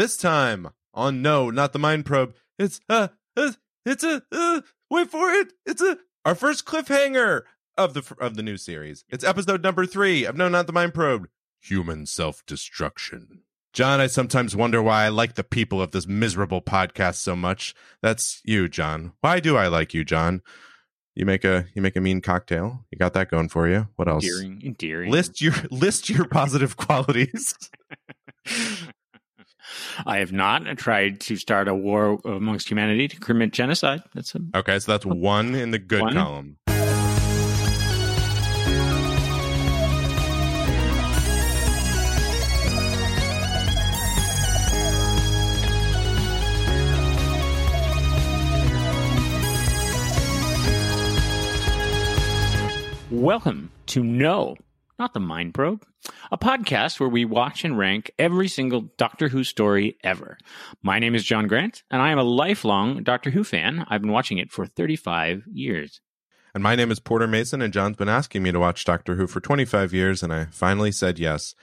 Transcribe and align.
This 0.00 0.16
time 0.16 0.70
on 0.94 1.20
No, 1.20 1.50
not 1.50 1.74
the 1.74 1.78
Mind 1.78 2.06
Probe. 2.06 2.34
It's 2.58 2.80
uh, 2.88 3.08
uh 3.36 3.52
it's 3.84 4.02
a 4.02 4.22
uh, 4.32 4.62
wait 4.90 5.10
for 5.10 5.30
it. 5.30 5.52
It's 5.66 5.82
a 5.82 5.98
our 6.24 6.34
first 6.34 6.64
cliffhanger 6.64 7.42
of 7.76 7.92
the 7.92 8.16
of 8.18 8.34
the 8.34 8.42
new 8.42 8.56
series. 8.56 9.04
It's 9.10 9.22
episode 9.22 9.62
number 9.62 9.84
three 9.84 10.24
of 10.24 10.38
No, 10.38 10.48
not 10.48 10.66
the 10.66 10.72
Mind 10.72 10.94
Probe. 10.94 11.28
Human 11.60 12.06
self 12.06 12.42
destruction. 12.46 13.42
John, 13.74 14.00
I 14.00 14.06
sometimes 14.06 14.56
wonder 14.56 14.82
why 14.82 15.04
I 15.04 15.08
like 15.10 15.34
the 15.34 15.44
people 15.44 15.82
of 15.82 15.90
this 15.90 16.06
miserable 16.06 16.62
podcast 16.62 17.16
so 17.16 17.36
much. 17.36 17.74
That's 18.00 18.40
you, 18.42 18.70
John. 18.70 19.12
Why 19.20 19.38
do 19.38 19.58
I 19.58 19.68
like 19.68 19.92
you, 19.92 20.02
John? 20.02 20.40
You 21.14 21.26
make 21.26 21.44
a 21.44 21.66
you 21.74 21.82
make 21.82 21.96
a 21.96 22.00
mean 22.00 22.22
cocktail. 22.22 22.86
You 22.90 22.96
got 22.96 23.12
that 23.12 23.30
going 23.30 23.50
for 23.50 23.68
you. 23.68 23.88
What 23.96 24.08
else? 24.08 24.24
Endearing, 24.24 24.62
endearing. 24.64 25.10
List 25.10 25.42
your 25.42 25.56
list 25.70 26.08
your 26.08 26.24
positive 26.24 26.74
qualities. 26.78 27.54
I 30.06 30.18
have 30.18 30.32
not 30.32 30.64
tried 30.78 31.20
to 31.20 31.36
start 31.36 31.68
a 31.68 31.74
war 31.74 32.20
amongst 32.24 32.68
humanity 32.70 33.08
to 33.08 33.16
commit 33.20 33.52
genocide. 33.52 34.02
That's 34.14 34.34
a 34.34 34.40
Okay, 34.54 34.78
so 34.78 34.92
that's 34.92 35.06
one 35.06 35.54
in 35.54 35.70
the 35.70 35.78
good 35.78 36.02
One. 36.02 36.14
column. 36.14 36.56
Welcome 53.10 53.70
to 53.86 54.04
No, 54.04 54.56
not 55.00 55.14
the 55.14 55.18
Mind 55.18 55.54
Probe, 55.54 55.82
a 56.30 56.36
podcast 56.36 57.00
where 57.00 57.08
we 57.08 57.24
watch 57.24 57.64
and 57.64 57.78
rank 57.78 58.10
every 58.18 58.48
single 58.48 58.82
Doctor 58.98 59.28
Who 59.28 59.44
story 59.44 59.96
ever. 60.04 60.36
My 60.82 60.98
name 60.98 61.14
is 61.14 61.24
John 61.24 61.46
Grant, 61.46 61.84
and 61.90 62.02
I 62.02 62.10
am 62.10 62.18
a 62.18 62.22
lifelong 62.22 63.02
Doctor 63.02 63.30
Who 63.30 63.42
fan. 63.42 63.86
I've 63.88 64.02
been 64.02 64.12
watching 64.12 64.36
it 64.36 64.52
for 64.52 64.66
35 64.66 65.44
years. 65.50 66.02
And 66.52 66.62
my 66.62 66.76
name 66.76 66.90
is 66.90 67.00
Porter 67.00 67.26
Mason, 67.26 67.62
and 67.62 67.72
John's 67.72 67.96
been 67.96 68.10
asking 68.10 68.42
me 68.42 68.52
to 68.52 68.60
watch 68.60 68.84
Doctor 68.84 69.14
Who 69.14 69.26
for 69.26 69.40
25 69.40 69.94
years, 69.94 70.22
and 70.22 70.34
I 70.34 70.48
finally 70.50 70.92
said 70.92 71.18
yes. 71.18 71.54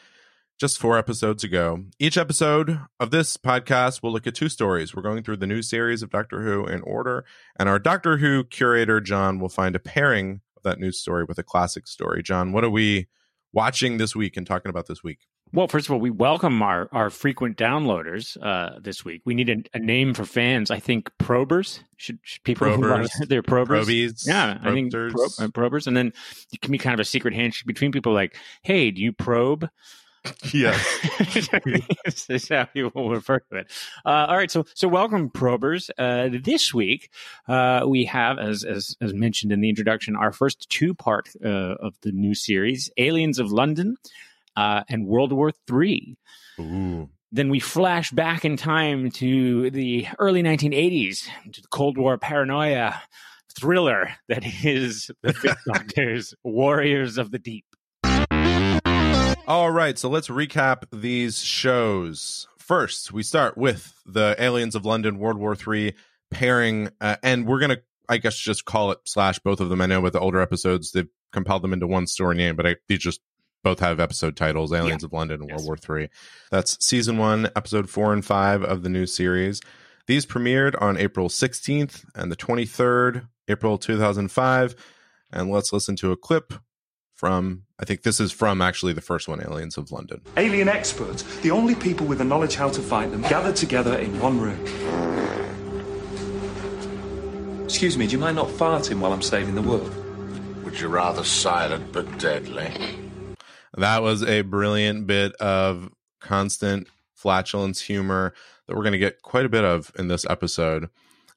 Just 0.60 0.80
four 0.80 0.98
episodes 0.98 1.44
ago. 1.44 1.84
Each 2.00 2.18
episode 2.18 2.80
of 3.00 3.12
this 3.12 3.38
podcast 3.38 4.02
will 4.02 4.12
look 4.12 4.26
at 4.26 4.34
two 4.34 4.50
stories. 4.50 4.96
We're 4.96 5.04
going 5.04 5.22
through 5.22 5.38
the 5.38 5.46
new 5.46 5.62
series 5.62 6.02
of 6.02 6.10
Doctor 6.10 6.42
Who 6.42 6.66
in 6.66 6.82
order, 6.82 7.24
and 7.60 7.70
our 7.70 7.78
Doctor 7.78 8.18
Who 8.18 8.46
curator, 8.46 9.00
John, 9.00 9.38
will 9.38 9.48
find 9.48 9.76
a 9.76 9.80
pairing 9.80 10.42
of 10.56 10.64
that 10.64 10.80
new 10.80 10.92
story 10.92 11.24
with 11.24 11.38
a 11.38 11.44
classic 11.44 11.86
story. 11.86 12.24
John, 12.24 12.52
what 12.52 12.64
are 12.64 12.72
we 12.72 13.08
watching 13.54 13.98
this 13.98 14.16
week 14.16 14.38
and 14.38 14.46
talking 14.46 14.70
about 14.70 14.88
this 14.88 15.04
week? 15.04 15.20
Well, 15.54 15.68
first 15.68 15.88
of 15.88 15.94
all, 15.94 16.00
we 16.00 16.10
welcome 16.10 16.62
our, 16.62 16.90
our 16.92 17.10
frequent 17.10 17.58
downloaders 17.58 18.38
uh, 18.42 18.80
this 18.82 19.06
week. 19.06 19.22
We 19.24 19.34
need 19.34 19.50
a, 19.50 19.78
a 19.78 19.80
name 19.80 20.14
for 20.14 20.26
fans. 20.26 20.70
I 20.70 20.80
think 20.80 21.10
probers 21.20 21.80
should, 21.96 22.20
should 22.22 22.44
people 22.44 22.68
who 22.70 22.82
Probers. 22.82 23.10
they're 23.30 23.44
probers. 23.44 23.68
Probies? 23.68 24.26
Yeah, 24.28 24.60
I 24.62 24.74
think 24.74 24.92
pro- 24.92 25.06
uh, 25.06 25.48
probers, 25.48 25.88
and 25.88 25.96
then 25.96 26.12
it 26.52 26.62
can 26.62 26.72
be 26.72 26.78
kind 26.78 26.94
of 26.94 27.00
a 27.00 27.06
secret 27.06 27.34
handshake 27.34 27.66
between 27.66 27.94
people. 27.94 28.14
Like, 28.14 28.36
hey, 28.62 28.92
do 28.92 29.02
you 29.02 29.14
probe? 29.14 29.70
Yeah. 30.54 30.78
this 31.34 32.30
is 32.30 32.50
how 32.50 32.66
people 32.66 33.10
refer 33.10 33.40
to 33.40 33.58
it. 33.58 33.72
Uh, 34.06 34.28
all 34.30 34.38
right, 34.38 34.52
so 34.52 34.66
so 34.74 34.88
welcome, 34.88 35.30
probers. 35.30 35.90
Uh, 35.98 36.30
this 36.44 36.74
week 36.74 37.12
uh, 37.48 37.84
we 37.88 38.06
have, 38.06 38.38
as, 38.40 38.64
as 38.64 38.96
as 39.02 39.14
mentioned 39.14 39.52
in 39.52 39.62
the 39.62 39.70
introduction, 39.70 40.16
our 40.16 40.32
first 40.32 40.70
two 40.70 40.94
part 40.94 41.30
uh, 41.44 41.48
of 41.48 41.96
the 42.02 42.12
new 42.12 42.34
series, 42.34 42.90
Aliens 42.98 43.40
of 43.40 43.52
London 43.52 43.98
uh, 44.56 44.84
and 44.90 45.08
World 45.08 45.32
War 45.32 45.52
Three. 45.68 46.18
Ooh. 46.60 47.10
Then 47.32 47.50
we 47.50 47.60
flash 47.60 48.12
back 48.12 48.46
in 48.46 48.56
time 48.56 49.12
to 49.12 49.70
the 49.70 50.08
early 50.18 50.42
1980s, 50.42 51.28
to 51.52 51.62
the 51.62 51.68
Cold 51.68 51.98
War 51.98 52.18
paranoia 52.18 53.02
thriller 53.60 54.10
that 54.30 54.44
is 54.64 55.12
the 55.24 55.58
Doctor's 55.74 56.34
Warriors 56.44 57.18
of 57.18 57.32
the 57.32 57.40
Deep. 57.40 57.66
All 59.48 59.72
right, 59.72 59.98
so 59.98 60.10
let's 60.10 60.28
recap 60.28 60.84
these 60.92 61.42
shows. 61.42 62.50
First, 62.58 63.14
we 63.14 63.24
start 63.24 63.58
with 63.58 63.94
the 64.06 64.36
Aliens 64.38 64.76
of 64.76 64.86
London 64.86 65.20
World 65.20 65.38
War 65.38 65.56
III 65.56 65.96
pairing, 66.32 66.90
uh, 67.00 67.16
and 67.24 67.48
we're 67.48 67.62
gonna, 67.62 67.78
I 68.10 68.18
guess, 68.18 68.38
just 68.38 68.66
call 68.66 68.92
it 68.92 69.00
slash 69.06 69.40
both 69.40 69.62
of 69.62 69.70
them. 69.70 69.80
I 69.80 69.86
know 69.86 70.02
with 70.02 70.12
the 70.12 70.20
older 70.20 70.42
episodes 70.42 70.92
they've 70.92 71.08
compiled 71.32 71.62
them 71.62 71.72
into 71.72 71.88
one 71.88 72.08
story 72.08 72.36
name, 72.36 72.58
but 72.58 72.68
I, 72.68 72.76
these 72.90 73.00
just 73.00 73.22
both 73.64 73.80
have 73.80 74.02
episode 74.02 74.36
titles: 74.36 74.74
Aliens 74.74 75.06
of 75.06 75.14
London 75.14 75.40
and 75.40 75.50
Yes. 75.50 75.66
World 75.66 75.82
War 75.88 75.98
III. 75.98 76.10
That's 76.52 76.86
season 76.86 77.18
one, 77.18 77.46
episode 77.56 77.90
four 77.90 78.12
and 78.12 78.26
five 78.26 78.64
of 78.64 78.84
the 78.84 78.90
new 78.90 79.06
series. 79.06 79.62
These 80.08 80.26
premiered 80.26 80.76
on 80.82 80.98
April 80.98 81.30
16th 81.30 82.04
and 82.16 82.30
the 82.30 82.36
23rd, 82.36 83.30
April 83.48 83.78
2005. 83.78 84.76
And 85.32 85.50
let's 85.50 85.72
listen 85.72 85.96
to 85.98 86.12
a 86.12 86.18
clip 86.18 86.54
from 87.18 87.64
I 87.80 87.86
think 87.86 88.04
this 88.04 88.20
is 88.20 88.32
from 88.32 88.62
actually 88.62 88.94
the 88.94 89.02
first 89.02 89.28
one, 89.28 89.42
Aliens 89.42 89.78
of 89.78 89.92
London. 89.92 90.22
Alien 90.38 90.70
experts, 90.70 91.24
the 91.40 91.52
only 91.52 91.76
people 91.76 92.06
with 92.06 92.20
the 92.20 92.24
knowledge 92.24 92.56
how 92.56 92.70
to 92.70 92.82
fight 92.82 93.12
them, 93.12 93.22
gathered 93.24 93.56
together 93.56 93.98
in 93.98 94.20
one 94.20 94.40
room. 94.40 94.60
Excuse 97.66 97.98
me, 97.98 98.06
do 98.06 98.14
you 98.14 98.18
mind 98.18 98.38
not 98.38 98.48
farting 98.48 99.00
while 99.00 99.12
I'm 99.12 99.22
saving 99.22 99.56
the 99.56 99.62
world? 99.62 99.94
Would 100.64 100.80
you 100.80 100.88
rather 100.88 101.24
silent 101.24 101.92
but 101.92 102.18
deadly? 102.18 102.72
That 103.76 104.02
was 104.02 104.24
a 104.24 104.42
brilliant 104.42 105.06
bit 105.06 105.34
of 105.34 105.90
constant 106.20 106.88
flatulence 107.14 107.82
humor 107.82 108.34
that 108.68 108.76
we're 108.76 108.84
going 108.84 108.94
to 108.94 109.00
get 109.00 109.22
quite 109.22 109.46
a 109.46 109.50
bit 109.50 109.64
of 109.64 109.92
in 109.98 110.08
this 110.08 110.26
episode. 110.30 110.90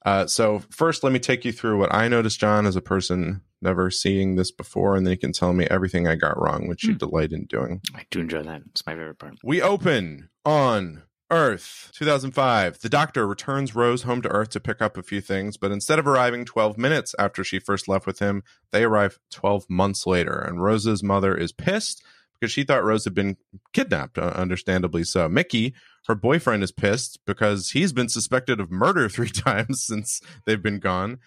Uh, 0.05 0.25
so 0.25 0.63
first, 0.69 1.03
let 1.03 1.13
me 1.13 1.19
take 1.19 1.43
you 1.45 1.51
through 1.51 1.77
what 1.77 1.93
I 1.93 2.07
noticed, 2.07 2.39
John, 2.39 2.65
as 2.65 2.75
a 2.75 2.81
person 2.81 3.41
never 3.61 3.91
seeing 3.91 4.35
this 4.35 4.51
before, 4.51 4.95
and 4.95 5.05
then 5.05 5.11
you 5.11 5.17
can 5.17 5.33
tell 5.33 5.53
me 5.53 5.65
everything 5.65 6.07
I 6.07 6.15
got 6.15 6.41
wrong, 6.41 6.67
which 6.67 6.83
you 6.83 6.95
delight 6.95 7.31
in 7.31 7.45
doing. 7.45 7.81
I 7.95 8.05
do 8.09 8.19
enjoy 8.19 8.43
that. 8.43 8.61
It's 8.71 8.85
my 8.85 8.93
favorite 8.93 9.19
part. 9.19 9.35
We 9.43 9.61
open 9.61 10.29
on 10.45 11.03
Earth, 11.31 11.91
2005. 11.95 12.79
The 12.79 12.89
doctor 12.89 13.25
returns 13.25 13.73
Rose 13.73 14.03
home 14.03 14.21
to 14.21 14.29
Earth 14.29 14.49
to 14.49 14.59
pick 14.59 14.81
up 14.81 14.97
a 14.97 15.03
few 15.03 15.21
things, 15.21 15.55
but 15.55 15.71
instead 15.71 15.97
of 15.97 16.05
arriving 16.05 16.43
12 16.43 16.77
minutes 16.77 17.15
after 17.17 17.43
she 17.43 17.57
first 17.57 17.87
left 17.87 18.05
with 18.05 18.19
him, 18.19 18.43
they 18.71 18.83
arrive 18.83 19.17
12 19.31 19.69
months 19.69 20.05
later. 20.05 20.37
And 20.37 20.61
Rose's 20.61 21.01
mother 21.01 21.35
is 21.35 21.53
pissed 21.53 22.03
because 22.41 22.51
she 22.51 22.63
thought 22.63 22.83
Rose 22.83 23.05
had 23.05 23.13
been 23.13 23.37
kidnapped, 23.71 24.17
uh, 24.17 24.33
understandably 24.35 25.05
so. 25.05 25.29
Mickey, 25.29 25.73
her 26.07 26.15
boyfriend, 26.15 26.63
is 26.63 26.71
pissed 26.71 27.19
because 27.25 27.71
he's 27.71 27.93
been 27.93 28.09
suspected 28.09 28.59
of 28.59 28.69
murder 28.69 29.07
three 29.09 29.29
times 29.29 29.85
since 29.85 30.21
they've 30.45 30.61
been 30.61 30.79
gone. 30.79 31.19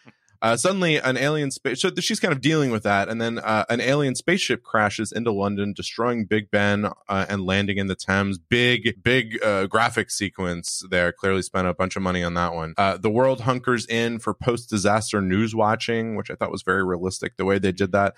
Uh, 0.44 0.58
suddenly, 0.58 0.98
an 0.98 1.16
alien 1.16 1.50
space. 1.50 1.80
So 1.80 1.90
she's 2.00 2.20
kind 2.20 2.30
of 2.30 2.42
dealing 2.42 2.70
with 2.70 2.82
that, 2.82 3.08
and 3.08 3.18
then 3.18 3.38
uh, 3.38 3.64
an 3.70 3.80
alien 3.80 4.14
spaceship 4.14 4.62
crashes 4.62 5.10
into 5.10 5.32
London, 5.32 5.72
destroying 5.72 6.26
Big 6.26 6.50
Ben 6.50 6.84
uh, 7.08 7.24
and 7.30 7.46
landing 7.46 7.78
in 7.78 7.86
the 7.86 7.94
Thames. 7.94 8.36
Big, 8.36 9.02
big 9.02 9.42
uh, 9.42 9.66
graphic 9.68 10.10
sequence 10.10 10.82
there. 10.90 11.12
Clearly 11.12 11.40
spent 11.40 11.66
a 11.66 11.72
bunch 11.72 11.96
of 11.96 12.02
money 12.02 12.22
on 12.22 12.34
that 12.34 12.52
one. 12.52 12.74
Uh, 12.76 12.98
the 12.98 13.08
world 13.08 13.40
hunkers 13.40 13.86
in 13.86 14.18
for 14.18 14.34
post-disaster 14.34 15.22
news 15.22 15.54
watching, 15.54 16.14
which 16.14 16.30
I 16.30 16.34
thought 16.34 16.52
was 16.52 16.62
very 16.62 16.84
realistic. 16.84 17.38
The 17.38 17.46
way 17.46 17.58
they 17.58 17.72
did 17.72 17.92
that. 17.92 18.14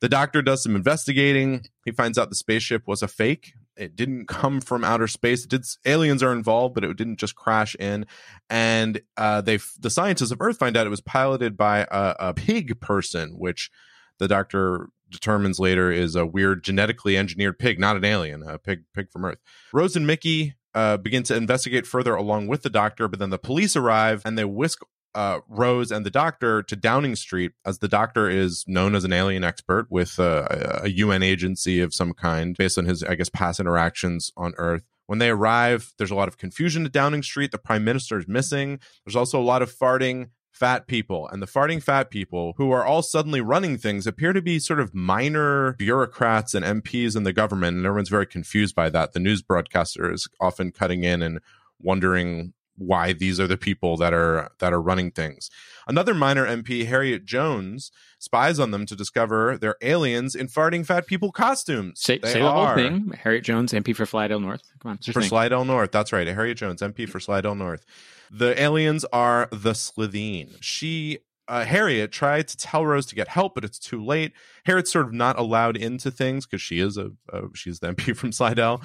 The 0.00 0.08
doctor 0.08 0.42
does 0.42 0.64
some 0.64 0.74
investigating. 0.74 1.64
He 1.84 1.92
finds 1.92 2.18
out 2.18 2.28
the 2.28 2.34
spaceship 2.34 2.88
was 2.88 3.02
a 3.02 3.08
fake. 3.08 3.52
It 3.78 3.96
didn't 3.96 4.26
come 4.26 4.60
from 4.60 4.84
outer 4.84 5.06
space. 5.06 5.44
It 5.44 5.50
did 5.50 5.64
aliens 5.86 6.22
are 6.22 6.32
involved, 6.32 6.74
but 6.74 6.84
it 6.84 6.96
didn't 6.96 7.18
just 7.18 7.36
crash 7.36 7.74
in. 7.76 8.06
And 8.50 9.00
uh, 9.16 9.40
they 9.40 9.58
the 9.78 9.90
scientists 9.90 10.30
of 10.30 10.40
Earth 10.40 10.58
find 10.58 10.76
out 10.76 10.86
it 10.86 10.90
was 10.90 11.00
piloted 11.00 11.56
by 11.56 11.86
a, 11.90 12.14
a 12.18 12.34
pig 12.34 12.80
person, 12.80 13.38
which 13.38 13.70
the 14.18 14.28
doctor 14.28 14.88
determines 15.10 15.58
later 15.58 15.90
is 15.90 16.14
a 16.14 16.26
weird 16.26 16.62
genetically 16.62 17.16
engineered 17.16 17.58
pig, 17.58 17.78
not 17.78 17.96
an 17.96 18.04
alien, 18.04 18.42
a 18.42 18.58
pig 18.58 18.84
pig 18.92 19.10
from 19.10 19.24
Earth. 19.24 19.38
Rose 19.72 19.96
and 19.96 20.06
Mickey 20.06 20.54
uh, 20.74 20.96
begin 20.96 21.22
to 21.24 21.36
investigate 21.36 21.86
further 21.86 22.14
along 22.14 22.48
with 22.48 22.62
the 22.62 22.70
doctor, 22.70 23.08
but 23.08 23.18
then 23.18 23.30
the 23.30 23.38
police 23.38 23.76
arrive 23.76 24.22
and 24.24 24.36
they 24.36 24.44
whisk 24.44 24.82
uh, 25.14 25.40
Rose 25.48 25.90
and 25.90 26.04
the 26.04 26.10
doctor 26.10 26.62
to 26.62 26.76
Downing 26.76 27.16
Street, 27.16 27.52
as 27.64 27.78
the 27.78 27.88
doctor 27.88 28.28
is 28.28 28.64
known 28.66 28.94
as 28.94 29.04
an 29.04 29.12
alien 29.12 29.44
expert 29.44 29.86
with 29.90 30.18
a, 30.18 30.80
a 30.84 30.88
UN 30.88 31.22
agency 31.22 31.80
of 31.80 31.94
some 31.94 32.12
kind, 32.12 32.56
based 32.56 32.78
on 32.78 32.84
his, 32.84 33.02
I 33.02 33.14
guess, 33.14 33.28
past 33.28 33.60
interactions 33.60 34.30
on 34.36 34.54
Earth. 34.58 34.84
When 35.06 35.18
they 35.18 35.30
arrive, 35.30 35.94
there's 35.96 36.10
a 36.10 36.14
lot 36.14 36.28
of 36.28 36.36
confusion 36.36 36.84
at 36.84 36.92
Downing 36.92 37.22
Street. 37.22 37.50
The 37.50 37.58
prime 37.58 37.84
minister 37.84 38.18
is 38.18 38.28
missing. 38.28 38.78
There's 39.04 39.16
also 39.16 39.40
a 39.40 39.42
lot 39.42 39.62
of 39.62 39.74
farting 39.74 40.28
fat 40.52 40.86
people. 40.86 41.28
And 41.28 41.40
the 41.40 41.46
farting 41.46 41.82
fat 41.82 42.10
people, 42.10 42.54
who 42.56 42.70
are 42.72 42.84
all 42.84 43.02
suddenly 43.02 43.40
running 43.40 43.78
things, 43.78 44.06
appear 44.06 44.32
to 44.32 44.42
be 44.42 44.58
sort 44.58 44.80
of 44.80 44.94
minor 44.94 45.74
bureaucrats 45.74 46.54
and 46.54 46.64
MPs 46.64 47.16
in 47.16 47.22
the 47.22 47.32
government. 47.32 47.76
And 47.76 47.86
everyone's 47.86 48.08
very 48.08 48.26
confused 48.26 48.74
by 48.74 48.90
that. 48.90 49.12
The 49.12 49.20
news 49.20 49.40
broadcaster 49.40 50.12
is 50.12 50.28
often 50.40 50.72
cutting 50.72 51.04
in 51.04 51.22
and 51.22 51.40
wondering 51.80 52.52
why 52.78 53.12
these 53.12 53.38
are 53.38 53.46
the 53.46 53.56
people 53.56 53.96
that 53.98 54.14
are 54.14 54.50
that 54.60 54.72
are 54.72 54.80
running 54.80 55.10
things. 55.10 55.50
Another 55.86 56.14
minor 56.14 56.46
MP, 56.46 56.86
Harriet 56.86 57.24
Jones, 57.24 57.90
spies 58.18 58.58
on 58.58 58.70
them 58.70 58.86
to 58.86 58.96
discover 58.96 59.58
they're 59.58 59.76
aliens 59.82 60.34
in 60.34 60.48
farting 60.48 60.84
fat 60.84 61.06
people 61.06 61.32
costumes. 61.32 62.00
Say, 62.00 62.20
say 62.22 62.40
the 62.40 62.50
whole 62.50 62.74
thing. 62.74 63.12
Harriet 63.22 63.44
Jones, 63.44 63.72
MP 63.72 63.94
for 63.94 64.04
Flydale 64.04 64.40
North. 64.40 64.62
Come 64.80 64.92
on, 64.92 64.98
for. 64.98 65.20
Flydale 65.20 65.64
North. 65.66 65.92
That's 65.92 66.12
right. 66.12 66.26
Harriet 66.26 66.58
Jones, 66.58 66.82
MP 66.82 67.08
for 67.08 67.18
Flydale 67.18 67.56
North. 67.56 67.84
The 68.30 68.60
aliens 68.60 69.04
are 69.12 69.48
the 69.50 69.72
Slitheen. 69.72 70.56
She, 70.60 71.20
uh, 71.46 71.64
Harriet, 71.64 72.12
tried 72.12 72.48
to 72.48 72.56
tell 72.56 72.84
Rose 72.84 73.06
to 73.06 73.14
get 73.14 73.28
help, 73.28 73.54
but 73.54 73.64
it's 73.64 73.78
too 73.78 74.04
late. 74.04 74.32
Harriet's 74.66 74.92
sort 74.92 75.06
of 75.06 75.14
not 75.14 75.38
allowed 75.38 75.76
into 75.78 76.10
things 76.10 76.44
because 76.44 76.60
she 76.60 76.80
is 76.80 76.98
a, 76.98 77.12
a 77.32 77.44
she's 77.54 77.80
the 77.80 77.94
MP 77.94 78.14
from 78.16 78.32
Flydale. 78.32 78.82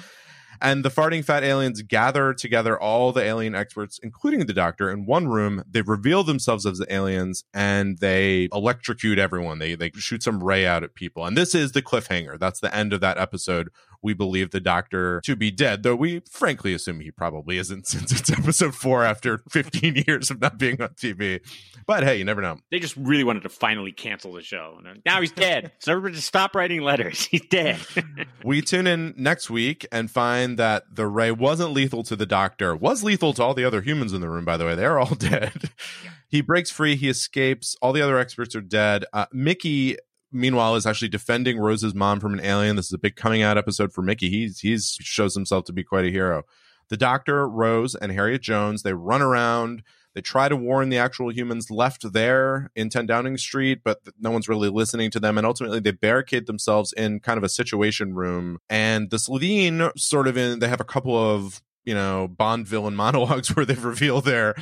And 0.60 0.84
the 0.84 0.90
farting 0.90 1.24
fat 1.24 1.44
aliens 1.44 1.82
gather 1.82 2.34
together 2.34 2.78
all 2.78 3.12
the 3.12 3.22
alien 3.22 3.54
experts, 3.54 3.98
including 4.02 4.46
the 4.46 4.52
doctor, 4.52 4.90
in 4.90 5.06
one 5.06 5.28
room. 5.28 5.62
They 5.68 5.82
reveal 5.82 6.24
themselves 6.24 6.66
as 6.66 6.78
the 6.78 6.92
aliens 6.92 7.44
and 7.52 7.98
they 7.98 8.48
electrocute 8.52 9.18
everyone. 9.18 9.58
They 9.58 9.74
they 9.74 9.90
shoot 9.94 10.22
some 10.22 10.42
ray 10.42 10.66
out 10.66 10.82
at 10.82 10.94
people. 10.94 11.24
And 11.24 11.36
this 11.36 11.54
is 11.54 11.72
the 11.72 11.82
cliffhanger. 11.82 12.38
That's 12.38 12.60
the 12.60 12.74
end 12.74 12.92
of 12.92 13.00
that 13.00 13.18
episode. 13.18 13.70
We 14.04 14.12
believe 14.12 14.50
the 14.50 14.60
doctor 14.60 15.22
to 15.24 15.34
be 15.34 15.50
dead, 15.50 15.82
though 15.82 15.96
we 15.96 16.20
frankly 16.30 16.74
assume 16.74 17.00
he 17.00 17.10
probably 17.10 17.56
isn't 17.56 17.86
since 17.88 18.12
it's 18.12 18.30
episode 18.30 18.74
four 18.74 19.02
after 19.02 19.38
15 19.50 20.04
years 20.06 20.30
of 20.30 20.42
not 20.42 20.58
being 20.58 20.80
on 20.82 20.90
TV. 20.90 21.40
But 21.86 22.04
hey, 22.04 22.18
you 22.18 22.24
never 22.24 22.42
know. 22.42 22.58
They 22.70 22.78
just 22.78 22.96
really 22.96 23.24
wanted 23.24 23.44
to 23.44 23.48
finally 23.48 23.92
cancel 23.92 24.34
the 24.34 24.42
show. 24.42 24.78
Now 25.06 25.22
he's 25.22 25.32
dead. 25.32 25.72
so 25.78 25.92
everybody 25.92 26.16
just 26.16 26.28
stop 26.28 26.54
writing 26.54 26.82
letters. 26.82 27.24
He's 27.34 27.46
dead. 27.48 27.78
We 28.44 28.60
tune 28.60 28.86
in 28.86 29.14
next 29.16 29.48
week 29.48 29.86
and 29.90 30.10
find 30.10 30.58
that 30.58 30.84
the 30.94 31.06
ray 31.06 31.30
wasn't 31.32 31.72
lethal 31.72 32.02
to 32.04 32.14
the 32.16 32.26
doctor, 32.26 32.76
was 32.76 33.02
lethal 33.02 33.32
to 33.34 33.42
all 33.42 33.54
the 33.54 33.64
other 33.64 33.80
humans 33.80 34.12
in 34.12 34.20
the 34.20 34.28
room, 34.28 34.44
by 34.44 34.56
the 34.56 34.66
way. 34.66 34.74
They're 34.74 34.98
all 34.98 35.14
dead. 35.14 35.70
He 36.28 36.42
breaks 36.42 36.70
free, 36.70 36.96
he 36.96 37.08
escapes. 37.08 37.76
All 37.80 37.92
the 37.92 38.02
other 38.02 38.18
experts 38.18 38.54
are 38.54 38.60
dead. 38.60 39.04
Uh, 39.12 39.26
Mickey, 39.32 39.96
meanwhile, 40.34 40.74
is 40.74 40.86
actually 40.86 41.08
defending 41.08 41.58
Rose's 41.58 41.94
mom 41.94 42.20
from 42.20 42.34
an 42.34 42.44
alien. 42.44 42.76
This 42.76 42.86
is 42.86 42.92
a 42.92 42.98
big 42.98 43.16
coming 43.16 43.42
out 43.42 43.56
episode 43.56 43.92
for 43.92 44.02
Mickey. 44.02 44.28
He's 44.28 44.60
he's 44.60 44.98
shows 45.00 45.34
himself 45.34 45.64
to 45.64 45.72
be 45.72 45.84
quite 45.84 46.04
a 46.04 46.10
hero. 46.10 46.42
The 46.90 46.96
doctor, 46.96 47.48
Rose, 47.48 47.94
and 47.94 48.12
Harriet 48.12 48.42
Jones, 48.42 48.82
they 48.82 48.92
run 48.92 49.22
around. 49.22 49.82
They 50.14 50.20
try 50.20 50.48
to 50.48 50.56
warn 50.56 50.90
the 50.90 50.98
actual 50.98 51.32
humans 51.32 51.70
left 51.70 52.12
there 52.12 52.70
in 52.76 52.88
10 52.88 53.06
Downing 53.06 53.36
Street, 53.36 53.80
but 53.82 54.00
no 54.20 54.30
one's 54.30 54.48
really 54.48 54.68
listening 54.68 55.10
to 55.10 55.20
them. 55.20 55.36
And 55.36 55.46
ultimately, 55.46 55.80
they 55.80 55.90
barricade 55.90 56.46
themselves 56.46 56.92
in 56.92 57.18
kind 57.20 57.36
of 57.36 57.42
a 57.42 57.48
situation 57.48 58.14
room. 58.14 58.58
And 58.70 59.10
the 59.10 59.16
Slitheen 59.16 59.90
sort 59.98 60.28
of 60.28 60.36
in, 60.36 60.60
they 60.60 60.68
have 60.68 60.80
a 60.80 60.84
couple 60.84 61.16
of 61.16 61.62
you 61.84 61.94
know 61.94 62.28
bond 62.28 62.66
villain 62.66 62.96
monologues 63.04 63.54
where 63.54 63.66
they 63.66 63.74
reveal 63.74 64.20
their 64.20 64.54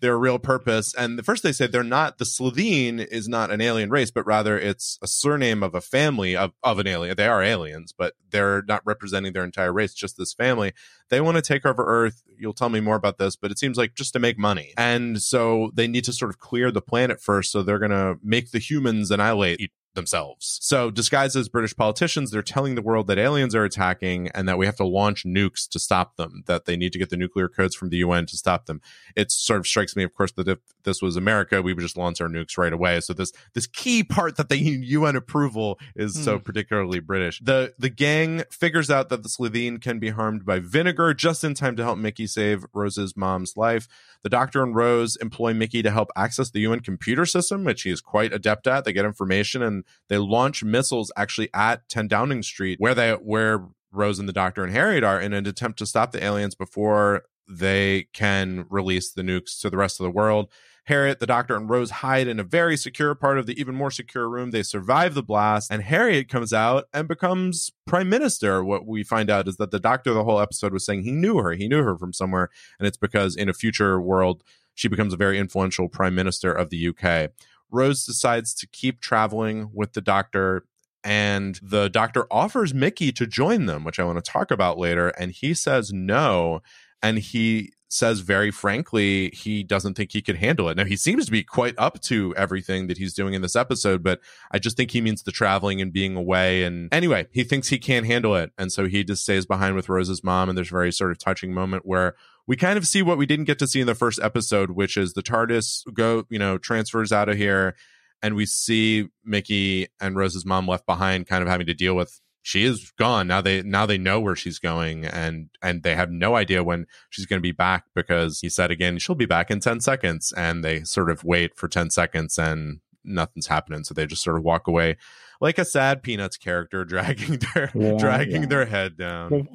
their 0.00 0.18
real 0.18 0.38
purpose. 0.38 0.94
And 0.94 1.18
the 1.18 1.22
first 1.22 1.42
they 1.42 1.52
say 1.52 1.66
they're 1.66 1.82
not 1.82 2.18
the 2.18 2.24
Slitheen 2.24 3.04
is 3.06 3.28
not 3.28 3.50
an 3.50 3.60
alien 3.60 3.90
race 3.90 4.10
but 4.10 4.26
rather 4.26 4.58
it's 4.58 4.98
a 5.02 5.06
surname 5.06 5.62
of 5.62 5.74
a 5.74 5.80
family 5.80 6.36
of, 6.36 6.52
of 6.62 6.78
an 6.78 6.86
alien. 6.86 7.16
They 7.16 7.26
are 7.26 7.42
aliens 7.42 7.92
but 7.96 8.14
they're 8.30 8.62
not 8.62 8.82
representing 8.84 9.32
their 9.32 9.44
entire 9.44 9.72
race 9.72 9.94
just 9.94 10.16
this 10.16 10.34
family. 10.34 10.72
They 11.08 11.20
want 11.20 11.36
to 11.36 11.42
take 11.42 11.64
over 11.64 11.84
earth. 11.86 12.22
You'll 12.38 12.52
tell 12.52 12.68
me 12.68 12.80
more 12.80 12.96
about 12.96 13.18
this 13.18 13.36
but 13.36 13.50
it 13.50 13.58
seems 13.58 13.78
like 13.78 13.94
just 13.94 14.12
to 14.12 14.18
make 14.18 14.38
money. 14.38 14.72
And 14.76 15.22
so 15.22 15.70
they 15.74 15.88
need 15.88 16.04
to 16.04 16.12
sort 16.12 16.30
of 16.30 16.38
clear 16.38 16.70
the 16.70 16.82
planet 16.82 17.20
first 17.20 17.52
so 17.52 17.62
they're 17.62 17.78
going 17.78 17.90
to 17.90 18.16
make 18.22 18.50
the 18.50 18.58
humans 18.58 19.10
annihilate 19.10 19.70
themselves. 19.96 20.58
So, 20.62 20.92
disguised 20.92 21.34
as 21.34 21.48
British 21.48 21.74
politicians, 21.74 22.30
they're 22.30 22.42
telling 22.42 22.76
the 22.76 22.82
world 22.82 23.08
that 23.08 23.18
aliens 23.18 23.56
are 23.56 23.64
attacking 23.64 24.28
and 24.28 24.48
that 24.48 24.58
we 24.58 24.66
have 24.66 24.76
to 24.76 24.84
launch 24.84 25.24
nukes 25.24 25.68
to 25.70 25.80
stop 25.80 26.16
them, 26.16 26.44
that 26.46 26.66
they 26.66 26.76
need 26.76 26.92
to 26.92 26.98
get 27.00 27.10
the 27.10 27.16
nuclear 27.16 27.48
codes 27.48 27.74
from 27.74 27.88
the 27.88 27.96
UN 27.98 28.26
to 28.26 28.36
stop 28.36 28.66
them. 28.66 28.80
It 29.16 29.32
sort 29.32 29.58
of 29.58 29.66
strikes 29.66 29.96
me, 29.96 30.04
of 30.04 30.14
course, 30.14 30.30
that 30.32 30.46
if 30.46 30.58
this 30.84 31.02
was 31.02 31.16
America, 31.16 31.60
we 31.60 31.74
would 31.74 31.82
just 31.82 31.96
launch 31.96 32.20
our 32.20 32.28
nukes 32.28 32.56
right 32.56 32.72
away. 32.72 33.00
So, 33.00 33.12
this 33.12 33.32
this 33.54 33.66
key 33.66 34.04
part 34.04 34.36
that 34.36 34.48
they 34.48 34.60
need 34.60 34.84
UN 34.84 35.16
approval 35.16 35.80
is 35.96 36.22
so 36.22 36.36
hmm. 36.36 36.44
particularly 36.44 37.00
British. 37.00 37.40
The 37.40 37.74
the 37.76 37.90
gang 37.90 38.44
figures 38.50 38.90
out 38.90 39.08
that 39.08 39.24
the 39.24 39.28
Slitheen 39.28 39.80
can 39.80 39.98
be 39.98 40.10
harmed 40.10 40.44
by 40.46 40.60
vinegar 40.60 41.12
just 41.14 41.42
in 41.42 41.54
time 41.54 41.74
to 41.76 41.82
help 41.82 41.98
Mickey 41.98 42.26
save 42.26 42.64
Rose's 42.72 43.16
mom's 43.16 43.56
life. 43.56 43.88
The 44.22 44.28
doctor 44.28 44.62
and 44.62 44.74
Rose 44.74 45.16
employ 45.16 45.54
Mickey 45.54 45.82
to 45.82 45.90
help 45.90 46.10
access 46.16 46.50
the 46.50 46.60
UN 46.60 46.80
computer 46.80 47.24
system, 47.24 47.64
which 47.64 47.82
he 47.82 47.90
is 47.90 48.00
quite 48.00 48.32
adept 48.32 48.66
at. 48.66 48.84
They 48.84 48.92
get 48.92 49.04
information 49.04 49.62
and 49.62 49.84
they 50.08 50.18
launch 50.18 50.64
missiles 50.64 51.12
actually 51.16 51.48
at 51.54 51.88
10 51.88 52.08
Downing 52.08 52.42
Street, 52.42 52.78
where 52.80 52.94
they 52.94 53.12
where 53.12 53.66
Rose 53.92 54.18
and 54.18 54.28
the 54.28 54.32
Doctor 54.32 54.62
and 54.62 54.72
Harriet 54.72 55.04
are, 55.04 55.20
in 55.20 55.32
an 55.32 55.46
attempt 55.46 55.78
to 55.78 55.86
stop 55.86 56.12
the 56.12 56.22
aliens 56.22 56.54
before 56.54 57.24
they 57.48 58.08
can 58.12 58.66
release 58.68 59.12
the 59.12 59.22
nukes 59.22 59.60
to 59.60 59.70
the 59.70 59.76
rest 59.76 60.00
of 60.00 60.04
the 60.04 60.10
world. 60.10 60.50
Harriet, 60.86 61.18
the 61.18 61.26
Doctor, 61.26 61.56
and 61.56 61.68
Rose 61.68 61.90
hide 61.90 62.28
in 62.28 62.38
a 62.38 62.44
very 62.44 62.76
secure 62.76 63.14
part 63.16 63.38
of 63.38 63.46
the 63.46 63.58
even 63.60 63.74
more 63.74 63.90
secure 63.90 64.28
room. 64.28 64.52
They 64.52 64.62
survive 64.62 65.14
the 65.14 65.22
blast, 65.22 65.70
and 65.70 65.82
Harriet 65.82 66.28
comes 66.28 66.52
out 66.52 66.84
and 66.94 67.08
becomes 67.08 67.72
prime 67.86 68.08
minister. 68.08 68.64
What 68.64 68.86
we 68.86 69.02
find 69.02 69.28
out 69.28 69.48
is 69.48 69.56
that 69.56 69.72
the 69.72 69.80
Doctor, 69.80 70.14
the 70.14 70.22
whole 70.22 70.40
episode, 70.40 70.72
was 70.72 70.84
saying 70.84 71.02
he 71.02 71.10
knew 71.10 71.38
her. 71.38 71.52
He 71.52 71.66
knew 71.66 71.82
her 71.82 71.98
from 71.98 72.12
somewhere, 72.12 72.50
and 72.78 72.86
it's 72.86 72.96
because 72.96 73.34
in 73.34 73.48
a 73.48 73.52
future 73.52 74.00
world, 74.00 74.44
she 74.74 74.86
becomes 74.86 75.12
a 75.12 75.16
very 75.16 75.38
influential 75.38 75.88
prime 75.88 76.14
minister 76.14 76.52
of 76.52 76.70
the 76.70 76.88
UK. 76.88 77.30
Rose 77.70 78.04
decides 78.04 78.54
to 78.54 78.66
keep 78.66 79.00
traveling 79.00 79.70
with 79.72 79.92
the 79.92 80.00
Doctor. 80.00 80.64
And 81.04 81.60
the 81.62 81.88
doctor 81.88 82.26
offers 82.32 82.74
Mickey 82.74 83.12
to 83.12 83.28
join 83.28 83.66
them, 83.66 83.84
which 83.84 84.00
I 84.00 84.04
want 84.04 84.18
to 84.18 84.28
talk 84.28 84.50
about 84.50 84.76
later. 84.76 85.10
And 85.10 85.30
he 85.30 85.54
says 85.54 85.92
no. 85.92 86.62
And 87.00 87.20
he 87.20 87.70
says 87.88 88.20
very 88.20 88.50
frankly 88.50 89.30
he 89.30 89.62
doesn't 89.62 89.94
think 89.94 90.12
he 90.12 90.22
could 90.22 90.36
handle 90.36 90.68
it. 90.68 90.76
Now 90.76 90.84
he 90.84 90.96
seems 90.96 91.26
to 91.26 91.32
be 91.32 91.42
quite 91.42 91.74
up 91.78 92.00
to 92.02 92.34
everything 92.36 92.88
that 92.88 92.98
he's 92.98 93.14
doing 93.14 93.34
in 93.34 93.42
this 93.42 93.56
episode, 93.56 94.02
but 94.02 94.20
I 94.50 94.58
just 94.58 94.76
think 94.76 94.90
he 94.90 95.00
means 95.00 95.22
the 95.22 95.32
traveling 95.32 95.80
and 95.80 95.92
being 95.92 96.16
away. 96.16 96.64
And 96.64 96.92
anyway, 96.92 97.26
he 97.30 97.44
thinks 97.44 97.68
he 97.68 97.78
can't 97.78 98.06
handle 98.06 98.34
it, 98.34 98.52
and 98.58 98.72
so 98.72 98.86
he 98.86 99.04
just 99.04 99.22
stays 99.22 99.46
behind 99.46 99.76
with 99.76 99.88
Rose's 99.88 100.24
mom. 100.24 100.48
And 100.48 100.58
there's 100.58 100.70
a 100.70 100.74
very 100.74 100.92
sort 100.92 101.12
of 101.12 101.18
touching 101.18 101.54
moment 101.54 101.86
where 101.86 102.16
we 102.46 102.56
kind 102.56 102.78
of 102.78 102.86
see 102.86 103.02
what 103.02 103.18
we 103.18 103.26
didn't 103.26 103.46
get 103.46 103.58
to 103.58 103.66
see 103.66 103.80
in 103.80 103.86
the 103.86 103.94
first 103.94 104.20
episode, 104.22 104.70
which 104.70 104.96
is 104.96 105.14
the 105.14 105.22
TARDIS 105.22 105.92
go, 105.94 106.24
you 106.30 106.38
know, 106.38 106.58
transfers 106.58 107.12
out 107.12 107.28
of 107.28 107.36
here, 107.36 107.76
and 108.22 108.34
we 108.34 108.46
see 108.46 109.08
Mickey 109.24 109.88
and 110.00 110.16
Rose's 110.16 110.44
mom 110.44 110.66
left 110.68 110.86
behind, 110.86 111.26
kind 111.26 111.42
of 111.42 111.48
having 111.48 111.66
to 111.66 111.74
deal 111.74 111.94
with 111.94 112.20
she 112.46 112.62
is 112.62 112.92
gone. 112.96 113.26
Now 113.26 113.40
they 113.40 113.62
now 113.62 113.86
they 113.86 113.98
know 113.98 114.20
where 114.20 114.36
she's 114.36 114.60
going 114.60 115.04
and 115.04 115.48
and 115.60 115.82
they 115.82 115.96
have 115.96 116.12
no 116.12 116.36
idea 116.36 116.62
when 116.62 116.86
she's 117.10 117.26
going 117.26 117.38
to 117.38 117.42
be 117.42 117.50
back 117.50 117.86
because 117.92 118.38
he 118.38 118.48
said 118.48 118.70
again 118.70 119.00
she'll 119.00 119.16
be 119.16 119.26
back 119.26 119.50
in 119.50 119.58
10 119.58 119.80
seconds 119.80 120.32
and 120.36 120.62
they 120.62 120.84
sort 120.84 121.10
of 121.10 121.24
wait 121.24 121.56
for 121.56 121.66
10 121.66 121.90
seconds 121.90 122.38
and 122.38 122.78
nothing's 123.02 123.48
happening. 123.48 123.82
So 123.82 123.94
they 123.94 124.06
just 124.06 124.22
sort 124.22 124.36
of 124.36 124.44
walk 124.44 124.68
away 124.68 124.96
like 125.40 125.58
a 125.58 125.64
sad 125.64 126.02
peanuts 126.02 126.36
character 126.36 126.84
dragging 126.92 127.38
their 127.54 127.70
dragging 127.98 128.48
their 128.48 128.66
head 128.66 128.96
down. 128.96 129.48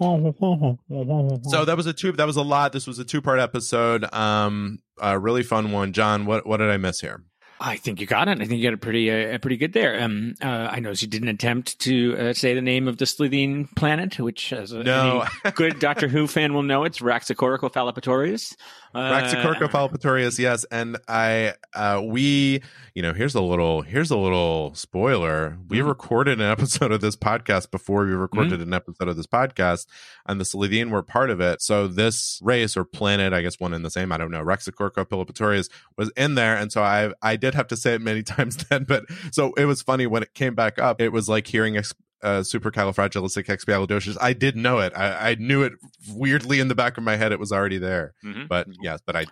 So 1.49 1.65
that 1.65 1.77
was 1.77 1.85
a 1.85 1.93
two 1.93 2.11
that 2.13 2.27
was 2.27 2.35
a 2.37 2.41
lot. 2.43 2.71
This 2.73 2.87
was 2.87 2.99
a 2.99 3.05
two 3.05 3.21
part 3.21 3.39
episode. 3.39 4.11
Um 4.13 4.79
a 5.01 5.17
really 5.17 5.43
fun 5.43 5.71
one. 5.71 5.93
John 5.93 6.25
what 6.25 6.45
what 6.45 6.57
did 6.57 6.69
i 6.69 6.77
miss 6.77 6.99
here 7.01 7.23
I 7.63 7.77
think 7.77 8.01
you 8.01 8.07
got 8.07 8.27
it. 8.27 8.41
I 8.41 8.45
think 8.45 8.59
you 8.59 8.63
got 8.63 8.73
it 8.73 8.81
pretty, 8.81 9.11
uh, 9.11 9.37
pretty 9.37 9.55
good 9.57 9.71
there. 9.73 10.01
Um, 10.01 10.33
uh, 10.41 10.47
I 10.71 10.79
noticed 10.79 11.03
you 11.03 11.07
didn't 11.07 11.27
attempt 11.29 11.77
to 11.81 12.17
uh, 12.17 12.33
say 12.33 12.55
the 12.55 12.61
name 12.61 12.87
of 12.87 12.97
the 12.97 13.05
Slitheen 13.05 13.67
planet, 13.75 14.17
which, 14.19 14.51
as 14.51 14.71
a 14.71 14.83
No. 14.83 15.25
any 15.45 15.51
good 15.53 15.77
Doctor 15.79 16.07
Who 16.07 16.25
fan 16.25 16.55
will 16.55 16.63
know, 16.63 16.85
it's 16.85 16.99
Raxacoricofallapatorius. 16.99 18.55
Uh, 18.93 18.99
Raxacoricofallapatorius, 18.99 20.37
yes, 20.39 20.65
and 20.71 20.97
I, 21.07 21.53
uh, 21.73 22.01
we, 22.03 22.61
you 22.93 23.01
know, 23.01 23.13
here's 23.13 23.35
a 23.35 23.41
little, 23.41 23.83
here's 23.83 24.11
a 24.11 24.17
little 24.17 24.73
spoiler. 24.75 25.57
We 25.69 25.77
Mhm. 25.79 25.87
recorded 25.87 26.41
an 26.41 26.51
episode 26.51 26.91
of 26.91 26.99
this 26.99 27.15
podcast 27.15 27.71
before 27.71 28.05
we 28.05 28.11
recorded 28.13 28.59
an 28.61 28.73
episode 28.73 29.07
of 29.07 29.15
this 29.15 29.27
podcast, 29.27 29.85
and 30.25 30.39
the 30.41 30.45
Slitheen 30.45 30.89
were 30.89 31.03
part 31.03 31.29
of 31.29 31.39
it. 31.39 31.61
So 31.61 31.87
this 31.87 32.39
race 32.43 32.75
or 32.75 32.83
planet, 32.83 33.31
I 33.33 33.41
guess 33.41 33.59
one 33.59 33.73
and 33.73 33.85
the 33.85 33.89
same, 33.91 34.11
I 34.11 34.17
don't 34.17 34.31
know, 34.31 34.43
Raxacoricofallapatorius 34.43 35.69
was 35.97 36.11
in 36.17 36.35
there, 36.35 36.57
and 36.57 36.71
so 36.71 36.81
I, 36.83 37.13
I 37.21 37.35
did 37.37 37.50
have 37.55 37.67
to 37.67 37.77
say 37.77 37.93
it 37.95 38.01
many 38.01 38.23
times 38.37 38.57
then, 38.69 38.83
but 38.85 39.05
so 39.31 39.53
it 39.53 39.65
was 39.65 39.81
funny 39.81 40.07
when 40.07 40.23
it 40.23 40.33
came 40.33 40.55
back 40.55 40.79
up. 40.79 41.01
It 41.01 41.09
was 41.11 41.27
like 41.29 41.47
hearing. 41.47 41.77
Ex- 41.77 41.93
uh, 42.23 42.41
supercalifragilisticexpialidocious. 42.41 44.15
I 44.21 44.33
did 44.33 44.55
know 44.55 44.77
it. 44.77 44.93
I, 44.95 45.31
I 45.31 45.35
knew 45.35 45.63
it 45.63 45.73
weirdly 46.07 46.59
in 46.59 46.67
the 46.67 46.75
back 46.75 46.97
of 46.99 47.03
my 47.03 47.15
head. 47.15 47.31
It 47.31 47.39
was 47.39 47.51
already 47.51 47.79
there 47.79 48.13
Mhm. 48.23 48.47
but 48.47 48.67
yes, 48.81 48.99
but 49.05 49.15
I 49.15 49.25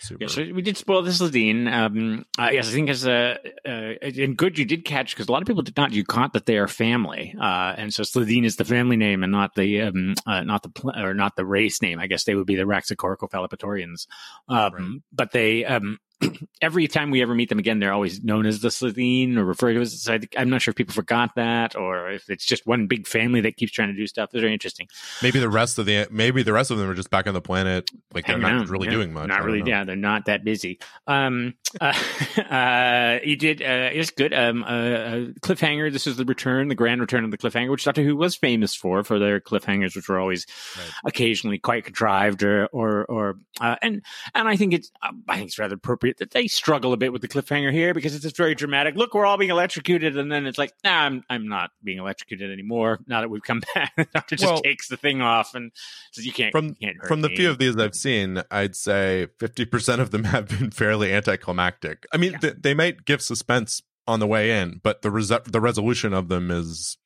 super. 0.00 0.24
Yeah, 0.24 0.28
so 0.28 0.42
we 0.52 0.60
did 0.60 0.76
spoil 0.76 1.02
this 1.02 1.20
Slitheen. 1.20 1.72
Um, 1.72 2.24
uh, 2.36 2.50
yes, 2.52 2.68
I 2.68 2.72
think 2.72 2.90
as 2.90 3.06
a 3.06 3.38
uh, 3.64 3.70
and 4.02 4.36
good 4.36 4.58
you 4.58 4.64
did 4.64 4.84
catch 4.84 5.14
because 5.14 5.28
a 5.28 5.32
lot 5.32 5.42
of 5.42 5.46
people 5.46 5.62
did 5.62 5.76
not. 5.76 5.92
You 5.92 6.04
caught 6.04 6.32
that 6.32 6.46
they 6.46 6.58
are 6.58 6.66
family, 6.68 7.34
uh, 7.40 7.74
and 7.78 7.94
so 7.94 8.02
Slitheen 8.02 8.44
is 8.44 8.56
the 8.56 8.64
family 8.64 8.96
name 8.96 9.22
and 9.22 9.30
not 9.30 9.54
the 9.54 9.82
um, 9.82 10.14
uh, 10.26 10.42
not 10.42 10.62
the 10.64 10.70
pl- 10.70 10.96
or 10.98 11.14
not 11.14 11.36
the 11.36 11.46
race 11.46 11.80
name. 11.82 12.00
I 12.00 12.06
guess 12.08 12.24
they 12.24 12.34
would 12.34 12.46
be 12.46 12.56
the 12.56 12.64
Raxacoricofallapatorians. 12.64 14.06
Um, 14.48 14.72
Right. 14.72 15.00
But 15.12 15.30
they 15.32 15.64
um, 15.64 15.98
every 16.60 16.86
time 16.88 17.10
we 17.10 17.22
ever 17.22 17.34
meet 17.34 17.48
them 17.48 17.58
again, 17.58 17.78
they're 17.78 17.92
always 17.92 18.22
known 18.22 18.46
as 18.46 18.60
the 18.60 18.68
Slitheen 18.68 19.36
or 19.36 19.44
referred 19.44 19.74
to 19.74 19.80
as. 19.80 20.02
So 20.02 20.14
I, 20.14 20.20
I'm 20.36 20.50
not 20.50 20.62
sure 20.62 20.72
if 20.72 20.76
people 20.76 20.94
forgot 20.94 21.34
that 21.36 21.76
or 21.76 22.10
if 22.10 22.28
it's 22.30 22.44
just 22.44 22.66
one 22.66 22.86
big 22.86 23.06
family 23.06 23.40
that 23.42 23.56
keeps 23.56 23.72
trying 23.72 23.88
to 23.88 23.94
do 23.94 24.06
stuff. 24.06 24.30
It's 24.32 24.40
very 24.40 24.52
interesting. 24.52 24.88
Maybe 25.22 25.38
the 25.40 25.48
rest 25.48 25.78
of 25.78 25.86
the 25.86 26.06
maybe 26.10 26.42
the 26.42 26.52
rest 26.52 26.70
of 26.70 26.78
them 26.78 26.88
are 26.88 26.94
just 26.94 27.10
back 27.10 27.26
on 27.26 27.34
the 27.34 27.40
planet, 27.40 27.90
like 28.12 28.26
they're 28.26 28.38
Hanging 28.38 28.56
not 28.58 28.62
out, 28.64 28.68
really 28.70 28.86
yeah. 28.86 28.92
doing 28.94 29.12
much. 29.12 29.28
Not 29.28 29.44
really. 29.44 29.62
know. 29.62 29.68
Yeah, 29.68 29.84
they're 29.84 29.96
not 29.96 30.26
that 30.26 30.44
busy. 30.44 30.78
Um, 31.06 31.54
uh, 31.80 31.92
uh, 32.50 33.18
you 33.24 33.36
did. 33.36 33.62
Uh, 33.62 33.90
it's 33.92 34.10
good. 34.10 34.32
Um, 34.32 34.62
uh, 34.62 34.66
uh, 34.66 35.16
cliffhanger. 35.40 35.92
This 35.92 36.06
is 36.06 36.16
the 36.16 36.24
return, 36.24 36.68
the 36.68 36.74
grand 36.74 37.00
return 37.00 37.24
of 37.24 37.30
the 37.30 37.38
cliffhanger, 37.38 37.70
which 37.70 37.84
Doctor 37.84 38.02
Who 38.02 38.16
was 38.16 38.36
famous 38.36 38.74
for, 38.74 39.02
for 39.04 39.18
their 39.18 39.40
cliffhangers, 39.40 39.96
which 39.96 40.08
were 40.08 40.18
always 40.18 40.46
Right. 40.76 40.90
occasionally 41.06 41.58
quite 41.58 41.84
contrived, 41.84 42.42
or 42.42 42.66
or, 42.66 43.04
or 43.04 43.38
uh, 43.60 43.76
and 43.82 44.02
and 44.34 44.48
I 44.48 44.56
think 44.56 44.72
it's 44.74 44.90
I 45.28 45.36
think 45.36 45.48
it's 45.48 45.58
rather 45.58 45.74
appropriate 45.74 46.03
that 46.12 46.32
they 46.32 46.46
struggle 46.46 46.92
a 46.92 46.96
bit 46.96 47.12
with 47.12 47.22
the 47.22 47.28
cliffhanger 47.28 47.72
here 47.72 47.94
because 47.94 48.14
it's 48.14 48.22
just 48.22 48.36
very 48.36 48.54
dramatic. 48.54 48.94
Look, 48.96 49.14
we're 49.14 49.24
all 49.26 49.36
being 49.38 49.50
electrocuted, 49.50 50.16
and 50.18 50.30
then 50.30 50.46
it's 50.46 50.58
like, 50.58 50.72
nah, 50.84 50.90
I'm 51.02 51.24
I'm 51.30 51.48
not 51.48 51.70
being 51.82 51.98
electrocuted 51.98 52.50
anymore. 52.52 52.98
Now 53.06 53.20
that 53.22 53.30
we've 53.30 53.42
come 53.42 53.62
back, 53.74 53.92
the 53.96 54.06
Doctor 54.12 54.36
just 54.36 54.52
Well- 54.52 54.60
takes 54.62 54.88
the 54.88 54.96
thing 54.96 55.22
off 55.22 55.54
and 55.54 55.72
says, 56.12 56.26
"You 56.26 56.32
can't 56.32 56.52
From 56.52 56.66
you 56.78 56.88
can't 56.92 57.06
from 57.06 57.22
the 57.22 57.28
me." 57.30 57.36
few 57.36 57.50
of 57.50 57.58
these 57.58 57.76
I've 57.76 57.94
seen, 57.94 58.42
I'd 58.50 58.76
say 58.76 59.28
fifty 59.40 59.64
percent 59.64 60.00
of 60.00 60.10
them 60.10 60.24
have 60.24 60.48
been 60.48 60.70
fairly 60.70 61.12
anticlimactic. 61.12 62.06
I 62.12 62.16
mean, 62.16 62.32
Yeah. 62.32 62.38
th- 62.38 62.54
they 62.60 62.74
might 62.74 63.04
give 63.04 63.22
suspense 63.22 63.82
on 64.06 64.20
the 64.20 64.26
way 64.26 64.60
in, 64.60 64.80
but 64.82 65.02
the 65.02 65.10
res- 65.10 65.28
the 65.46 65.60
resolution 65.60 66.12
of 66.12 66.28
them 66.28 66.50
is 66.50 66.98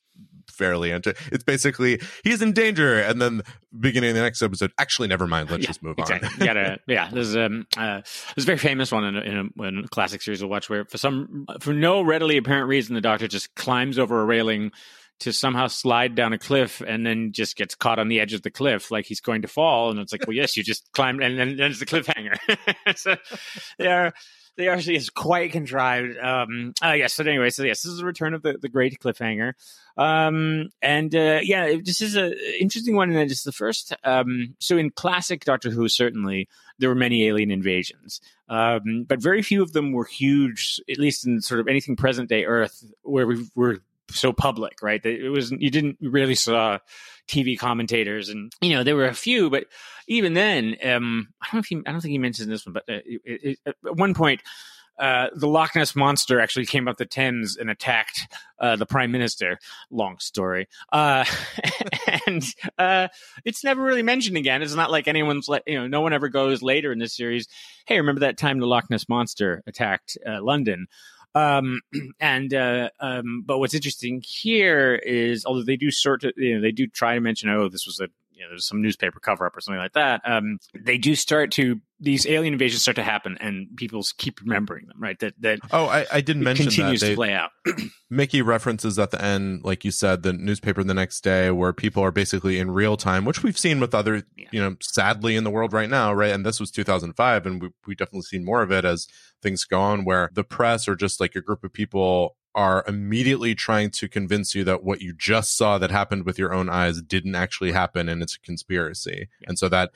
fairly 0.50 0.93
anti. 0.93 1.12
It's 1.33 1.45
basically 1.45 2.00
he's 2.25 2.43
in 2.43 2.52
danger, 2.52 2.99
and 2.99 3.21
then 3.21 3.43
beginning 3.78 4.11
of 4.11 4.17
the 4.17 4.23
next 4.23 4.43
episode, 4.43 4.73
actually, 4.78 5.09
never 5.09 5.26
mind. 5.26 5.50
Let's 5.50 5.62
Yeah, 5.62 5.67
just 5.69 5.83
move 5.83 5.97
exactly. 5.99 6.28
on. 6.40 6.47
Gotta, 6.47 6.78
yeah. 6.87 7.11
There's 7.12 7.37
um, 7.37 7.67
uh, 7.76 8.02
there's 8.35 8.45
a 8.45 8.47
very 8.47 8.59
famous 8.59 8.90
one 8.93 9.05
in 9.05 9.17
a, 9.17 9.21
in, 9.21 9.52
a, 9.59 9.62
in 9.64 9.78
a 9.85 9.88
classic 9.88 10.23
series 10.23 10.43
of 10.43 10.49
watch 10.49 10.69
where, 10.71 10.85
for 10.85 10.99
some, 10.99 11.47
for 11.61 11.73
no 11.73 12.02
readily 12.02 12.37
apparent 12.37 12.69
reason, 12.69 12.95
the 12.95 13.00
Doctor 13.00 13.28
just 13.28 13.55
climbs 13.55 13.99
over 13.99 14.21
a 14.21 14.25
railing 14.25 14.73
to 15.21 15.33
somehow 15.33 15.67
slide 15.67 16.14
down 16.14 16.33
a 16.33 16.38
cliff 16.38 16.81
and 16.87 17.05
then 17.05 17.33
just 17.33 17.57
gets 17.57 17.75
caught 17.75 17.99
on 17.99 18.07
the 18.07 18.21
edge 18.21 18.35
of 18.35 18.43
the 18.43 18.52
cliff 18.52 18.93
like 18.93 19.05
he's 19.05 19.21
going 19.21 19.43
to 19.43 19.49
fall. 19.49 19.90
And 19.90 19.99
it's 19.99 20.12
like, 20.12 20.25
well, 20.28 20.37
yes, 20.37 20.57
you 20.57 20.62
just 20.62 20.88
climbed, 20.93 21.23
and 21.23 21.38
then 21.38 21.59
it's 21.59 21.81
the 21.81 21.87
cliffhanger. 21.87 22.37
so 22.97 23.17
they 23.78 23.88
are. 23.88 24.12
They 24.57 24.69
actually 24.69 24.97
is 24.97 25.09
quite 25.09 25.52
contrived. 25.52 26.19
Um, 26.19 26.73
uh, 26.85 26.90
yes. 26.90 27.14
So 27.14 27.23
anyway, 27.23 27.50
so 27.50 27.62
yes, 27.62 27.83
this 27.83 27.93
is 27.93 27.99
the 27.99 28.05
return 28.05 28.35
of 28.35 28.43
the, 28.43 28.59
the 28.61 28.69
great 28.69 28.99
cliffhanger. 28.99 29.52
Um, 29.99 30.71
and 30.81 31.12
uh, 31.14 31.40
yeah, 31.43 31.75
this 31.85 32.00
is 32.00 32.17
a 32.17 32.33
interesting 32.62 32.95
one, 32.95 33.11
and 33.11 33.31
it's 33.31 33.43
the 33.43 33.52
first. 33.52 33.93
Um, 34.05 34.55
so 34.61 34.78
in 34.78 34.90
classic 34.90 35.45
Doctor 35.45 35.71
Who, 35.71 35.88
certainly 35.88 36.49
there 36.78 36.88
were 36.88 36.95
many 36.95 37.26
alien 37.26 37.50
invasions, 37.50 38.21
um, 38.49 39.05
but 39.09 39.21
very 39.21 39.43
few 39.43 39.61
of 39.61 39.73
them 39.73 39.93
were 39.93 40.05
huge. 40.05 40.81
At 40.88 40.99
least 40.99 41.26
in 41.26 41.43
sort 41.43 41.59
of 41.59 41.67
anything 41.67 41.97
present 41.97 42.28
day 42.28 42.45
Earth, 42.45 42.85
where 43.02 43.26
we 43.26 43.45
were 43.57 43.81
so 44.12 44.33
public, 44.33 44.83
right? 44.83 45.05
It 45.05 45.31
was 45.31 45.50
you 45.50 45.71
didn't 45.71 45.99
really 46.00 46.37
saw 46.37 46.78
TV 47.26 47.59
commentators, 47.59 48.28
and 48.28 48.52
you 48.61 48.71
know 48.71 48.85
there 48.85 48.97
were 48.97 49.09
a 49.09 49.14
few, 49.14 49.50
but 49.50 49.67
even 50.07 50.35
then, 50.35 50.76
um, 50.85 51.28
I 51.43 51.47
don't 51.47 51.55
know 51.55 51.59
if 51.61 51.67
he, 51.67 51.83
I 51.85 51.90
don't 51.90 52.00
think 52.00 52.12
he 52.12 52.19
mentions 52.19 52.49
this 52.49 52.64
one, 52.64 52.73
but 52.75 52.85
uh, 52.88 53.00
it, 53.05 53.21
it, 53.25 53.59
at 53.67 53.97
one 53.97 54.14
point. 54.14 54.43
Uh, 54.99 55.28
the 55.35 55.49
Loch 55.49 55.75
Ness 55.76 55.95
monster 55.95 56.40
actually 56.40 56.67
came 56.67 56.88
up 56.88 56.97
the 56.97 57.07
Thames 57.07 57.57
and 57.57 57.71
attacked 57.71 58.26
uh, 58.59 58.76
the 58.76 58.87
prime 58.87 59.12
minister. 59.12 59.59
Long 59.90 60.19
story, 60.19 60.69
uh, 60.93 61.25
and 62.26 62.45
uh, 62.78 63.09
it's 63.45 63.62
never 63.64 63.83
really 63.83 64.02
mentioned 64.02 64.37
again. 64.37 64.62
It's 64.62 64.75
not 64.75 64.90
like 64.90 65.09
anyone's 65.09 65.49
like 65.49 65.62
you 65.67 65.78
know, 65.78 65.87
no 65.87 66.00
one 66.00 66.12
ever 66.12 66.28
goes 66.28 66.62
later 66.62 66.93
in 66.93 66.99
this 66.99 67.17
series. 67.17 67.49
Hey, 67.87 67.99
remember 67.99 68.21
that 68.21 68.38
time 68.38 68.59
the 68.59 68.67
Loch 68.67 68.90
Ness 68.90 69.09
monster 69.09 69.62
attacked 69.67 70.19
uh, 70.26 70.43
London? 70.43 70.88
Um, 71.35 71.81
and 72.21 72.52
uh, 72.52 72.90
um, 73.00 73.43
but 73.47 73.59
what's 73.59 73.75
interesting 73.75 74.23
here 74.26 74.95
is 74.95 75.45
although 75.45 75.64
they 75.64 75.76
do 75.76 75.90
sort 75.90 76.25
of 76.25 76.33
you 76.37 76.57
know 76.57 76.61
they 76.61 76.73
do 76.73 76.87
try 76.87 77.14
to 77.14 77.21
mention 77.21 77.49
oh 77.50 77.69
this 77.69 77.87
was 77.87 78.00
a 78.00 78.09
you 78.38 78.45
know 78.45 78.50
there's 78.50 78.66
some 78.66 78.80
newspaper 78.80 79.18
cover 79.21 79.45
up 79.47 79.57
or 79.57 79.61
something 79.61 79.80
like 79.80 79.95
that. 79.95 80.21
Um, 80.25 80.59
they 80.78 80.97
do 80.97 81.14
start 81.14 81.50
to 81.52 81.80
these 82.00 82.26
alien 82.28 82.52
invasions 82.54 82.80
start 82.83 82.95
to 82.95 83.02
happen 83.02 83.37
and 83.40 83.66
people 83.76 84.00
keep 84.18 84.40
remembering 84.40 84.87
them 84.87 84.97
right 85.00 85.18
that 85.18 85.35
that 85.40 85.59
Oh, 85.73 85.87
I, 85.87 86.07
I 86.12 86.21
didn't 86.21 86.45
mention 86.45 86.66
that. 86.66 86.71
continues 86.71 87.00
They- 87.00 87.11
to 87.11 87.14
play 87.16 87.33
out. 87.33 87.50
Mickey 88.11 88.40
references 88.40 88.99
at 88.99 89.11
the 89.11 89.23
end, 89.23 89.62
like 89.64 89.85
you 89.85 89.90
said, 89.90 90.23
the 90.23 90.33
newspaper 90.33 90.83
the 90.85 90.95
next 90.95 91.23
day, 91.23 91.50
where 91.50 91.73
people 91.75 92.02
are 92.02 92.11
basically 92.12 92.59
in 92.59 92.71
real 92.71 92.97
time, 92.97 93.25
which 93.25 93.42
we've 93.42 93.59
seen 93.59 93.80
with 93.80 93.95
other, 93.95 94.23
Yeah. 94.37 94.49
you 94.52 94.61
know, 94.62 94.76
sadly 94.80 95.37
in 95.37 95.45
the 95.45 95.50
world 95.50 95.73
right 95.75 95.90
now, 95.90 96.12
right? 96.14 96.30
And 96.30 96.47
this 96.47 96.59
was 96.61 96.71
2005, 96.71 97.45
and 97.47 97.61
we 97.61 97.68
we 97.87 97.95
definitely 97.95 98.23
seen 98.23 98.45
more 98.45 98.62
of 98.62 98.71
it 98.73 98.85
as 98.85 99.09
things 99.42 99.64
go 99.64 99.80
on, 99.80 100.04
where 100.04 100.30
the 100.33 100.45
press 100.45 100.88
or 100.88 100.95
just 100.97 101.21
like 101.21 101.35
a 101.35 101.40
group 101.42 101.64
of 101.64 101.73
people 101.73 102.37
are 102.59 102.85
immediately 102.88 103.55
trying 103.55 103.91
to 103.93 104.09
convince 104.09 104.55
you 104.57 104.65
that 104.65 104.83
what 104.83 105.00
you 105.00 105.12
just 105.15 105.57
saw 105.57 105.79
that 105.79 105.91
happened 105.91 106.25
with 106.27 106.38
your 106.38 106.53
own 106.53 106.69
eyes 106.69 107.00
didn't 107.00 107.37
actually 107.37 107.73
happen, 107.73 108.09
and 108.09 108.23
it's 108.23 108.35
a 108.37 108.41
conspiracy, 108.41 109.29
Yeah. 109.41 109.49
and 109.49 109.59
so 109.59 109.69
that. 109.69 109.91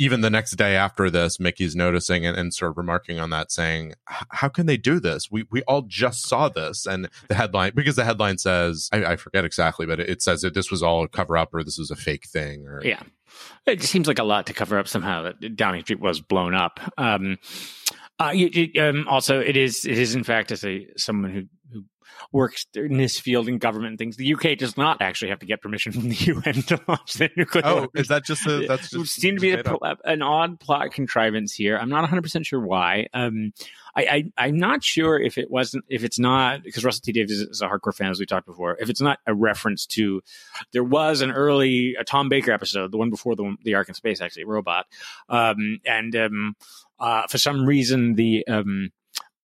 Even 0.00 0.20
the 0.20 0.30
next 0.30 0.52
day 0.52 0.76
after 0.76 1.10
this, 1.10 1.40
Mickey's 1.40 1.74
noticing 1.74 2.24
and, 2.24 2.36
and 2.38 2.54
sort 2.54 2.70
of 2.70 2.76
remarking 2.76 3.18
on 3.18 3.30
that, 3.30 3.50
saying, 3.50 3.94
"How 4.06 4.46
can 4.48 4.66
they 4.66 4.76
do 4.76 5.00
this? 5.00 5.28
We 5.28 5.42
we 5.50 5.64
all 5.64 5.82
just 5.88 6.22
saw 6.22 6.48
this." 6.48 6.86
And 6.86 7.08
the 7.26 7.34
headline, 7.34 7.72
because 7.74 7.96
the 7.96 8.04
headline 8.04 8.38
says, 8.38 8.88
I, 8.92 9.04
I 9.04 9.16
forget 9.16 9.44
exactly, 9.44 9.86
but 9.86 9.98
it, 9.98 10.08
it 10.08 10.22
says 10.22 10.42
that 10.42 10.54
this 10.54 10.70
was 10.70 10.84
all 10.84 11.02
a 11.02 11.08
cover 11.08 11.36
up 11.36 11.52
or 11.52 11.64
this 11.64 11.78
was 11.78 11.90
a 11.90 11.96
fake 11.96 12.28
thing. 12.28 12.64
Or 12.68 12.80
Yeah. 12.84 13.02
It 13.66 13.82
seems 13.82 14.06
like 14.06 14.20
a 14.20 14.24
lot 14.24 14.46
to 14.46 14.52
cover 14.52 14.78
up 14.78 14.86
somehow 14.86 15.22
that 15.24 15.56
Downing 15.56 15.82
Street 15.82 15.98
was 15.98 16.20
blown 16.20 16.54
up. 16.54 16.78
Um, 16.96 17.36
uh, 18.20 18.30
you, 18.32 18.50
you- 18.52 18.80
um, 18.80 19.06
also, 19.08 19.40
it 19.40 19.56
is 19.56 19.84
it 19.84 19.98
is 19.98 20.14
in 20.14 20.22
fact 20.22 20.52
as 20.52 20.64
a 20.64 20.86
someone 20.96 21.32
who 21.32 21.40
who 21.40 21.48
works 22.32 22.66
in 22.74 22.96
this 22.96 23.18
field 23.18 23.48
in 23.48 23.58
government 23.58 23.90
and 23.90 23.98
things. 23.98 24.16
The 24.16 24.34
UK 24.34 24.58
does 24.58 24.76
not 24.76 25.00
actually 25.00 25.30
have 25.30 25.38
to 25.40 25.46
get 25.46 25.60
permission 25.60 25.92
from 25.92 26.08
the 26.08 26.14
UN 26.44 26.62
to 26.62 26.80
launch 26.88 27.14
their 27.14 27.30
nuclear. 27.36 27.62
oh, 27.66 27.80
weapons. 27.82 28.02
is 28.02 28.08
that 28.08 28.24
just 28.24 28.46
a 28.46 28.66
that's 28.66 28.92
It 28.92 28.98
just 28.98 29.14
seemed 29.14 29.38
to 29.38 29.42
be 29.42 29.52
a, 29.52 29.96
an 30.04 30.22
odd 30.22 30.60
plot 30.60 30.92
contrivance 30.92 31.52
here. 31.52 31.76
I'm 31.76 31.88
not 31.88 32.02
100 32.02 32.22
percent 32.22 32.46
sure 32.46 32.60
why. 32.60 33.08
Um, 33.12 33.52
I, 33.96 34.02
I 34.36 34.46
I'm 34.46 34.58
not 34.58 34.84
sure 34.84 35.20
if 35.20 35.38
it 35.38 35.50
wasn't 35.50 35.84
if 35.88 36.04
it's 36.04 36.18
not 36.18 36.62
because 36.62 36.84
Russell 36.84 37.02
T 37.04 37.12
Davies 37.12 37.40
is 37.40 37.62
a 37.62 37.66
hardcore 37.66 37.94
fan 37.94 38.10
as 38.10 38.20
we 38.20 38.26
talked 38.26 38.46
before. 38.46 38.76
If 38.80 38.90
it's 38.90 39.00
not 39.00 39.18
a 39.26 39.34
reference 39.34 39.86
to 39.86 40.22
there 40.72 40.84
was 40.84 41.20
an 41.20 41.30
early 41.30 41.96
a 41.98 42.04
Tom 42.04 42.28
Baker 42.28 42.52
episode, 42.52 42.92
the 42.92 42.98
one 42.98 43.10
before 43.10 43.34
the 43.34 43.56
the 43.64 43.74
Ark 43.74 43.88
in 43.88 43.94
Space, 43.94 44.20
actually 44.20 44.44
robot, 44.44 44.86
um, 45.28 45.80
and 45.84 46.14
um, 46.14 46.56
uh, 47.00 47.26
for 47.26 47.38
some 47.38 47.66
reason 47.66 48.14
the 48.14 48.46
um, 48.46 48.90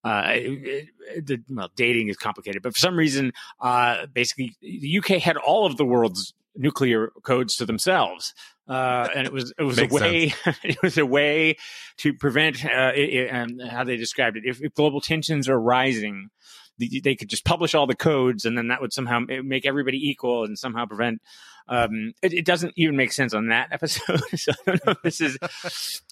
uh, 0.04 0.23
it- 0.28 0.88
it- 1.30 1.40
well, 1.49 1.70
dating 1.76 2.08
is 2.08 2.16
complicated, 2.16 2.62
but 2.62 2.75
for 2.75 2.78
some 2.80 2.96
reason, 2.96 3.32
uh, 3.61 4.06
basically, 4.12 4.54
the 4.61 4.99
UK 4.99 5.18
had 5.20 5.37
all 5.37 5.66
of 5.66 5.76
the 5.76 5.84
world's 5.84 6.34
nuclear 6.56 7.11
codes 7.23 7.56
to 7.56 7.66
themselves, 7.66 8.32
uh, 8.68 9.08
and 9.14 9.26
it 9.26 9.32
was 9.32 9.52
it 9.58 9.64
was 9.64 9.78
a 9.78 9.87
way 9.88 10.34
it 10.62 10.82
was 10.82 10.99
a 10.99 11.06
way 11.06 11.56
to 11.99 12.12
prevent 12.14 12.64
uh, 12.64 12.92
it, 12.94 13.08
it- 13.14 13.34
um, 13.34 13.58
how 13.70 13.82
they 13.84 13.96
described 13.96 14.37
it. 14.37 14.44
If, 14.46 14.62
if 14.62 14.75
global 14.75 15.00
tensions 15.00 15.49
are 15.49 15.58
rising, 15.61 16.28
the, 16.78 17.00
they 17.02 17.14
could 17.16 17.28
just 17.28 17.44
publish 17.44 17.75
all 17.75 17.87
the 17.87 17.96
codes, 17.96 18.44
and 18.44 18.56
then 18.58 18.68
that 18.68 18.80
would 18.80 18.92
somehow 18.92 19.20
make 19.42 19.64
everybody 19.66 19.99
equal 19.99 20.44
and 20.44 20.58
somehow 20.58 20.87
prevent. 20.87 21.20
Um, 21.66 22.12
it, 22.23 22.33
it 22.33 22.44
doesn't 22.44 22.75
even 22.76 22.97
make 22.97 23.12
sense 23.12 23.33
on 23.35 23.49
that 23.49 23.68
episode. 23.73 24.21
so 24.37 24.52
I 24.66 24.71
don't 24.71 24.87
know 24.87 24.92
if 24.92 25.02
this 25.02 25.21
is. 25.21 25.38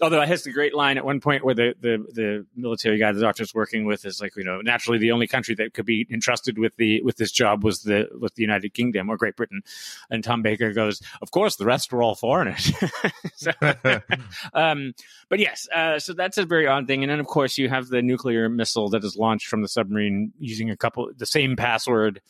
Although 0.00 0.22
it 0.22 0.28
has 0.28 0.44
the 0.44 0.52
great 0.52 0.74
line 0.74 0.98
at 0.98 1.04
one 1.04 1.20
point 1.20 1.44
where 1.44 1.54
the, 1.54 1.74
the, 1.80 2.04
the 2.12 2.46
military 2.56 2.98
guy 2.98 3.12
the 3.12 3.20
doctor's 3.20 3.54
working 3.54 3.84
with 3.84 4.04
is 4.04 4.20
like, 4.20 4.34
you 4.36 4.44
know, 4.44 4.60
naturally 4.60 4.98
the 4.98 5.12
only 5.12 5.26
country 5.26 5.54
that 5.56 5.74
could 5.74 5.86
be 5.86 6.06
entrusted 6.10 6.58
with 6.58 6.76
the 6.76 7.02
with 7.02 7.16
this 7.16 7.32
job 7.32 7.64
was 7.64 7.82
the 7.82 8.08
was 8.18 8.32
the 8.32 8.42
United 8.42 8.74
Kingdom 8.74 9.10
or 9.10 9.16
Great 9.16 9.36
Britain, 9.36 9.62
and 10.10 10.24
Tom 10.24 10.42
Baker 10.42 10.72
goes, 10.72 11.02
of 11.20 11.30
course 11.30 11.56
the 11.56 11.64
rest 11.64 11.92
were 11.92 12.02
all 12.02 12.14
foreigners. 12.14 12.72
so, 13.34 13.52
um, 14.54 14.94
but 15.28 15.38
yes, 15.38 15.68
uh, 15.74 15.98
so 15.98 16.12
that's 16.12 16.38
a 16.38 16.46
very 16.46 16.66
odd 16.66 16.86
thing. 16.86 17.02
And 17.02 17.10
then 17.10 17.20
of 17.20 17.26
course 17.26 17.58
you 17.58 17.68
have 17.68 17.88
the 17.88 18.02
nuclear 18.02 18.48
missile 18.48 18.88
that 18.90 19.04
is 19.04 19.16
launched 19.16 19.48
from 19.48 19.62
the 19.62 19.68
submarine 19.68 20.32
using 20.38 20.70
a 20.70 20.76
couple 20.76 21.10
the 21.16 21.26
same 21.26 21.56
password. 21.56 22.20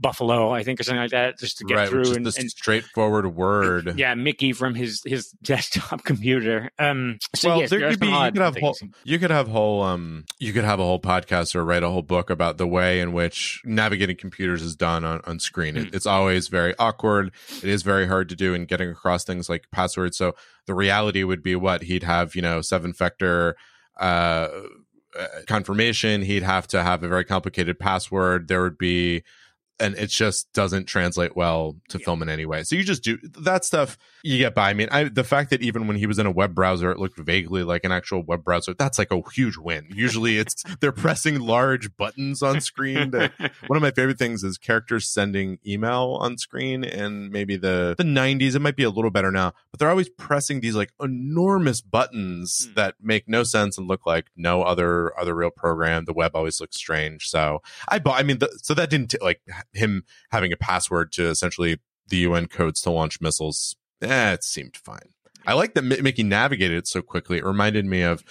Buffalo, 0.00 0.50
I 0.50 0.62
think, 0.62 0.78
or 0.80 0.84
something 0.84 1.00
like 1.00 1.10
that, 1.10 1.38
just 1.38 1.58
to 1.58 1.64
get 1.64 1.74
right, 1.74 1.88
through. 1.88 2.00
which 2.00 2.08
is 2.10 2.16
and, 2.16 2.26
the 2.26 2.34
and 2.38 2.50
straightforward 2.50 3.34
word. 3.34 3.94
yeah, 3.98 4.14
Mickey 4.14 4.52
from 4.52 4.74
his 4.74 5.02
his 5.04 5.30
desktop 5.42 6.04
computer. 6.04 6.70
Um, 6.78 7.18
so 7.34 7.48
well, 7.48 7.60
yes, 7.60 7.70
there 7.70 7.90
could 7.90 8.00
be 8.00 8.06
you 8.06 8.30
could 8.32 8.36
have 8.42 8.56
whole, 8.56 8.76
you 9.04 9.18
could 9.18 9.30
have 9.30 9.48
whole 9.48 9.82
um 9.82 10.24
you 10.38 10.52
could 10.52 10.64
have 10.64 10.78
a 10.80 10.84
whole 10.84 11.00
podcast 11.00 11.54
or 11.54 11.64
write 11.64 11.82
a 11.82 11.88
whole 11.90 12.02
book 12.02 12.30
about 12.30 12.58
the 12.58 12.66
way 12.66 13.00
in 13.00 13.12
which 13.12 13.60
navigating 13.64 14.16
computers 14.16 14.62
is 14.62 14.76
done 14.76 15.04
on, 15.04 15.20
on 15.24 15.38
screen. 15.40 15.76
It, 15.76 15.88
Mm. 15.88 15.94
it's 15.94 16.06
always 16.06 16.48
very 16.48 16.74
awkward. 16.78 17.32
It 17.62 17.68
is 17.68 17.82
very 17.82 18.06
hard 18.06 18.28
to 18.28 18.36
do 18.36 18.54
in 18.54 18.64
getting 18.66 18.90
across 18.90 19.24
things 19.24 19.48
like 19.48 19.66
passwords. 19.72 20.16
So 20.16 20.34
the 20.66 20.74
reality 20.74 21.24
would 21.24 21.42
be 21.42 21.54
what 21.56 21.82
he'd 21.82 22.02
have, 22.04 22.34
you 22.36 22.42
know, 22.42 22.60
seven 22.60 22.92
factor 22.92 23.56
uh 23.98 24.48
uh, 25.18 25.26
confirmation 25.46 26.22
he'd 26.22 26.42
have 26.42 26.66
to 26.68 26.82
have 26.82 27.02
a 27.02 27.08
very 27.08 27.24
complicated 27.24 27.78
password 27.78 28.46
there 28.46 28.62
would 28.62 28.76
be 28.78 29.22
and 29.80 29.94
it 29.96 30.08
just 30.08 30.52
doesn't 30.52 30.86
translate 30.86 31.36
well 31.36 31.76
to 31.88 31.98
Yeah. 31.98 32.04
film 32.04 32.22
in 32.22 32.28
any 32.28 32.46
way. 32.46 32.62
So 32.64 32.74
you 32.76 32.82
just 32.84 33.02
do 33.02 33.18
that 33.38 33.64
stuff. 33.64 33.96
You 34.22 34.38
get 34.38 34.54
by. 34.54 34.70
I 34.70 34.74
mean, 34.74 34.88
I, 34.90 35.04
the 35.04 35.24
fact 35.24 35.50
that 35.50 35.62
even 35.62 35.86
when 35.86 35.96
he 35.96 36.06
was 36.06 36.18
in 36.18 36.26
a 36.26 36.30
web 36.30 36.54
browser, 36.54 36.90
it 36.90 36.98
looked 36.98 37.18
vaguely 37.18 37.62
like 37.62 37.84
an 37.84 37.92
actual 37.92 38.22
web 38.22 38.42
browser. 38.44 38.74
That's 38.74 38.98
like 38.98 39.12
a 39.12 39.20
huge 39.32 39.56
win. 39.56 39.86
Usually, 39.94 40.38
it's 40.38 40.62
they're 40.80 40.92
pressing 40.92 41.38
large 41.40 41.96
buttons 41.96 42.42
on 42.42 42.60
screen. 42.60 43.12
To, 43.12 43.30
one 43.68 43.76
of 43.76 43.82
my 43.82 43.90
favorite 43.92 44.18
things 44.18 44.42
is 44.44 44.58
characters 44.58 45.08
sending 45.08 45.58
email 45.66 46.18
on 46.20 46.38
screen, 46.38 46.82
and 46.84 47.30
maybe 47.30 47.56
the 47.56 47.94
the 47.96 48.04
'90s. 48.04 48.54
It 48.56 48.60
might 48.60 48.76
be 48.76 48.82
a 48.84 48.90
little 48.90 49.10
better 49.10 49.30
now, 49.30 49.52
but 49.70 49.78
they're 49.78 49.90
always 49.90 50.08
pressing 50.08 50.60
these 50.60 50.74
like 50.74 50.92
enormous 51.00 51.80
buttons 51.80 52.66
Hmm. 52.68 52.74
that 52.74 52.94
make 53.00 53.28
no 53.28 53.42
sense 53.44 53.78
and 53.78 53.86
look 53.86 54.06
like 54.06 54.26
no 54.36 54.62
other 54.62 55.18
other 55.18 55.34
real 55.34 55.50
program. 55.50 56.04
The 56.04 56.12
web 56.12 56.32
always 56.34 56.60
looks 56.60 56.76
strange. 56.76 57.28
So 57.28 57.62
I 57.88 57.98
bought. 57.98 58.18
I 58.18 58.22
mean, 58.24 58.38
the, 58.38 58.50
so 58.62 58.74
that 58.74 58.90
didn't 58.90 59.14
like 59.22 59.40
him 59.72 60.04
having 60.30 60.52
a 60.52 60.56
password 60.56 61.12
to 61.12 61.28
essentially 61.28 61.78
the 62.08 62.18
UN 62.18 62.46
codes 62.46 62.80
to 62.82 62.90
launch 62.90 63.20
missiles. 63.20 63.76
Eh, 64.02 64.32
it 64.32 64.44
seemed 64.44 64.76
fine. 64.76 65.12
I 65.46 65.54
like 65.54 65.74
that 65.74 65.82
Mickey 65.82 66.22
navigated 66.22 66.78
it 66.78 66.86
so 66.86 67.00
quickly. 67.00 67.38
It 67.38 67.44
reminded 67.44 67.86
me 67.86 68.02
of 68.02 68.22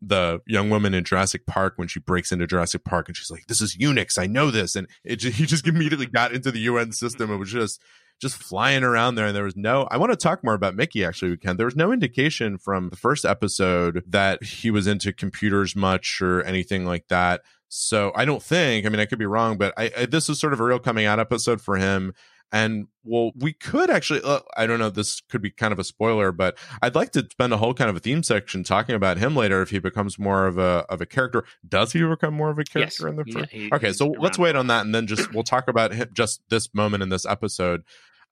the 0.00 0.40
young 0.46 0.70
woman 0.70 0.94
in 0.94 1.04
Jurassic 1.04 1.46
Park 1.46 1.74
when 1.76 1.88
she 1.88 2.00
breaks 2.00 2.32
into 2.32 2.46
Jurassic 2.46 2.84
Park 2.84 3.08
and 3.08 3.16
she's 3.16 3.30
like, 3.30 3.46
"This 3.46 3.60
is 3.60 3.76
Unix. 3.76 4.18
I 4.18 4.26
know 4.26 4.50
this." 4.50 4.76
And 4.76 4.88
it 5.04 5.22
he 5.22 5.46
just 5.46 5.66
immediately 5.66 6.06
got 6.06 6.32
into 6.32 6.50
the 6.50 6.60
UN 6.60 6.92
system. 6.92 7.30
It 7.30 7.36
was 7.36 7.50
just 7.50 7.80
just 8.20 8.36
flying 8.36 8.82
around 8.82 9.14
there 9.14 9.26
and 9.26 9.36
there 9.36 9.44
was 9.44 9.56
no 9.56 9.86
I 9.92 9.96
want 9.96 10.10
to 10.10 10.16
talk 10.16 10.42
more 10.42 10.54
about 10.54 10.74
Mickey 10.74 11.04
actually 11.04 11.30
we 11.30 11.36
can. 11.36 11.56
There 11.56 11.66
was 11.66 11.76
no 11.76 11.92
indication 11.92 12.58
from 12.58 12.90
the 12.90 12.96
first 12.96 13.24
episode 13.24 14.02
that 14.08 14.42
he 14.42 14.70
was 14.70 14.86
into 14.86 15.12
computers 15.12 15.76
much 15.76 16.20
or 16.20 16.42
anything 16.42 16.84
like 16.84 17.06
that. 17.08 17.42
So 17.68 18.12
I 18.14 18.24
don't 18.24 18.42
think, 18.42 18.86
I 18.86 18.88
mean 18.88 19.00
I 19.00 19.06
could 19.06 19.18
be 19.18 19.26
wrong, 19.26 19.58
but 19.58 19.74
I, 19.76 19.90
I 19.96 20.06
this 20.06 20.28
is 20.28 20.40
sort 20.40 20.52
of 20.52 20.60
a 20.60 20.64
real 20.64 20.78
coming 20.78 21.06
out 21.06 21.18
episode 21.20 21.60
for 21.60 21.76
him. 21.76 22.14
And 22.50 22.86
well 23.04 23.32
we 23.36 23.52
could 23.52 23.90
actually 23.90 24.22
uh, 24.24 24.40
i 24.56 24.66
don't 24.66 24.78
know 24.78 24.88
this 24.88 25.20
could 25.28 25.42
be 25.42 25.50
kind 25.50 25.70
of 25.70 25.78
a 25.78 25.84
spoiler 25.84 26.32
but 26.32 26.56
i'd 26.80 26.94
like 26.94 27.12
to 27.12 27.26
spend 27.30 27.52
a 27.52 27.58
whole 27.58 27.74
kind 27.74 27.90
of 27.90 27.96
a 27.96 28.00
theme 28.00 28.22
section 28.22 28.64
talking 28.64 28.94
about 28.94 29.18
him 29.18 29.36
later 29.36 29.60
if 29.60 29.68
he 29.68 29.78
becomes 29.78 30.18
more 30.18 30.46
of 30.46 30.56
a 30.56 30.86
of 30.88 31.02
a 31.02 31.06
character. 31.06 31.44
Does 31.68 31.92
he 31.92 32.02
become 32.02 32.32
more 32.32 32.48
of 32.48 32.58
a 32.58 32.64
character 32.64 33.06
Yes. 33.06 33.10
in 33.10 33.16
the 33.16 33.24
Yeah, 33.26 33.44
he- 33.50 33.70
okay 33.74 33.92
so 33.92 34.14
let's 34.18 34.38
wait 34.38 34.56
on 34.56 34.68
that 34.68 34.86
and 34.86 34.94
then 34.94 35.06
just 35.06 35.30
we'll 35.34 35.42
talk 35.42 35.68
about 35.68 35.92
him 35.92 36.08
just 36.14 36.40
this 36.48 36.72
moment 36.72 37.02
in 37.02 37.10
this 37.10 37.26
episode. 37.26 37.82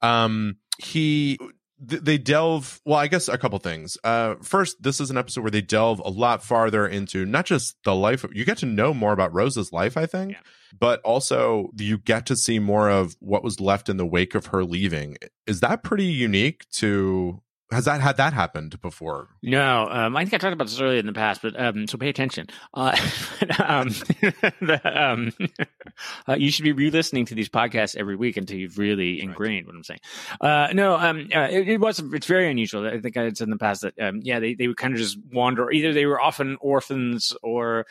Um 0.01 0.57
he 0.79 1.39
they 1.79 2.17
delve 2.17 2.81
well 2.87 2.99
i 2.99 3.07
guess 3.07 3.29
a 3.29 3.37
couple 3.37 3.59
things 3.59 3.99
uh 4.03 4.35
first 4.43 4.83
this 4.83 4.99
is 5.01 5.11
an 5.11 5.19
episode 5.19 5.43
where 5.43 5.51
they 5.51 5.61
delve 5.61 6.01
a 6.05 6.09
lot 6.09 6.43
farther 6.43 6.87
into 6.87 7.27
not 7.27 7.45
just 7.45 7.77
the 7.85 7.95
life 7.95 8.25
of, 8.25 8.35
you 8.35 8.45
get 8.47 8.57
to 8.59 8.67
know 8.67 8.95
more 8.95 9.13
about 9.13 9.33
rose's 9.35 9.73
life 9.73 9.97
i 9.97 10.07
think 10.07 10.33
Yeah. 10.33 10.39
but 10.79 11.01
also 11.03 11.71
you 11.77 11.99
get 11.99 12.25
to 12.27 12.37
see 12.37 12.59
more 12.59 12.89
of 12.89 13.15
what 13.21 13.45
was 13.45 13.61
left 13.61 13.89
in 13.91 13.99
the 13.99 14.07
wake 14.07 14.35
of 14.35 14.47
her 14.47 14.65
leaving 14.65 15.19
is 15.47 15.61
that 15.61 15.83
pretty 15.83 16.07
unique 16.07 16.65
to 16.77 17.43
has 17.71 17.85
that 17.87 18.01
had 18.01 18.17
that 18.17 18.33
happened 18.33 18.81
before 18.81 19.29
No, 19.43 19.89
um, 19.91 20.17
I 20.17 20.25
think 20.25 20.35
I 20.35 20.39
talked 20.39 20.53
about 20.53 20.69
this 20.69 20.81
earlier 20.81 20.99
in 20.99 21.07
the 21.07 21.13
past, 21.13 21.43
but 21.43 21.59
um, 21.59 21.87
so 21.89 21.99
pay 21.99 22.09
attention. 22.09 22.47
Uh, 22.73 22.97
um, 23.67 23.89
the, 24.61 24.81
um, 24.85 25.33
uh, 26.29 26.35
you 26.35 26.51
should 26.51 26.65
be 26.65 26.73
re-listening 26.73 27.27
to 27.27 27.35
these 27.35 27.49
podcasts 27.49 27.97
every 27.97 28.17
week 28.17 28.37
until 28.37 28.57
you've 28.57 28.79
really 28.79 29.21
ingrained 29.21 29.67
what 29.67 29.75
I'm 29.75 29.85
saying. 29.85 30.01
Uh, 30.41 30.69
no, 30.73 30.97
um, 30.97 31.29
uh, 31.35 31.49
it, 31.51 31.69
it 31.69 31.81
was 31.81 31.99
it's 31.99 32.27
very 32.27 32.51
unusual. 32.51 32.87
I 32.87 33.01
think 33.01 33.17
I 33.17 33.25
had 33.25 33.37
said 33.37 33.47
in 33.47 33.51
the 33.51 33.59
past 33.59 33.83
that 33.83 33.99
um, 34.01 34.21
yeah, 34.23 34.39
they 34.39 34.55
they 34.55 34.69
would 34.69 34.77
kind 34.77 34.95
of 34.95 35.01
just 35.01 35.19
wander. 35.33 35.71
Either 35.71 35.93
they 35.93 36.07
were 36.07 36.21
often 36.21 36.57
orphans 36.61 37.35
or 37.43 37.87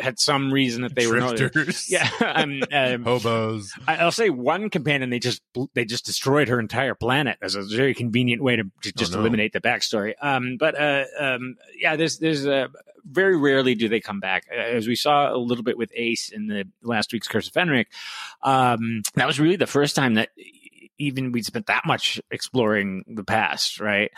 had 0.00 0.18
some 0.18 0.52
reason 0.52 0.82
that 0.82 0.94
they 0.94 1.06
were 1.06 1.18
yeah. 1.88 2.08
Um, 2.38 2.62
um, 2.72 3.04
hobos 3.04 3.72
I- 3.86 3.96
I'll 3.96 4.12
say 4.12 4.30
one 4.30 4.70
companion 4.70 5.10
they 5.10 5.18
just 5.18 5.42
they 5.74 5.84
just 5.84 6.04
destroyed 6.04 6.48
her 6.48 6.60
entire 6.60 6.94
planet 6.94 7.38
as 7.42 7.54
a 7.54 7.62
very 7.62 7.94
convenient 7.94 8.42
way 8.42 8.56
to, 8.56 8.64
to 8.82 8.92
just 8.92 9.12
no. 9.12 9.20
eliminate 9.20 9.52
the 9.52 9.60
backstory. 9.60 10.14
Um, 10.20 10.56
but 10.58 10.78
uh, 10.78 11.04
um, 11.18 11.56
yeah, 11.76 11.96
there's 11.96 12.18
there's 12.18 12.46
uh, 12.46 12.68
very 13.10 13.36
rarely 13.36 13.74
do 13.74 13.88
they 13.88 14.00
come 14.00 14.20
back. 14.20 14.46
As 14.48 14.86
we 14.86 14.94
saw 14.94 15.34
a 15.34 15.38
little 15.38 15.64
bit 15.64 15.78
with 15.78 15.90
Ace 15.94 16.28
in 16.28 16.46
the 16.46 16.64
last 16.82 17.12
week's 17.12 17.28
Curse 17.28 17.48
of 17.48 17.54
Fenric, 17.54 17.86
um, 18.42 19.02
that 19.14 19.26
was 19.26 19.40
really 19.40 19.56
the 19.56 19.66
first 19.66 19.96
time 19.96 20.14
that 20.14 20.30
even 20.98 21.32
we 21.32 21.42
spent 21.42 21.66
that 21.66 21.86
much 21.86 22.20
exploring 22.30 23.04
the 23.06 23.24
past, 23.24 23.80
right? 23.80 24.10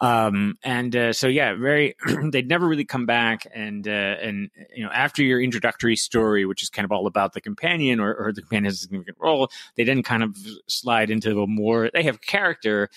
Um, 0.00 0.58
and 0.62 0.94
uh, 0.96 1.12
so 1.12 1.28
yeah, 1.28 1.54
very 1.54 1.94
they'd 2.30 2.48
never 2.48 2.66
really 2.66 2.84
come 2.84 3.06
back, 3.06 3.46
and 3.54 3.86
uh, 3.86 3.90
and 3.90 4.50
you 4.74 4.84
know 4.84 4.90
after 4.90 5.22
your 5.22 5.40
introductory 5.40 5.96
story, 5.96 6.44
which 6.44 6.62
is 6.62 6.70
kind 6.70 6.84
of 6.84 6.92
all 6.92 7.06
about 7.06 7.34
the 7.34 7.40
companion 7.40 8.00
or, 8.00 8.14
or 8.14 8.32
the 8.32 8.40
companion 8.40 8.64
has 8.64 8.74
a 8.74 8.78
significant 8.78 9.18
role, 9.20 9.50
they 9.76 9.84
then 9.84 10.02
kind 10.02 10.22
of 10.22 10.36
slide 10.66 11.10
into 11.10 11.42
a 11.42 11.46
more 11.46 11.90
they 11.92 12.02
have 12.02 12.20
character. 12.20 12.88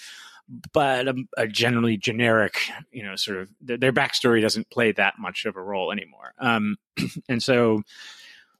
But 0.73 1.07
a, 1.07 1.15
a 1.37 1.47
generally 1.47 1.97
generic, 1.97 2.69
you 2.91 3.01
know, 3.01 3.15
sort 3.15 3.39
of 3.39 3.49
their, 3.61 3.77
their 3.77 3.91
backstory 3.91 4.41
doesn't 4.41 4.69
play 4.69 4.91
that 4.91 5.15
much 5.17 5.45
of 5.45 5.55
a 5.55 5.61
role 5.61 5.91
anymore. 5.91 6.33
Um, 6.37 6.75
and 7.29 7.41
so, 7.41 7.81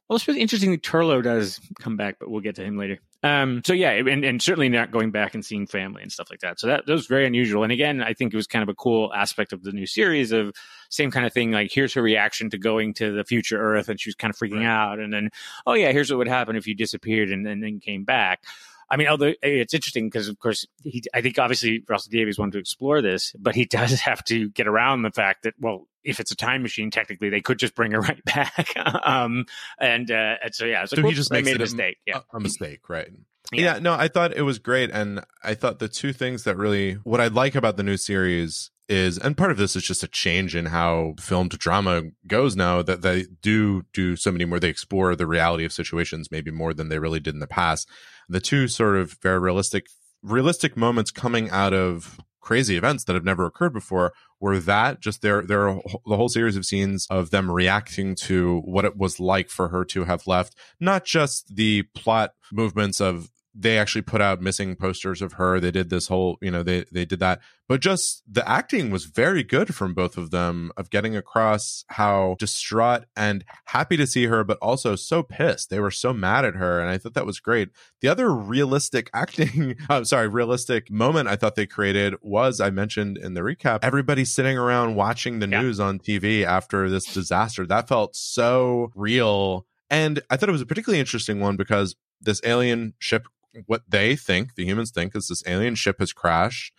well, 0.08 0.16
it's 0.16 0.26
really 0.26 0.40
interesting 0.40 0.76
Turlough 0.78 1.22
does 1.22 1.60
come 1.78 1.96
back, 1.96 2.16
but 2.18 2.28
we'll 2.28 2.40
get 2.40 2.56
to 2.56 2.64
him 2.64 2.76
later. 2.76 2.98
Um, 3.26 3.62
so 3.64 3.72
yeah, 3.72 3.90
and, 3.90 4.24
and 4.24 4.40
certainly 4.40 4.68
not 4.68 4.90
going 4.90 5.10
back 5.10 5.34
and 5.34 5.44
seeing 5.44 5.66
family 5.66 6.02
and 6.02 6.12
stuff 6.12 6.28
like 6.30 6.40
that. 6.40 6.60
So 6.60 6.66
that, 6.68 6.86
that 6.86 6.92
was 6.92 7.06
very 7.06 7.26
unusual. 7.26 7.62
And 7.62 7.72
again, 7.72 8.02
I 8.02 8.12
think 8.14 8.32
it 8.32 8.36
was 8.36 8.46
kind 8.46 8.62
of 8.62 8.68
a 8.68 8.74
cool 8.74 9.12
aspect 9.14 9.52
of 9.52 9.62
the 9.62 9.72
new 9.72 9.86
series 9.86 10.32
of 10.32 10.54
same 10.90 11.10
kind 11.10 11.26
of 11.26 11.32
thing. 11.32 11.50
Like 11.50 11.70
here's 11.72 11.94
her 11.94 12.02
reaction 12.02 12.50
to 12.50 12.58
going 12.58 12.94
to 12.94 13.12
the 13.12 13.24
future 13.24 13.60
Earth, 13.60 13.88
and 13.88 14.00
she 14.00 14.08
was 14.08 14.14
kind 14.14 14.30
of 14.32 14.38
freaking 14.38 14.58
Right. 14.58 14.66
out. 14.66 14.98
And 14.98 15.12
then, 15.12 15.30
oh 15.66 15.74
yeah, 15.74 15.92
here's 15.92 16.10
what 16.10 16.18
would 16.18 16.28
happen 16.28 16.56
if 16.56 16.66
you 16.66 16.74
disappeared 16.74 17.30
and, 17.30 17.46
and 17.46 17.62
then 17.62 17.80
came 17.80 18.04
back. 18.04 18.44
I 18.88 18.96
mean, 18.96 19.08
although 19.08 19.32
it's 19.42 19.74
interesting 19.74 20.06
because, 20.06 20.28
of 20.28 20.38
course, 20.38 20.64
he, 20.82 21.02
I 21.12 21.20
think 21.20 21.38
obviously 21.38 21.82
Russell 21.88 22.10
Davies 22.10 22.38
wanted 22.38 22.52
to 22.52 22.58
explore 22.58 23.02
this, 23.02 23.32
but 23.38 23.54
he 23.54 23.64
does 23.78 24.00
have 24.00 24.22
to 24.26 24.48
get 24.50 24.66
around 24.68 25.02
the 25.02 25.10
fact 25.10 25.42
that, 25.42 25.54
well, 25.58 25.88
if 26.04 26.20
it's 26.20 26.30
a 26.30 26.36
time 26.36 26.62
machine, 26.62 26.90
technically 26.90 27.28
they 27.30 27.40
could 27.40 27.58
just 27.58 27.74
bring 27.74 27.90
her 27.92 28.00
right 28.10 28.24
back. 28.24 28.74
um, 29.04 29.44
and, 29.80 30.10
uh, 30.10 30.34
and 30.44 30.54
so 30.54 30.64
yeah, 30.66 30.82
it's 30.84 30.92
like, 30.92 31.00
So 31.02 31.08
he 31.08 31.14
just 31.14 31.32
made 31.32 31.46
a 31.48 31.54
a- 31.56 31.58
mistake. 31.58 31.98
Yeah, 32.06 32.20
a, 32.32 32.36
a 32.36 32.40
mistake 32.40 32.88
right 32.88 33.08
Yeah. 33.52 33.74
yeah. 33.74 33.78
no 33.80 33.94
i 33.94 34.08
thought 34.08 34.34
it 34.36 34.42
was 34.42 34.58
great 34.58 34.90
and 34.90 35.24
i 35.42 35.54
thought 35.54 35.78
the 35.78 35.88
two 35.88 36.12
things 36.12 36.44
that 36.44 36.56
really 36.56 36.94
what 37.04 37.20
i 37.20 37.26
like 37.28 37.54
about 37.54 37.76
the 37.76 37.82
new 37.84 37.96
series 37.96 38.70
is 38.88 39.18
and 39.18 39.36
part 39.36 39.50
of 39.50 39.56
this 39.56 39.76
is 39.76 39.82
just 39.82 40.02
a 40.02 40.08
change 40.08 40.54
in 40.54 40.66
how 40.66 41.14
film 41.18 41.48
to 41.48 41.56
drama 41.56 42.02
goes 42.26 42.54
now 42.56 42.82
that 42.82 43.02
they 43.02 43.26
do 43.42 43.82
do 43.92 44.16
so 44.16 44.30
many 44.30 44.44
more. 44.44 44.60
They 44.60 44.68
explore 44.68 45.16
the 45.16 45.26
reality 45.26 45.64
of 45.64 45.72
situations 45.72 46.30
maybe 46.30 46.50
more 46.50 46.72
than 46.72 46.88
they 46.88 46.98
really 46.98 47.20
did 47.20 47.34
in 47.34 47.40
the 47.40 47.46
past. 47.46 47.88
The 48.28 48.40
two 48.40 48.68
sort 48.68 48.96
of 48.96 49.16
very 49.22 49.38
realistic 49.38 49.86
realistic 50.22 50.76
moments 50.76 51.10
coming 51.10 51.50
out 51.50 51.72
of 51.72 52.18
crazy 52.40 52.76
events 52.76 53.04
that 53.04 53.14
have 53.14 53.24
never 53.24 53.44
occurred 53.44 53.72
before 53.72 54.12
were 54.40 54.60
that 54.60 55.00
just 55.00 55.20
there 55.20 55.42
there 55.42 55.68
are 55.68 55.80
the 56.06 56.16
whole 56.16 56.28
series 56.28 56.56
of 56.56 56.64
scenes 56.64 57.06
of 57.10 57.30
them 57.30 57.50
reacting 57.50 58.14
to 58.14 58.60
what 58.64 58.84
it 58.84 58.96
was 58.96 59.18
like 59.18 59.48
for 59.50 59.68
her 59.68 59.84
to 59.84 60.04
have 60.04 60.26
left. 60.26 60.54
Not 60.78 61.04
just 61.04 61.56
the 61.56 61.82
plot 61.94 62.32
movements 62.52 63.00
of 63.00 63.30
they 63.58 63.78
actually 63.78 64.02
put 64.02 64.20
out 64.20 64.42
missing 64.42 64.76
posters 64.76 65.22
of 65.22 65.34
her. 65.34 65.58
They 65.60 65.70
did 65.70 65.88
this 65.88 66.08
whole 66.08 66.36
you 66.42 66.50
know 66.50 66.62
they 66.62 66.84
they 66.92 67.04
did 67.04 67.20
that. 67.20 67.40
But 67.68 67.80
just 67.80 68.22
the 68.30 68.48
acting 68.48 68.90
was 68.90 69.06
very 69.06 69.42
good 69.42 69.74
from 69.74 69.92
both 69.94 70.16
of 70.16 70.30
them 70.30 70.70
of 70.76 70.88
getting 70.90 71.16
across 71.16 71.84
how 71.88 72.36
distraught 72.38 73.04
and 73.16 73.44
happy 73.66 73.96
to 73.96 74.06
see 74.06 74.26
her 74.26 74.44
but 74.44 74.58
also 74.60 74.94
so 74.94 75.22
pissed. 75.22 75.70
They 75.70 75.80
were 75.80 75.90
so 75.90 76.12
mad 76.12 76.44
at 76.44 76.54
her 76.54 76.80
and 76.80 76.90
i 76.90 76.98
thought 76.98 77.14
that 77.14 77.26
was 77.26 77.40
great. 77.40 77.70
The 78.02 78.08
other 78.08 78.30
realistic 78.32 79.10
acting 79.14 79.76
i'm 79.88 80.04
sorry 80.04 80.28
realistic 80.28 80.90
moment 80.90 81.28
i 81.28 81.36
thought 81.36 81.54
they 81.56 81.66
created 81.66 82.14
was 82.22 82.60
i 82.60 82.70
mentioned 82.70 83.16
in 83.18 83.34
the 83.34 83.40
recap 83.40 83.80
everybody 83.82 84.24
sitting 84.24 84.58
around 84.58 84.94
watching 84.94 85.38
the 85.38 85.48
Yeah. 85.48 85.62
news 85.62 85.80
on 85.80 85.98
tv 85.98 86.44
after 86.44 86.88
this 86.90 87.04
disaster. 87.12 87.66
That 87.66 87.88
felt 87.88 88.14
so 88.16 88.90
real. 88.94 89.66
And 89.90 90.20
i 90.30 90.36
thought 90.36 90.48
it 90.48 90.52
was 90.52 90.60
a 90.60 90.66
particularly 90.66 91.00
interesting 91.00 91.40
one 91.40 91.56
because 91.56 91.96
this 92.20 92.40
alien 92.44 92.94
ship 92.98 93.26
what 93.66 93.82
they 93.88 94.16
think 94.16 94.54
the 94.54 94.64
humans 94.64 94.90
think 94.90 95.16
is 95.16 95.28
this 95.28 95.42
alien 95.46 95.74
ship 95.74 95.96
has 95.98 96.12
crashed 96.12 96.72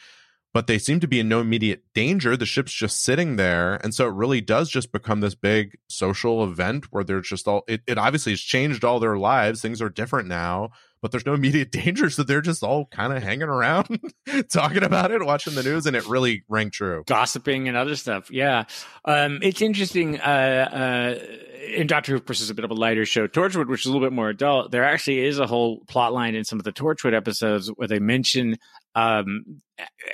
but 0.54 0.66
they 0.66 0.80
seem 0.80 1.00
to 1.00 1.08
be 1.08 1.20
in 1.20 1.30
no 1.30 1.40
immediate 1.40 1.84
danger. 1.94 2.36
The 2.36 2.48
ship's 2.48 2.72
just 2.72 3.04
sitting 3.04 3.36
there. 3.36 3.76
And 3.76 3.94
so 3.94 4.08
it 4.08 4.14
really 4.14 4.42
does 4.42 4.72
just 4.72 4.92
become 4.92 5.20
this 5.20 5.36
big 5.36 5.78
social 5.88 6.44
event 6.44 6.86
where 6.90 7.04
they're 7.04 7.22
just 7.22 7.48
all 7.48 7.64
it, 7.68 7.82
it 7.86 8.00
obviously 8.00 8.32
has 8.32 8.42
changed 8.42 8.84
all 8.84 9.00
their 9.00 9.18
lives. 9.18 9.62
Things 9.62 9.84
are 9.84 9.90
different 9.90 10.28
now 10.28 10.72
but 11.02 11.12
there's 11.12 11.26
no 11.26 11.34
immediate 11.34 11.72
danger 11.84 12.10
so 12.10 12.24
they're 12.24 12.42
just 12.42 12.64
all 12.64 12.86
kind 12.86 13.14
of 13.14 13.24
hanging 13.24 13.44
around 13.44 14.00
talking 14.52 14.84
about 14.84 15.12
it 15.12 15.24
watching 15.24 15.56
the 15.56 15.64
news 15.64 15.86
and 15.86 15.96
it 15.96 16.08
really 16.08 16.44
rang 16.48 16.70
true 16.70 17.04
gossiping 17.06 17.68
and 17.68 17.76
other 17.76 17.96
stuff. 17.96 18.30
Yeah, 18.30 18.66
um, 19.06 19.40
it's 19.42 19.62
interesting. 19.62 20.20
Uh, 20.20 20.24
uh, 20.24 21.38
in 21.68 21.88
Doctor 21.88 22.14
Who, 22.14 22.18
of 22.18 22.30
is 22.30 22.50
a 22.50 22.54
bit 22.54 22.66
of 22.66 22.72
a 22.72 22.76
lighter 22.76 23.06
show. 23.06 23.28
Torchwood, 23.28 23.68
which 23.68 23.82
is 23.82 23.88
a 23.88 23.92
little 23.92 24.06
bit 24.06 24.14
more 24.14 24.30
adult, 24.30 24.72
there 24.72 24.84
actually 24.84 25.26
is 25.26 25.40
a 25.40 25.48
whole 25.48 25.82
plot 25.88 26.14
line 26.14 26.36
in 26.36 26.44
some 26.44 26.60
of 26.60 26.66
the 26.66 26.72
Torchwood 26.72 27.14
episodes 27.14 27.70
where 27.76 27.88
they 27.88 28.00
mention 28.00 28.58
um, 28.96 29.62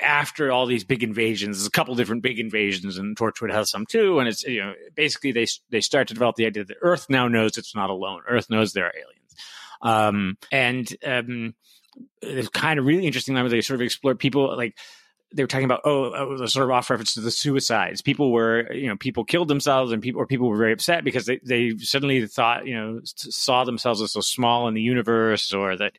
after 0.01 0.51
all 0.51 0.65
these 0.65 0.83
big 0.83 1.03
invasions, 1.03 1.57
there's 1.57 1.67
a 1.67 1.71
couple 1.71 1.95
different 1.95 2.23
big 2.23 2.39
invasions, 2.39 2.97
and 2.97 3.15
Torchwood 3.15 3.51
has 3.51 3.69
some 3.69 3.85
too. 3.85 4.19
And 4.19 4.27
it's 4.27 4.43
you 4.43 4.61
know 4.61 4.73
basically 4.95 5.31
they 5.31 5.45
they 5.69 5.81
start 5.81 6.07
to 6.07 6.13
develop 6.13 6.35
the 6.35 6.45
idea 6.45 6.65
that 6.65 6.77
Earth 6.81 7.07
now 7.09 7.27
knows 7.27 7.57
it's 7.57 7.75
not 7.75 7.89
alone. 7.89 8.21
Earth 8.27 8.49
knows 8.49 8.73
there 8.73 8.85
are 8.85 8.93
aliens. 8.95 9.12
Um, 9.83 10.37
and 10.51 10.87
um, 11.05 11.53
it's 12.21 12.49
kind 12.49 12.79
of 12.79 12.85
really 12.85 13.05
interesting 13.05 13.35
where 13.35 13.49
they 13.49 13.61
sort 13.61 13.75
of 13.75 13.81
explore 13.81 14.15
people 14.15 14.55
like 14.57 14.77
they 15.33 15.43
were 15.43 15.47
talking 15.47 15.65
about 15.65 15.81
oh, 15.83 16.13
oh 16.13 16.37
the 16.37 16.47
sort 16.47 16.63
of 16.63 16.71
off 16.71 16.89
reference 16.89 17.13
to 17.15 17.21
the 17.21 17.31
suicides. 17.31 18.01
People 18.01 18.31
were 18.31 18.71
you 18.73 18.87
know 18.87 18.95
people 18.95 19.25
killed 19.25 19.47
themselves 19.47 19.91
and 19.91 20.01
people 20.01 20.21
or 20.21 20.27
people 20.27 20.47
were 20.47 20.57
very 20.57 20.73
upset 20.73 21.03
because 21.03 21.25
they 21.25 21.39
they 21.43 21.75
suddenly 21.77 22.25
thought 22.27 22.65
you 22.65 22.75
know 22.75 23.01
saw 23.03 23.63
themselves 23.63 24.01
as 24.01 24.13
so 24.13 24.21
small 24.21 24.67
in 24.67 24.73
the 24.73 24.81
universe 24.81 25.53
or 25.53 25.75
that 25.75 25.97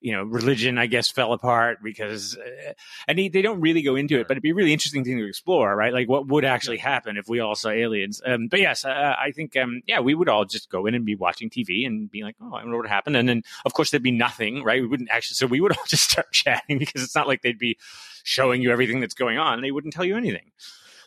you 0.00 0.12
know, 0.12 0.22
religion, 0.22 0.78
I 0.78 0.86
guess, 0.86 1.10
fell 1.10 1.32
apart 1.32 1.78
because, 1.82 2.36
uh, 2.36 2.72
and 3.08 3.18
they, 3.18 3.28
they 3.28 3.42
don't 3.42 3.60
really 3.60 3.82
go 3.82 3.96
into 3.96 4.18
it, 4.18 4.28
but 4.28 4.32
it'd 4.32 4.42
be 4.42 4.50
a 4.50 4.54
really 4.54 4.72
interesting 4.72 5.04
thing 5.04 5.18
to 5.18 5.26
explore, 5.26 5.74
right? 5.74 5.92
Like 5.92 6.08
what 6.08 6.26
would 6.28 6.44
actually 6.44 6.78
happen 6.78 7.16
if 7.16 7.28
we 7.28 7.40
all 7.40 7.54
saw 7.54 7.70
aliens. 7.70 8.20
Um, 8.24 8.48
but 8.48 8.60
yes, 8.60 8.84
uh, 8.84 9.14
I 9.18 9.32
think, 9.32 9.56
um, 9.56 9.82
yeah, 9.86 10.00
we 10.00 10.14
would 10.14 10.28
all 10.28 10.44
just 10.44 10.70
go 10.70 10.86
in 10.86 10.94
and 10.94 11.04
be 11.04 11.14
watching 11.14 11.50
TV 11.50 11.86
and 11.86 12.10
be 12.10 12.22
like, 12.22 12.36
oh, 12.40 12.54
I 12.54 12.62
wonder 12.62 12.76
what 12.76 12.88
happened. 12.88 13.16
And 13.16 13.28
then, 13.28 13.42
of 13.64 13.74
course, 13.74 13.90
there'd 13.90 14.02
be 14.02 14.10
nothing, 14.10 14.62
right? 14.62 14.80
We 14.80 14.88
wouldn't 14.88 15.10
actually, 15.10 15.36
so 15.36 15.46
we 15.46 15.60
would 15.60 15.72
all 15.76 15.84
just 15.86 16.10
start 16.10 16.32
chatting 16.32 16.78
because 16.78 17.02
it's 17.02 17.14
not 17.14 17.26
like 17.26 17.42
they'd 17.42 17.58
be 17.58 17.78
showing 18.24 18.62
you 18.62 18.70
everything 18.70 19.00
that's 19.00 19.14
going 19.14 19.38
on. 19.38 19.62
They 19.62 19.70
wouldn't 19.70 19.94
tell 19.94 20.04
you 20.04 20.16
anything. 20.16 20.52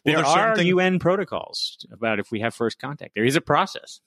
Well, 0.05 0.15
there 0.15 0.25
are 0.25 0.61
UN 0.61 0.99
protocols 0.99 1.85
about 1.91 2.19
if 2.19 2.31
we 2.31 2.39
have 2.39 2.55
first 2.55 2.79
contact. 2.79 3.15
There 3.15 3.25
is 3.25 3.35
a 3.35 3.41
process. 3.41 3.99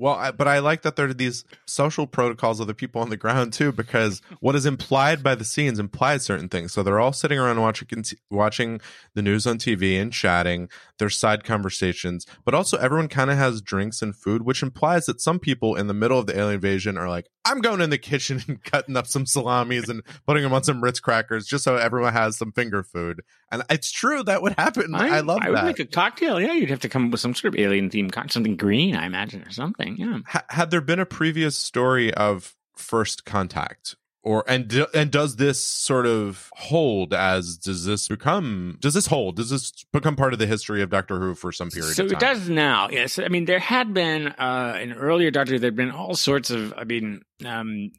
Well, 0.00 0.14
I, 0.14 0.30
but 0.30 0.48
I 0.48 0.60
like 0.60 0.80
that 0.80 0.96
there 0.96 1.10
are 1.10 1.12
these 1.12 1.44
social 1.66 2.06
protocols 2.06 2.58
of 2.58 2.66
the 2.66 2.72
people 2.72 3.02
on 3.02 3.10
the 3.10 3.18
ground 3.18 3.52
too, 3.52 3.70
because 3.70 4.22
what 4.40 4.56
is 4.56 4.64
implied 4.64 5.22
by 5.22 5.34
the 5.34 5.44
scenes 5.44 5.78
implies 5.78 6.22
certain 6.22 6.48
things. 6.48 6.72
So 6.72 6.82
they're 6.82 6.98
all 6.98 7.12
sitting 7.12 7.38
around 7.38 7.60
watching 7.60 7.86
watching 8.30 8.80
the 9.12 9.20
news 9.20 9.46
on 9.46 9.58
TV 9.58 10.00
and 10.00 10.10
chatting. 10.10 10.70
There's 11.00 11.16
side 11.16 11.42
conversations, 11.42 12.24
but 12.44 12.54
also 12.54 12.76
everyone 12.78 13.08
kind 13.08 13.30
of 13.30 13.36
has 13.36 13.60
drinks 13.60 14.00
and 14.02 14.14
food, 14.14 14.42
which 14.42 14.62
implies 14.62 15.06
that 15.06 15.20
some 15.20 15.40
people 15.40 15.74
in 15.74 15.88
the 15.88 15.94
middle 15.94 16.18
of 16.18 16.26
the 16.26 16.38
alien 16.38 16.54
invasion 16.54 16.96
are 16.96 17.08
like, 17.08 17.26
"I'm 17.44 17.60
going 17.60 17.80
in 17.80 17.90
the 17.90 17.98
kitchen 17.98 18.40
and 18.48 18.62
cutting 18.62 18.96
up 18.96 19.08
some 19.08 19.26
salamis 19.26 19.88
and 19.88 20.02
putting 20.26 20.44
them 20.44 20.52
on 20.52 20.62
some 20.62 20.80
Ritz 20.80 21.00
crackers 21.00 21.46
just 21.46 21.64
so 21.64 21.74
everyone 21.76 22.12
has 22.12 22.36
some 22.36 22.52
finger 22.52 22.84
food." 22.84 23.22
And 23.50 23.64
it's 23.68 23.90
true 23.90 24.22
that 24.22 24.42
would 24.42 24.54
happen. 24.56 24.94
I, 24.94 25.16
I 25.16 25.20
love 25.20 25.40
I 25.42 25.48
would 25.48 25.56
that. 25.58 25.64
make 25.64 25.80
a 25.80 25.86
cocktail. 25.86 26.40
Yeah, 26.40 26.52
you'd 26.52 26.70
have 26.70 26.80
to 26.80 26.88
come 26.88 27.06
up 27.06 27.10
with 27.10 27.20
some 27.20 27.34
sort 27.34 27.54
of 27.54 27.60
alien 27.60 27.90
theme, 27.90 28.10
something 28.28 28.56
green, 28.56 28.94
I 28.94 29.06
imagine, 29.06 29.42
or 29.42 29.50
something. 29.50 29.96
Yeah. 29.98 30.18
H- 30.32 30.42
had 30.50 30.70
there 30.70 30.80
been 30.80 31.00
a 31.00 31.06
previous 31.06 31.56
story 31.56 32.14
of 32.14 32.54
first 32.76 33.24
contact 33.24 33.96
or 34.22 34.44
and 34.48 34.72
and 34.94 35.10
does 35.10 35.36
this 35.36 35.64
sort 35.64 36.06
of 36.06 36.50
hold 36.54 37.14
as 37.14 37.56
does 37.56 37.84
this 37.84 38.08
become 38.08 38.76
does 38.80 38.94
this 38.94 39.06
hold? 39.06 39.36
Does 39.36 39.50
this 39.50 39.72
become 39.92 40.16
part 40.16 40.32
of 40.32 40.38
the 40.38 40.46
history 40.46 40.82
of 40.82 40.90
doctor 40.90 41.18
who 41.18 41.34
for 41.34 41.52
some 41.52 41.70
period 41.70 41.94
so 41.94 42.04
it 42.04 42.18
does 42.18 42.48
now 42.48 42.88
yes. 42.90 43.18
I 43.18 43.28
mean 43.28 43.46
there 43.46 43.58
had 43.58 43.94
been 43.94 44.28
uh 44.28 44.78
in 44.80 44.92
earlier 44.92 45.30
doctor 45.30 45.54
Who 45.54 45.58
there'd 45.58 45.76
been 45.76 45.90
all 45.90 46.14
sorts 46.14 46.50
of 46.50 46.74
i 46.76 46.84
mean 46.84 47.22
um 47.46 47.90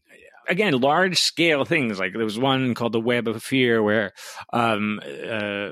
again 0.48 0.80
large 0.80 1.20
scale 1.20 1.66
things. 1.66 2.00
Like 2.00 2.14
there 2.14 2.26
was 2.26 2.40
one 2.40 2.74
called 2.76 2.92
the 2.94 3.00
web 3.00 3.28
of 3.28 3.42
fear 3.42 3.82
where 3.82 4.12
um 4.54 5.00
uh 5.06 5.72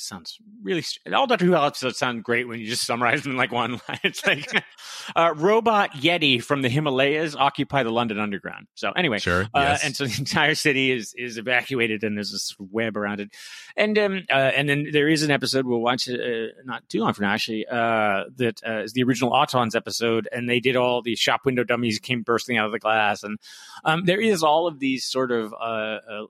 sounds 0.00 0.38
really 0.62 0.84
all 1.12 1.26
Doctor 1.26 1.44
Who 1.44 1.54
episodes 1.54 1.98
sound 1.98 2.24
great 2.24 2.48
when 2.48 2.60
you 2.60 2.66
just 2.66 2.86
summarize 2.86 3.22
them 3.22 3.32
in 3.32 3.38
like 3.38 3.52
one 3.52 3.72
line. 3.88 4.00
It's 4.02 4.24
like 4.26 4.50
uh, 5.16 5.34
robot 5.36 5.92
Yeti 5.92 6.42
from 6.42 6.62
the 6.62 6.68
Himalayas 6.68 7.36
occupy 7.36 7.82
the 7.82 7.90
London 7.90 8.18
Underground. 8.18 8.66
So 8.74 8.92
anyway, 8.92 9.18
sure, 9.18 9.42
uh, 9.54 9.60
yes. 9.60 9.84
and 9.84 9.96
so 9.96 10.06
the 10.06 10.16
entire 10.18 10.54
city 10.54 10.90
is 10.90 11.14
is 11.16 11.38
evacuated 11.38 12.04
and 12.04 12.16
there's 12.16 12.32
this 12.32 12.54
web 12.58 12.96
around 12.96 13.20
it, 13.20 13.30
and 13.76 13.98
um 13.98 14.22
uh, 14.30 14.34
and 14.34 14.68
then 14.68 14.88
there 14.92 15.08
is 15.08 15.22
an 15.22 15.30
episode 15.30 15.66
we'll 15.66 15.80
watch 15.80 16.08
uh, 16.08 16.46
not 16.64 16.88
too 16.88 17.00
long 17.00 17.12
from 17.12 17.24
now 17.24 17.32
actually 17.32 17.66
uh, 17.66 18.24
that 18.36 18.60
uh, 18.66 18.82
is 18.82 18.92
the 18.92 19.02
original 19.02 19.32
Autons 19.32 19.74
episode, 19.74 20.28
and 20.32 20.48
they 20.48 20.60
did 20.60 20.76
all 20.76 21.02
these 21.02 21.18
shop 21.18 21.42
window 21.44 21.64
dummies 21.64 21.98
came 21.98 22.22
bursting 22.22 22.56
out 22.56 22.66
of 22.66 22.72
the 22.72 22.78
glass, 22.78 23.22
and 23.22 23.38
um, 23.84 24.04
there 24.04 24.20
is 24.20 24.42
all 24.42 24.66
of 24.66 24.78
these 24.78 25.04
sort 25.04 25.30
of 25.30 25.52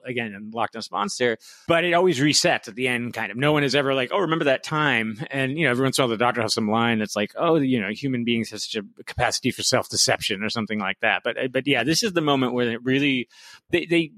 again 0.05 0.35
in 0.35 0.51
lockdown 0.51 0.77
response 0.77 1.17
there, 1.19 1.37
but 1.67 1.85
it 1.85 1.93
always 1.93 2.19
resets 2.19 2.69
at 2.69 2.75
the 2.75 2.89
end, 2.89 3.13
kind 3.13 3.31
of. 3.31 3.37
No 3.37 3.53
one 3.59 3.65
is 3.65 3.75
ever 3.75 3.93
like, 3.93 4.11
oh, 4.13 4.21
remember 4.21 4.45
that 4.45 4.63
time? 4.63 5.21
And 5.33 5.59
you 5.59 5.65
know, 5.65 5.73
every 5.73 5.83
once 5.83 5.99
in 5.99 6.03
a 6.03 6.07
while, 6.07 6.11
the 6.11 6.17
doctor 6.17 6.43
has 6.43 6.55
some 6.55 6.71
line 6.71 7.01
that's 7.01 7.17
like, 7.17 7.33
oh, 7.37 7.57
you 7.57 7.81
know, 7.81 7.91
human 7.91 8.25
beings 8.25 8.51
have 8.51 8.61
such 8.61 8.81
a 8.81 9.03
capacity 9.03 9.51
for 9.51 9.65
self 9.65 9.89
deception 9.89 10.45
or 10.45 10.49
something 10.49 10.79
like 10.79 11.01
that. 11.01 11.23
But 11.25 11.37
but 11.51 11.67
yeah, 11.67 11.83
this 11.83 12.05
is 12.05 12.13
the 12.13 12.21
moment 12.21 12.53
where 12.53 12.71
it 12.71 12.85
really 12.85 13.29
they 13.71 13.85
they 13.85 14.13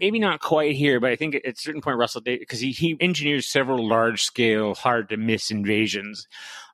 maybe 0.00 0.18
not 0.18 0.40
quite 0.40 0.74
here, 0.74 0.98
but 0.98 1.10
I 1.10 1.16
think 1.16 1.36
at 1.36 1.46
a 1.46 1.54
certain 1.54 1.80
point, 1.80 1.98
Russell, 1.98 2.22
because 2.22 2.58
he, 2.58 2.72
he 2.72 2.96
engineers 2.98 3.46
several 3.46 3.86
large 3.86 4.24
scale, 4.24 4.74
hard 4.74 5.10
to 5.10 5.16
miss 5.16 5.52
invasions. 5.52 6.26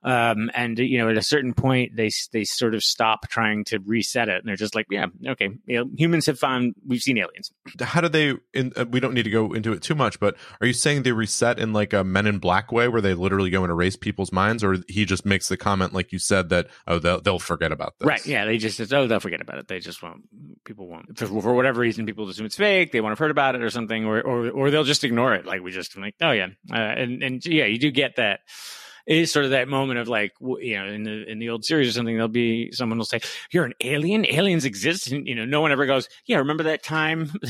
Um, 0.05 0.51
and 0.55 0.79
you 0.79 0.99
know, 0.99 1.09
at 1.09 1.17
a 1.17 1.23
certain 1.23 1.55
point, 1.55 1.95
they 1.97 2.11
they 2.33 2.45
sort 2.45 2.75
of 2.75 2.83
stop 2.83 3.29
trying 3.29 3.65
to 3.65 3.79
reset 3.79 4.29
it, 4.29 4.39
and 4.39 4.49
they're 4.49 4.57
just 4.57 4.75
like, 4.75 4.87
yeah, 4.91 5.07
okay, 5.29 5.51
you 5.67 5.79
know, 5.79 5.91
humans 5.97 6.27
have 6.27 6.39
found 6.39 6.75
we've 6.85 7.01
seen 7.01 7.19
aliens. 7.19 7.53
How 7.81 8.01
do 8.01 8.09
they? 8.09 8.35
In, 8.53 8.73
uh, 8.77 8.85
we 8.91 8.99
don't 8.99 9.15
need 9.15 9.23
to 9.25 9.31
go 9.31 9.53
into 9.53 9.73
it 9.73 9.81
too 9.81 9.95
much, 9.95 10.19
but 10.19 10.37
are 10.61 10.67
you 10.67 10.73
saying 10.73 11.05
they 11.05 11.13
reset 11.13 11.59
in 11.59 11.73
like 11.73 11.93
a 11.93 12.03
Men 12.03 12.27
in 12.27 12.39
Black 12.39 12.73
way, 12.73 12.89
where 12.89 13.01
they 13.01 13.15
literally 13.15 13.51
go 13.51 13.63
and 13.63 13.71
erase 13.71 13.95
people's 13.95 14.33
minds, 14.33 14.65
or 14.65 14.79
he 14.89 15.05
just 15.05 15.25
makes 15.25 15.49
the 15.49 15.57
comment, 15.57 15.93
like 15.93 16.11
you 16.11 16.19
said, 16.19 16.49
that 16.49 16.67
oh 16.89 16.99
they'll 16.99 17.21
they'll 17.21 17.39
forget 17.39 17.71
about 17.71 17.95
this, 18.01 18.07
right? 18.07 18.27
Yeah, 18.27 18.45
they 18.45 18.59
just 18.59 18.81
oh 18.93 19.07
they'll 19.07 19.21
forget 19.21 19.41
about 19.41 19.59
it. 19.59 19.69
They 19.69 19.79
just 19.79 20.03
won't. 20.03 20.23
People 20.65 20.89
won't 20.89 21.17
for, 21.17 21.27
for 21.27 21.55
whatever 21.55 21.81
reason. 21.81 22.07
People 22.07 22.29
assume 22.29 22.47
it's 22.47 22.57
fake. 22.57 22.91
They 22.91 23.01
won't 23.01 23.13
have 23.13 23.21
heard 23.21 23.31
about 23.31 23.55
it 23.55 23.63
or 23.63 23.71
something, 23.71 24.05
or 24.05 24.21
or 24.21 24.51
or 24.51 24.71
they'll 24.73 24.83
just 24.83 25.05
ignore 25.05 25.35
it. 25.35 25.47
Like 25.47 25.63
we 25.63 25.71
just 25.71 25.97
like 25.97 26.17
oh 26.21 26.33
yeah, 26.33 26.49
uh, 26.73 26.75
and 26.75 27.23
and 27.23 27.47
yeah, 27.47 27.67
you 27.67 27.79
do 27.79 27.93
get 27.93 28.17
that 28.17 28.41
it 29.07 29.17
is 29.17 29.33
sort 29.33 29.45
of 29.45 29.53
that 29.53 29.69
moment 29.69 29.99
of 29.99 30.09
like 30.09 30.33
you 30.41 30.79
know 30.79 30.87
in 30.87 31.03
the 31.03 31.31
in 31.31 31.39
the 31.39 31.51
old 31.51 31.65
series 31.65 31.89
or 31.89 31.93
something 31.93 32.15
there'll 32.15 32.29
be 32.29 32.71
someone 32.73 32.99
will 32.99 33.05
say 33.05 33.21
you're 33.51 33.65
an 33.65 33.75
alien? 33.81 34.27
Aliens 34.27 34.65
exist? 34.65 35.11
And 35.11 35.27
you 35.27 35.35
know 35.35 35.45
no 35.45 35.61
one 35.61 35.73
ever 35.73 35.87
goes 35.87 36.09
yeah 36.27 36.39
remember 36.39 36.65
that 36.65 36.83
time 36.83 37.27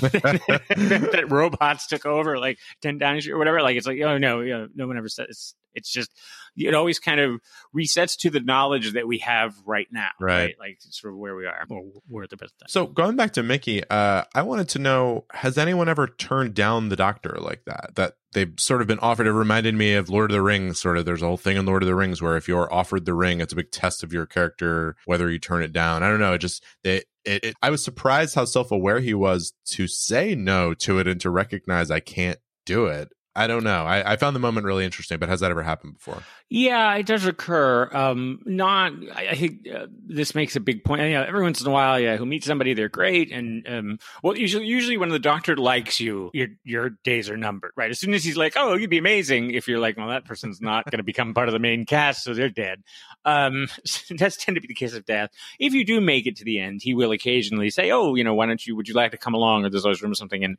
that 0.00 1.26
robots 1.28 1.86
took 1.86 2.06
over 2.06 2.38
like 2.38 2.58
10 2.82 2.98
Dynasty 2.98 3.32
or 3.32 3.38
whatever? 3.38 3.62
Like 3.62 3.76
it's 3.76 3.86
like 3.86 4.00
oh 4.00 4.18
no 4.18 4.40
you 4.40 4.52
know, 4.52 4.68
no 4.74 4.86
one 4.86 4.96
ever 4.96 5.08
said 5.08 5.26
it's 5.74 5.90
just 5.90 6.10
it 6.56 6.74
always 6.74 6.98
kind 6.98 7.20
of 7.20 7.40
resets 7.74 8.16
to 8.16 8.30
the 8.30 8.40
knowledge 8.40 8.92
that 8.92 9.06
we 9.06 9.18
have 9.18 9.54
right 9.66 9.88
now 9.90 10.08
right, 10.20 10.36
right? 10.36 10.54
like 10.58 10.78
sort 10.80 11.12
of 11.12 11.18
where 11.18 11.34
we 11.34 11.46
are 11.46 11.66
or 11.68 11.82
we're 12.08 12.22
at 12.22 12.30
the 12.30 12.36
best 12.36 12.54
time. 12.58 12.68
so 12.68 12.86
going 12.86 13.16
back 13.16 13.32
to 13.32 13.42
mickey 13.42 13.82
uh 13.90 14.22
i 14.34 14.42
wanted 14.42 14.68
to 14.68 14.78
know 14.78 15.24
has 15.32 15.58
anyone 15.58 15.88
ever 15.88 16.06
turned 16.06 16.54
down 16.54 16.88
the 16.88 16.96
doctor 16.96 17.36
like 17.40 17.64
that 17.64 17.90
that 17.94 18.14
they've 18.34 18.52
sort 18.58 18.82
of 18.82 18.86
been 18.86 18.98
offered. 18.98 19.26
It 19.26 19.32
reminded 19.32 19.74
me 19.74 19.94
of 19.94 20.10
Lord 20.10 20.30
of 20.30 20.34
the 20.34 20.42
Rings. 20.42 20.78
Sort 20.78 20.98
of, 20.98 21.06
there's 21.06 21.22
a 21.22 21.26
whole 21.26 21.36
thing 21.38 21.56
in 21.56 21.64
Lord 21.64 21.82
of 21.82 21.86
the 21.86 21.94
Rings 21.94 22.20
where 22.20 22.36
if 22.36 22.46
you're 22.46 22.72
offered 22.72 23.06
the 23.06 23.14
ring, 23.14 23.40
it's 23.40 23.52
a 23.52 23.56
big 23.56 23.70
test 23.70 24.02
of 24.02 24.12
your 24.12 24.26
character, 24.26 24.96
whether 25.06 25.30
you 25.30 25.38
turn 25.38 25.62
it 25.62 25.72
down. 25.72 26.02
I 26.02 26.10
don't 26.10 26.20
know. 26.20 26.34
It 26.34 26.38
just 26.38 26.62
it, 26.82 27.06
it, 27.24 27.44
it 27.44 27.54
I 27.62 27.70
was 27.70 27.82
surprised 27.82 28.34
how 28.34 28.44
self 28.44 28.70
aware 28.70 29.00
he 29.00 29.14
was 29.14 29.54
to 29.68 29.86
say 29.86 30.34
no 30.34 30.74
to 30.74 30.98
it 30.98 31.08
and 31.08 31.20
to 31.22 31.30
recognize 31.30 31.90
I 31.90 32.00
can't 32.00 32.38
do 32.66 32.86
it. 32.86 33.12
I 33.36 33.48
don't 33.48 33.64
know. 33.64 33.84
I, 33.84 34.12
I, 34.12 34.16
found 34.16 34.36
the 34.36 34.40
moment 34.40 34.64
really 34.64 34.84
interesting, 34.84 35.18
but 35.18 35.28
has 35.28 35.40
that 35.40 35.50
ever 35.50 35.64
happened 35.64 35.94
before? 35.94 36.22
Yeah, 36.50 36.94
it 36.94 37.04
does 37.04 37.26
occur. 37.26 37.90
Um, 37.92 38.40
not, 38.44 38.92
I, 39.12 39.30
I 39.30 39.34
think 39.34 39.68
uh, 39.68 39.86
this 40.06 40.36
makes 40.36 40.54
a 40.54 40.60
big 40.60 40.84
point. 40.84 41.02
You 41.02 41.14
know, 41.14 41.24
every 41.24 41.42
once 41.42 41.60
in 41.60 41.66
a 41.66 41.70
while, 41.70 41.98
yeah, 41.98 42.16
who 42.16 42.26
meets 42.26 42.46
somebody, 42.46 42.74
they're 42.74 42.88
great, 42.88 43.32
and 43.32 43.66
um, 43.68 43.98
well, 44.22 44.38
usually, 44.38 44.66
usually 44.66 44.96
when 44.98 45.08
the 45.08 45.18
doctor 45.18 45.56
likes 45.56 45.98
you, 45.98 46.30
your 46.32 46.48
your 46.62 46.90
days 47.02 47.28
are 47.28 47.36
numbered, 47.36 47.72
right? 47.74 47.90
As 47.90 47.98
soon 47.98 48.14
as 48.14 48.22
he's 48.22 48.36
like, 48.36 48.52
"Oh, 48.56 48.76
you'd 48.76 48.88
be 48.88 48.98
amazing," 48.98 49.50
if 49.50 49.66
you're 49.66 49.80
like, 49.80 49.96
"Well, 49.96 50.08
that 50.08 50.26
person's 50.26 50.60
not 50.60 50.84
going 50.84 50.98
to 50.98 51.04
become 51.04 51.34
part 51.34 51.48
of 51.48 51.54
the 51.54 51.58
main 51.58 51.86
cast, 51.86 52.22
so 52.22 52.34
they're 52.34 52.48
dead." 52.48 52.84
Um, 53.24 53.66
that's 54.10 54.36
tend 54.36 54.54
to 54.54 54.60
be 54.60 54.68
the 54.68 54.74
case 54.74 54.94
of 54.94 55.04
death. 55.06 55.30
If 55.58 55.72
you 55.72 55.84
do 55.84 56.00
make 56.00 56.28
it 56.28 56.36
to 56.36 56.44
the 56.44 56.60
end, 56.60 56.82
he 56.82 56.94
will 56.94 57.10
occasionally 57.10 57.70
say, 57.70 57.90
"Oh, 57.90 58.14
you 58.14 58.22
know, 58.22 58.34
why 58.34 58.46
don't 58.46 58.64
you? 58.64 58.76
Would 58.76 58.86
you 58.86 58.94
like 58.94 59.10
to 59.10 59.18
come 59.18 59.34
along?" 59.34 59.64
Or 59.64 59.70
there's 59.70 59.84
always 59.84 60.02
room 60.02 60.12
or 60.12 60.14
something, 60.14 60.44
and 60.44 60.56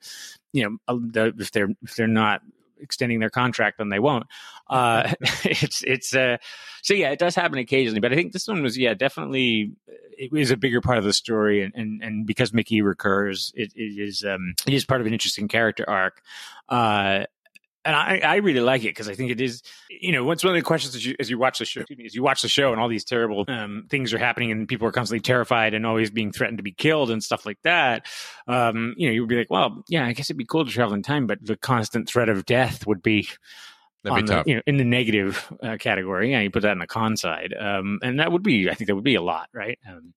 you 0.52 0.64
know, 0.64 0.78
uh, 0.90 1.32
if 1.38 1.52
they're 1.52 1.70
if 1.82 1.96
they're 1.96 2.08
not 2.08 2.42
extending 2.80 3.20
their 3.20 3.30
contract, 3.30 3.78
then 3.78 3.90
they 3.90 4.00
won't. 4.00 4.26
Uh, 4.70 5.14
it's 5.44 5.84
it's 5.84 6.16
uh, 6.16 6.38
so 6.82 6.94
yeah, 6.94 7.12
it 7.12 7.20
does 7.20 7.36
happen 7.36 7.58
occasionally, 7.58 8.00
but 8.00 8.12
I 8.12 8.16
think 8.16 8.34
this 8.34 8.48
one 8.48 8.62
was 8.62 8.78
yeah 8.78 8.94
definitely 8.94 9.72
it 10.18 10.34
is 10.34 10.52
a 10.52 10.58
bigger 10.58 10.82
part 10.82 10.98
of 10.98 11.04
the 11.04 11.14
story, 11.14 11.64
and 11.64 11.74
and, 11.76 12.02
and 12.02 12.26
because 12.26 12.54
Mickey 12.54 12.82
recurs, 12.82 13.52
it, 13.56 13.72
it 13.76 14.00
is 14.00 14.24
um, 14.24 14.56
it 14.66 14.74
is 14.74 14.86
part 14.86 15.02
of 15.02 15.08
an 15.08 15.14
interesting 15.14 15.48
character 15.48 15.86
arc. 15.88 16.22
Uh, 16.70 17.26
and 17.86 17.96
I, 17.96 18.18
I 18.18 18.36
really 18.38 18.60
like 18.60 18.84
it 18.84 18.90
because 18.90 19.08
I 19.08 19.14
think 19.14 19.32
it 19.32 19.40
is, 19.40 19.62
you 19.90 20.12
know, 20.12 20.24
what's 20.24 20.44
one 20.44 20.56
of 20.56 20.60
the 20.60 20.66
questions 20.66 20.96
as 20.96 21.06
you, 21.06 21.16
as 21.20 21.30
you 21.30 21.38
watch 21.38 21.60
the 21.60 21.66
show, 21.66 21.84
me, 21.90 22.06
as 22.06 22.16
you 22.16 22.24
watch 22.24 22.42
the 22.42 22.50
show 22.50 22.72
and 22.72 22.82
all 22.82 22.90
these 22.90 23.06
terrible 23.06 23.46
um, 23.48 23.86
things 23.90 24.14
are 24.14 24.18
happening 24.18 24.52
and 24.52 24.68
people 24.68 24.88
are 24.88 24.92
constantly 24.92 25.22
terrified 25.22 25.74
and 25.74 25.86
always 25.86 26.10
being 26.10 26.32
threatened 26.32 26.58
to 26.58 26.64
be 26.64 26.72
killed 26.72 27.12
and 27.12 27.24
stuff 27.24 27.46
like 27.46 27.60
that. 27.64 28.08
Um, 28.48 28.96
you 28.98 29.08
know, 29.08 29.14
you 29.14 29.22
would 29.22 29.30
be 29.30 29.38
like, 29.38 29.52
well, 29.52 29.84
yeah, 29.88 30.06
I 30.06 30.14
guess 30.14 30.26
it'd 30.26 30.38
be 30.38 30.46
cool 30.46 30.66
to 30.66 30.72
travel 30.72 30.96
in 30.96 31.04
time, 31.04 31.28
but 31.28 31.38
the 31.42 31.56
constant 31.56 32.10
threat 32.10 32.28
of 32.28 32.46
death 32.46 32.88
would 32.88 33.04
be 33.04 33.30
That'd 34.06 34.26
be 34.26 34.28
the, 34.28 34.34
tough. 34.36 34.48
You 34.48 34.56
know, 34.56 34.62
in 34.68 34.78
the 34.78 34.84
negative 34.84 35.52
uh, 35.64 35.78
category. 35.78 36.32
Yeah, 36.32 36.42
you 36.42 36.52
put 36.52 36.62
that 36.62 36.72
in 36.72 36.80
the 36.80 36.88
con 36.88 37.18
side, 37.18 37.56
um, 37.60 38.00
and 38.04 38.20
that 38.20 38.32
would 38.32 38.44
be, 38.44 38.70
I 38.70 38.76
think, 38.76 38.88
that 38.88 38.96
would 38.96 39.04
be 39.04 39.16
a 39.16 39.22
lot, 39.22 39.50
right? 39.52 39.80
Um, 39.90 40.14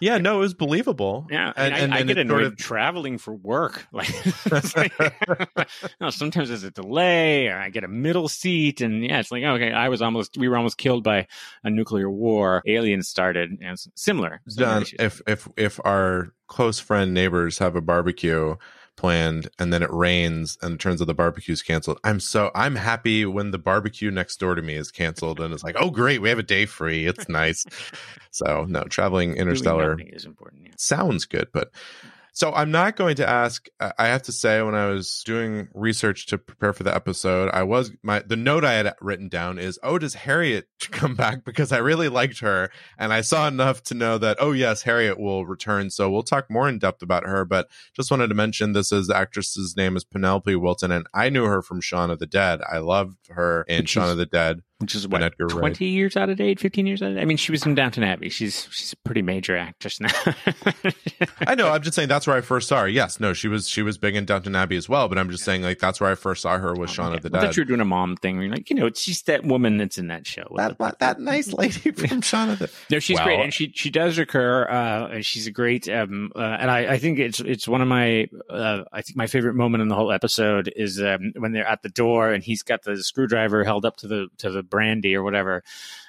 Yeah, 0.00 0.18
no, 0.18 0.36
it 0.36 0.40
was 0.40 0.54
believable. 0.54 1.26
Yeah, 1.30 1.52
and, 1.56 1.74
and, 1.74 1.94
I, 1.94 1.98
I 1.98 2.02
get 2.02 2.18
annoyed 2.18 2.42
sort 2.42 2.52
of... 2.52 2.56
traveling 2.56 3.18
for 3.18 3.34
work. 3.34 3.86
Like, 3.98 4.76
like 4.76 4.92
no, 6.00 6.10
sometimes 6.10 6.48
there's 6.50 6.62
a 6.62 6.70
delay, 6.70 7.48
or 7.48 7.56
I 7.56 7.70
get 7.70 7.82
a 7.82 7.88
middle 7.88 8.28
seat, 8.28 8.80
and 8.80 9.02
yeah, 9.02 9.18
it's 9.18 9.32
like 9.32 9.42
okay, 9.42 9.72
I 9.72 9.88
was 9.88 10.00
almost, 10.00 10.36
we 10.38 10.48
were 10.48 10.56
almost 10.56 10.78
killed 10.78 11.02
by 11.02 11.26
a 11.64 11.70
nuclear 11.70 12.08
war. 12.08 12.62
Aliens 12.66 13.08
started, 13.08 13.58
and 13.60 13.76
similar. 13.96 14.40
similar 14.48 14.84
if 15.00 15.20
if 15.26 15.48
if 15.56 15.80
our 15.84 16.32
close 16.46 16.78
friend 16.78 17.12
neighbors 17.12 17.58
have 17.58 17.74
a 17.74 17.80
barbecue 17.80 18.54
planned 18.98 19.48
and 19.58 19.72
then 19.72 19.82
it 19.82 19.92
rains 19.92 20.58
and 20.60 20.74
it 20.74 20.80
turns 20.80 21.00
out 21.00 21.06
the 21.06 21.14
barbecue's 21.14 21.62
canceled. 21.62 21.98
I'm 22.04 22.20
so 22.20 22.50
I'm 22.54 22.76
happy 22.76 23.24
when 23.24 23.52
the 23.52 23.58
barbecue 23.58 24.10
next 24.10 24.38
door 24.38 24.54
to 24.54 24.62
me 24.62 24.74
is 24.74 24.90
canceled 24.90 25.40
and 25.40 25.54
it's 25.54 25.64
like, 25.64 25.76
oh 25.78 25.90
great, 25.90 26.20
we 26.20 26.28
have 26.28 26.38
a 26.38 26.42
day 26.42 26.66
free. 26.66 27.06
It's 27.06 27.28
nice. 27.28 27.64
so 28.30 28.66
no, 28.68 28.84
traveling 28.84 29.34
interstellar 29.36 29.98
is 30.00 30.24
important. 30.24 30.62
Yeah. 30.66 30.72
Sounds 30.76 31.24
good, 31.24 31.48
but 31.52 31.72
mm. 31.72 32.10
So 32.38 32.52
I'm 32.52 32.70
not 32.70 32.94
going 32.94 33.16
to 33.16 33.28
ask. 33.28 33.66
I 33.80 34.06
have 34.06 34.22
to 34.22 34.32
say, 34.32 34.62
when 34.62 34.76
I 34.76 34.86
was 34.86 35.24
doing 35.26 35.66
research 35.74 36.26
to 36.26 36.38
prepare 36.38 36.72
for 36.72 36.84
the 36.84 36.94
episode, 36.94 37.50
I 37.52 37.64
was 37.64 37.90
my 38.04 38.20
the 38.20 38.36
note 38.36 38.64
I 38.64 38.74
had 38.74 38.94
written 39.00 39.28
down 39.28 39.58
is, 39.58 39.76
"Oh, 39.82 39.98
does 39.98 40.14
Harriet 40.14 40.68
come 40.92 41.16
back?" 41.16 41.44
Because 41.44 41.72
I 41.72 41.78
really 41.78 42.08
liked 42.08 42.38
her, 42.38 42.70
and 42.96 43.12
I 43.12 43.22
saw 43.22 43.48
enough 43.48 43.82
to 43.84 43.94
know 43.94 44.18
that, 44.18 44.36
oh 44.38 44.52
yes, 44.52 44.82
Harriet 44.82 45.18
will 45.18 45.46
return. 45.46 45.90
So 45.90 46.08
we'll 46.08 46.22
talk 46.22 46.48
more 46.48 46.68
in 46.68 46.78
depth 46.78 47.02
about 47.02 47.26
her. 47.26 47.44
But 47.44 47.68
just 47.92 48.12
wanted 48.12 48.28
to 48.28 48.36
mention 48.36 48.70
this 48.70 48.92
is 48.92 49.08
the 49.08 49.16
actress's 49.16 49.76
name 49.76 49.96
is 49.96 50.04
Penelope 50.04 50.54
Wilton, 50.54 50.92
and 50.92 51.08
I 51.12 51.30
knew 51.30 51.46
her 51.46 51.60
from 51.60 51.80
Shaun 51.80 52.08
of 52.08 52.20
the 52.20 52.26
Dead. 52.26 52.60
I 52.70 52.78
loved 52.78 53.16
her 53.30 53.64
in 53.66 53.86
Shaun 53.86 54.10
of 54.10 54.16
the 54.16 54.26
Dead 54.26 54.62
which 54.78 54.94
is 54.94 55.08
what 55.08 55.22
Edgar 55.22 55.48
twenty 55.48 55.86
Wright. 55.86 55.92
years 55.92 56.16
out 56.16 56.28
of 56.30 56.36
date, 56.36 56.60
fifteen 56.60 56.86
years 56.86 57.02
out 57.02 57.10
of 57.10 57.16
date. 57.16 57.22
I 57.22 57.24
mean, 57.24 57.36
she 57.36 57.50
was 57.50 57.66
in 57.66 57.74
Downton 57.74 58.04
Abbey. 58.04 58.28
She's 58.28 58.68
she's 58.70 58.92
a 58.92 58.96
pretty 58.98 59.22
major 59.22 59.56
actress 59.56 60.00
now. 60.00 60.10
I 61.46 61.56
know. 61.56 61.70
I'm 61.70 61.82
just 61.82 61.96
saying 61.96 62.08
that's 62.08 62.26
where 62.28 62.36
I 62.36 62.40
first 62.42 62.68
saw 62.68 62.82
her. 62.82 62.88
Yes, 62.88 63.18
no, 63.18 63.32
she 63.32 63.48
was 63.48 63.68
she 63.68 63.82
was 63.82 63.98
big 63.98 64.14
in 64.14 64.24
Downton 64.24 64.54
Abbey 64.54 64.76
as 64.76 64.88
well. 64.88 65.08
But 65.08 65.18
I'm 65.18 65.30
just 65.30 65.42
saying 65.42 65.62
like 65.62 65.80
that's 65.80 66.00
where 66.00 66.10
I 66.10 66.14
first 66.14 66.42
saw 66.42 66.58
her 66.58 66.74
was 66.74 66.90
oh, 66.90 66.92
Shaun 66.92 67.08
okay. 67.08 67.16
of 67.16 67.22
the 67.22 67.30
Dead. 67.30 67.38
I 67.38 67.46
thought 67.46 67.56
you 67.56 67.62
were 67.62 67.66
doing 67.66 67.80
a 67.80 67.84
mom 67.84 68.16
thing. 68.16 68.36
Where 68.36 68.46
you're 68.46 68.54
like, 68.54 68.70
you 68.70 68.76
know, 68.76 68.86
it's 68.86 69.04
just 69.04 69.26
that 69.26 69.44
woman 69.44 69.78
that's 69.78 69.98
in 69.98 70.08
that 70.08 70.26
show. 70.26 70.46
That 70.56 70.78
that, 70.78 71.00
that 71.00 71.20
nice 71.20 71.52
lady 71.52 71.90
from 71.90 72.20
Shaun 72.20 72.50
of 72.50 72.60
the. 72.60 72.70
No, 72.88 73.00
she's 73.00 73.18
great, 73.18 73.40
and 73.40 73.52
she 73.52 73.72
she 73.74 73.90
does 73.90 74.16
recur. 74.16 74.68
Uh, 74.68 75.20
she's 75.22 75.48
a 75.48 75.52
great, 75.52 75.88
um, 75.88 76.30
uh, 76.36 76.56
and 76.60 76.70
I, 76.70 76.94
I 76.94 76.98
think 76.98 77.18
it's 77.18 77.40
it's 77.40 77.66
one 77.66 77.82
of 77.82 77.88
my 77.88 78.28
uh, 78.48 78.84
I 78.92 79.02
think 79.02 79.16
my 79.16 79.26
favorite 79.26 79.54
moment 79.54 79.82
in 79.82 79.88
the 79.88 79.96
whole 79.96 80.12
episode 80.12 80.72
is 80.76 81.02
um, 81.02 81.32
when 81.36 81.50
they're 81.50 81.66
at 81.66 81.82
the 81.82 81.88
door 81.88 82.32
and 82.32 82.44
he's 82.44 82.62
got 82.62 82.84
the 82.84 83.02
screwdriver 83.02 83.64
held 83.64 83.84
up 83.84 83.96
to 83.98 84.06
the 84.06 84.28
to 84.38 84.50
the 84.50 84.67
brandy 84.70 85.14
or 85.14 85.22
whatever 85.22 85.62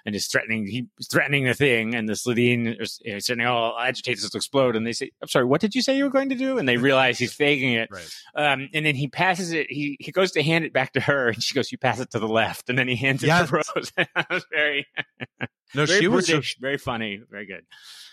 and 0.09 0.15
is 0.15 0.25
threatening 0.25 0.65
he's 0.65 1.07
threatening 1.07 1.45
the 1.45 1.53
thing, 1.53 1.93
and 1.93 2.09
the 2.09 2.13
Slitheen 2.13 2.81
is 2.81 2.99
you 3.05 3.13
know, 3.13 3.19
saying, 3.19 3.41
"Oh, 3.41 3.75
agitators 3.79 4.23
will 4.23 4.37
explode," 4.37 4.75
and 4.75 4.85
they 4.85 4.91
say, 4.91 5.11
"I'm 5.21 5.27
sorry, 5.27 5.45
what 5.45 5.61
did 5.61 5.75
you 5.75 5.83
say 5.83 5.95
you 5.95 6.03
were 6.03 6.09
going 6.09 6.29
to 6.29 6.35
do?" 6.35 6.57
And 6.57 6.67
they 6.67 6.77
realize 6.89 7.19
he's 7.19 7.33
faking 7.33 7.73
it, 7.73 7.89
right. 7.91 8.09
um, 8.35 8.69
and 8.73 8.87
then 8.87 8.95
he 8.95 9.07
passes 9.07 9.51
it. 9.51 9.67
He 9.69 9.97
he 9.99 10.11
goes 10.11 10.31
to 10.31 10.41
hand 10.41 10.65
it 10.65 10.73
back 10.73 10.93
to 10.93 10.99
her, 10.99 11.29
and 11.29 11.43
she 11.43 11.53
goes, 11.53 11.71
"You 11.71 11.77
pass 11.77 11.99
it 11.99 12.09
to 12.11 12.19
the 12.19 12.27
left," 12.27 12.69
and 12.69 12.77
then 12.77 12.87
he 12.87 12.95
hands 12.95 13.23
it 13.23 13.27
yes. 13.27 13.49
to 13.49 13.55
Rose. 13.55 13.91
that 13.95 14.27
was 14.31 14.45
very 14.51 14.87
no, 15.75 15.85
very 15.85 15.99
she 15.99 16.07
was 16.07 16.55
very 16.59 16.77
funny, 16.77 17.21
very 17.29 17.45
good. 17.45 17.65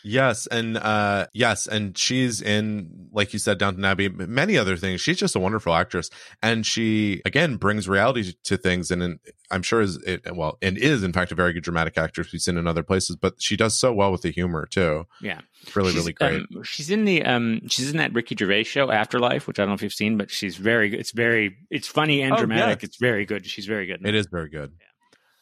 Yes, 0.04 0.46
and 0.46 0.76
uh 0.76 1.26
yes, 1.32 1.66
and 1.66 1.96
she's 1.96 2.40
in 2.40 3.08
like 3.12 3.32
you 3.32 3.38
said 3.38 3.58
Downton 3.58 3.84
Abbey, 3.84 4.08
many 4.08 4.56
other 4.56 4.76
things. 4.76 5.00
She's 5.00 5.16
just 5.16 5.34
a 5.34 5.40
wonderful 5.40 5.74
actress 5.74 6.10
and 6.42 6.64
she 6.64 7.22
again 7.24 7.56
brings 7.56 7.88
reality 7.88 8.34
to 8.44 8.56
things 8.56 8.90
and 8.90 9.18
I'm 9.50 9.62
sure 9.62 9.80
is 9.80 9.96
it 10.04 10.36
well 10.36 10.58
and 10.62 10.78
is 10.78 11.02
in 11.02 11.12
fact 11.12 11.32
a 11.32 11.34
very 11.34 11.52
good 11.52 11.64
dramatic 11.64 11.85
actress 11.96 12.32
we've 12.32 12.42
seen 12.42 12.56
in 12.56 12.66
other 12.66 12.82
places, 12.82 13.16
but 13.16 13.40
she 13.40 13.56
does 13.56 13.76
so 13.76 13.92
well 13.92 14.12
with 14.12 14.22
the 14.22 14.30
humor 14.30 14.66
too. 14.66 15.06
Yeah. 15.20 15.40
It's 15.62 15.74
really 15.74 15.92
she's, 15.92 16.00
really 16.00 16.12
great. 16.12 16.42
Um, 16.54 16.62
she's 16.62 16.90
in 16.90 17.04
the 17.04 17.24
um 17.24 17.60
she's 17.68 17.90
in 17.90 17.96
that 17.98 18.12
Ricky 18.12 18.36
Gervais 18.36 18.64
show 18.64 18.90
Afterlife, 18.90 19.46
which 19.46 19.58
I 19.58 19.62
don't 19.62 19.70
know 19.70 19.74
if 19.74 19.82
you've 19.82 19.92
seen, 19.92 20.16
but 20.16 20.30
she's 20.30 20.56
very 20.56 20.90
good. 20.90 21.00
It's 21.00 21.12
very 21.12 21.56
it's 21.70 21.88
funny 21.88 22.22
and 22.22 22.34
oh, 22.34 22.36
dramatic. 22.36 22.82
Yeah. 22.82 22.86
It's 22.86 22.96
very 22.96 23.24
good. 23.24 23.46
She's 23.46 23.66
very 23.66 23.86
good. 23.86 24.06
It 24.06 24.14
is 24.14 24.26
very 24.26 24.48
good. 24.48 24.72
Yeah. 24.78 24.86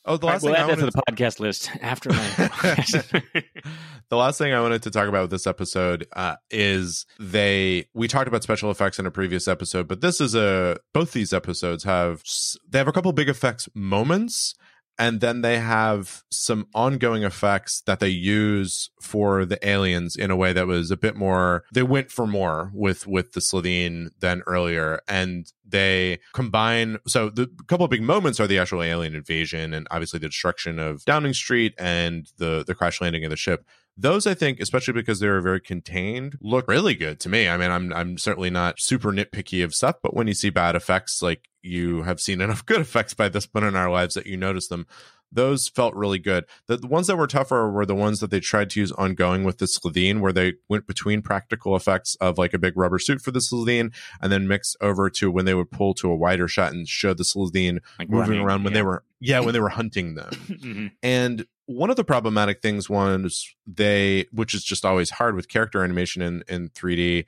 Oh, 0.07 0.19
the 0.19 0.27
last 0.27 0.43
right, 0.43 0.51
we'll 0.51 0.55
thing 0.55 0.71
add 0.71 0.79
that 0.79 0.85
to 0.85 0.91
the 0.91 1.03
podcast 1.09 1.41
list 1.41 1.71
after 1.81 2.11
the 4.11 4.17
last 4.17 4.37
thing 4.37 4.53
I 4.53 4.61
wanted 4.61 4.83
to 4.83 4.91
talk 4.91 5.09
about 5.09 5.23
with 5.23 5.31
this 5.31 5.47
episode 5.47 6.07
uh, 6.13 6.37
is 6.51 7.07
they 7.19 7.87
we 7.95 8.07
talked 8.07 8.29
about 8.29 8.43
special 8.43 8.71
effects 8.71 8.99
in 8.99 9.07
a 9.07 9.11
previous 9.11 9.49
episode, 9.49 9.89
but 9.89 10.03
this 10.03 10.21
is 10.21 10.35
a 10.35 10.77
both 10.93 11.13
these 11.13 11.33
episodes 11.33 11.85
have 11.85 12.23
they 12.69 12.79
have 12.79 12.89
a 12.89 12.93
couple 12.93 13.11
big 13.13 13.31
effects 13.31 13.67
moments 13.75 14.55
and 14.99 15.21
then 15.21 15.41
they 15.41 15.59
have 15.59 16.23
some 16.31 16.69
ongoing 16.75 17.25
effects 17.25 17.81
that 17.83 18.01
they 18.01 18.09
use 18.09 18.91
for 19.01 19.45
the 19.45 19.59
aliens 19.67 20.17
in 20.17 20.31
a 20.31 20.37
way 20.37 20.53
that 20.53 20.67
was 20.67 20.91
a 20.91 20.97
bit 20.97 21.17
more 21.17 21.65
they 21.73 21.83
went 21.83 22.11
for 22.11 22.27
more 22.27 22.71
with 22.73 23.07
with 23.07 23.33
the 23.33 23.41
Slitheen 23.41 24.11
than 24.21 24.43
earlier. 24.47 25.01
And 25.09 25.51
they 25.67 26.19
combine 26.33 26.99
so 27.07 27.31
the 27.31 27.51
couple 27.67 27.85
of 27.85 27.91
big 27.91 28.03
moments 28.03 28.39
are 28.39 28.47
the 28.47 28.59
actual 28.59 28.83
alien 28.83 29.15
invasion 29.15 29.75
and 29.75 29.87
obviously 29.91 30.19
the 30.19 30.29
destruction 30.29 30.79
of 30.79 31.05
Downing 31.05 31.35
Street 31.35 31.75
and 31.79 32.31
the 32.39 32.65
the 32.67 32.75
crash 32.75 33.01
landing 33.01 33.25
of 33.25 33.31
the 33.31 33.37
ship 33.37 33.67
those 33.97 34.27
I 34.27 34.35
think, 34.35 34.61
especially 34.61 34.95
because 34.95 35.21
they 35.21 35.29
are 35.29 35.41
very 35.41 35.61
contained, 35.61 36.37
look 36.41 36.67
really 36.67 36.95
good 36.95 37.21
to 37.21 37.29
me. 37.29 37.49
I 37.49 37.57
mean, 37.57 37.71
I'm 37.71 37.93
I'm 37.93 38.19
certainly 38.19 38.51
not 38.51 38.81
super 38.81 39.13
nitpicky 39.13 39.63
of 39.63 39.75
stuff, 39.75 39.97
but 40.03 40.15
when 40.15 40.27
you 40.27 40.35
see 40.35 40.51
bad 40.51 40.75
effects, 40.75 41.23
like 41.23 41.49
you 41.63 42.03
have 42.03 42.21
seen 42.21 42.41
enough 42.41 42.67
good 42.67 42.81
effects 42.81 43.15
by 43.15 43.29
this 43.29 43.47
point 43.47 43.67
in 43.67 43.77
our 43.77 43.91
lives 43.91 44.15
that 44.15 44.27
you 44.27 44.37
notice 44.37 44.69
them. 44.69 44.87
Those 45.31 45.69
felt 45.69 45.97
really 45.97 46.21
good. 46.21 46.45
The, 46.69 46.77
the 46.77 46.87
ones 46.87 47.09
that 47.09 47.17
were 47.17 47.27
tougher 47.27 47.69
were 47.69 47.85
the 47.85 47.95
ones 47.95 48.21
that 48.21 48.31
they 48.31 48.39
tried 48.39 48.71
to 48.71 48.81
use 48.81 48.93
ongoing 48.93 49.43
with 49.43 49.59
the 49.59 49.67
Slitheen, 49.67 50.21
where 50.21 50.33
they 50.33 50.55
went 50.69 50.87
between 50.87 51.23
practical 51.23 51.75
effects 51.75 52.15
of 52.21 52.39
like 52.39 52.55
a 52.55 52.59
big 52.59 52.77
rubber 52.77 53.01
suit 53.01 53.21
for 53.21 53.33
the 53.33 53.41
Slitheen, 53.41 53.93
and 54.21 54.31
then 54.31 54.47
mixed 54.47 54.77
over 54.81 55.11
to 55.11 55.33
when 55.33 55.45
they 55.45 55.55
would 55.55 55.73
pull 55.73 55.93
to 55.95 56.11
a 56.11 56.15
wider 56.15 56.47
shot 56.47 56.73
and 56.73 56.89
show 56.89 57.15
the 57.15 57.25
Slitheen 57.25 57.81
like 57.99 58.09
moving 58.09 58.31
running, 58.31 58.41
around 58.45 58.65
when 58.65 58.73
yeah. 58.73 58.79
they 58.79 58.83
were 58.83 59.05
yeah 59.21 59.41
when 59.41 59.55
they 59.55 59.61
were 59.61 59.69
hunting 59.71 60.15
them. 60.15 60.31
mm-hmm. 60.31 60.87
And 61.03 61.47
one 61.67 61.91
of 61.91 61.97
the 61.97 62.05
problematic 62.05 62.61
things 62.61 62.89
was 62.91 63.55
they, 63.67 64.27
which 64.33 64.55
is 64.55 64.65
just 64.65 64.85
always 64.85 65.11
hard 65.11 65.35
with 65.35 65.49
character 65.49 65.83
animation 65.83 66.23
in 66.23 66.45
in 66.49 66.69
3D, 66.71 67.25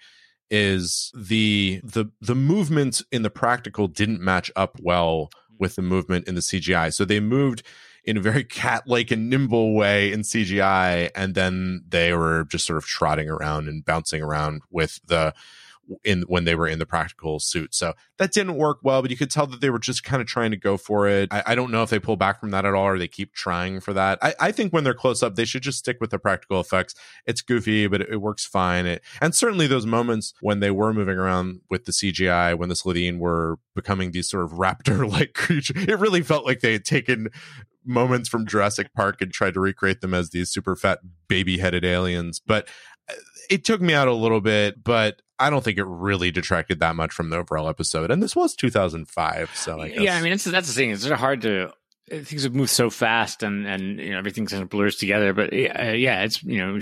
is 0.51 1.11
the 1.15 1.81
the 1.83 2.07
the 2.21 2.35
movement 2.35 3.03
in 3.11 3.23
the 3.23 3.31
practical 3.31 3.89
didn't 3.89 4.21
match 4.21 4.51
up 4.55 4.79
well 4.81 5.31
hmm. 5.49 5.57
with 5.59 5.77
the 5.77 5.83
movement 5.83 6.29
in 6.29 6.35
the 6.35 6.41
CGI. 6.41 6.93
So 6.93 7.05
they 7.05 7.21
moved 7.21 7.63
in 8.05 8.17
a 8.17 8.21
very 8.21 8.45
cat-like 8.63 9.11
and 9.11 9.29
nimble 9.29 9.75
way 9.75 10.13
in 10.13 10.21
CGI, 10.21 11.11
and 11.15 11.35
then 11.35 11.85
they 11.89 12.13
were 12.13 12.45
just 12.45 12.67
sort 12.67 12.79
of 12.79 12.87
trotting 12.87 13.29
around 13.29 13.69
and 13.69 13.85
bouncing 13.85 14.23
around 14.23 14.63
with 14.71 15.01
the 15.07 15.35
in 16.05 16.23
when 16.23 16.45
they 16.45 16.55
were 16.55 16.67
in 16.67 16.79
the 16.79 16.87
practical 16.87 17.39
suit. 17.39 17.75
So 17.75 17.95
that 18.19 18.33
didn't 18.33 18.57
work 18.57 18.79
well, 18.83 19.03
but 19.03 19.11
you 19.11 19.17
could 19.17 19.31
tell 19.31 19.47
that 19.47 19.61
they 19.61 19.71
were 19.71 19.79
just 19.79 20.05
kind 20.05 20.21
of 20.21 20.29
trying 20.29 20.51
to 20.51 20.57
go 20.57 20.77
for 20.77 21.09
it. 21.09 21.29
I, 21.33 21.43
I 21.47 21.55
don't 21.55 21.71
know 21.71 21.83
if 21.83 21.91
they 21.91 21.99
pull 21.99 22.17
back 22.17 22.41
from 22.41 22.51
that 22.51 22.65
at 22.65 22.75
all 22.75 22.87
or 22.87 22.99
they 22.99 23.09
keep 23.09 23.33
trying 23.33 23.81
for 23.81 23.93
that. 23.93 24.19
I, 24.23 24.35
I, 24.41 24.53
think 24.53 24.73
when 24.73 24.85
they're 24.85 24.95
close 24.95 25.23
up, 25.23 25.37
they 25.37 25.45
should 25.45 25.63
just 25.63 25.79
stick 25.79 25.99
with 26.01 26.11
the 26.11 26.19
practical 26.19 26.61
effects. 26.61 26.95
It's 27.27 27.43
goofy, 27.43 27.87
but 27.87 28.01
it, 28.01 28.09
it 28.11 28.17
works 28.17 28.47
fine. 28.47 28.87
It, 28.87 29.03
and 29.21 29.35
certainly 29.35 29.67
those 29.67 29.87
moments 29.87 30.35
when 30.41 30.61
they 30.61 30.71
were 30.71 30.93
moving 30.93 31.19
around 31.19 31.61
with 31.71 31.85
the 31.85 31.93
CGI, 31.93 32.57
when 32.57 32.69
the 32.69 32.75
Slitheen 32.75 33.19
were 33.19 33.59
becoming 33.75 34.11
these 34.11 34.29
sort 34.29 34.45
of 34.45 34.53
raptor 34.53 35.11
like 35.11 35.35
creatures, 35.35 35.85
it 35.85 35.99
really 35.99 36.23
felt 36.23 36.45
like 36.45 36.61
they 36.61 36.73
had 36.73 36.85
taken 36.85 37.29
moments 37.87 38.29
from 38.29 38.47
Jurassic 38.47 38.93
Park 38.95 39.23
and 39.23 39.33
tried 39.33 39.55
to 39.55 39.61
recreate 39.61 40.01
them 40.01 40.13
as 40.13 40.31
these 40.31 40.51
super 40.51 40.75
fat 40.77 40.99
baby 41.29 41.59
headed 41.59 41.85
aliens. 41.85 42.41
But 42.45 42.69
uh, 43.09 43.15
it 43.49 43.65
took 43.65 43.81
me 43.81 43.95
out 43.95 44.09
a 44.09 44.13
little 44.13 44.41
bit, 44.41 44.83
but 44.83 45.23
I 45.39 45.51
don't 45.51 45.63
think 45.63 45.79
it 45.79 45.85
really 45.85 46.31
detracted 46.31 46.81
that 46.81 46.97
much 46.97 47.13
from 47.13 47.31
the 47.31 47.37
overall 47.37 47.69
episode. 47.69 48.11
And 48.11 48.23
this 48.23 48.35
was 48.35 48.55
2005, 48.55 49.51
so 49.55 49.81
I 49.81 49.87
yeah, 49.87 50.17
I 50.17 50.23
mean, 50.23 50.33
it's, 50.33 50.45
that's 50.45 50.69
the 50.69 50.75
thing. 50.75 50.91
It's 50.91 51.03
sort 51.03 51.13
of 51.13 51.19
hard 51.19 51.43
to 51.43 51.73
things 52.09 52.45
have 52.45 52.55
moved 52.55 52.71
so 52.71 52.89
fast 52.89 53.43
and 53.43 53.67
and 53.67 53.99
you 53.99 54.11
know 54.13 54.19
everything 54.19 54.47
kind 54.47 54.63
of 54.63 54.69
blurs 54.69 54.95
together 54.95 55.33
but 55.33 55.53
uh, 55.53 55.91
yeah 55.91 56.23
it's 56.23 56.41
you 56.45 56.59
know 56.59 56.79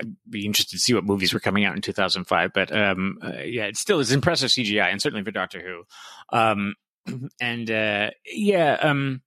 i'd 0.00 0.16
be 0.28 0.44
interested 0.44 0.72
to 0.72 0.82
see 0.82 0.92
what 0.92 1.04
movies 1.04 1.32
were 1.32 1.38
coming 1.38 1.64
out 1.64 1.76
in 1.76 1.80
2005 1.80 2.52
but 2.52 2.76
um 2.76 3.18
uh, 3.22 3.42
yeah 3.44 3.66
it 3.66 3.76
still 3.76 4.00
is 4.00 4.10
impressive 4.10 4.50
cgi 4.50 4.82
and 4.82 5.00
certainly 5.00 5.22
for 5.22 5.30
doctor 5.30 5.60
who 5.60 6.36
um 6.36 6.74
and 7.40 7.70
uh 7.70 8.10
yeah 8.26 8.76
um 8.80 9.22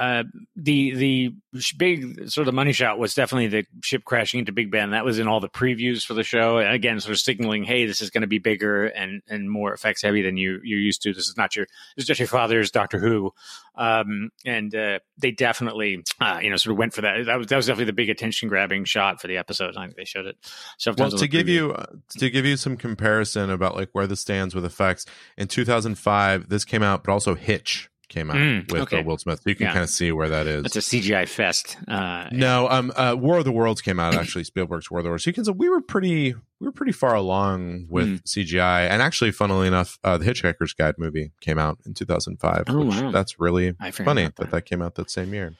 uh, 0.00 0.24
the 0.56 0.94
the 0.94 1.34
big 1.76 2.30
sort 2.30 2.48
of 2.48 2.54
money 2.54 2.72
shot 2.72 2.98
was 2.98 3.12
definitely 3.12 3.48
the 3.48 3.66
ship 3.84 4.02
crashing 4.02 4.40
into 4.40 4.50
Big 4.50 4.70
Ben. 4.70 4.92
That 4.92 5.04
was 5.04 5.18
in 5.18 5.28
all 5.28 5.40
the 5.40 5.48
previews 5.48 6.06
for 6.06 6.14
the 6.14 6.22
show. 6.22 6.56
And 6.56 6.72
again, 6.72 6.98
sort 7.00 7.12
of 7.12 7.20
signaling, 7.20 7.64
hey, 7.64 7.84
this 7.84 8.00
is 8.00 8.08
going 8.08 8.22
to 8.22 8.26
be 8.26 8.38
bigger 8.38 8.86
and 8.86 9.20
and 9.28 9.50
more 9.50 9.74
effects 9.74 10.00
heavy 10.00 10.22
than 10.22 10.38
you 10.38 10.58
you're 10.64 10.78
used 10.78 11.02
to. 11.02 11.12
This 11.12 11.28
is 11.28 11.36
not 11.36 11.54
your 11.54 11.66
this 11.96 12.04
is 12.04 12.06
just 12.06 12.18
your 12.18 12.28
father's 12.28 12.70
Doctor 12.70 12.98
Who. 12.98 13.34
Um, 13.74 14.30
and 14.46 14.74
uh, 14.74 15.00
they 15.18 15.32
definitely 15.32 16.02
uh, 16.18 16.40
you 16.42 16.48
know 16.48 16.56
sort 16.56 16.72
of 16.72 16.78
went 16.78 16.94
for 16.94 17.02
that. 17.02 17.26
That 17.26 17.36
was 17.36 17.48
that 17.48 17.56
was 17.56 17.66
definitely 17.66 17.84
the 17.84 17.92
big 17.92 18.08
attention 18.08 18.48
grabbing 18.48 18.86
shot 18.86 19.20
for 19.20 19.26
the 19.26 19.36
episode. 19.36 19.76
I 19.76 19.84
think 19.84 19.96
they 19.96 20.06
showed 20.06 20.24
it. 20.24 20.38
So 20.78 20.94
well, 20.96 21.10
to 21.10 21.28
give 21.28 21.46
you 21.46 21.72
uh, 21.72 21.84
to 22.12 22.30
give 22.30 22.46
you 22.46 22.56
some 22.56 22.78
comparison 22.78 23.50
about 23.50 23.76
like 23.76 23.90
where 23.92 24.06
this 24.06 24.20
stands 24.20 24.54
with 24.54 24.64
effects 24.64 25.04
in 25.36 25.46
2005, 25.46 26.48
this 26.48 26.64
came 26.64 26.82
out, 26.82 27.04
but 27.04 27.12
also 27.12 27.34
Hitch 27.34 27.89
came 28.10 28.30
out 28.30 28.36
Mm, 28.36 28.70
with 28.70 28.82
okay. 28.82 28.98
uh, 28.98 29.02
Will 29.02 29.16
Smith. 29.16 29.40
So 29.42 29.48
you 29.48 29.56
can 29.56 29.68
Yeah. 29.68 29.72
kind 29.72 29.84
of 29.84 29.88
see 29.88 30.12
where 30.12 30.28
that 30.28 30.46
is. 30.46 30.66
It's 30.66 30.76
a 30.76 30.80
CGI 30.82 31.26
fest. 31.26 31.78
Uh, 31.88 32.28
no, 32.32 32.68
um, 32.68 32.92
uh, 32.96 33.16
War 33.18 33.38
of 33.38 33.44
the 33.46 33.52
Worlds 33.52 33.80
came 33.80 33.98
out 33.98 34.14
actually. 34.14 34.44
Spielberg's 34.44 34.90
War 34.90 35.00
of 35.00 35.04
the 35.04 35.08
Worlds. 35.10 35.24
So 35.24 35.30
you 35.30 35.34
can 35.34 35.44
say 35.46 35.52
we 35.52 35.68
were 35.70 35.80
pretty, 35.80 36.34
we 36.34 36.66
were 36.66 36.72
pretty 36.72 36.92
far 36.92 37.14
along 37.14 37.86
with 37.88 38.06
Hmm. 38.08 38.14
CGI, 38.26 38.86
and 38.86 39.00
actually, 39.00 39.30
funnily 39.32 39.66
enough, 39.66 39.98
uh, 40.04 40.18
the 40.18 40.26
Hitchhiker's 40.26 40.74
Guide 40.74 40.96
movie 40.98 41.30
came 41.40 41.58
out 41.58 41.78
in 41.86 41.94
2005. 41.94 42.64
Oh, 42.68 42.84
wow. 42.84 43.10
That's 43.10 43.40
really 43.40 43.72
funny 43.92 44.24
about 44.24 44.36
that. 44.36 44.50
that 44.50 44.62
came 44.66 44.82
out 44.82 44.96
that 44.96 45.10
same 45.10 45.32
year. 45.32 45.54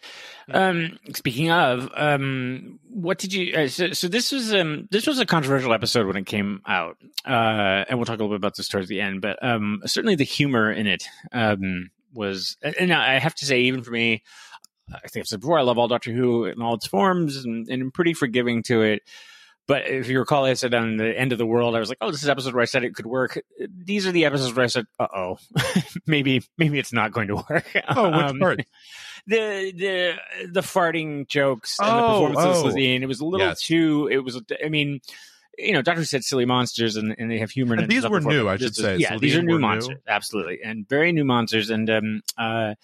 Um, 0.53 0.99
speaking 1.15 1.51
of, 1.51 1.89
um, 1.97 2.81
what 2.91 3.19
did 3.19 3.33
you? 3.33 3.55
Uh, 3.55 3.69
so, 3.69 3.93
so 3.93 4.09
this 4.09 4.33
was 4.33 4.53
um, 4.53 4.89
this 4.91 5.07
was 5.07 5.19
a 5.21 5.25
controversial 5.25 5.73
episode 5.73 6.07
when 6.07 6.17
it 6.17 6.27
came 6.27 6.61
out, 6.67 6.97
uh, 7.25 7.85
and 7.89 7.99
we'll 7.99 8.05
talk 8.07 8.19
a 8.19 8.23
little 8.23 8.31
bit 8.31 8.37
about 8.41 8.57
this 8.57 8.69
towards 8.69 8.89
the 8.89 9.01
end. 9.01 9.21
But 9.23 9.39
um, 9.45 9.81
certainly 9.87 10.17
the 10.17 10.25
humor 10.25 10.71
in 10.73 10.87
it 10.89 11.05
um, 11.33 11.91
was, 12.13 12.57
and 12.63 12.93
I 12.93 13.19
have 13.19 13.35
to 13.37 13.47
say, 13.47 13.61
even 13.63 13.83
for 13.83 13.91
me, 13.91 14.23
I 14.93 15.07
think 15.09 15.23
I've 15.23 15.29
said 15.29 15.41
before, 15.41 15.59
I 15.59 15.63
love 15.63 15.79
all 15.79 15.89
Doctor 15.89 16.13
Who 16.13 16.45
in 16.47 16.61
all 16.61 16.75
its 16.75 16.87
forms, 16.87 17.37
and, 17.45 17.69
and 17.69 17.83
I'm 17.83 17.91
pretty 17.93 18.15
forgiving 18.15 18.63
to 18.65 18.83
it. 18.83 19.03
But 19.69 19.87
if 19.89 20.09
you 20.09 20.19
recall, 20.19 20.47
I 20.47 20.55
said 20.55 20.75
on 20.75 20.97
the 20.97 21.17
end 21.17 21.31
of 21.31 21.39
the 21.39 21.47
world, 21.47 21.77
I 21.77 21.79
was 21.79 21.89
like, 21.89 21.99
"Oh, 22.01 22.11
this 22.11 22.25
is 22.25 22.29
episode 22.29 22.55
where 22.55 22.63
I 22.63 22.67
said 22.67 22.83
it 22.83 22.95
could 22.97 23.07
work." 23.07 23.41
These 23.69 24.05
are 24.05 24.11
the 24.11 24.25
episodes 24.25 24.53
where 24.57 24.65
I 24.65 24.69
said, 24.69 24.87
"Uh 24.99 25.07
oh, 25.15 25.39
maybe 26.09 26.43
maybe 26.59 26.81
it's 26.81 26.93
not 26.93 27.13
going 27.13 27.29
to 27.29 27.37
work." 27.37 27.67
Oh, 27.89 28.09
which 28.11 28.27
Um, 28.27 28.39
part? 28.41 28.59
the 29.29 29.73
the 29.77 30.15
the 30.51 30.61
farting 30.63 31.29
jokes 31.29 31.79
and 31.79 31.87
the 31.89 32.03
Oh, 32.03 32.07
performance 32.09 32.67
of 32.67 32.73
oh. 32.75 32.77
It 32.77 33.07
was 33.07 33.21
a 33.21 33.25
little 33.25 33.47
Yes. 33.47 33.61
too. 33.63 34.09
It 34.11 34.25
was. 34.25 34.43
I 34.65 34.71
mean, 34.71 35.01
you 35.59 35.73
know, 35.73 35.83
Doctor 35.83 36.01
Who 36.01 36.05
said 36.05 36.25
silly 36.25 36.45
monsters, 36.45 36.97
and, 36.97 37.15
and 37.19 37.31
they 37.31 37.39
have 37.39 37.51
humor. 37.51 37.75
in 37.75 37.81
And 37.81 37.91
these 37.91 38.09
were 38.09 38.21
new, 38.21 38.49
I 38.49 38.57
should 38.57 38.75
say. 38.75 38.97
Yeah, 38.97 39.19
these 39.19 39.37
are 39.37 39.43
new 39.43 39.55
were 39.55 39.59
new. 39.59 39.67
monsters, 39.67 39.99
absolutely, 40.09 40.61
and 40.65 40.89
very 40.89 41.13
new 41.13 41.25
monsters, 41.25 41.71
and 41.71 41.89
um 41.91 42.23
uh. 42.39 42.75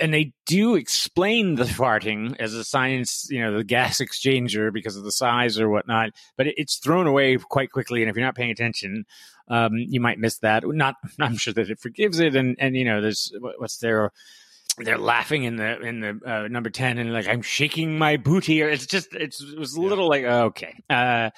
And 0.00 0.12
they 0.12 0.32
do 0.44 0.74
explain 0.74 1.54
the 1.54 1.62
farting 1.62 2.34
as 2.40 2.52
a 2.52 2.64
science, 2.64 3.28
you 3.30 3.40
know, 3.40 3.56
the 3.56 3.62
gas 3.62 3.98
exchanger 4.00 4.72
because 4.72 4.96
of 4.96 5.04
the 5.04 5.12
size 5.12 5.60
or 5.60 5.68
whatnot. 5.68 6.10
But 6.36 6.48
it, 6.48 6.54
it's 6.56 6.78
thrown 6.78 7.06
away 7.06 7.36
quite 7.36 7.70
quickly, 7.70 8.02
and 8.02 8.10
if 8.10 8.16
you're 8.16 8.24
not 8.24 8.34
paying 8.34 8.50
attention, 8.50 9.04
um, 9.46 9.74
you 9.76 10.00
might 10.00 10.18
miss 10.18 10.38
that. 10.38 10.64
Not, 10.66 10.96
I'm 11.20 11.36
sure 11.36 11.54
that 11.54 11.70
it 11.70 11.78
forgives 11.78 12.18
it, 12.18 12.34
and 12.34 12.56
and 12.58 12.76
you 12.76 12.84
know, 12.84 13.00
there's 13.00 13.32
what- 13.38 13.60
what's 13.60 13.78
there 13.78 14.10
they're 14.78 14.98
laughing 14.98 15.44
in 15.44 15.54
the 15.54 15.80
in 15.82 16.00
the 16.00 16.20
uh, 16.26 16.48
number 16.48 16.68
10 16.68 16.98
and 16.98 17.12
like 17.12 17.28
i'm 17.28 17.42
shaking 17.42 17.96
my 17.96 18.16
booty 18.16 18.60
or 18.60 18.68
it's 18.68 18.86
just 18.86 19.14
it's, 19.14 19.40
it 19.40 19.56
was 19.56 19.74
a 19.76 19.80
little 19.80 20.08
like 20.08 20.24
oh, 20.24 20.46
okay 20.46 20.74
uh 20.90 21.30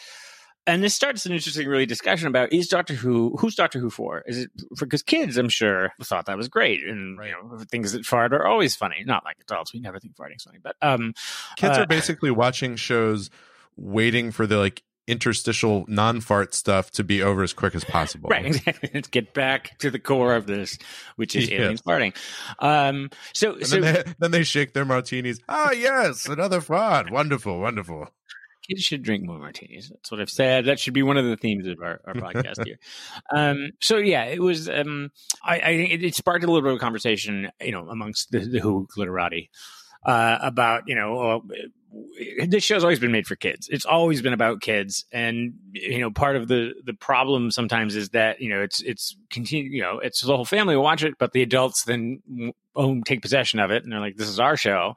and 0.67 0.83
this 0.83 0.95
starts 0.95 1.27
an 1.27 1.33
interesting 1.33 1.69
really 1.69 1.87
discussion 1.87 2.29
about 2.29 2.53
is 2.53 2.69
doctor 2.69 2.95
who 2.95 3.37
who's 3.39 3.55
doctor 3.55 3.79
who 3.79 3.91
for 3.91 4.23
is 4.27 4.39
it 4.39 4.51
for 4.77 4.87
because 4.87 5.03
kids 5.03 5.37
i'm 5.37 5.49
sure 5.49 5.93
thought 6.03 6.27
that 6.27 6.37
was 6.37 6.49
great 6.49 6.83
and 6.85 7.19
Right. 7.19 7.31
you 7.31 7.49
know 7.49 7.59
things 7.71 7.93
that 7.93 8.05
fart 8.05 8.33
are 8.33 8.47
always 8.47 8.75
funny 8.77 9.03
not 9.07 9.25
like 9.25 9.37
adults 9.41 9.73
we 9.73 9.81
never 9.81 9.99
think 10.01 10.17
farting's 10.17 10.43
funny 10.45 10.59
but 10.63 10.77
um 10.83 11.15
Kids 11.57 11.79
Uh, 11.79 11.83
are 11.83 11.87
basically 11.87 12.31
watching 12.31 12.77
shows, 12.77 13.31
waiting 13.77 14.31
for 14.33 14.47
the 14.47 14.59
like 14.59 14.83
interstitial 15.09 15.85
non-fart 15.89 16.53
stuff 16.53 16.91
to 16.91 17.05
be 17.05 17.23
over 17.23 17.43
as 17.45 17.53
quick 17.53 17.75
as 17.77 17.85
possible. 17.85 18.29
Right, 18.29 18.45
exactly. 18.53 18.91
Let's 18.93 19.07
get 19.09 19.33
back 19.35 19.79
to 19.79 19.89
the 19.91 20.01
core 20.01 20.35
of 20.35 20.47
this, 20.47 20.79
which 21.15 21.37
is 21.37 21.49
Yes. 21.51 21.61
aliens 21.61 21.83
farting. 21.83 22.15
Um, 22.59 23.11
so, 23.33 23.59
so 23.61 23.81
then, 23.81 23.95
they, 23.95 24.13
then 24.19 24.31
they 24.33 24.43
shake 24.43 24.73
their 24.73 24.85
martinis. 24.85 25.39
Ah, 25.49 25.71
yes, 25.71 26.27
another 26.27 26.61
fart. 26.61 27.11
Wonderful, 27.13 27.61
wonderful. 27.61 28.09
Kids 28.69 28.83
should 28.83 29.03
drink 29.03 29.25
more 29.25 29.39
martinis. 29.39 29.89
That's 29.89 30.11
what 30.11 30.21
I've 30.21 30.31
said. 30.31 30.67
That 30.67 30.79
should 30.79 30.95
be 30.95 31.03
one 31.03 31.17
of 31.17 31.25
the 31.25 31.37
themes 31.37 31.67
of 31.67 31.79
our, 31.83 32.01
our 32.07 32.15
podcast 32.15 32.65
here. 32.65 32.79
Um, 33.35 33.71
so 33.81 33.97
yeah, 33.97 34.25
it 34.25 34.41
was. 34.41 34.69
Um, 34.69 35.11
I, 35.45 35.59
I 35.59 35.71
it, 35.71 36.05
it 36.05 36.15
sparked 36.15 36.45
a 36.45 36.47
little 36.47 36.63
bit 36.63 36.73
of 36.73 36.81
conversation, 36.81 37.51
you 37.61 37.73
know, 37.73 37.89
amongst 37.89 38.31
the, 38.31 38.41
the 38.41 38.61
Who 38.61 38.87
literati 38.97 39.51
uh, 40.05 40.39
about 40.41 40.85
you 40.87 40.95
know. 40.95 41.19
Uh, 41.19 41.39
this 42.47 42.63
show's 42.63 42.85
always 42.85 43.01
been 43.01 43.13
made 43.13 43.27
for 43.27 43.37
kids. 43.37 43.69
It's 43.71 43.87
always 43.87 44.21
been 44.21 44.35
about 44.35 44.61
kids, 44.61 45.07
and 45.13 45.55
you 45.73 45.99
know, 45.99 46.11
part 46.11 46.37
of 46.37 46.47
the 46.47 46.75
the 46.85 46.93
problem 46.93 47.51
sometimes 47.51 47.97
is 47.97 48.11
that 48.11 48.41
you 48.41 48.51
know 48.51 48.61
it's 48.61 48.83
it's 48.83 49.17
continue. 49.31 49.71
You 49.71 49.83
know, 49.83 49.99
it's 49.99 50.21
the 50.21 50.37
whole 50.37 50.45
family 50.45 50.77
will 50.77 50.83
watch 50.83 51.05
it, 51.05 51.15
but 51.19 51.33
the 51.33 51.43
adults 51.43 51.85
then 51.85 52.21
own 52.75 53.03
take 53.03 53.23
possession 53.23 53.61
of 53.61 53.71
it, 53.71 53.83
and 53.83 53.93
they're 53.93 54.01
like, 54.01 54.17
"This 54.17 54.29
is 54.29 54.41
our 54.41 54.57
show." 54.57 54.95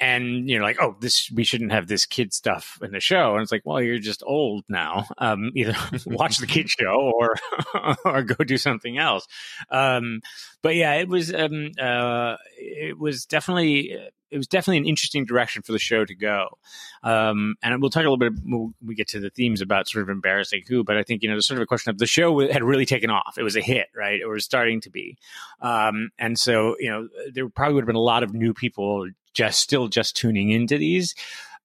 And 0.00 0.48
you're 0.48 0.62
like, 0.62 0.76
oh, 0.80 0.96
this 1.00 1.30
we 1.30 1.44
shouldn't 1.44 1.72
have 1.72 1.86
this 1.86 2.06
kid 2.06 2.32
stuff 2.32 2.78
in 2.82 2.92
the 2.92 3.00
show. 3.00 3.34
And 3.34 3.42
it's 3.42 3.52
like, 3.52 3.62
well, 3.64 3.80
you're 3.80 3.98
just 3.98 4.22
old 4.26 4.64
now. 4.68 5.06
Um, 5.18 5.50
either 5.54 5.76
watch 6.06 6.38
the 6.38 6.46
kid 6.46 6.68
show 6.68 7.12
or 7.14 7.36
or 8.04 8.22
go 8.22 8.42
do 8.44 8.58
something 8.58 8.98
else. 8.98 9.26
Um, 9.70 10.20
but 10.62 10.74
yeah, 10.76 10.94
it 10.94 11.08
was 11.08 11.32
um, 11.32 11.70
uh, 11.80 12.36
it 12.58 12.98
was 12.98 13.26
definitely 13.26 13.96
it 14.30 14.36
was 14.36 14.46
definitely 14.46 14.78
an 14.78 14.86
interesting 14.86 15.24
direction 15.24 15.62
for 15.62 15.72
the 15.72 15.78
show 15.78 16.04
to 16.04 16.14
go. 16.14 16.58
Um, 17.02 17.56
and 17.62 17.80
we'll 17.80 17.90
talk 17.90 18.00
a 18.00 18.10
little 18.10 18.16
bit 18.16 18.32
when 18.44 18.74
we 18.84 18.94
get 18.94 19.08
to 19.08 19.20
the 19.20 19.30
themes 19.30 19.60
about 19.60 19.88
sort 19.88 20.02
of 20.02 20.08
embarrassing 20.08 20.64
who, 20.66 20.82
but 20.82 20.96
I 20.96 21.02
think, 21.02 21.22
you 21.22 21.28
know, 21.28 21.34
there's 21.34 21.46
sort 21.46 21.58
of 21.58 21.62
a 21.62 21.66
question 21.66 21.90
of 21.90 21.98
the 21.98 22.06
show 22.06 22.40
had 22.48 22.64
really 22.64 22.86
taken 22.86 23.10
off. 23.10 23.36
It 23.38 23.42
was 23.42 23.56
a 23.56 23.60
hit, 23.60 23.88
right? 23.94 24.20
It 24.20 24.26
was 24.26 24.44
starting 24.44 24.80
to 24.82 24.90
be. 24.90 25.16
Um, 25.60 26.10
and 26.18 26.38
so, 26.38 26.76
you 26.80 26.90
know, 26.90 27.08
there 27.32 27.48
probably 27.48 27.74
would 27.74 27.82
have 27.82 27.88
been 27.88 27.96
a 27.96 28.00
lot 28.00 28.22
of 28.22 28.34
new 28.34 28.54
people 28.54 29.08
just 29.34 29.60
still 29.60 29.88
just 29.88 30.16
tuning 30.16 30.50
into 30.50 30.78
these. 30.78 31.14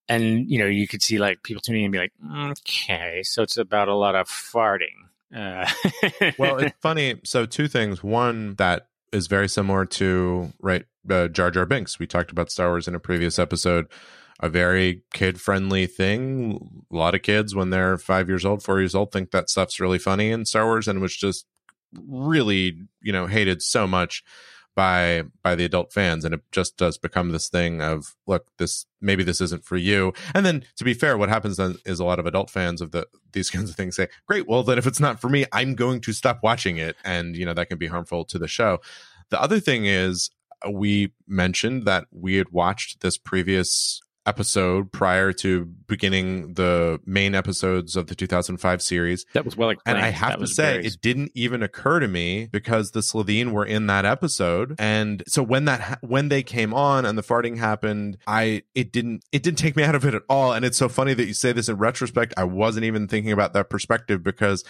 And, 0.07 0.49
you 0.49 0.59
know, 0.59 0.65
you 0.65 0.87
could 0.87 1.01
see 1.01 1.19
like 1.19 1.43
people 1.43 1.61
tuning 1.61 1.81
in 1.81 1.85
and 1.85 1.91
be 1.91 1.99
like, 1.99 2.13
okay, 2.59 3.21
so 3.23 3.43
it's 3.43 3.57
about 3.57 3.87
a 3.87 3.95
lot 3.95 4.15
of 4.15 4.27
farting. 4.27 5.05
Uh, 5.33 5.69
Well, 6.37 6.57
it's 6.57 6.75
funny. 6.81 7.15
So, 7.23 7.45
two 7.45 7.67
things. 7.67 8.03
One 8.03 8.55
that 8.55 8.88
is 9.11 9.27
very 9.27 9.49
similar 9.49 9.85
to 9.85 10.53
right 10.61 10.85
uh, 11.09 11.27
Jar 11.27 11.51
Jar 11.51 11.65
Binks. 11.65 11.99
We 11.99 12.07
talked 12.07 12.31
about 12.31 12.51
Star 12.51 12.69
Wars 12.69 12.87
in 12.87 12.95
a 12.95 12.99
previous 12.99 13.39
episode. 13.39 13.87
A 14.41 14.47
very 14.47 15.03
kid 15.13 15.41
friendly 15.41 15.85
thing. 15.85 16.83
A 16.91 16.95
lot 16.95 17.13
of 17.15 17.21
kids, 17.21 17.53
when 17.53 17.71
they're 17.71 17.97
five 17.97 18.29
years 18.29 18.45
old, 18.45 18.63
four 18.63 18.79
years 18.79 18.95
old, 18.95 19.11
think 19.11 19.31
that 19.31 19.49
stuff's 19.49 19.79
really 19.81 19.99
funny 19.99 20.31
in 20.31 20.45
Star 20.45 20.65
Wars, 20.65 20.87
and 20.87 21.01
was 21.01 21.15
just 21.15 21.45
really, 21.93 22.77
you 23.01 23.11
know, 23.11 23.27
hated 23.27 23.61
so 23.61 23.85
much 23.85 24.23
by 24.79 25.23
by 25.43 25.55
the 25.55 25.65
adult 25.65 25.91
fans 25.91 26.23
and 26.23 26.33
it 26.33 26.41
just 26.53 26.77
does 26.77 26.97
become 26.97 27.31
this 27.31 27.49
thing 27.49 27.81
of 27.81 28.15
look 28.27 28.47
this 28.59 28.85
maybe 29.01 29.25
this 29.25 29.41
isn't 29.41 29.65
for 29.65 29.75
you. 29.75 30.13
And 30.33 30.45
then 30.45 30.63
to 30.77 30.85
be 30.85 30.93
fair 30.93 31.17
what 31.17 31.27
happens 31.27 31.57
then 31.57 31.75
is 31.85 31.99
a 31.99 32.05
lot 32.05 32.17
of 32.17 32.25
adult 32.25 32.49
fans 32.49 32.79
of 32.79 32.91
the 32.91 33.05
these 33.33 33.49
kinds 33.55 33.69
of 33.69 33.75
things 33.75 33.97
say 33.97 34.07
great 34.25 34.47
well 34.47 34.63
then 34.63 34.77
if 34.77 34.87
it's 34.87 35.01
not 35.01 35.19
for 35.19 35.27
me 35.27 35.43
i'm 35.51 35.75
going 35.75 35.99
to 35.99 36.13
stop 36.13 36.39
watching 36.43 36.77
it. 36.77 36.95
And 37.03 37.35
you 37.35 37.45
know 37.45 37.53
that 37.53 37.67
can 37.67 37.77
be 37.77 37.87
harmful 37.87 38.23
to 38.23 38.39
the 38.39 38.47
show. 38.47 38.79
The 39.31 39.41
other 39.41 39.59
thing 39.59 39.83
is 39.83 40.29
we 40.71 41.11
mentioned 41.27 41.83
that 41.83 42.05
we 42.09 42.35
had 42.35 42.49
watched 42.53 43.01
this 43.01 43.17
previous 43.17 43.99
episode 44.25 44.91
prior 44.91 45.31
to 45.33 45.65
beginning 45.87 46.53
the 46.53 46.99
main 47.05 47.33
episodes 47.33 47.95
of 47.95 48.07
the 48.07 48.15
2005 48.15 48.81
series 48.81 49.25
that 49.33 49.43
was 49.45 49.57
well 49.57 49.69
explained. 49.71 49.97
and 49.97 50.05
I 50.05 50.09
have 50.09 50.33
That 50.33 50.39
to 50.39 50.47
say, 50.47 50.73
very- 50.73 50.85
it 50.85 50.97
didn't 51.01 51.31
even 51.33 51.63
occur 51.63 51.99
to 51.99 52.07
me 52.07 52.47
because 52.51 52.91
the 52.91 52.99
Slitheen 52.99 53.51
were 53.51 53.65
in 53.65 53.87
that 53.87 54.05
episode, 54.05 54.75
and 54.77 55.23
so 55.27 55.41
when 55.41 55.65
that 55.65 55.79
ha- 55.81 55.97
when 56.01 56.29
they 56.29 56.43
came 56.43 56.73
on 56.73 57.05
and 57.05 57.17
the 57.17 57.23
farting 57.23 57.57
happened, 57.57 58.17
I 58.27 58.63
it 58.75 58.91
didn't 58.91 59.23
it 59.31 59.41
didn't 59.41 59.57
take 59.57 59.75
me 59.75 59.83
out 59.83 59.95
of 59.95 60.05
it 60.05 60.13
at 60.13 60.21
all. 60.29 60.53
And 60.53 60.63
it's 60.63 60.77
so 60.77 60.89
funny 60.89 61.13
that 61.15 61.25
you 61.25 61.33
say 61.33 61.51
this 61.51 61.69
in 61.69 61.77
retrospect. 61.77 62.33
I 62.37 62.43
wasn't 62.43 62.85
even 62.85 63.07
thinking 63.07 63.31
about 63.31 63.53
that 63.53 63.69
perspective 63.69 64.21
because 64.23 64.63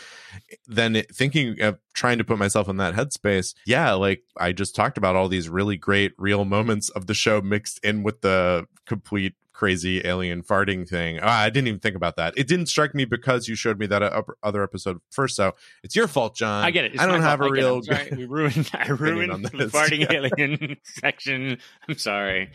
then 0.68 0.96
it, 0.96 1.14
thinking 1.14 1.60
of 1.62 1.78
trying 1.94 2.18
to 2.18 2.24
put 2.24 2.38
myself 2.38 2.70
in 2.70 2.78
that 2.78 2.94
headspace, 2.96 3.54
yeah, 3.66 3.92
like 3.94 4.22
I 4.38 4.52
just 4.54 4.76
talked 4.76 4.98
about 4.98 5.16
all 5.16 5.28
these 5.28 5.50
really 5.50 5.76
great 5.76 6.14
real 6.18 6.46
moments 6.46 6.90
of 6.90 7.08
the 7.08 7.14
show 7.14 7.42
mixed 7.42 7.84
in 7.84 8.04
with 8.04 8.22
the 8.22 8.68
complete 8.90 9.36
crazy 9.60 10.02
alien 10.08 10.42
farting 10.42 10.88
thing. 10.88 11.20
Ah, 11.22 11.42
I 11.42 11.50
didn't 11.50 11.68
even 11.68 11.82
think 11.82 11.98
about 11.98 12.16
that. 12.16 12.34
It 12.38 12.48
didn't 12.48 12.68
strike 12.68 12.96
me 12.96 13.04
because 13.04 13.50
you 13.50 13.56
showed 13.56 13.78
me 13.78 13.88
that 13.88 14.02
uh, 14.02 14.22
other 14.42 14.64
episode 14.64 15.00
first. 15.12 15.36
So 15.36 15.54
it's 15.84 15.98
your 15.98 16.08
fault, 16.08 16.38
John. 16.38 16.64
I 16.64 16.72
get 16.72 16.86
it. 16.86 16.94
It's 16.94 17.04
I 17.04 17.06
don't 17.06 17.20
have 17.22 17.40
fault. 17.40 17.52
a 17.52 17.54
I 17.54 17.56
get 17.58 17.66
it. 17.66 17.68
real. 17.68 17.84
Sorry. 17.84 18.10
We 18.16 18.26
ruined. 18.26 18.70
I 18.74 18.88
ruined 18.88 19.46
the 19.48 19.66
farting 19.74 20.00
Yeah. 20.10 20.30
alien 20.30 20.78
section. 20.84 21.58
I'm 21.90 21.98
sorry. 21.98 22.52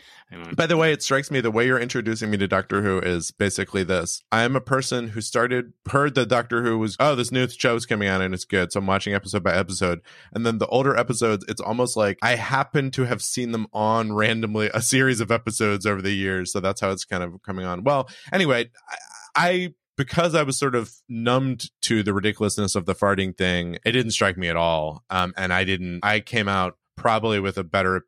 By 0.57 0.65
the 0.65 0.77
way, 0.77 0.91
it 0.91 1.03
strikes 1.03 1.29
me 1.29 1.41
the 1.41 1.51
way 1.51 1.67
you're 1.67 1.79
introducing 1.79 2.31
me 2.31 2.37
to 2.37 2.47
Doctor 2.47 2.81
Who 2.81 2.97
is 2.99 3.29
basically 3.29 3.83
this. 3.83 4.23
I 4.31 4.41
am 4.43 4.55
a 4.55 4.61
person 4.61 5.09
who 5.09 5.21
started 5.21 5.73
heard 5.87 6.15
that 6.15 6.25
Doctor 6.27 6.63
Who 6.63 6.79
was 6.79 6.97
oh 6.99 7.13
this 7.13 7.31
new 7.31 7.47
show 7.47 7.75
is 7.75 7.85
coming 7.85 8.07
out 8.07 8.21
and 8.21 8.33
it's 8.33 8.45
good, 8.45 8.71
so 8.73 8.79
I'm 8.79 8.87
watching 8.87 9.13
episode 9.13 9.43
by 9.43 9.53
episode. 9.53 10.01
And 10.33 10.43
then 10.43 10.57
the 10.57 10.65
older 10.67 10.97
episodes, 10.97 11.45
it's 11.47 11.61
almost 11.61 11.95
like 11.95 12.17
I 12.23 12.31
happen 12.35 12.89
to 12.91 13.03
have 13.03 13.21
seen 13.21 13.51
them 13.51 13.67
on 13.73 14.11
randomly 14.13 14.71
a 14.73 14.81
series 14.81 15.21
of 15.21 15.29
episodes 15.31 15.85
over 15.85 16.01
the 16.01 16.13
years, 16.13 16.51
so 16.51 16.59
that's 16.59 16.81
how 16.81 16.89
it's 16.95 17.05
kind 17.05 17.23
of 17.23 17.41
coming 17.43 17.65
on. 17.65 17.83
Well, 17.83 18.09
anyway, 18.31 18.71
I, 18.89 18.97
I 19.35 19.73
because 19.97 20.35
I 20.35 20.43
was 20.43 20.57
sort 20.57 20.75
of 20.75 20.91
numbed 21.07 21.69
to 21.83 22.03
the 22.03 22.13
ridiculousness 22.13 22.75
of 22.75 22.85
the 22.85 22.95
farting 22.95 23.37
thing, 23.37 23.77
it 23.85 23.91
didn't 23.91 24.11
strike 24.11 24.37
me 24.37 24.49
at 24.49 24.57
all. 24.57 25.03
Um, 25.09 25.33
and 25.37 25.53
I 25.53 25.63
didn't. 25.63 26.01
I 26.03 26.19
came 26.19 26.47
out 26.47 26.77
probably 26.97 27.39
with 27.39 27.57
a 27.57 27.63
better. 27.63 28.05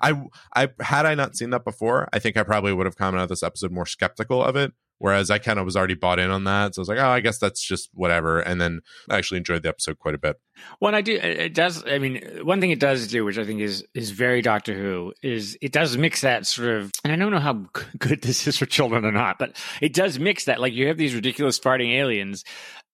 I 0.00 0.22
I 0.54 0.70
had 0.80 1.06
I 1.06 1.14
not 1.14 1.36
seen 1.36 1.50
that 1.50 1.64
before, 1.64 2.08
I 2.12 2.18
think 2.18 2.36
I 2.36 2.42
probably 2.42 2.72
would 2.72 2.86
have 2.86 2.96
come 2.96 3.14
out 3.14 3.22
of 3.22 3.28
this 3.28 3.42
episode 3.42 3.70
more 3.70 3.86
skeptical 3.86 4.42
of 4.42 4.56
it. 4.56 4.72
Whereas 5.00 5.30
I 5.30 5.38
kind 5.38 5.60
of 5.60 5.64
was 5.64 5.76
already 5.76 5.94
bought 5.94 6.18
in 6.18 6.30
on 6.30 6.42
that, 6.44 6.74
so 6.74 6.80
I 6.80 6.82
was 6.82 6.88
like, 6.88 6.98
oh, 6.98 7.08
I 7.08 7.20
guess 7.20 7.38
that's 7.38 7.62
just 7.62 7.90
whatever. 7.92 8.40
And 8.40 8.60
then 8.60 8.80
I 9.08 9.16
actually 9.16 9.38
enjoyed 9.38 9.62
the 9.62 9.68
episode 9.68 10.00
quite 10.00 10.16
a 10.16 10.18
bit. 10.18 10.40
Well, 10.80 10.94
I 10.94 11.00
do. 11.00 11.14
It 11.14 11.54
does. 11.54 11.84
I 11.86 11.98
mean, 11.98 12.40
one 12.42 12.60
thing 12.60 12.70
it 12.70 12.80
does 12.80 13.06
do, 13.08 13.24
which 13.24 13.38
I 13.38 13.44
think 13.44 13.60
is 13.60 13.84
is 13.94 14.10
very 14.10 14.42
Doctor 14.42 14.74
Who, 14.74 15.12
is 15.22 15.58
it 15.60 15.72
does 15.72 15.96
mix 15.96 16.20
that 16.22 16.46
sort 16.46 16.68
of. 16.68 16.90
And 17.04 17.12
I 17.12 17.16
don't 17.16 17.32
know 17.32 17.38
how 17.38 17.54
good 17.98 18.22
this 18.22 18.46
is 18.46 18.56
for 18.56 18.66
children 18.66 19.04
or 19.04 19.12
not, 19.12 19.38
but 19.38 19.56
it 19.80 19.92
does 19.92 20.18
mix 20.18 20.44
that. 20.44 20.60
Like 20.60 20.72
you 20.72 20.88
have 20.88 20.96
these 20.96 21.14
ridiculous 21.14 21.58
farting 21.58 21.92
aliens, 21.94 22.44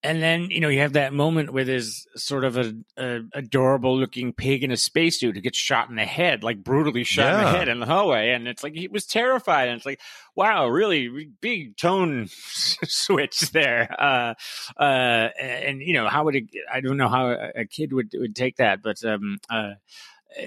and 0.05 0.23
then 0.23 0.51
you 0.51 0.61
know 0.61 0.69
you 0.69 0.81
have 0.81 0.93
that 0.93 1.15
moment 1.15 1.53
where 1.53 1.65
there's 1.65 2.07
sort 2.15 2.45
of 2.45 2.59
a, 2.59 2.75
a 2.99 3.21
adorable 3.33 3.97
looking 3.97 4.35
pig 4.35 4.63
in 4.63 4.71
a 4.71 4.77
spacesuit 4.77 5.35
who 5.35 5.41
gets 5.41 5.59
shot 5.59 5.89
in 5.89 5.97
the 5.97 6.05
head, 6.05 6.45
like 6.45 6.63
brutally 6.63 7.05
shot 7.05 7.33
in 7.35 7.41
the 7.41 7.51
head 7.51 7.69
in 7.69 7.81
the 7.81 7.87
hallway, 7.87 8.31
and 8.31 8.47
it's 8.47 8.63
like 8.63 8.75
he 8.75 8.87
was 8.87 9.07
terrified, 9.07 9.69
and 9.69 9.79
it's 9.79 9.87
like, 9.87 10.01
wow, 10.37 10.69
really 10.69 11.31
big 11.41 11.77
tone 11.79 12.29
switch 12.31 13.51
there. 13.53 13.89
Uh, 13.99 14.35
uh, 14.79 15.29
and 15.41 15.81
you 15.81 15.95
know 15.95 16.07
how 16.07 16.25
would 16.25 16.37
it, 16.37 16.45
I 16.73 16.83
don't 16.83 16.99
know 16.99 17.09
how 17.09 17.31
a, 17.55 17.65
kid 17.65 17.93
would 17.93 18.11
would 18.15 18.37
take 18.37 18.57
that, 18.57 18.83
but 18.83 19.05
um, 19.05 19.39
uh, 19.51 19.73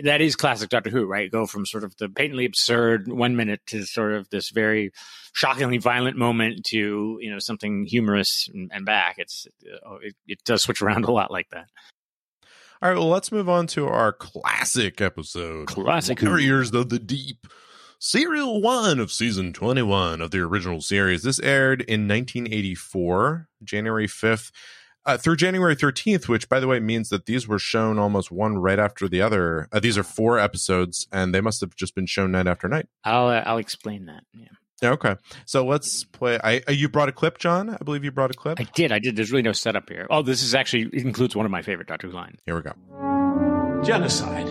that 0.03 0.21
is 0.21 0.35
classic 0.35 0.69
Doctor 0.69 0.89
Who, 0.89 1.05
right? 1.05 1.31
Go 1.31 1.45
from 1.45 1.65
sort 1.65 1.83
of 1.83 1.95
the 1.97 2.09
patently 2.09 2.45
absurd 2.45 3.07
one 3.07 3.35
minute 3.35 3.61
to 3.67 3.85
sort 3.85 4.13
of 4.13 4.29
this 4.29 4.49
very 4.49 4.91
shockingly 5.33 5.77
violent 5.77 6.17
moment 6.17 6.65
to 6.65 7.17
you 7.21 7.31
know 7.31 7.39
something 7.39 7.85
humorous 7.85 8.49
and, 8.53 8.71
and 8.73 8.85
back. 8.85 9.15
It's 9.17 9.47
uh, 9.85 9.95
it, 10.01 10.15
it 10.27 10.43
does 10.43 10.63
switch 10.63 10.81
around 10.81 11.05
a 11.05 11.11
lot 11.11 11.31
like 11.31 11.49
that. 11.51 11.67
All 12.81 12.89
right, 12.89 12.97
well, 12.97 13.09
let's 13.09 13.31
move 13.31 13.49
on 13.49 13.65
to 13.67 13.87
our 13.87 14.13
classic 14.13 15.01
episode. 15.01 15.67
Classic 15.67 16.19
Who. 16.19 16.27
Warriors 16.27 16.71
of 16.73 16.89
the 16.89 16.99
Deep. 16.99 17.47
Serial 17.99 18.61
one 18.61 18.99
of 18.99 19.11
season 19.11 19.51
21 19.53 20.21
of 20.21 20.29
the 20.29 20.39
original 20.39 20.81
series. 20.81 21.23
This 21.23 21.39
aired 21.39 21.81
in 21.81 22.07
1984, 22.07 23.47
January 23.63 24.07
5th, 24.07 24.51
uh, 25.07 25.17
through 25.17 25.37
January 25.37 25.75
13th, 25.75 26.27
which, 26.27 26.49
by 26.49 26.59
the 26.59 26.67
way, 26.67 26.79
means 26.79 27.09
that 27.09 27.25
these 27.25 27.47
were 27.47 27.57
shown 27.57 27.97
almost 27.97 28.29
one 28.31 28.57
right 28.57 28.77
after 28.77 29.07
the 29.07 29.21
other. 29.21 29.67
Uh, 29.71 29.79
these 29.79 29.97
are 29.97 30.03
four 30.03 30.37
episodes, 30.37 31.07
and 31.11 31.33
they 31.33 31.41
must 31.41 31.61
have 31.61 31.75
just 31.75 31.95
been 31.95 32.05
shown 32.05 32.31
night 32.31 32.45
after 32.45 32.67
night. 32.67 32.87
I'll 33.03 33.27
uh, 33.27 33.43
I'll 33.45 33.57
explain 33.57 34.05
that. 34.05 34.23
Yeah. 34.33 34.47
Yeah, 34.79 34.91
Okay, 34.91 35.15
so 35.45 35.65
let's 35.65 36.03
play. 36.03 36.39
I 36.43 36.61
uh, 36.67 36.71
you 36.71 36.87
brought 36.87 37.09
a 37.09 37.11
clip, 37.11 37.39
John. 37.39 37.71
I 37.71 37.77
believe 37.83 38.03
you 38.03 38.11
brought 38.11 38.29
a 38.29 38.35
clip. 38.35 38.59
I 38.59 38.67
did. 38.75 38.91
I 38.91 38.99
did. 38.99 39.15
There's 39.15 39.31
really 39.31 39.41
no 39.41 39.53
setup 39.53 39.89
here. 39.89 40.05
Oh, 40.11 40.21
this 40.21 40.43
is 40.43 40.53
actually 40.53 40.83
it 40.93 41.03
includes 41.03 41.35
one 41.35 41.47
of 41.47 41.51
my 41.51 41.63
favorite 41.63 41.87
Doctor 41.87 42.07
Who 42.07 42.13
lines. 42.13 42.39
Here 42.45 42.55
we 42.55 42.61
go. 42.61 42.73
Genocide. 43.83 44.47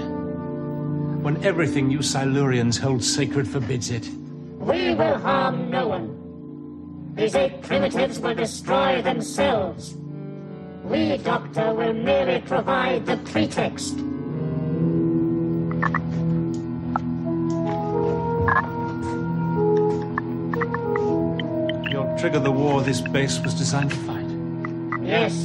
When 1.23 1.45
everything 1.45 1.91
you 1.91 1.99
Silurians 2.01 2.79
hold 2.81 3.05
sacred 3.05 3.47
forbids 3.47 3.91
it. 3.91 4.09
We 4.59 4.95
will 4.95 5.19
harm 5.19 5.71
no 5.71 5.87
one. 5.89 7.15
These 7.15 7.37
eight 7.37 7.63
primitives 7.63 8.19
will 8.19 8.35
destroy 8.35 9.03
themselves. 9.03 9.97
We, 10.89 11.17
Doctor, 11.19 11.75
will 11.75 11.95
merely 11.95 12.41
provide 12.43 13.07
the 13.07 13.17
pretext. 13.19 13.97
You'll 21.91 22.17
trigger 22.19 22.39
the 22.39 22.53
war 22.53 22.83
this 22.83 23.01
base 23.01 23.41
was 23.41 23.55
designed 23.55 23.91
to 23.91 23.97
fight. 23.97 24.27
Yes. 25.03 25.45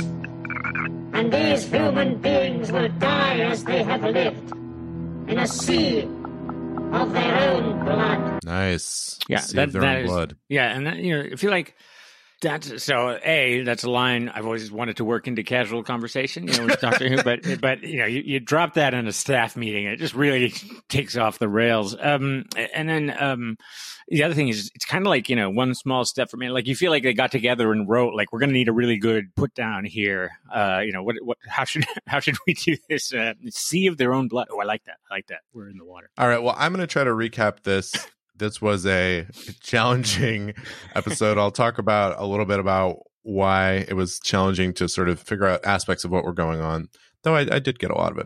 And 1.13 1.33
these 1.33 1.65
human 1.65 2.17
beings 2.21 2.71
will 2.71 2.89
die 2.99 3.39
as 3.39 3.63
they 3.63 3.83
have 3.83 4.03
lived. 4.03 4.51
In 5.27 5.39
a 5.39 5.47
sea 5.47 6.01
of 6.91 7.13
their 7.13 7.51
own 7.51 7.83
blood. 7.83 8.43
Nice. 8.43 9.17
Yeah, 9.27 9.39
See 9.39 9.55
that, 9.55 9.71
their 9.71 9.81
that 9.81 10.05
blood. 10.05 10.35
Yeah, 10.49 10.75
and 10.75 10.85
that, 10.85 10.97
you 10.97 11.17
know, 11.17 11.29
I 11.31 11.35
feel 11.35 11.51
like 11.51 11.75
that's 12.41 12.83
so. 12.83 13.19
A, 13.23 13.61
that's 13.63 13.83
a 13.83 13.89
line 13.89 14.29
I've 14.29 14.45
always 14.45 14.71
wanted 14.71 14.97
to 14.97 15.05
work 15.05 15.27
into 15.27 15.43
casual 15.43 15.83
conversation. 15.83 16.47
You 16.47 16.57
know, 16.57 16.65
with 16.65 16.81
Doctor 16.81 17.07
Who, 17.07 17.23
but 17.23 17.39
but 17.61 17.83
you 17.83 17.99
know, 17.99 18.05
you, 18.05 18.21
you 18.25 18.39
drop 18.39 18.73
that 18.73 18.93
in 18.93 19.07
a 19.07 19.11
staff 19.11 19.55
meeting, 19.55 19.85
it 19.85 19.97
just 19.97 20.15
really 20.15 20.53
takes 20.89 21.15
off 21.15 21.39
the 21.39 21.47
rails. 21.47 21.95
Um, 21.99 22.45
and 22.73 22.89
then 22.89 23.15
um, 23.17 23.57
the 24.07 24.23
other 24.23 24.33
thing 24.33 24.49
is, 24.49 24.71
it's 24.75 24.85
kind 24.85 25.05
of 25.05 25.09
like 25.09 25.29
you 25.29 25.35
know, 25.35 25.49
one 25.49 25.75
small 25.75 26.03
step 26.03 26.29
for 26.29 26.37
me. 26.37 26.49
Like 26.49 26.67
you 26.67 26.75
feel 26.75 26.91
like 26.91 27.03
they 27.03 27.13
got 27.13 27.31
together 27.31 27.71
and 27.71 27.87
wrote, 27.87 28.13
like, 28.15 28.33
we're 28.33 28.39
going 28.39 28.49
to 28.49 28.53
need 28.53 28.69
a 28.69 28.73
really 28.73 28.97
good 28.97 29.35
put 29.35 29.53
down 29.53 29.85
here. 29.85 30.31
Uh, 30.53 30.81
you 30.83 30.91
know, 30.91 31.03
what 31.03 31.15
what 31.21 31.37
how 31.47 31.63
should 31.63 31.85
how 32.07 32.19
should 32.19 32.37
we 32.47 32.53
do 32.55 32.75
this? 32.89 33.13
Uh, 33.13 33.33
sea 33.49 33.87
of 33.87 33.97
their 33.97 34.13
own 34.13 34.27
blood. 34.27 34.47
Oh, 34.51 34.59
I 34.59 34.65
like 34.65 34.83
that. 34.85 34.97
I 35.09 35.15
like 35.15 35.27
that. 35.27 35.41
We're 35.53 35.69
in 35.69 35.77
the 35.77 35.85
water. 35.85 36.09
All 36.17 36.27
right. 36.27 36.41
Well, 36.41 36.55
I'm 36.57 36.73
going 36.73 36.81
to 36.81 36.91
try 36.91 37.03
to 37.03 37.11
recap 37.11 37.63
this. 37.63 37.93
This 38.41 38.59
was 38.59 38.87
a 38.87 39.27
challenging 39.61 40.55
episode. 40.95 41.37
I'll 41.37 41.51
talk 41.51 41.77
about 41.77 42.15
a 42.17 42.25
little 42.25 42.47
bit 42.47 42.59
about 42.59 42.97
why 43.21 43.85
it 43.87 43.93
was 43.93 44.19
challenging 44.19 44.73
to 44.73 44.89
sort 44.89 45.09
of 45.09 45.19
figure 45.19 45.45
out 45.45 45.63
aspects 45.63 46.03
of 46.03 46.09
what 46.09 46.25
were 46.25 46.33
going 46.33 46.59
on, 46.59 46.89
though 47.21 47.35
I, 47.35 47.41
I 47.41 47.59
did 47.59 47.77
get 47.77 47.91
a 47.91 47.95
lot 47.95 48.11
of 48.11 48.17
it. 48.17 48.25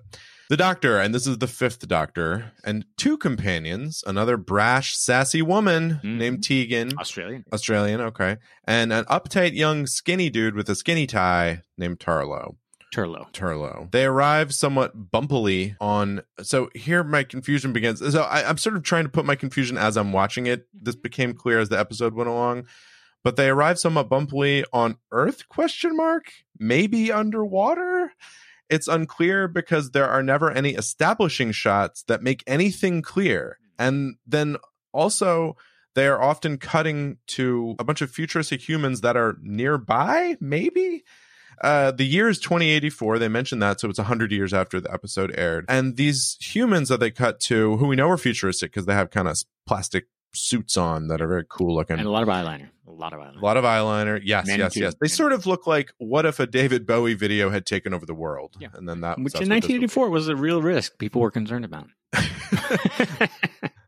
The 0.50 0.56
doctor, 0.56 0.98
and 1.02 1.14
this 1.14 1.28
is 1.28 1.40
the 1.40 1.48
fifth 1.48 1.86
doctor, 1.88 2.54
and 2.64 2.86
two 2.98 3.18
companions, 3.18 4.06
another 4.08 4.38
brash, 4.38 4.96
sassy 4.96 5.42
woman 5.42 6.00
Mhm. 6.02 6.18
named 6.18 6.44
Tegan, 6.46 6.94
Australian. 6.98 7.44
Australian, 7.52 8.00
okay, 8.00 8.38
and 8.66 8.94
an 8.94 9.04
uptight 9.06 9.54
young 9.54 9.86
skinny 9.86 10.30
dude 10.30 10.56
with 10.56 10.70
a 10.70 10.76
skinny 10.76 11.08
tie 11.08 11.62
named 11.78 12.00
Tarlo. 12.00 12.56
Turlough. 12.96 13.32
Turlough. 13.34 13.92
They 13.92 14.06
arrive 14.06 14.54
somewhat 14.54 15.12
bumpily 15.12 15.76
on. 15.82 16.22
So 16.42 16.70
here 16.74 17.04
my 17.04 17.24
confusion 17.24 17.74
begins. 17.74 18.00
So 18.00 18.22
I, 18.22 18.48
I'm 18.48 18.58
sort 18.58 18.78
of 18.78 18.84
trying 18.84 19.04
to 19.04 19.10
put 19.10 19.26
my 19.26 19.36
confusion 19.36 19.78
as 19.78 19.98
I'm 19.98 20.14
watching 20.14 20.46
it. 20.46 20.68
This 20.74 20.96
became 20.96 21.34
clear 21.34 21.60
as 21.60 21.68
the 21.68 21.80
episode 21.80 22.14
went 22.14 22.30
along. 22.30 22.68
But 23.22 23.36
they 23.36 23.50
arrive 23.50 23.80
somewhat 23.80 24.08
bumpily 24.08 24.64
on 24.72 24.98
Earth? 25.12 25.50
Question 25.50 25.98
mark. 25.98 26.32
Maybe 26.58 27.12
underwater. 27.12 28.14
It's 28.70 28.88
unclear 28.88 29.48
because 29.48 29.92
there 29.92 30.08
are 30.08 30.24
never 30.24 30.50
any 30.50 30.76
establishing 30.76 31.52
shots 31.52 32.04
that 32.04 32.24
make 32.24 32.44
anything 32.48 33.02
clear. 33.02 33.58
And 33.78 34.16
then 34.26 34.56
also 34.94 35.58
they 35.96 36.08
are 36.08 36.22
often 36.22 36.58
cutting 36.58 37.18
to 37.28 37.76
a 37.78 37.84
bunch 37.84 38.02
of 38.02 38.10
futuristic 38.10 38.68
humans 38.68 39.02
that 39.02 39.18
are 39.18 39.38
nearby. 39.42 40.38
Maybe. 40.40 41.04
Uh, 41.62 41.92
the 41.92 42.06
year 42.06 42.30
is 42.30 42.40
2084. 42.40 43.20
They 43.20 43.28
mentioned 43.28 43.62
that, 43.62 43.80
so 43.80 43.90
it's 43.90 44.00
100 44.00 44.32
years 44.32 44.54
after 44.54 44.80
the 44.80 44.92
episode 44.92 45.34
aired. 45.38 45.66
And 45.68 45.96
these 45.96 46.38
humans 46.40 46.90
that 46.90 47.00
they 47.00 47.12
cut 47.12 47.40
to, 47.42 47.78
who 47.78 47.88
we 47.88 47.96
know 47.96 48.10
are 48.10 48.18
futuristic 48.18 48.72
because 48.72 48.86
they 48.86 48.94
have 48.94 49.10
kind 49.10 49.28
of 49.28 49.38
plastic 49.66 50.08
suits 50.34 50.78
on 50.78 51.08
that 51.08 51.22
are 51.22 51.28
very 51.28 51.46
cool 51.48 51.76
looking. 51.76 51.98
And 51.98 52.08
a 52.08 52.12
lot 52.12 52.24
of 52.24 52.30
eyeliner. 52.30 52.70
A 52.88 52.92
lot 52.92 53.14
of 53.14 53.20
eyeliner. 53.20 53.42
A 53.42 53.46
lot 53.46 53.58
of 53.58 53.64
eyeliner. 53.64 54.22
Yes, 54.24 54.48
Men 54.48 54.60
yes, 54.60 54.76
yes. 54.76 54.96
They 55.00 55.08
sort 55.08 55.34
of 55.34 55.46
look 55.46 55.66
like 55.66 55.94
what 55.98 56.26
if 56.26 56.40
a 56.40 56.46
David 56.46 56.86
Bowie 56.86 57.14
video 57.14 57.50
had 57.50 57.66
taken 57.66 57.94
over 57.94 58.06
the 58.06 58.14
world? 58.14 58.56
Yeah. 58.60 58.70
And 58.74 58.88
then 58.88 59.02
that 59.02 59.18
Which 59.18 59.18
in 59.18 59.24
what 59.24 59.34
this 59.34 59.40
was. 59.42 59.50
1984 59.50 60.10
was 60.10 60.28
a 60.28 60.36
real 60.36 60.62
risk 60.62 60.98
people 60.98 61.22
were 61.22 61.32
concerned 61.32 61.66
about. 61.66 61.88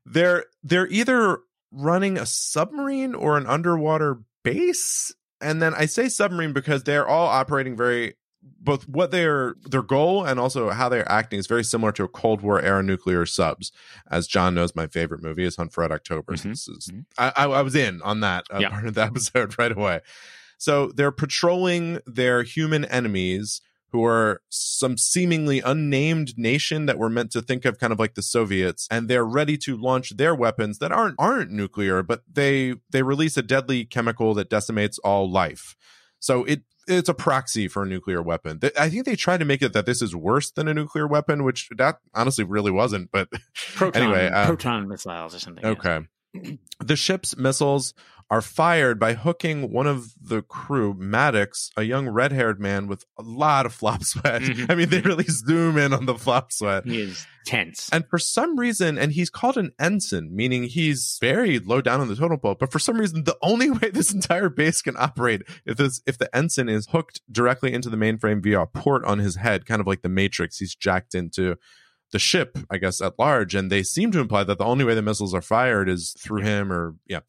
they're 0.05 0.45
they're 0.63 0.88
either 0.88 1.39
running 1.72 2.18
a 2.18 2.26
submarine 2.26 3.13
or 3.13 3.38
an 3.38 3.45
underwater 3.45 4.22
base 4.43 5.13
and 5.42 5.62
then 5.62 5.74
i 5.76 5.86
say 5.86 6.08
submarine 6.10 6.54
because 6.54 6.84
they're 6.84 7.08
all 7.08 7.28
operating 7.28 7.76
very 7.76 8.16
both 8.60 8.88
what 8.88 9.12
their 9.12 9.56
their 9.70 9.82
goal 9.82 10.24
and 10.26 10.40
also 10.40 10.70
how 10.70 10.88
they're 10.88 11.10
acting 11.12 11.38
is 11.40 11.48
very 11.48 11.64
similar 11.64 11.92
to 11.92 12.04
a 12.04 12.08
cold 12.08 12.42
war 12.42 12.62
era 12.62 12.82
nuclear 12.82 13.26
subs 13.26 13.72
as 14.10 14.26
john 14.28 14.56
knows 14.56 14.76
my 14.76 14.88
favorite 14.88 15.22
movie 15.22 15.44
is 15.44 15.56
hunt 15.58 15.72
for 15.74 15.82
red 15.82 15.92
october 15.92 16.36
so 16.38 16.48
Mhm, 16.50 16.52
this 16.52 16.68
is 16.68 16.90
mhm. 16.94 17.06
I, 17.18 17.32
I 17.36 17.44
i 17.46 17.62
was 17.62 17.76
in 17.76 18.02
on 18.04 18.22
that 18.22 18.46
uh, 18.54 18.60
Yeah. 18.60 18.70
part 18.72 18.88
of 18.88 18.94
the 18.94 19.02
episode 19.04 19.58
right 19.60 19.72
away 19.72 20.02
so 20.58 20.88
they're 20.88 21.12
patrolling 21.12 22.00
their 22.06 22.44
human 22.44 22.86
enemies 22.86 23.62
who 23.92 24.04
are 24.04 24.42
some 24.50 24.98
seemingly 24.98 25.62
unnamed 25.62 26.38
nation 26.38 26.86
that 26.86 26.98
we're 26.98 27.10
meant 27.10 27.32
to 27.32 27.42
think 27.42 27.66
of 27.66 27.80
kind 27.80 27.94
of 27.94 28.00
like 28.00 28.16
the 28.16 28.22
Soviets 28.22 28.88
and 28.92 29.08
they're 29.08 29.26
ready 29.26 29.58
to 29.58 29.78
launch 29.78 30.18
their 30.18 30.36
weapons 30.36 30.80
that 30.80 30.92
aren't 30.92 31.16
aren't 31.18 31.52
nuclear 31.52 32.04
but 32.04 32.22
they 32.32 32.76
they 32.90 33.02
release 33.02 33.38
a 33.38 33.42
deadly 33.42 33.86
chemical 33.86 34.34
that 34.34 34.50
decimates 34.50 34.98
all 35.00 35.30
life. 35.30 35.76
So 36.20 36.44
it 36.46 36.64
it's 36.88 37.10
a 37.10 37.14
proxy 37.14 37.68
for 37.68 37.84
a 37.84 37.86
nuclear 37.86 38.22
weapon. 38.22 38.60
I 38.80 38.90
think 38.90 39.06
they 39.06 39.16
tried 39.16 39.40
to 39.40 39.46
make 39.46 39.62
it 39.62 39.74
that 39.74 39.86
this 39.86 40.02
is 40.02 40.16
worse 40.16 40.52
than 40.52 40.68
a 40.68 40.74
nuclear 40.74 41.06
weapon, 41.06 41.44
which 41.44 41.70
that 41.78 42.00
honestly 42.14 42.46
really 42.46 42.72
wasn't. 42.72 43.12
But 43.12 43.30
Proton, 43.76 44.02
anyway, 44.02 44.28
uh, 44.28 44.46
proton 44.46 44.88
missiles 44.88 45.36
or 45.36 45.40
something. 45.40 45.66
Okay. 45.66 46.00
The 46.80 46.96
ship's 46.96 47.36
missiles 47.36 47.96
are 48.30 48.41
fired 48.41 48.99
by 48.99 49.13
hooking 49.13 49.71
one 49.71 49.88
of 49.88 50.07
the 50.21 50.41
crew, 50.41 50.93
Maddox, 50.97 51.69
a 51.78 51.84
young 51.84 52.09
red 52.09 52.34
haired 52.34 52.59
man 52.59 52.88
with 52.88 53.05
a 53.17 53.21
lot 53.23 53.65
of 53.65 53.73
flop 53.73 54.03
sweat. 54.03 54.41
Mhm. 54.41 54.69
I 54.69 54.75
mean, 54.75 54.89
they 54.89 54.99
really 54.99 55.23
zoom 55.30 55.78
in 55.78 55.93
on 55.93 56.05
the 56.07 56.15
flop 56.15 56.51
sweat. 56.51 56.86
He 56.86 56.99
is 57.01 57.25
tense. 57.45 57.88
And 57.93 58.05
for 58.09 58.17
some 58.19 58.59
reason, 58.59 58.97
and 58.97 59.13
he's 59.13 59.30
called 59.30 59.55
an 59.57 59.71
ensign, 59.80 60.36
meaning 60.36 60.63
he's 60.63 61.17
very 61.21 61.57
low 61.59 61.80
down 61.80 62.01
on 62.01 62.09
the 62.09 62.15
totem 62.17 62.39
pole. 62.39 62.55
But 62.59 62.69
for 62.71 62.80
some 62.80 62.97
reason, 62.99 63.23
the 63.23 63.38
only 63.41 63.69
way 63.71 63.91
this 63.91 64.13
entire 64.13 64.49
base 64.49 64.82
can 64.82 64.95
operate 64.97 65.43
if 65.65 65.78
this 65.78 66.01
if 66.05 66.17
the 66.17 66.34
ensign 66.36 66.67
is 66.67 66.88
hooked 66.88 67.21
directly 67.32 67.73
into 67.73 67.89
the 67.89 67.97
mainframe 67.97 68.43
via 68.43 68.61
a 68.61 68.67
port 68.67 69.05
on 69.05 69.19
his 69.19 69.38
head, 69.38 69.65
kind 69.65 69.80
of 69.80 69.88
like 69.88 70.01
the 70.01 70.09
Matrix. 70.09 70.57
He's 70.57 70.75
jacked 70.75 71.15
into 71.15 71.55
the 72.11 72.19
ship, 72.19 72.57
I 72.69 72.78
guess, 72.78 72.99
at 73.01 73.17
large. 73.17 73.55
And 73.55 73.69
they 73.71 73.84
seem 73.84 74.11
to 74.11 74.19
imply 74.19 74.43
that 74.43 74.57
the 74.57 74.65
only 74.65 74.84
way 74.84 74.95
the 74.95 75.01
missiles 75.01 75.34
are 75.34 75.41
fired 75.41 75.88
is 75.88 76.13
through 76.19 76.41
him, 76.41 76.73
or 76.73 76.95
yeah. 77.07 77.19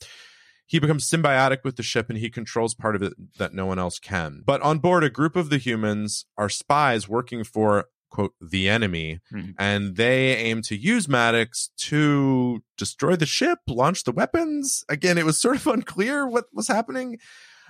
He 0.69 0.79
becomes 0.79 1.11
symbiotic 1.11 1.65
with 1.65 1.75
the 1.77 1.83
ship 1.83 2.09
and 2.11 2.19
he 2.19 2.31
controls 2.31 2.75
part 2.75 2.95
of 2.95 3.03
it 3.03 3.15
that 3.39 3.55
no 3.55 3.67
one 3.67 3.79
else 3.81 3.99
can. 3.99 4.43
But 4.47 4.61
on 4.63 4.79
board, 4.79 5.03
a 5.03 5.11
group 5.11 5.35
of 5.35 5.49
the 5.51 5.59
humans 5.59 6.27
are 6.37 6.49
spies 6.49 7.09
working 7.09 7.43
for 7.43 7.87
quote 8.11 8.33
the 8.41 8.69
enemy 8.71 9.21
Mhm. 9.33 9.55
and 9.59 9.97
they 9.97 10.35
aim 10.37 10.63
to 10.63 10.75
use 10.77 11.07
maddox 11.09 11.69
to 11.77 12.63
destroy 12.79 13.17
the 13.17 13.27
ship 13.27 13.59
launch 13.67 14.05
the 14.05 14.13
weapons 14.13 14.83
again 14.89 15.19
it 15.19 15.27
was 15.27 15.39
sort 15.39 15.57
of 15.57 15.67
unclear 15.77 16.27
what 16.27 16.47
was 16.55 16.69
happening 16.69 17.19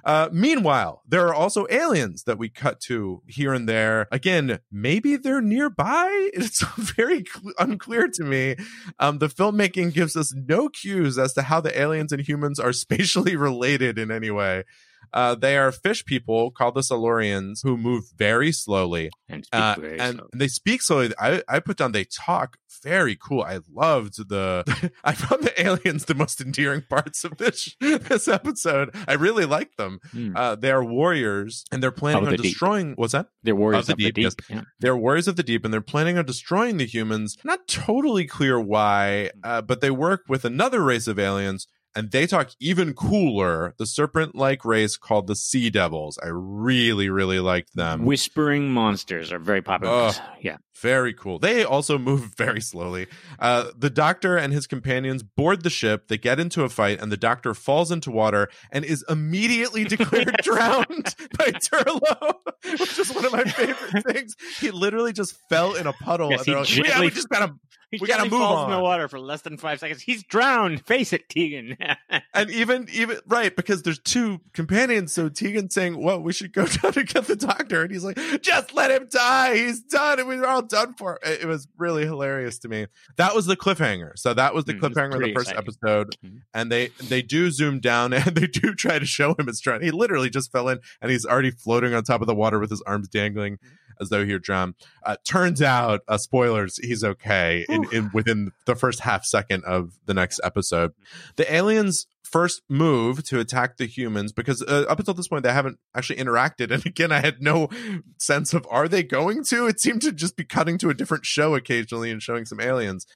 uh, 0.04 0.28
meanwhile, 0.32 1.02
there 1.06 1.26
are 1.26 1.34
also 1.34 1.66
aliens 1.70 2.24
that 2.24 2.38
we 2.38 2.48
cut 2.48 2.80
to 2.82 3.22
here 3.26 3.52
and 3.52 3.68
there. 3.68 4.06
Again, 4.10 4.60
maybe 4.70 5.16
they're 5.16 5.42
nearby. 5.42 6.30
It's 6.38 6.62
very 6.76 7.24
cl- 7.24 7.54
unclear 7.58 8.08
to 8.08 8.24
me. 8.24 8.56
Um, 8.98 9.18
the 9.18 9.28
filmmaking 9.28 9.92
gives 9.92 10.16
us 10.16 10.32
no 10.34 10.68
cues 10.68 11.18
as 11.18 11.32
to 11.34 11.42
how 11.42 11.60
the 11.60 11.78
aliens 11.78 12.12
and 12.12 12.22
humans 12.22 12.58
are 12.58 12.72
spatially 12.84 13.36
related 13.36 13.98
in 13.98 14.10
any 14.10 14.30
way. 14.30 14.64
Uh, 15.12 15.34
they 15.34 15.56
are 15.56 15.72
fish 15.72 16.04
people 16.04 16.50
called 16.50 16.74
the 16.74 16.82
Silurians 16.82 17.60
who 17.62 17.78
move 17.78 18.04
very 18.16 18.52
slowly 18.52 19.08
And 19.28 19.44
speak 19.44 19.58
uh, 19.60 19.76
very 19.80 19.98
and 19.98 20.16
slow. 20.18 20.26
they 20.34 20.48
speak 20.48 20.82
slowly. 20.82 21.12
I, 21.18 21.42
I 21.48 21.60
put 21.60 21.78
down 21.78 21.92
they 21.92 22.04
talk 22.04 22.58
very 22.84 23.16
cool. 23.16 23.42
I 23.42 23.60
loved 23.74 24.28
the. 24.28 24.62
I 25.04 25.12
found 25.12 25.42
the 25.44 25.60
aliens 25.60 26.04
the 26.04 26.14
most 26.14 26.40
endearing 26.40 26.82
parts 26.88 27.24
of 27.24 27.38
this 27.38 27.74
this 27.80 28.28
episode. 28.28 28.94
I 29.08 29.14
really 29.14 29.46
liked 29.46 29.78
them. 29.78 29.98
Hmm. 30.12 30.36
Uh, 30.36 30.54
they 30.56 30.70
are 30.70 30.84
warriors, 30.84 31.64
and 31.72 31.82
they're 31.82 31.90
planning 31.90 32.22
Of 32.22 32.28
on 32.28 32.30
the 32.32 32.36
deep. 32.36 32.52
destroying. 32.52 32.92
What's 32.96 33.12
that? 33.14 33.28
They're 33.42 33.56
warriors 33.56 33.86
the 33.86 33.92
of 33.94 33.98
the 33.98 34.04
deep, 34.12 34.14
deep. 34.16 34.24
yes. 34.24 34.34
Yeah. 34.50 34.62
They're 34.80 34.96
warriors 34.96 35.26
of 35.26 35.36
the 35.36 35.42
deep, 35.42 35.64
and 35.64 35.72
they're 35.72 35.80
planning 35.80 36.18
on 36.18 36.26
destroying 36.26 36.76
the 36.76 36.84
humans. 36.86 37.36
Not 37.44 37.66
totally 37.66 38.26
clear 38.26 38.60
why, 38.60 39.30
uh, 39.42 39.62
but 39.62 39.80
they 39.80 39.90
work 39.90 40.24
with 40.28 40.44
another 40.44 40.84
race 40.84 41.08
of 41.08 41.18
aliens. 41.18 41.66
And 41.98 42.12
they 42.12 42.28
talk 42.28 42.52
even 42.60 42.94
cooler. 42.94 43.74
The 43.76 43.84
serpent-like 43.84 44.64
race 44.64 44.96
called 44.96 45.26
the 45.26 45.34
Sea 45.34 45.68
Devils. 45.68 46.16
I 46.22 46.28
really, 46.30 47.10
really 47.10 47.40
liked 47.40 47.74
them. 47.74 48.04
Whispering 48.04 48.70
monsters 48.70 49.32
are 49.32 49.40
very 49.40 49.62
popular. 49.62 49.92
Ugh. 49.92 50.14
Yeah. 50.40 50.58
Very 50.80 51.12
cool. 51.12 51.40
They 51.40 51.64
also 51.64 51.98
move 52.10 52.34
very 52.36 52.60
slowly. 52.60 53.08
Uh, 53.38 53.70
the 53.76 53.90
doctor 53.90 54.36
and 54.36 54.52
his 54.52 54.66
companions 54.68 55.22
board 55.24 55.62
the 55.62 55.70
ship. 55.70 56.06
They 56.06 56.18
get 56.18 56.38
into 56.38 56.62
a 56.62 56.68
fight, 56.68 57.00
and 57.00 57.10
the 57.10 57.16
doctor 57.16 57.52
falls 57.52 57.90
into 57.90 58.12
water 58.12 58.48
and 58.70 58.84
is 58.84 59.04
immediately 59.08 59.82
declared 59.96 60.36
drowned 60.42 61.16
by 61.36 61.46
Turlough, 61.46 62.34
which 62.78 62.98
is 62.98 63.12
one 63.12 63.24
of 63.24 63.32
my 63.32 63.44
favorite 63.44 64.04
things. 64.04 64.36
He 64.60 64.70
literally 64.70 65.12
just 65.12 65.36
fell 65.48 65.74
in 65.74 65.86
a 65.86 65.92
puddle. 65.92 66.30
Yes, 66.30 66.46
and 66.46 66.54
they're 66.54 66.64
he 66.64 66.82
like, 66.82 66.90
yeah, 66.90 67.00
we 67.00 67.10
just 67.10 67.28
gotta. 67.28 67.54
We 67.90 68.00
gotta 68.00 68.24
gently 68.24 68.38
move 68.38 68.46
falls 68.46 68.64
in 68.66 68.76
the 68.76 68.82
water 68.82 69.08
for 69.08 69.18
less 69.18 69.40
than 69.40 69.56
five 69.56 69.80
seconds. 69.80 70.02
He's 70.02 70.22
drowned. 70.22 70.84
Face 70.84 71.14
it, 71.14 71.26
Tegan. 71.30 71.74
And 72.34 72.50
even, 72.50 72.86
even 72.92 73.18
right 73.26 73.54
because 73.54 73.82
there's 73.82 73.98
two 73.98 74.40
companions. 74.52 75.12
So 75.12 75.28
Tegan's 75.28 75.74
saying, 75.74 76.00
"Well, 76.00 76.20
we 76.22 76.32
should 76.32 76.52
go 76.52 76.66
down 76.82 76.92
to 76.92 77.02
get 77.02 77.26
the 77.26 77.34
doctor," 77.34 77.82
and 77.82 77.90
he's 77.90 78.04
like, 78.04 78.16
"Just 78.42 78.72
let 78.74 78.90
him 78.90 79.08
die. 79.10 79.56
He's 79.56 79.80
done, 79.80 80.20
and 80.20 80.28
we're 80.28 80.46
all 80.46 80.62
done 80.62 80.94
for." 80.94 81.18
It 81.24 81.42
it 81.42 81.46
was 81.46 81.66
really 81.76 82.04
hilarious 82.04 82.58
to 82.60 82.68
me. 82.68 82.86
That 83.16 83.34
was 83.34 83.46
the 83.46 83.56
cliffhanger. 83.56 84.12
So 84.16 84.34
that 84.34 84.54
was 84.54 84.66
the 84.66 84.74
Mm, 84.74 84.80
cliffhanger 84.80 85.14
of 85.14 85.20
the 85.22 85.34
first 85.34 85.50
exciting. 85.50 85.74
episode. 85.82 86.16
Mhm. 86.24 86.40
And 86.54 86.70
they 86.70 86.88
they 87.08 87.22
do 87.22 87.50
zoom 87.50 87.80
down 87.80 88.12
and 88.12 88.24
they 88.36 88.46
do 88.46 88.74
try 88.74 88.98
to 88.98 89.06
show 89.06 89.30
him 89.38 89.48
it's 89.48 89.60
drowned. 89.60 89.82
He 89.82 89.90
literally 89.90 90.30
just 90.30 90.52
fell 90.52 90.68
in 90.68 90.78
and 91.02 91.10
he's 91.10 91.24
already 91.26 91.50
floating 91.50 91.94
on 91.94 92.04
top 92.04 92.20
of 92.20 92.26
the 92.28 92.34
water 92.34 92.58
with 92.60 92.70
his 92.70 92.82
arms 92.82 93.08
dangling 93.08 93.54
Mm-hmm. 93.54 93.74
As 94.00 94.08
though 94.08 94.24
he 94.24 94.32
were 94.32 94.38
drowned. 94.38 94.74
Uh, 95.04 95.16
turns 95.24 95.62
out, 95.62 96.00
uh, 96.08 96.18
spoilers, 96.18 96.78
he's 96.78 97.04
okay 97.04 97.64
in, 97.68 97.84
in 97.92 98.10
within 98.12 98.52
the 98.66 98.74
first 98.74 99.00
half 99.00 99.24
second 99.24 99.64
of 99.64 99.98
the 100.06 100.14
next 100.14 100.40
episode. 100.42 100.92
The 101.36 101.52
aliens 101.52 102.06
first 102.22 102.62
move 102.68 103.24
to 103.24 103.40
attack 103.40 103.78
the 103.78 103.86
humans 103.86 104.32
because 104.32 104.60
uh, 104.62 104.84
up 104.88 104.98
until 104.98 105.14
this 105.14 105.28
point 105.28 105.42
they 105.42 105.52
haven't 105.52 105.78
actually 105.94 106.16
interacted 106.16 106.70
and 106.70 106.84
again 106.84 107.10
i 107.10 107.20
had 107.20 107.40
no 107.40 107.70
sense 108.18 108.52
of 108.52 108.66
are 108.70 108.86
they 108.86 109.02
going 109.02 109.42
to 109.42 109.66
it 109.66 109.80
seemed 109.80 110.02
to 110.02 110.12
just 110.12 110.36
be 110.36 110.44
cutting 110.44 110.76
to 110.76 110.90
a 110.90 110.94
different 110.94 111.24
show 111.24 111.54
occasionally 111.54 112.10
and 112.10 112.22
showing 112.22 112.44
some 112.44 112.60
aliens 112.60 113.06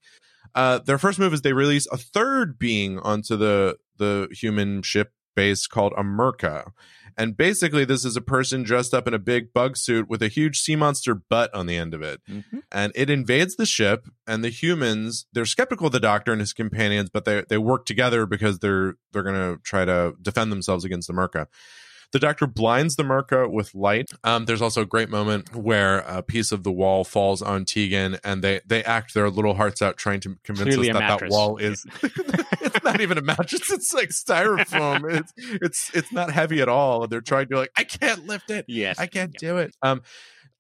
uh, 0.55 0.79
their 0.79 0.99
first 0.99 1.19
move 1.19 1.33
is 1.33 1.43
they 1.43 1.53
release 1.53 1.87
a 1.93 1.97
third 1.97 2.59
being 2.59 2.99
onto 3.01 3.37
the 3.37 3.77
the 3.99 4.29
human 4.33 4.83
ship 4.83 5.13
base 5.35 5.67
called 5.67 5.93
a 5.97 6.03
Myrka. 6.03 6.73
And 7.17 7.37
basically, 7.37 7.85
this 7.85 8.05
is 8.05 8.17
a 8.17 8.21
person 8.21 8.63
dressed 8.63 8.95
up 8.95 9.07
in 9.07 9.15
a 9.15 9.19
big 9.19 9.53
bug 9.53 9.77
suit 9.77 10.09
with 10.09 10.23
a 10.23 10.29
huge 10.29 10.61
sea 10.61 10.77
monster 10.77 11.15
butt 11.15 11.55
on 11.55 11.67
the 11.67 11.77
end 11.77 11.95
of 11.95 12.03
it. 12.03 12.21
Mhm. 12.29 12.63
And 12.71 12.93
it 12.95 13.11
invades 13.11 13.57
the 13.57 13.67
ship, 13.67 14.09
and 14.27 14.45
the 14.45 14.49
humans, 14.49 15.27
they're 15.33 15.45
skeptical 15.47 15.87
of 15.87 15.93
the 15.93 16.01
doctor 16.01 16.33
and 16.33 16.41
his 16.41 16.53
companions, 16.53 17.11
but 17.11 17.25
they, 17.25 17.45
they 17.49 17.59
work 17.59 17.87
together 17.87 18.27
because 18.27 18.59
they're 18.61 18.95
they're 19.13 19.23
gonna 19.23 19.57
try 19.63 19.85
to 19.85 20.15
defend 20.23 20.51
themselves 20.53 20.85
against 20.85 21.09
the 21.09 21.15
Myrka. 21.15 21.47
The 22.13 22.19
doctor 22.19 22.47
blinds 22.47 22.97
the 22.97 23.03
Myrka 23.03 23.51
with 23.51 23.75
light. 23.75 24.11
Um, 24.23 24.45
there's 24.45 24.63
also 24.63 24.83
a 24.83 24.87
great 24.87 25.09
moment 25.09 25.55
where 25.55 26.01
a 26.01 26.23
piece 26.23 26.53
of 26.53 26.63
the 26.63 26.71
wall 26.71 27.05
falls 27.05 27.41
on 27.41 27.65
Tegan, 27.65 28.19
and 28.23 28.43
they 28.45 28.61
they 28.67 28.85
act 28.85 29.15
their 29.15 29.31
little 29.31 29.55
hearts 29.55 29.81
out, 29.81 29.97
trying 29.97 30.21
to 30.21 30.37
convince 30.45 30.75
Clearly 30.75 30.91
us 30.91 30.99
that 30.99 31.21
that 31.21 31.31
wall 31.31 31.57
is. 31.57 31.87
it's 32.03 32.85
not 32.85 33.01
even 33.01 33.17
a 33.17 33.23
mattress; 33.23 33.71
it's 33.71 33.95
like 33.95 34.11
styrofoam. 34.11 35.11
it's 35.11 35.33
it's 35.37 35.91
it's 35.95 36.13
not 36.13 36.31
heavy 36.31 36.61
at 36.61 36.69
all. 36.69 37.07
They're 37.07 37.23
trying 37.23 37.49
to 37.49 37.57
like, 37.57 37.73
I 37.77 37.85
can't 37.85 38.27
lift 38.27 38.51
it. 38.51 38.67
Yes. 38.69 38.99
I 38.99 39.07
can't 39.07 39.33
do 39.33 39.59
it. 39.59 39.75
Um, 39.83 40.03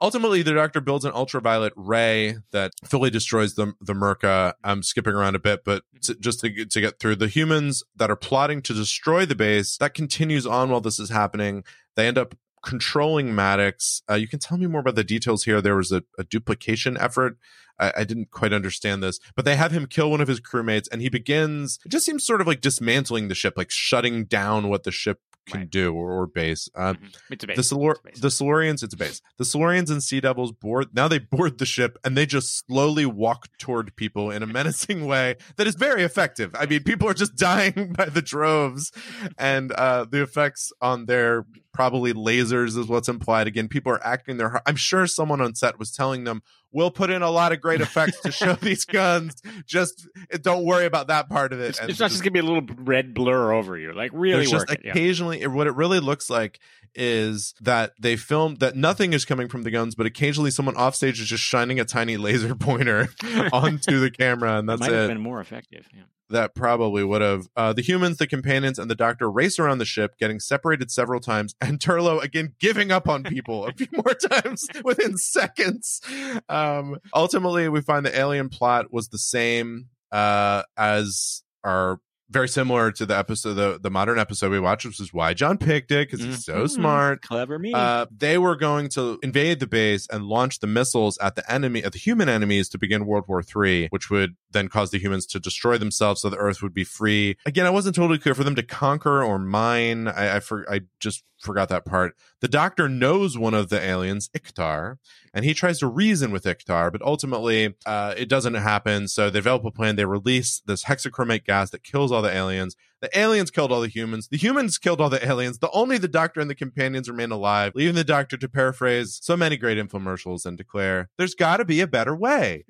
ultimately, 0.02 0.42
the 0.42 0.52
doctor 0.52 0.80
builds 0.80 1.04
an 1.04 1.12
ultraviolet 1.14 1.72
ray 1.76 2.36
that 2.50 2.72
fully 2.84 3.08
destroys 3.08 3.54
the 3.54 3.72
the 3.80 3.94
Myrka. 3.94 4.54
I'm 4.62 4.82
skipping 4.82 5.14
around 5.14 5.36
a 5.36 5.38
bit, 5.38 5.64
but 5.64 5.84
to, 6.02 6.14
just 6.16 6.40
to 6.40 6.50
get, 6.50 6.70
to 6.72 6.80
get 6.80 6.98
through 6.98 7.16
the 7.16 7.28
humans 7.28 7.84
that 7.96 8.10
are 8.10 8.16
plotting 8.16 8.60
to 8.62 8.74
destroy 8.74 9.24
the 9.24 9.34
base, 9.34 9.78
that 9.78 9.94
continues 9.94 10.46
on 10.46 10.68
while 10.68 10.80
this 10.80 10.98
is 10.98 11.10
happening. 11.10 11.64
They 11.96 12.06
end 12.06 12.18
up 12.18 12.34
controlling 12.62 13.34
Maddox. 13.34 14.02
Uh, 14.10 14.14
you 14.14 14.28
can 14.28 14.38
tell 14.38 14.58
me 14.58 14.66
more 14.66 14.80
about 14.80 14.94
the 14.94 15.04
details 15.04 15.44
here. 15.44 15.60
There 15.60 15.76
was 15.76 15.92
a, 15.92 16.02
a 16.18 16.24
duplication 16.24 16.96
effort. 16.98 17.38
I, 17.78 17.92
I 17.98 18.04
didn't 18.04 18.30
quite 18.30 18.52
understand 18.52 19.02
this, 19.02 19.18
but 19.34 19.44
they 19.44 19.56
have 19.56 19.72
him 19.72 19.86
kill 19.86 20.10
one 20.10 20.20
of 20.20 20.28
his 20.28 20.40
crewmates, 20.40 20.88
and 20.90 21.00
he 21.00 21.08
begins. 21.08 21.78
It 21.84 21.90
just 21.90 22.06
seems 22.06 22.24
sort 22.24 22.40
of 22.40 22.46
like 22.46 22.60
dismantling 22.60 23.28
the 23.28 23.34
ship, 23.34 23.54
like 23.56 23.70
shutting 23.70 24.24
down 24.24 24.68
what 24.68 24.84
the 24.84 24.92
ship 24.92 25.20
can 25.46 25.60
Right. 25.60 25.70
do 25.70 25.92
or, 25.94 26.12
or 26.12 26.26
base. 26.26 26.68
Uh, 26.74 26.94
Mhm. 26.94 27.16
It's 27.30 27.44
a 27.44 27.46
base. 27.48 27.56
the 27.56 27.62
Silur- 27.62 27.90
It's 27.92 28.00
a 28.00 28.02
base. 28.04 28.20
the 28.20 28.28
Silurians, 28.28 28.82
it's 28.82 28.94
a 28.94 28.96
base. 28.96 29.20
The 29.38 29.44
Silurians 29.44 29.90
and 29.90 30.02
Sea 30.02 30.20
Devils 30.20 30.52
board 30.52 30.88
now 30.94 31.08
they 31.08 31.18
board 31.18 31.58
the 31.58 31.66
ship 31.66 31.98
and 32.04 32.16
they 32.16 32.26
just 32.26 32.64
slowly 32.66 33.06
walk 33.06 33.48
toward 33.58 33.94
people 33.96 34.30
in 34.30 34.42
a 34.42 34.46
menacing 34.58 35.04
way 35.06 35.36
that 35.56 35.66
is 35.66 35.74
very 35.74 36.02
effective. 36.04 36.50
I 36.54 36.66
mean, 36.66 36.84
people 36.84 37.08
are 37.08 37.14
just 37.14 37.34
dying 37.50 37.92
by 37.96 38.06
the 38.06 38.22
droves, 38.22 38.92
and 39.38 39.72
uh, 39.72 40.04
the 40.10 40.22
effects 40.22 40.72
on 40.80 41.06
their 41.06 41.44
probably 41.72 42.12
lasers 42.12 42.76
is 42.78 42.86
what's 42.86 43.08
implied. 43.08 43.46
Again, 43.46 43.68
people 43.68 43.92
are 43.92 44.04
acting 44.06 44.36
their. 44.36 44.50
heart- 44.50 44.62
I'm 44.66 44.76
sure 44.76 45.06
someone 45.06 45.40
on 45.40 45.54
set 45.54 45.78
was 45.78 45.90
telling 45.90 46.24
them, 46.24 46.42
"We'll 46.70 46.90
put 46.90 47.10
in 47.10 47.22
a 47.22 47.30
lot 47.30 47.52
of 47.52 47.60
great 47.60 47.80
effects 47.80 48.20
to 48.20 48.32
show 48.32 48.52
these 48.60 48.84
guns. 48.84 49.40
Just 49.66 50.06
eh, 50.30 50.38
don't 50.40 50.64
worry 50.64 50.86
about 50.86 51.08
that 51.08 51.28
part 51.28 51.52
of 51.52 51.60
it." 51.60 51.70
It's, 51.70 51.80
it's 51.80 52.00
not 52.00 52.10
just 52.10 52.22
gonna 52.22 52.32
be 52.32 52.38
a 52.40 52.44
little 52.44 52.64
red 52.78 53.14
blur 53.14 53.52
over 53.52 53.76
you. 53.76 53.92
Like 53.92 54.10
really 54.14 54.46
just 54.46 54.70
it. 54.70 54.80
Yeah. 54.84 54.90
occasionally 54.90 55.42
eh, 55.42 55.46
what 55.46 55.66
it 55.66 55.74
really 55.74 56.00
looks 56.00 56.28
like 56.30 56.60
is 56.94 57.54
that 57.60 57.92
they 57.98 58.16
filmed 58.16 58.60
that 58.60 58.76
nothing 58.76 59.14
is 59.14 59.24
coming 59.24 59.48
from 59.48 59.62
the 59.62 59.70
guns 59.70 59.94
but 59.94 60.04
occasionally 60.04 60.50
someone 60.50 60.76
offstage 60.76 61.18
is 61.22 61.26
just 61.26 61.42
shining 61.42 61.80
a 61.80 61.86
tiny 61.86 62.18
laser 62.18 62.54
pointer 62.54 63.08
onto 63.52 63.98
the 63.98 64.10
camera 64.10 64.58
and 64.58 64.68
that's 64.68 64.78
It 64.80 64.84
might 64.84 64.92
have 64.92 65.04
it 65.06 65.14
been 65.14 65.20
more 65.22 65.40
effective. 65.40 65.88
Yeah. 65.94 66.02
That 66.32 66.54
probably 66.54 67.04
would 67.04 67.22
have 67.22 67.48
uh, 67.56 67.72
the 67.72 67.82
humans 67.82 68.18
the 68.18 68.26
companions 68.26 68.78
and 68.78 68.90
the 68.90 68.94
doctor 68.94 69.30
race 69.30 69.58
around 69.58 69.78
the 69.78 69.84
ship 69.84 70.16
getting 70.18 70.40
separated 70.40 70.90
several 70.90 71.20
times 71.20 71.54
and 71.60 71.78
turlough 71.78 72.22
again 72.22 72.54
giving 72.58 72.90
up 72.90 73.08
on 73.08 73.22
people 73.22 73.66
a 73.66 73.72
few 73.72 73.88
more 73.92 74.14
times 74.14 74.66
within 74.84 75.16
seconds. 75.16 76.00
Um 76.48 76.98
ultimately 77.14 77.68
we 77.68 77.80
find 77.80 78.04
the 78.04 78.18
alien 78.18 78.48
plot 78.48 78.92
was 78.92 79.08
the 79.08 79.18
same 79.18 79.88
uh 80.10 80.62
as 80.76 81.42
our 81.64 82.00
very 82.32 82.48
similar 82.48 82.90
to 82.92 83.04
the 83.06 83.16
episode 83.16 83.54
the, 83.54 83.78
the 83.82 83.90
modern 83.90 84.18
episode 84.18 84.50
we 84.50 84.58
watched 84.58 84.84
which 84.86 84.98
is 85.00 85.12
why 85.12 85.34
john 85.34 85.58
picked 85.58 85.90
it 85.90 86.08
because 86.10 86.24
he's 86.24 86.44
so 86.44 86.64
Mhm. 86.64 86.70
smart 86.70 87.22
Clever 87.22 87.58
me. 87.58 87.72
uh, 87.74 88.06
they 88.16 88.38
were 88.38 88.56
going 88.56 88.88
to 88.90 89.18
invade 89.22 89.60
the 89.60 89.66
base 89.66 90.06
and 90.10 90.24
launch 90.24 90.60
the 90.60 90.66
missiles 90.66 91.18
at 91.18 91.36
the 91.36 91.52
enemy, 91.52 91.84
at 91.84 91.92
the 91.92 91.98
human 91.98 92.28
enemies, 92.28 92.68
to 92.70 92.78
begin 92.78 93.06
World 93.06 93.24
War 93.28 93.42
III, 93.42 93.88
which 93.90 94.10
would 94.10 94.36
then 94.50 94.68
cause 94.68 94.90
the 94.90 94.98
humans 94.98 95.26
to 95.26 95.40
destroy 95.40 95.78
themselves, 95.78 96.20
so 96.22 96.28
the 96.30 96.36
Earth 96.36 96.62
would 96.62 96.74
be 96.74 96.84
free. 96.84 97.36
Again, 97.46 97.66
I 97.66 97.70
wasn't 97.70 97.96
totally 97.96 98.18
clear 98.18 98.34
for 98.34 98.44
them 98.44 98.54
to 98.56 98.62
conquer 98.62 99.22
or 99.22 99.38
mine. 99.38 100.08
I 100.08 100.36
I, 100.36 100.40
for, 100.40 100.70
I 100.70 100.80
just 101.00 101.22
forgot 101.42 101.68
that 101.68 101.84
part. 101.84 102.14
The 102.40 102.48
Doctor 102.48 102.88
knows 102.88 103.36
one 103.36 103.54
of 103.54 103.68
the 103.68 103.80
aliens, 103.80 104.30
Icthar, 104.36 104.96
and 105.34 105.44
he 105.44 105.54
tries 105.54 105.78
to 105.80 105.86
reason 105.86 106.30
with 106.30 106.44
Icthar, 106.44 106.92
but 106.92 107.02
ultimately 107.02 107.74
uh, 107.84 108.14
it 108.16 108.28
doesn't 108.28 108.54
happen. 108.54 109.08
So 109.08 109.28
they 109.28 109.38
develop 109.38 109.64
a 109.64 109.70
plan. 109.70 109.96
They 109.96 110.04
release 110.04 110.62
this 110.64 110.84
hexachromite 110.84 111.44
gas 111.44 111.70
that 111.70 111.82
kills 111.82 112.12
all 112.12 112.22
the 112.22 112.34
aliens. 112.34 112.76
The 113.00 113.18
aliens 113.18 113.50
killed 113.50 113.72
all 113.72 113.80
the 113.80 113.88
humans. 113.88 114.28
The 114.28 114.36
humans 114.36 114.78
killed 114.78 115.00
all 115.00 115.10
the 115.10 115.26
aliens. 115.26 115.58
The 115.58 115.70
only 115.72 115.98
the 115.98 116.06
doctor 116.08 116.40
and 116.40 116.48
the 116.48 116.54
companions 116.54 117.08
remain 117.10 117.32
alive, 117.32 117.72
leaving 117.74 117.96
the 117.96 118.04
doctor 118.04 118.36
to 118.36 118.48
paraphrase 118.48 119.18
so 119.20 119.36
many 119.36 119.56
great 119.56 119.76
infomercials 119.78 120.46
and 120.46 120.56
declare, 120.56 121.10
"There's 121.18 121.34
got 121.34 121.56
to 121.56 121.64
be 121.64 121.80
a 121.80 121.88
better 121.88 122.14
way." 122.14 122.64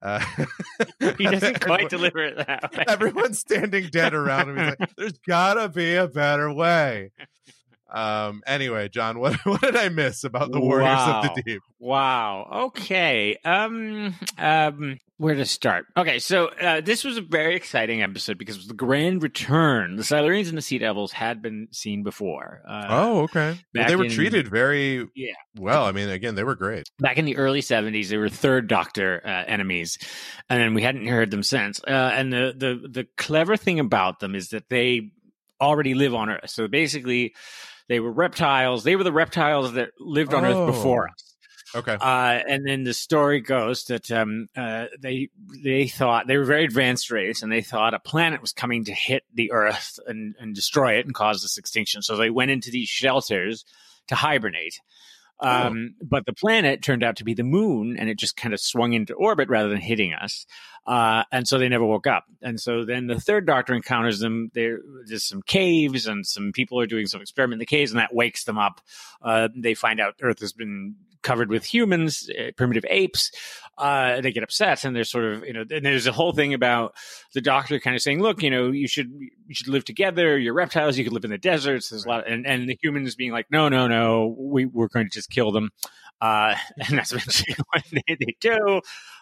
Uh, 0.00 0.24
He 1.18 1.24
doesn't 1.24 1.60
quite 1.64 1.88
deliver 1.90 2.22
it 2.22 2.36
that 2.36 2.74
way. 2.74 2.84
Everyone's 2.88 3.38
standing 3.38 3.88
dead 3.88 4.14
around 4.14 4.50
him. 4.50 4.56
He's 4.56 4.76
like, 4.78 4.96
"There's 4.96 5.18
gotta 5.26 5.68
be 5.68 5.94
a 5.96 6.06
better 6.08 6.52
way." 6.52 7.12
Um. 7.94 8.42
Anyway, 8.46 8.88
John, 8.88 9.18
what 9.20 9.34
what 9.46 9.60
did 9.60 9.76
I 9.76 9.88
miss 9.88 10.24
about 10.24 10.50
the 10.52 10.60
Warriors 10.60 10.98
of 10.98 11.34
the 11.34 11.42
Deep? 11.42 11.62
Wow. 11.78 12.48
Okay. 12.68 13.36
Um. 13.44 14.14
Um. 14.38 14.98
Where 15.16 15.36
to 15.36 15.44
start? 15.44 15.86
Okay. 15.96 16.18
So 16.18 16.46
uh, 16.46 16.80
this 16.80 17.04
was 17.04 17.16
a 17.18 17.22
very 17.22 17.54
exciting 17.54 18.02
episode 18.02 18.36
because 18.36 18.56
it 18.56 18.58
was 18.58 18.66
the 18.68 18.74
grand 18.74 19.22
return. 19.22 19.94
The 19.94 20.02
Silurians 20.02 20.48
and 20.48 20.58
the 20.58 20.62
Sea 20.62 20.78
Devils 20.78 21.12
had 21.12 21.40
been 21.40 21.68
seen 21.70 22.02
before. 22.02 22.62
Uh, 22.68 22.86
Oh, 22.88 23.20
okay. 23.22 23.56
Well, 23.72 23.86
they 23.86 23.94
were 23.94 24.06
in- 24.06 24.10
treated 24.10 24.48
very 24.48 25.06
Yeah. 25.14 25.34
well. 25.56 25.84
I 25.84 25.92
mean, 25.92 26.08
again, 26.08 26.34
they 26.34 26.42
were 26.42 26.56
great. 26.56 26.90
back 26.98 27.16
in 27.16 27.26
the 27.26 27.36
early 27.36 27.60
70s 27.60 28.08
they 28.08 28.16
were 28.16 28.28
third 28.28 28.66
doctor 28.66 29.22
uh, 29.24 29.44
enemies 29.46 29.98
and 30.50 30.60
then 30.60 30.74
we 30.74 30.82
hadn't 30.82 31.06
heard 31.06 31.30
them 31.30 31.44
since 31.44 31.80
uh, 31.86 31.90
and 32.12 32.32
the, 32.32 32.52
the 32.56 32.88
the 32.88 33.06
clever 33.16 33.56
thing 33.56 33.78
about 33.78 34.18
them 34.18 34.34
is 34.34 34.48
that 34.48 34.68
they 34.68 35.10
already 35.60 35.94
live 35.94 36.12
on 36.14 36.28
earth 36.28 36.50
so 36.50 36.66
basically 36.66 37.34
they 37.88 38.00
were 38.00 38.12
reptiles 38.12 38.84
they 38.84 38.96
were 38.96 39.04
the 39.04 39.12
reptiles 39.12 39.72
that 39.74 39.90
lived 39.98 40.32
on 40.34 40.44
Oh. 40.44 40.48
earth 40.68 40.74
before 40.74 41.08
us 41.08 41.30
Okay. 41.76 41.94
uh, 42.00 42.40
and 42.48 42.64
then 42.64 42.84
the 42.84 42.94
story 42.94 43.40
goes 43.40 43.86
that 43.86 44.08
um, 44.12 44.46
uh, 44.56 44.86
they 45.00 45.28
they 45.64 45.88
thought 45.88 46.28
they 46.28 46.36
were 46.36 46.44
a 46.44 46.46
very 46.46 46.64
advanced 46.64 47.10
race, 47.10 47.42
and 47.42 47.50
they 47.50 47.62
thought 47.62 47.94
a 47.94 47.98
planet 47.98 48.40
was 48.40 48.52
coming 48.52 48.84
to 48.84 48.92
hit 48.94 49.24
the 49.34 49.50
Earth 49.50 49.98
and, 50.06 50.36
and 50.38 50.54
destroy 50.54 50.98
it 51.00 51.04
and 51.06 51.12
cause 51.12 51.42
this 51.42 51.58
extinction. 51.58 52.00
So 52.02 52.16
they 52.16 52.30
went 52.30 52.52
into 52.52 52.70
these 52.70 52.88
shelters 52.88 53.64
to 54.06 54.14
hibernate. 54.14 54.78
Um, 55.40 55.96
But 56.00 56.26
the 56.26 56.32
planet 56.32 56.80
turned 56.80 57.02
out 57.02 57.16
to 57.16 57.24
be 57.24 57.34
the 57.34 57.42
moon, 57.42 57.96
and 57.98 58.08
it 58.08 58.20
just 58.20 58.36
kind 58.36 58.54
of 58.54 58.60
swung 58.60 58.92
into 58.92 59.14
orbit 59.14 59.48
rather 59.48 59.68
than 59.68 59.80
hitting 59.80 60.14
us. 60.14 60.46
Uh, 60.86 61.24
and 61.32 61.48
so 61.48 61.58
they 61.58 61.68
never 61.68 61.84
woke 61.84 62.06
up. 62.06 62.24
And 62.42 62.60
so 62.60 62.84
then 62.84 63.06
the 63.06 63.18
third 63.18 63.46
Doctor 63.46 63.74
encounters 63.74 64.20
them. 64.20 64.50
There, 64.54 64.80
there's 65.06 65.24
some 65.24 65.42
caves, 65.42 66.06
and 66.06 66.26
some 66.26 66.52
people 66.52 66.78
are 66.80 66.86
doing 66.86 67.06
some 67.06 67.22
experiment 67.22 67.54
in 67.54 67.60
the 67.60 67.66
caves, 67.66 67.90
and 67.90 68.00
that 68.00 68.14
wakes 68.14 68.44
them 68.44 68.58
up. 68.58 68.80
Uh, 69.22 69.48
they 69.56 69.74
find 69.74 70.00
out 70.00 70.14
Earth 70.20 70.40
has 70.40 70.52
been 70.52 70.96
covered 71.22 71.48
with 71.48 71.64
humans, 71.64 72.30
uh, 72.38 72.50
primitive 72.56 72.84
apes. 72.88 73.32
Uh, 73.76 74.20
they 74.20 74.30
get 74.30 74.44
upset, 74.44 74.84
and 74.84 74.94
they're 74.94 75.04
sort 75.04 75.24
of, 75.24 75.44
you 75.44 75.52
know, 75.52 75.64
and 75.68 75.84
there's 75.84 76.06
a 76.06 76.12
whole 76.12 76.32
thing 76.32 76.54
about 76.54 76.94
the 77.32 77.40
Doctor 77.40 77.80
kind 77.80 77.96
of 77.96 78.02
saying, 78.02 78.20
"Look, 78.20 78.42
you 78.42 78.50
know, 78.50 78.70
you 78.70 78.86
should 78.86 79.10
you 79.10 79.54
should 79.54 79.68
live 79.68 79.84
together. 79.84 80.38
You're 80.38 80.54
reptiles. 80.54 80.96
You 80.96 81.02
could 81.02 81.12
live 81.12 81.24
in 81.24 81.30
the 81.30 81.38
deserts. 81.38 81.88
There's 81.88 82.04
a 82.04 82.08
lot," 82.08 82.28
and 82.28 82.46
and 82.46 82.68
the 82.68 82.78
humans 82.80 83.16
being 83.16 83.32
like, 83.32 83.46
"No, 83.50 83.68
no, 83.68 83.88
no. 83.88 84.36
We 84.38 84.66
we're 84.66 84.88
going 84.88 85.06
to 85.06 85.10
just 85.10 85.30
kill 85.30 85.50
them." 85.50 85.70
Uh, 86.20 86.54
and 86.88 86.98
that's 86.98 87.12
eventually 87.12 87.56
what 87.72 87.84
they, 87.92 88.16
they 88.16 88.36
do. 88.40 88.80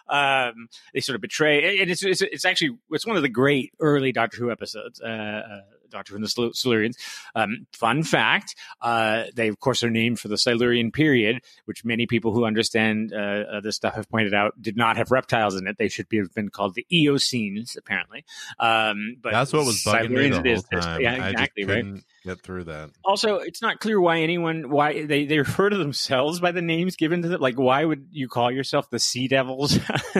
Um, 0.09 0.67
they 0.93 0.99
sort 0.99 1.15
of 1.15 1.21
betray. 1.21 1.81
And 1.81 1.89
it's, 1.89 2.03
it's 2.03 2.21
it's 2.21 2.45
actually 2.45 2.77
it's 2.91 3.05
one 3.05 3.15
of 3.15 3.21
the 3.21 3.29
great 3.29 3.73
early 3.79 4.11
Doctor 4.11 4.37
Who 4.37 4.51
episodes. 4.51 5.01
Uh, 5.01 5.07
uh, 5.07 5.61
Doctor 5.93 6.11
Who 6.13 6.17
and 6.17 6.25
the 6.25 6.27
Silurians. 6.27 6.95
Um, 7.35 7.67
fun 7.71 8.03
fact: 8.03 8.55
uh, 8.81 9.23
they 9.33 9.47
of 9.47 9.59
course 9.59 9.83
are 9.83 9.89
named 9.89 10.19
for 10.19 10.27
the 10.27 10.37
Silurian 10.37 10.91
period, 10.91 11.41
which 11.65 11.85
many 11.85 12.05
people 12.07 12.33
who 12.33 12.43
understand 12.45 13.13
uh, 13.13 13.17
uh, 13.17 13.61
this 13.61 13.77
stuff 13.77 13.93
have 13.95 14.09
pointed 14.09 14.33
out 14.33 14.61
did 14.61 14.75
not 14.75 14.97
have 14.97 15.11
reptiles 15.11 15.55
in 15.55 15.67
it. 15.67 15.77
They 15.77 15.87
should 15.87 16.09
be 16.09 16.17
have 16.17 16.33
been 16.33 16.49
called 16.49 16.75
the 16.75 16.85
Eocenes, 16.91 17.77
apparently. 17.77 18.25
Um, 18.59 19.17
but 19.21 19.31
That's 19.31 19.53
what 19.53 19.65
was 19.65 19.83
bugging 19.83 20.09
me 20.09 20.29
Silurians 20.29 20.43
the 20.43 20.49
it 20.49 20.55
whole 20.71 20.79
is. 20.79 20.85
Time. 20.85 21.01
Yeah, 21.01 21.27
exactly 21.29 21.63
right 21.65 21.85
get 22.25 22.39
through 22.41 22.63
that. 22.63 22.89
also 23.03 23.35
it's 23.39 23.61
not 23.61 23.81
clear 23.81 23.99
why 23.99 24.19
anyone 24.21 24.69
why 24.69 25.05
they, 25.05 25.25
they 25.25 25.37
refer 25.37 25.69
to 25.69 25.75
themselves 25.75 26.39
by 26.39 26.53
the 26.53 26.61
names 26.61 26.95
given 26.95 27.21
to 27.21 27.27
them 27.27 27.41
like 27.41 27.55
why 27.59 27.83
would 27.83 28.07
you 28.11 28.29
call 28.29 28.49
yourself 28.49 28.89
the 28.89 28.97
sea 28.97 29.27
devils 29.27 29.77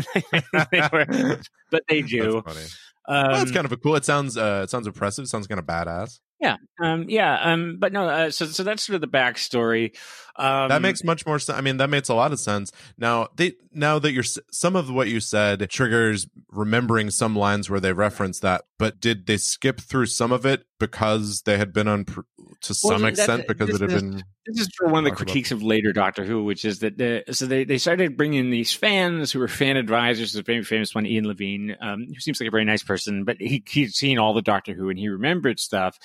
They 0.72 0.82
were- 0.92 1.40
but 1.72 1.84
they 1.88 2.02
do 2.02 2.42
That's 2.46 2.56
funny. 2.56 2.66
Um, 3.08 3.32
well, 3.32 3.42
it's 3.42 3.52
kind 3.52 3.66
of 3.66 3.72
a 3.72 3.78
cool. 3.78 3.96
It 3.96 4.06
sounds. 4.06 4.38
Uh, 4.38 4.62
it 4.64 4.70
sounds 4.70 4.88
impressive. 4.88 5.24
It 5.24 5.28
sounds 5.28 5.48
kind 5.48 5.60
of 5.60 5.66
badass. 5.66 6.20
yeah 6.40 6.58
um 6.82 7.06
yeah 7.10 7.40
um 7.42 7.78
but 7.80 7.94
no 7.94 8.08
uh, 8.08 8.30
so 8.32 8.46
so 8.46 8.64
that's 8.64 8.84
sort 8.84 8.96
of 8.96 9.02
the 9.02 9.08
backstory 9.08 9.96
um 10.36 10.70
that 10.70 10.82
makes 10.82 11.04
much 11.04 11.26
more 11.26 11.40
sense. 11.40 11.58
I 11.58 11.62
mean, 11.62 11.78
that 11.78 11.90
makes 11.90 12.10
a 12.10 12.14
lot 12.16 12.32
of 12.32 12.40
sense. 12.40 12.72
Now, 12.98 13.28
they 13.36 13.54
now 13.72 14.00
that 14.00 14.12
you're 14.12 14.24
some 14.52 14.76
of 14.76 14.90
what 14.92 15.08
you 15.08 15.20
said 15.20 15.70
triggers 15.70 16.28
remembering 16.50 17.10
some 17.12 17.36
lines 17.36 17.70
where 17.70 17.80
they 17.80 17.94
reference 17.94 18.40
that, 18.40 18.64
but 18.80 19.00
did 19.00 19.26
they 19.28 19.38
skip 19.38 19.80
through 19.82 20.08
some 20.08 20.32
of 20.32 20.46
it 20.46 20.66
because 20.80 21.44
they 21.44 21.58
had 21.58 21.72
been 21.74 21.88
on 21.88 22.06
pr- 22.06 22.22
to 22.62 22.76
Well, 22.84 22.98
some 22.98 23.06
extent 23.06 23.48
because 23.48 23.68
this 23.68 23.82
it 23.82 23.90
had 23.90 23.92
is- 23.92 24.02
been 24.04 24.24
this 24.46 24.60
is 24.60 24.70
for 24.76 24.88
one 24.90 25.00
of 25.00 25.04
the 25.06 25.10
Talk 25.12 25.20
about- 25.22 25.28
critiques 25.28 25.52
of 25.52 25.64
later 25.64 25.94
Doctor 25.94 26.26
Who, 26.26 26.44
which 26.44 26.66
is 26.66 26.80
that 26.80 26.98
the, 26.98 27.24
so 27.32 27.46
they, 27.46 27.64
they 27.64 27.78
started 27.78 28.18
bringing 28.18 28.50
these 28.50 28.74
fans 28.74 29.32
who 29.32 29.40
were 29.40 29.48
fan 29.48 29.78
advisors. 29.78 30.34
There's 30.34 30.42
a 30.42 30.44
very 30.44 30.64
famous 30.66 30.94
one, 30.94 31.06
Ian 31.06 31.26
Levine, 31.26 31.78
um, 31.80 32.08
who 32.10 32.20
seems 32.20 32.42
like 32.42 32.50
a 32.50 32.52
very 32.52 32.66
nice 32.66 32.84
person, 32.84 33.24
but 33.24 33.38
he 33.40 33.64
he'd 33.70 33.94
seen 33.94 34.18
all 34.20 34.34
the 34.34 34.42
Doctor 34.42 34.74
Who 34.74 34.90
and 34.90 35.00
he 35.00 35.08
remembered 35.08 35.62
stuff 35.62 35.98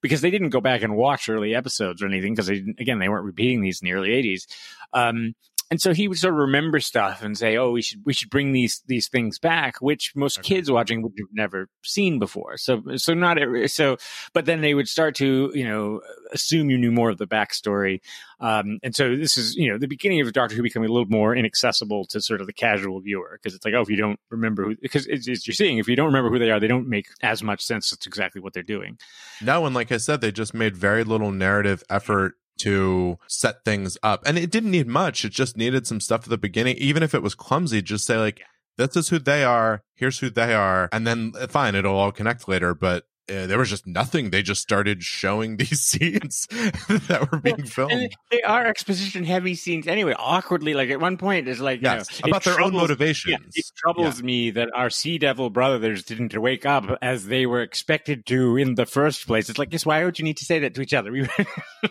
because 0.00 0.20
they 0.20 0.30
didn't 0.30 0.50
go 0.50 0.60
back 0.60 0.82
and 0.82 0.96
watch 0.96 1.28
early 1.28 1.54
episodes 1.54 2.02
or 2.02 2.06
anything 2.06 2.34
because 2.34 2.46
they 2.46 2.64
again 2.78 2.98
they 2.98 3.08
weren't 3.08 3.24
repeating 3.24 3.60
these 3.60 3.80
in 3.80 3.86
the 3.86 3.94
early 3.94 4.10
'80s. 4.10 4.46
Um, 4.92 5.34
and 5.70 5.80
so 5.80 5.92
he 5.92 6.06
would 6.08 6.18
sort 6.18 6.34
of 6.34 6.38
remember 6.38 6.78
stuff 6.80 7.22
and 7.22 7.36
say, 7.36 7.56
"Oh, 7.56 7.70
we 7.72 7.82
should 7.82 8.00
we 8.04 8.12
should 8.12 8.30
bring 8.30 8.52
these 8.52 8.82
these 8.86 9.08
things 9.08 9.38
back," 9.38 9.80
which 9.82 10.12
most 10.14 10.38
Okay. 10.38 10.54
kids 10.56 10.70
watching 10.70 11.02
would 11.02 11.12
have 11.18 11.28
never 11.32 11.68
seen 11.82 12.18
before. 12.18 12.56
So 12.56 12.82
so 12.96 13.14
not 13.14 13.38
every- 13.38 13.68
so, 13.68 13.96
but 14.32 14.44
then 14.46 14.60
they 14.60 14.74
would 14.74 14.88
start 14.88 15.14
to 15.16 15.50
you 15.54 15.64
know 15.64 16.00
assume 16.32 16.70
you 16.70 16.78
knew 16.78 16.90
more 16.92 17.10
of 17.10 17.18
the 17.18 17.26
backstory, 17.26 18.00
um, 18.40 18.78
and 18.82 18.94
so 18.94 19.16
this 19.16 19.36
is 19.36 19.54
you 19.56 19.70
know 19.70 19.78
the 19.78 19.86
beginning 19.88 20.20
of 20.20 20.32
Doctor 20.32 20.54
Who 20.56 20.62
becoming 20.62 20.88
a 20.88 20.92
little 20.92 21.08
more 21.08 21.34
inaccessible 21.34 22.04
to 22.06 22.20
sort 22.20 22.40
of 22.40 22.46
the 22.46 22.52
casual 22.52 23.00
viewer 23.00 23.38
because 23.40 23.54
it's 23.56 23.64
like, 23.64 23.74
oh, 23.74 23.80
if 23.82 23.88
you 23.88 23.96
don't 23.96 24.20
remember 24.30 24.64
who, 24.64 24.76
because 24.80 25.06
it's, 25.06 25.26
it's 25.28 25.46
you're 25.46 25.54
seeing 25.54 25.78
if 25.78 25.88
you 25.88 25.96
don't 25.96 26.06
remember 26.06 26.30
who 26.30 26.38
they 26.38 26.50
are, 26.50 26.60
they 26.60 26.68
don't 26.68 26.88
make 26.88 27.06
as 27.22 27.42
much 27.42 27.62
sense. 27.62 27.92
It's 27.92 28.06
exactly 28.06 28.40
what 28.40 28.52
they're 28.52 28.62
doing. 28.62 28.98
no. 29.42 29.66
And 29.66 29.74
like 29.74 29.90
I 29.92 29.96
said, 29.96 30.20
they 30.20 30.30
just 30.32 30.54
made 30.54 30.76
very 30.76 31.02
little 31.04 31.32
narrative 31.32 31.82
effort 31.90 32.34
to 32.58 33.18
set 33.26 33.64
things 33.64 33.98
up, 34.02 34.22
and 34.26 34.38
it 34.38 34.50
didn't 34.50 34.70
need 34.70 34.86
much. 34.86 35.24
It 35.24 35.32
just 35.32 35.56
needed 35.56 35.86
some 35.86 36.00
stuff 36.00 36.24
at 36.24 36.30
the 36.30 36.38
beginning, 36.38 36.76
even 36.76 37.02
if 37.02 37.14
it 37.14 37.22
was 37.22 37.34
clumsy. 37.34 37.82
Just 37.82 38.06
say 38.06 38.16
like, 38.16 38.42
"This 38.76 38.96
is 38.96 39.08
who 39.08 39.18
they 39.18 39.44
are. 39.44 39.82
Here's 39.94 40.18
who 40.20 40.30
they 40.30 40.54
are," 40.54 40.88
and 40.92 41.06
then 41.06 41.32
fine, 41.48 41.74
it'll 41.74 41.96
all 41.96 42.12
connect 42.12 42.48
later. 42.48 42.74
But 42.74 43.04
uh, 43.28 43.46
there 43.46 43.58
was 43.58 43.70
just 43.70 43.86
nothing. 43.86 44.30
They 44.30 44.42
just 44.42 44.60
started 44.60 45.02
showing 45.02 45.56
these 45.58 45.82
scenes 45.82 46.46
that 46.50 47.28
were 47.30 47.38
being 47.38 47.64
filmed. 47.64 47.92
And 47.92 48.12
they 48.30 48.42
are 48.42 48.66
exposition 48.66 49.24
heavy 49.24 49.54
scenes 49.54 49.86
anyway. 49.86 50.14
Awkwardly, 50.18 50.74
like 50.74 50.90
at 50.90 51.00
one 51.00 51.16
point, 51.16 51.48
it's 51.48 51.60
like 51.60 51.80
you 51.80 51.88
yes, 51.88 52.20
know, 52.20 52.26
it 52.26 52.30
about 52.30 52.44
their 52.44 52.60
own 52.60 52.72
motivations. 52.72 53.32
Yeah, 53.40 53.48
it 53.54 53.64
troubles 53.76 54.22
me 54.22 54.50
that 54.50 54.70
our 54.74 54.90
Sea 54.90 55.18
Devil 55.18 55.50
brothers 55.50 56.04
didn't 56.04 56.36
wake 56.36 56.66
up 56.66 56.98
as 57.02 57.26
they 57.26 57.46
were 57.46 57.62
expected 57.62 58.26
to 58.26 58.56
in 58.56 58.74
the 58.74 58.86
first 58.86 59.26
place. 59.26 59.48
It's 59.48 59.58
like, 59.58 59.72
yes, 59.72 59.84
why 59.84 60.04
would 60.04 60.18
you 60.18 60.24
need 60.24 60.36
to 60.38 60.44
say 60.44 60.60
that 60.60 60.74
to 60.74 60.80
each 60.80 60.94
other? 60.94 61.10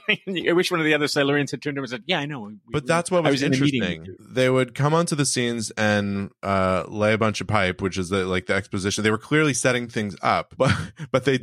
We 0.07 0.49
I 0.49 0.51
wish 0.53 0.71
one 0.71 0.79
of 0.79 0.85
the 0.85 0.93
other 0.93 1.05
Silurians 1.05 1.51
had 1.51 1.61
turned 1.61 1.75
to 1.75 1.79
him 1.79 1.83
and 1.83 1.89
said, 1.89 2.03
"Yeah, 2.05 2.19
I 2.19 2.25
know." 2.25 2.41
we- 2.41 2.57
But 2.69 2.85
that's 2.85 3.09
what 3.09 3.23
was, 3.23 3.41
in 3.41 3.53
interesting. 3.53 4.05
you." 4.05 4.17
They 4.19 4.49
would 4.49 4.75
come 4.75 4.93
onto 4.93 5.15
the 5.15 5.25
scenes 5.25 5.71
and 5.71 6.31
uh, 6.43 6.83
lay 6.87 7.13
a 7.13 7.17
bunch 7.17 7.41
of 7.41 7.47
pipe, 7.47 7.81
which 7.81 7.97
is 7.97 8.09
the, 8.09 8.25
like 8.25 8.47
the 8.47 8.53
exposition. 8.53 9.03
They 9.03 9.11
were 9.11 9.17
clearly 9.17 9.53
setting 9.53 9.87
things 9.87 10.15
up, 10.21 10.53
but 10.57 10.73
but 11.11 11.24
they 11.25 11.39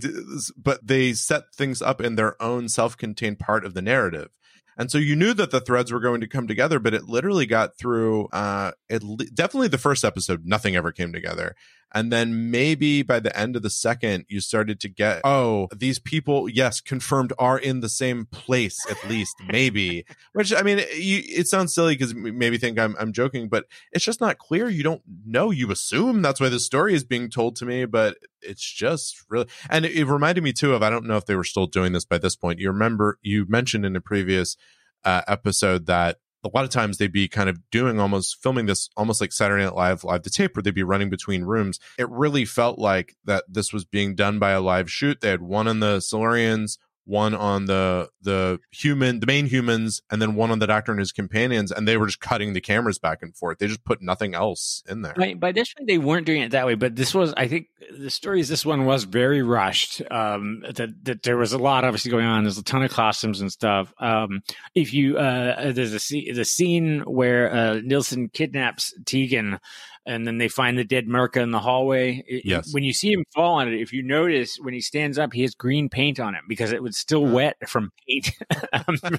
but 0.57 0.87
they 0.87 1.13
set 1.13 1.55
things 1.55 1.83
up 1.83 2.01
in 2.01 2.17
their 2.17 2.41
own 2.43 2.69
self-contained 2.69 3.39
part 3.39 3.65
of 3.65 3.75
the 3.75 3.83
narrative. 3.83 4.31
And 4.79 4.91
so 4.91 4.97
you 4.97 5.15
knew 5.15 5.35
that 5.35 5.51
the 5.51 5.61
threads 5.61 5.93
were 5.93 6.01
going 6.01 6.23
to 6.23 6.27
come 6.27 6.49
together, 6.49 6.79
but 6.79 6.95
it 6.95 7.05
literally 7.05 7.45
got 7.45 7.77
through. 7.77 8.29
Uh, 8.29 8.73
it 8.89 9.03
definitely 9.35 9.69
the 9.69 9.77
first 9.79 10.05
episode, 10.05 10.47
nothing 10.47 10.77
ever 10.77 10.93
came 10.93 11.13
together, 11.13 11.55
and 11.95 12.13
then 12.13 12.51
maybe 12.51 13.03
by 13.03 13.21
the 13.21 13.37
end 13.39 13.57
of 13.57 13.63
the 13.63 13.71
second, 13.71 14.25
you 14.29 14.41
started 14.41 14.81
to 14.81 14.89
get, 14.89 15.21
oh, 15.25 15.69
these 15.75 15.99
people, 15.99 16.49
yes, 16.49 16.81
confirmed 16.81 17.33
are 17.39 17.59
in 17.59 17.81
the 17.81 17.89
same 17.89 18.27
place 18.27 18.79
at 18.91 19.09
least, 19.09 19.37
maybe. 19.47 20.05
Which 20.33 20.55
I 20.55 20.63
mean, 20.63 20.79
you, 20.97 21.23
it 21.25 21.49
sounds 21.49 21.75
silly 21.75 21.95
because 21.95 22.15
maybe 22.15 22.59
think 22.59 22.79
I'm 22.79 22.97
I'm 22.99 23.13
joking, 23.13 23.49
but 23.49 23.67
it's 23.93 24.05
just 24.05 24.21
not 24.21 24.39
clear. 24.39 24.69
You 24.69 24.83
don't 24.83 25.03
know. 25.27 25.51
You 25.51 25.71
assume 25.71 26.23
that's 26.23 26.41
why 26.41 26.49
the 26.49 26.61
story 26.61 26.95
is 26.95 27.05
being 27.05 27.29
told 27.29 27.57
to 27.57 27.67
me, 27.67 27.85
but 27.85 28.17
it's 28.41 28.63
just 28.63 29.23
really. 29.29 29.47
And 29.69 29.85
it, 29.85 29.93
it 29.93 30.07
reminded 30.07 30.43
me 30.43 30.53
too 30.53 30.75
of 30.75 30.83
I 30.83 30.91
don't 30.91 31.07
know 31.07 31.17
if 31.17 31.27
they 31.27 31.37
were 31.37 31.45
still 31.45 31.67
doing 31.67 31.93
this 31.93 32.05
by 32.05 32.19
this 32.19 32.37
point. 32.37 32.59
You 32.59 32.69
remember 32.69 33.19
you 33.23 33.47
mentioned 33.49 33.85
in 33.85 33.97
a 33.97 34.01
previous 34.01 34.57
uh, 35.05 35.23
episode 35.27 35.87
that 35.87 36.19
a 36.45 36.51
lot 36.55 36.65
of 36.65 36.71
times 36.71 36.99
they'd 36.99 37.13
be 37.13 37.29
kind 37.29 37.49
of 37.49 37.59
doing 37.71 38.01
almost 38.01 38.43
filming 38.43 38.67
this 38.67 38.89
almost 38.97 39.21
like 39.21 39.33
Saturday 39.33 39.65
Night 39.65 39.75
Live 39.75 40.05
live 40.05 40.23
to 40.23 40.31
tape 40.31 40.57
where 40.57 40.63
they'd 40.63 40.75
be 40.75 40.83
running 40.83 41.11
between 41.11 41.45
rooms. 41.45 41.79
It 41.99 42.09
really 42.11 42.45
felt 42.45 42.79
like 42.79 43.17
that 43.25 43.45
this 43.49 43.73
was 43.73 43.85
being 43.85 44.15
done 44.15 44.39
by 44.39 44.51
a 44.51 44.61
live 44.61 44.91
shoot. 44.91 45.21
They 45.21 45.31
had 45.31 45.43
one 45.43 45.69
on 45.69 45.81
the 45.81 45.99
Silurians, 45.99 46.79
one 47.05 47.35
on 47.35 47.67
the 47.67 48.09
the 48.21 48.61
human, 48.71 49.21
the 49.21 49.27
main 49.27 49.47
humans, 49.47 50.01
and 50.11 50.23
then 50.23 50.35
one 50.35 50.51
on 50.51 50.59
the 50.61 50.67
Doctor 50.67 50.93
and 50.93 50.99
his 50.99 51.13
companions, 51.13 51.73
and 51.73 51.87
they 51.87 51.97
were 51.97 52.07
just 52.07 52.21
cutting 52.21 52.53
the 52.53 52.61
cameras 52.61 52.99
back 52.99 53.23
and 53.23 53.37
forth. 53.37 53.59
They 53.59 53.67
just 53.67 53.85
put 53.85 54.01
nothing 54.01 54.35
else 54.35 54.83
in 54.89 55.03
there. 55.03 55.15
By, 55.15 55.35
by 55.35 55.53
this 55.53 55.73
point, 55.75 55.89
they 55.89 55.99
weren't 55.99 56.27
doing 56.27 56.43
it 56.43 56.53
that 56.53 56.67
way, 56.67 56.75
but 56.75 56.95
this 56.95 57.15
was, 57.15 57.35
I 57.37 57.49
think, 57.49 57.69
the 57.91 58.11
stories. 58.11 58.49
This 58.49 58.65
one 58.65 58.85
was 58.85 59.05
very 59.05 59.43
rushed. 59.43 60.03
Um, 60.11 60.63
that 60.75 60.91
that 61.05 61.23
there 61.23 61.37
was 61.37 61.53
a 61.53 61.59
lot 61.59 61.85
obviously 61.85 62.11
going 62.11 62.27
on. 62.27 62.45
There's 62.45 62.59
a 62.59 62.65
ton 62.65 62.83
of 62.83 62.93
costumes 62.93 63.41
and 63.41 63.51
stuff. 63.51 63.93
Um, 63.99 64.43
if 64.75 64.95
you 64.95 65.19
uh, 65.19 65.73
there's 65.73 65.95
a 65.95 66.33
the 66.33 66.45
scene 66.45 67.01
where 67.01 67.53
uh, 67.53 67.81
Nilson 67.83 68.29
kidnaps 68.29 68.95
Tegan 69.05 69.59
and 70.07 70.27
then 70.27 70.39
they 70.39 70.49
find 70.49 70.77
the 70.77 70.85
dead 70.85 71.07
Myrka 71.07 71.41
in 71.43 71.51
the 71.51 71.61
hallway. 71.61 72.25
It- 72.27 72.43
Yes. 72.45 72.73
When 72.73 72.85
you 72.85 72.93
see 72.93 73.13
him 73.13 73.25
fall 73.35 73.55
on 73.55 73.69
it, 73.69 73.81
if 73.81 73.93
you 73.93 74.03
notice 74.03 74.59
when 74.61 74.75
he 74.75 74.81
stands 74.81 75.19
up, 75.19 75.33
he 75.33 75.43
has 75.43 75.55
green 75.55 75.89
paint 75.89 76.19
on 76.19 76.35
him 76.35 76.45
because 76.49 76.73
it 76.73 76.83
was 76.83 76.97
still 76.97 77.25
wet 77.25 77.57
from 77.69 77.93
paint. 78.09 78.33
Um, 78.73 78.97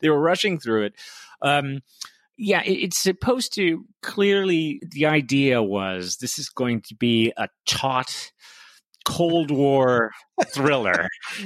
they, 0.00 0.08
were 0.08 0.20
rushing 0.20 0.58
through 0.58 0.84
it. 0.84 0.94
Um, 1.42 1.80
yeah, 2.36 2.62
it, 2.62 2.72
it's 2.72 2.98
supposed 2.98 3.54
to 3.54 3.84
clearly. 4.02 4.80
The 4.90 5.06
idea 5.06 5.62
was 5.62 6.16
this 6.16 6.38
is 6.38 6.48
going 6.48 6.80
to 6.88 6.94
be 6.94 7.32
a 7.36 7.48
taut 7.66 8.32
Cold 9.08 9.50
War 9.50 10.12
thriller 10.48 11.08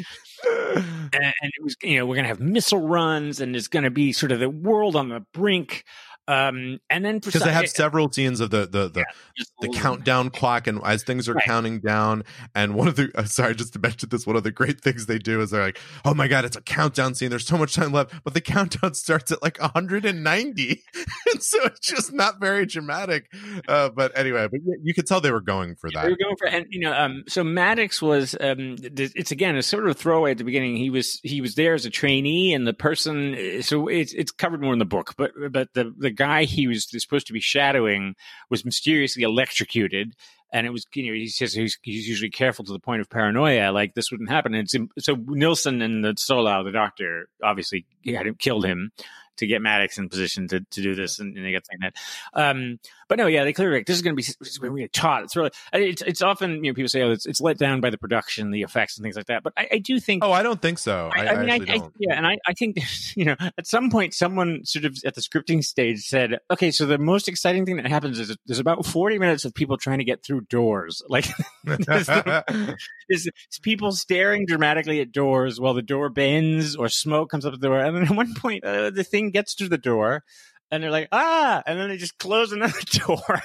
and, 0.44 1.14
and 1.14 1.52
it 1.56 1.62
was 1.62 1.76
you 1.82 1.96
know 1.96 2.06
we're 2.06 2.16
gonna 2.16 2.28
have 2.28 2.40
missile 2.40 2.80
runs 2.80 3.40
and 3.40 3.54
it's 3.54 3.68
gonna 3.68 3.90
be 3.90 4.12
sort 4.12 4.32
of 4.32 4.40
the 4.40 4.50
world 4.50 4.96
on 4.96 5.08
the 5.08 5.24
brink 5.32 5.84
um 6.28 6.78
and 6.88 7.04
then 7.04 7.18
because 7.18 7.42
they 7.42 7.52
have 7.52 7.68
several 7.68 8.10
scenes 8.12 8.38
of 8.40 8.50
the 8.50 8.60
the 8.60 8.88
the, 8.88 9.04
just 9.36 9.52
the 9.60 9.68
countdown 9.70 10.30
clock 10.30 10.66
and 10.68 10.80
as 10.84 11.02
things 11.02 11.28
are 11.28 11.34
Right. 11.34 11.44
counting 11.44 11.80
down 11.80 12.22
and 12.54 12.74
one 12.74 12.86
of 12.86 12.94
the 12.96 13.10
uh, 13.16 13.24
sorry 13.26 13.54
just 13.56 13.72
to 13.72 13.78
mention 13.80 14.08
this 14.08 14.26
one 14.26 14.36
of 14.36 14.44
the 14.44 14.52
great 14.52 14.80
things 14.80 15.06
they 15.06 15.18
do 15.18 15.40
is 15.40 15.50
they're 15.50 15.62
like 15.64 15.80
oh 16.04 16.14
my 16.14 16.28
god 16.28 16.44
it's 16.44 16.56
a 16.56 16.60
countdown 16.62 17.14
scene. 17.14 17.30
There's 17.30 17.46
so 17.46 17.58
much 17.58 17.74
time 17.74 17.92
left. 17.92 18.12
But 18.24 18.34
the 18.34 18.40
countdown 18.52 18.94
starts 18.94 19.32
at 19.32 19.42
like 19.42 19.58
190 19.60 20.70
and 20.70 20.84
so 21.40 21.58
it's 21.64 21.80
just 21.80 22.12
not 22.12 22.40
very 22.40 22.66
dramatic 22.66 23.30
uh, 23.68 23.88
but 23.88 24.16
anyway 24.16 24.46
but 24.50 24.60
you, 24.64 24.78
you 24.82 24.94
could 24.94 25.06
tell 25.06 25.20
they 25.20 25.30
were 25.30 25.40
going 25.40 25.74
for 25.76 25.90
that 25.90 26.12
were 26.12 26.16
going 26.16 26.36
for, 26.36 26.46
and 26.46 26.66
you 26.70 26.80
know, 26.80 26.92
um, 26.92 27.24
so 27.28 27.42
Maddox 27.42 28.00
was. 28.00 28.36
Um, 28.40 28.76
it's 28.80 29.30
again 29.30 29.56
a 29.56 29.62
sort 29.62 29.88
of 29.88 29.96
throwaway 29.96 30.32
at 30.32 30.38
the 30.38 30.44
beginning. 30.44 30.76
He 30.76 30.90
was 30.90 31.20
he 31.22 31.40
was 31.40 31.54
there 31.54 31.74
as 31.74 31.84
a 31.84 31.90
trainee, 31.90 32.54
and 32.54 32.66
the 32.66 32.72
person. 32.72 33.62
So 33.62 33.88
it's 33.88 34.12
it's 34.12 34.30
covered 34.30 34.62
more 34.62 34.72
in 34.72 34.78
the 34.78 34.84
book, 34.84 35.14
but 35.16 35.32
but 35.50 35.74
the 35.74 35.92
the 35.96 36.10
guy 36.10 36.44
he 36.44 36.66
was 36.66 36.88
supposed 36.90 37.26
to 37.26 37.32
be 37.32 37.40
shadowing 37.40 38.14
was 38.50 38.64
mysteriously 38.64 39.22
electrocuted, 39.22 40.14
and 40.52 40.66
it 40.66 40.70
was 40.70 40.86
you 40.94 41.06
know 41.06 41.14
he 41.14 41.28
says 41.28 41.54
he's, 41.54 41.78
he's 41.82 42.08
usually 42.08 42.30
careful 42.30 42.64
to 42.64 42.72
the 42.72 42.78
point 42.78 43.00
of 43.00 43.10
paranoia, 43.10 43.72
like 43.72 43.94
this 43.94 44.10
wouldn't 44.10 44.30
happen. 44.30 44.54
And 44.54 44.68
so 44.98 45.14
Nilson 45.26 45.82
and 45.82 46.04
the 46.04 46.14
Solow, 46.14 46.64
the 46.64 46.72
doctor, 46.72 47.28
obviously 47.42 47.86
had 48.06 48.38
killed 48.38 48.64
him 48.64 48.92
to 49.38 49.46
get 49.46 49.62
Maddox 49.62 49.98
in 49.98 50.08
position 50.08 50.48
to, 50.48 50.60
to 50.60 50.82
do 50.82 50.94
this, 50.94 51.18
and, 51.18 51.36
and 51.36 51.44
they 51.46 51.52
got 51.52 51.62
saying 51.66 51.80
that. 51.82 51.94
Um, 52.34 52.78
but 53.08 53.18
no, 53.18 53.26
yeah, 53.26 53.44
they 53.44 53.52
clearly 53.52 53.78
like, 53.78 53.86
this 53.86 53.96
is 53.96 54.02
going 54.02 54.14
to 54.14 54.16
be 54.16 54.22
this 54.22 54.50
is 54.50 54.58
going 54.58 54.72
to 54.72 54.76
be 54.76 54.84
a 54.84 54.88
taut. 54.88 55.24
It's 55.24 55.36
really 55.36 55.50
it's 55.72 56.02
it's 56.02 56.22
often 56.22 56.64
you 56.64 56.70
know 56.70 56.74
people 56.74 56.88
say 56.88 57.02
oh 57.02 57.10
it's 57.10 57.26
it's 57.26 57.40
let 57.40 57.58
down 57.58 57.80
by 57.80 57.90
the 57.90 57.98
production, 57.98 58.50
the 58.50 58.62
effects, 58.62 58.96
and 58.96 59.02
things 59.04 59.16
like 59.16 59.26
that. 59.26 59.42
But 59.42 59.52
I, 59.56 59.68
I 59.72 59.78
do 59.78 60.00
think 60.00 60.24
oh 60.24 60.32
i 60.32 60.42
don't 60.42 60.60
think 60.62 60.78
so 60.78 61.10
i, 61.14 61.26
I, 61.26 61.28
I 61.32 61.36
mean, 61.40 61.50
I, 61.50 61.54
actually 61.56 61.70
I, 61.70 61.78
don't 61.78 61.94
yeah, 61.98 62.14
and 62.16 62.26
I, 62.26 62.38
I 62.46 62.52
think 62.54 62.78
you 63.16 63.24
know, 63.26 63.36
at 63.58 63.66
some 63.66 63.90
point, 63.90 64.14
someone 64.14 64.64
sort 64.64 64.84
of 64.86 64.96
at 65.04 65.14
the 65.14 65.20
scripting 65.20 65.62
stage 65.62 66.06
said, 66.06 66.38
"Okay, 66.50 66.70
so 66.70 66.86
the 66.86 66.98
most 66.98 67.28
exciting 67.28 67.66
thing 67.66 67.76
that 67.76 67.86
happens 67.86 68.18
is 68.18 68.34
there's 68.46 68.58
about 68.58 68.86
40 68.86 69.18
minutes 69.18 69.44
of 69.44 69.54
people 69.54 69.76
trying 69.76 69.98
to 69.98 70.04
get 70.04 70.24
through 70.24 70.42
doors, 70.42 71.02
like 71.08 71.26
there's, 71.64 72.06
the- 72.06 72.44
there's- 72.48 72.82
there's 73.08 73.28
people 73.62 73.92
staring 73.92 74.46
dramatically 74.46 75.00
at 75.00 75.12
doors 75.12 75.60
while 75.60 75.74
the 75.74 75.82
door 75.82 76.08
bends 76.08 76.76
or 76.76 76.88
smoke 76.88 77.30
comes 77.30 77.44
up 77.44 77.52
the 77.52 77.58
door, 77.58 77.78
and 77.78 77.94
then 77.96 78.04
at 78.04 78.10
one 78.10 78.34
point, 78.34 78.64
uh, 78.64 78.90
the 78.90 79.04
thing 79.04 79.21
gets 79.30 79.54
to 79.56 79.68
the 79.68 79.78
door." 79.78 80.24
And 80.70 80.82
they're 80.82 80.90
like, 80.90 81.08
ah, 81.12 81.62
and 81.66 81.78
then 81.78 81.90
they 81.90 81.98
just 81.98 82.16
close 82.16 82.50
another 82.50 82.80
door. 83.06 83.42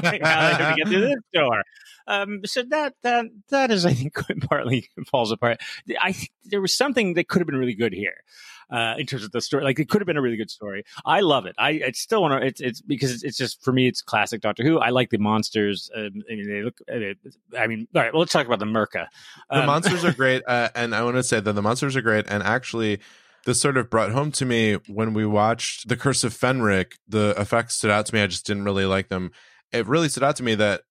like, 0.00 0.22
how 0.24 0.70
they 0.70 0.76
get 0.76 0.86
through 0.86 1.00
this 1.08 1.16
door? 1.34 1.64
Um, 2.06 2.40
so 2.44 2.62
that 2.70 2.94
that 3.02 3.26
that 3.48 3.72
is, 3.72 3.84
I 3.84 3.92
think, 3.94 4.14
partly 4.48 4.88
falls 5.10 5.32
apart. 5.32 5.60
I 6.00 6.12
think 6.12 6.30
there 6.44 6.60
was 6.60 6.72
something 6.72 7.14
that 7.14 7.26
could 7.26 7.40
have 7.40 7.48
been 7.48 7.58
really 7.58 7.74
good 7.74 7.92
here. 7.92 8.22
Uh, 8.70 8.94
in 8.98 9.06
terms 9.06 9.24
of 9.24 9.32
the 9.32 9.40
story, 9.40 9.64
like 9.64 9.78
it 9.78 9.88
could 9.88 10.00
have 10.02 10.06
been 10.06 10.18
a 10.18 10.22
really 10.22 10.36
good 10.36 10.50
story. 10.50 10.84
I 11.04 11.20
love 11.20 11.46
it. 11.46 11.56
I 11.58 11.70
it's 11.70 11.98
still 12.00 12.20
want 12.22 12.40
to. 12.40 12.46
It's 12.46 12.60
it's 12.60 12.80
because 12.82 13.24
it's, 13.24 13.36
just 13.38 13.64
for 13.64 13.72
me. 13.72 13.88
It's 13.88 14.02
classic 14.02 14.40
Doctor 14.42 14.62
Who. 14.62 14.78
I 14.78 14.90
like 14.90 15.08
the 15.10 15.16
monsters. 15.18 15.90
Um, 15.96 16.22
I 16.30 16.34
mean, 16.34 16.48
they 16.48 16.62
look. 16.62 16.78
uh, 16.92 17.58
I 17.58 17.66
mean, 17.66 17.88
all 17.94 18.02
right. 18.02 18.12
Well, 18.12 18.20
let's 18.20 18.32
talk 18.32 18.46
about 18.46 18.58
the 18.58 18.66
Myrka. 18.66 19.06
the 19.50 19.60
Um, 19.60 19.66
monsters 19.66 20.04
are 20.04 20.12
great 20.22 20.42
uh, 20.46 20.68
and 20.74 20.94
i 20.94 21.02
want 21.02 21.16
to 21.16 21.22
say 21.22 21.40
that 21.40 21.52
the 21.54 21.62
monsters 21.62 21.96
are 21.96 22.02
great 22.02 22.26
and 22.28 22.42
actually 22.42 23.00
this 23.48 23.62
sort 23.62 23.78
of 23.78 23.88
brought 23.88 24.10
home 24.10 24.30
to 24.30 24.44
me 24.44 24.74
when 24.88 25.14
we 25.14 25.24
watched 25.24 25.88
the 25.88 25.96
curse 25.96 26.22
of 26.22 26.34
fenric 26.34 26.92
the 27.08 27.34
effects 27.38 27.76
stood 27.76 27.90
out 27.90 28.04
to 28.04 28.14
me. 28.14 28.20
I 28.20 28.26
just 28.26 28.44
didn't 28.44 28.64
really 28.64 28.84
like 28.84 29.08
them. 29.08 29.30
It 29.72 29.86
really 29.86 30.10
stood 30.10 30.22
out 30.22 30.36
to 30.36 30.42
me 30.42 30.54
that 30.56 30.82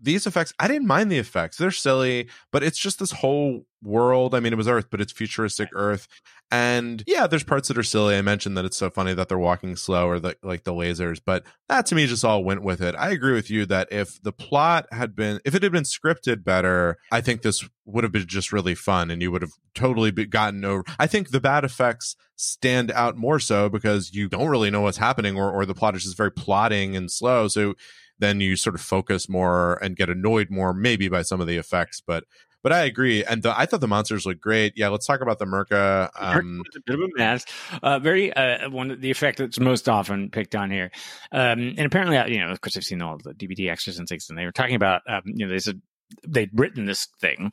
these 0.00 0.26
effects 0.26 0.52
i 0.58 0.68
didn't 0.68 0.86
mind 0.86 1.10
the 1.10 1.18
effects. 1.18 1.56
They're 1.56 1.70
silly 1.70 2.28
but 2.52 2.62
it's 2.62 2.78
just 2.78 2.98
this 2.98 3.12
whole 3.12 3.66
world. 3.82 4.34
I 4.34 4.40
mean 4.40 4.52
it 4.52 4.56
was 4.56 4.68
earth 4.68 4.86
but 4.90 5.00
it's 5.00 5.12
futuristic 5.12 5.68
earth. 5.72 6.08
And 6.50 7.02
yeah 7.06 7.26
there's 7.26 7.44
parts 7.44 7.68
that 7.68 7.78
are 7.78 7.82
silly. 7.82 8.16
I 8.16 8.22
mentioned 8.22 8.56
that 8.56 8.64
it's 8.64 8.76
so 8.76 8.90
funny 8.90 9.14
that 9.14 9.28
they're 9.28 9.38
walking 9.38 9.76
slow 9.76 10.06
or 10.08 10.18
the, 10.18 10.36
like 10.42 10.64
the 10.64 10.72
lasers 10.72 11.20
but 11.24 11.44
that 11.68 11.86
to 11.86 11.94
me 11.94 12.06
just 12.06 12.24
all 12.24 12.44
went 12.44 12.62
with 12.62 12.80
it. 12.80 12.94
I 12.96 13.10
agree 13.10 13.34
with 13.34 13.50
you 13.50 13.66
that 13.66 13.88
if 13.90 14.22
the 14.22 14.32
plot 14.32 14.86
had 14.92 15.14
been 15.14 15.40
if 15.44 15.54
it 15.54 15.62
had 15.62 15.72
been 15.72 15.84
scripted 15.84 16.44
better 16.44 16.98
i 17.12 17.20
think 17.20 17.42
this 17.42 17.68
would 17.84 18.04
have 18.04 18.12
been 18.12 18.26
just 18.26 18.52
really 18.52 18.74
fun 18.74 19.10
and 19.10 19.22
you 19.22 19.30
would 19.30 19.42
have 19.42 19.52
totally 19.74 20.10
be, 20.10 20.26
gotten 20.26 20.64
over 20.64 20.84
i 20.98 21.06
think 21.06 21.30
the 21.30 21.40
bad 21.40 21.64
effects 21.64 22.16
stand 22.38 22.92
out 22.92 23.16
more 23.16 23.40
so 23.40 23.68
because 23.68 24.14
you 24.14 24.28
don't 24.28 24.48
really 24.48 24.70
know 24.70 24.80
what's 24.80 24.96
happening 24.96 25.36
or, 25.36 25.50
or 25.50 25.66
the 25.66 25.74
plot 25.74 25.96
is 25.96 26.04
just 26.04 26.16
very 26.16 26.30
plotting 26.30 26.96
and 26.96 27.10
slow. 27.10 27.48
So 27.48 27.74
then 28.18 28.40
you 28.40 28.56
sort 28.56 28.74
of 28.74 28.80
focus 28.80 29.28
more 29.28 29.74
and 29.82 29.96
get 29.96 30.08
annoyed 30.08 30.50
more 30.50 30.72
maybe 30.72 31.08
by 31.08 31.22
some 31.22 31.40
of 31.40 31.46
the 31.46 31.56
effects 31.56 32.00
but 32.00 32.24
but 32.62 32.72
I 32.72 32.84
agree, 32.84 33.24
and 33.24 33.42
the, 33.42 33.56
I 33.56 33.66
thought 33.66 33.80
the 33.80 33.88
monsters 33.88 34.26
looked 34.26 34.40
great. 34.40 34.72
Yeah, 34.76 34.88
let's 34.88 35.06
talk 35.06 35.20
about 35.20 35.38
the 35.38 35.44
Myrka. 35.44 36.10
Um, 36.18 36.62
it's 36.66 36.76
a 36.76 36.80
bit 36.80 36.96
of 36.96 37.02
a 37.02 37.08
mess. 37.16 37.44
Uh, 37.82 37.98
very 37.98 38.32
uh, 38.32 38.68
one 38.70 38.90
of 38.90 39.00
the 39.00 39.10
effect 39.10 39.38
that's 39.38 39.60
most 39.60 39.88
often 39.88 40.30
picked 40.30 40.56
on 40.56 40.70
here, 40.70 40.90
um, 41.30 41.74
and 41.76 41.80
apparently, 41.80 42.16
uh, 42.16 42.26
you 42.26 42.38
know, 42.38 42.50
of 42.50 42.60
course, 42.60 42.76
I've 42.76 42.84
seen 42.84 43.00
all 43.00 43.16
the 43.16 43.32
DVD 43.32 43.70
extras 43.70 43.98
and 43.98 44.08
things, 44.08 44.28
and 44.28 44.36
they 44.36 44.44
were 44.44 44.52
talking 44.52 44.74
about, 44.74 45.02
um, 45.08 45.22
you 45.24 45.46
know, 45.46 45.52
they 45.52 45.60
said 45.60 45.80
they'd 46.26 46.50
written 46.52 46.84
this 46.84 47.06
thing, 47.20 47.52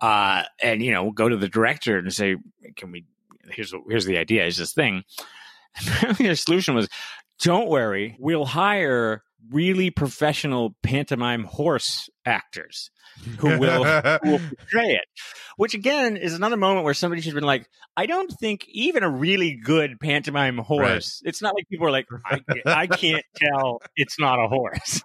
uh, 0.00 0.44
and 0.62 0.82
you 0.82 0.92
know, 0.92 1.10
go 1.10 1.28
to 1.28 1.36
the 1.36 1.48
director 1.48 1.98
and 1.98 2.12
say, 2.12 2.36
"Can 2.76 2.92
we?" 2.92 3.04
Here's 3.50 3.72
what, 3.72 3.82
here's 3.88 4.06
the 4.06 4.18
idea: 4.18 4.46
is 4.46 4.56
this 4.56 4.72
thing. 4.72 5.02
Apparently, 5.80 6.28
the 6.28 6.36
solution 6.36 6.76
was, 6.76 6.88
"Don't 7.40 7.68
worry, 7.68 8.16
we'll 8.20 8.46
hire." 8.46 9.24
Really 9.50 9.90
professional 9.90 10.76
pantomime 10.82 11.44
horse 11.44 12.08
actors 12.24 12.90
who 13.38 13.58
will 13.58 13.84
who 14.22 14.30
will 14.30 14.38
portray 14.38 14.92
it. 14.92 15.04
Which 15.56 15.74
again 15.74 16.16
is 16.16 16.34
another 16.34 16.56
moment 16.56 16.84
where 16.84 16.94
somebody 16.94 17.22
should 17.22 17.30
have 17.30 17.36
been 17.36 17.44
like, 17.44 17.68
I 17.96 18.06
don't 18.06 18.32
think 18.40 18.66
even 18.68 19.02
a 19.02 19.10
really 19.10 19.54
good 19.54 20.00
pantomime 20.00 20.58
horse. 20.58 21.22
It's 21.24 21.40
not 21.40 21.54
like 21.54 21.68
people 21.68 21.86
are 21.86 21.92
like, 21.92 22.06
I, 22.24 22.40
I 22.66 22.86
can't 22.86 23.24
tell 23.36 23.80
it's 23.96 24.18
not 24.18 24.44
a 24.44 24.48
horse. 24.48 25.02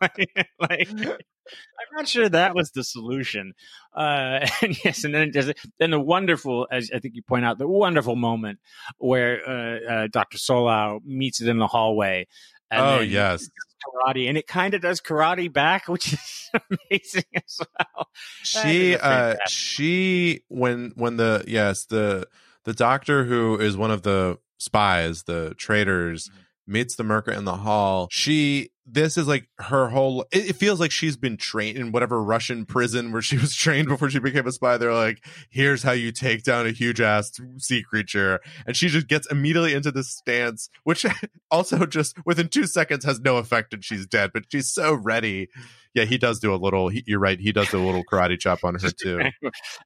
like, 0.00 0.48
like, 0.60 0.88
I'm 0.90 1.96
not 1.96 2.08
sure 2.08 2.28
that 2.28 2.54
was 2.54 2.70
the 2.70 2.84
solution. 2.84 3.52
Uh, 3.94 4.46
and 4.62 4.84
yes, 4.84 5.04
and 5.04 5.14
then 5.14 5.32
then 5.78 5.90
the 5.90 6.00
wonderful, 6.00 6.66
as 6.70 6.90
I 6.94 6.98
think 6.98 7.14
you 7.14 7.22
point 7.22 7.44
out, 7.44 7.58
the 7.58 7.68
wonderful 7.68 8.16
moment 8.16 8.58
where 8.98 9.46
uh, 9.46 9.92
uh, 9.92 10.06
Dr. 10.10 10.38
Solow 10.38 11.00
meets 11.04 11.40
it 11.40 11.48
in 11.48 11.58
the 11.58 11.66
hallway. 11.66 12.26
And 12.70 12.80
oh 12.80 13.00
yes, 13.00 13.50
karate, 13.84 14.28
and 14.28 14.36
it 14.38 14.46
kind 14.46 14.74
of 14.74 14.82
does 14.82 15.00
karate 15.00 15.52
back, 15.52 15.88
which 15.88 16.12
is 16.12 16.50
amazing 16.52 17.24
as 17.34 17.58
well. 17.60 18.08
she 18.42 18.96
uh 18.96 19.36
she 19.48 20.42
when 20.48 20.92
when 20.96 21.16
the 21.16 21.44
yes 21.46 21.84
the 21.86 22.26
the 22.64 22.74
doctor 22.74 23.24
who 23.24 23.56
is 23.58 23.76
one 23.76 23.90
of 23.90 24.02
the 24.02 24.38
spies 24.58 25.22
the 25.24 25.54
traitors 25.56 26.28
Mm-hmm. 26.28 26.40
Meets 26.66 26.96
the 26.96 27.02
myrka 27.02 27.36
in 27.36 27.44
the 27.44 27.56
hall 27.56 28.08
she 28.10 28.70
this 28.92 29.16
is 29.16 29.28
like 29.28 29.48
her 29.58 29.88
whole 29.88 30.22
it, 30.32 30.50
it 30.50 30.56
feels 30.56 30.80
like 30.80 30.90
she's 30.90 31.16
been 31.16 31.36
trained 31.36 31.78
in 31.78 31.92
whatever 31.92 32.22
russian 32.22 32.64
prison 32.64 33.12
where 33.12 33.22
she 33.22 33.36
was 33.38 33.54
trained 33.54 33.88
before 33.88 34.10
she 34.10 34.18
became 34.18 34.46
a 34.46 34.52
spy. 34.52 34.76
They're 34.76 34.92
like 34.92 35.24
here's 35.50 35.82
how 35.82 35.92
you 35.92 36.12
take 36.12 36.42
down 36.42 36.66
a 36.66 36.70
huge 36.70 37.00
ass 37.00 37.32
sea 37.58 37.82
creature. 37.82 38.40
And 38.66 38.76
she 38.76 38.88
just 38.88 39.08
gets 39.08 39.30
immediately 39.30 39.74
into 39.74 39.92
this 39.92 40.10
stance 40.10 40.68
which 40.84 41.06
also 41.50 41.86
just 41.86 42.16
within 42.26 42.48
two 42.48 42.66
seconds 42.66 43.04
has 43.04 43.20
no 43.20 43.36
effect 43.36 43.72
and 43.72 43.84
she's 43.84 44.06
dead 44.06 44.30
but 44.32 44.44
she's 44.50 44.70
so 44.70 44.94
ready. 44.94 45.48
Yeah 45.94 46.04
he 46.04 46.18
does 46.18 46.38
do 46.38 46.54
a 46.54 46.56
little 46.56 46.88
he, 46.88 47.04
you're 47.06 47.20
right 47.20 47.38
he 47.38 47.52
does 47.52 47.70
do 47.70 47.82
a 47.82 47.84
little 47.84 48.04
karate 48.04 48.38
chop 48.38 48.64
on 48.64 48.74
her 48.74 48.90
too. 48.90 49.20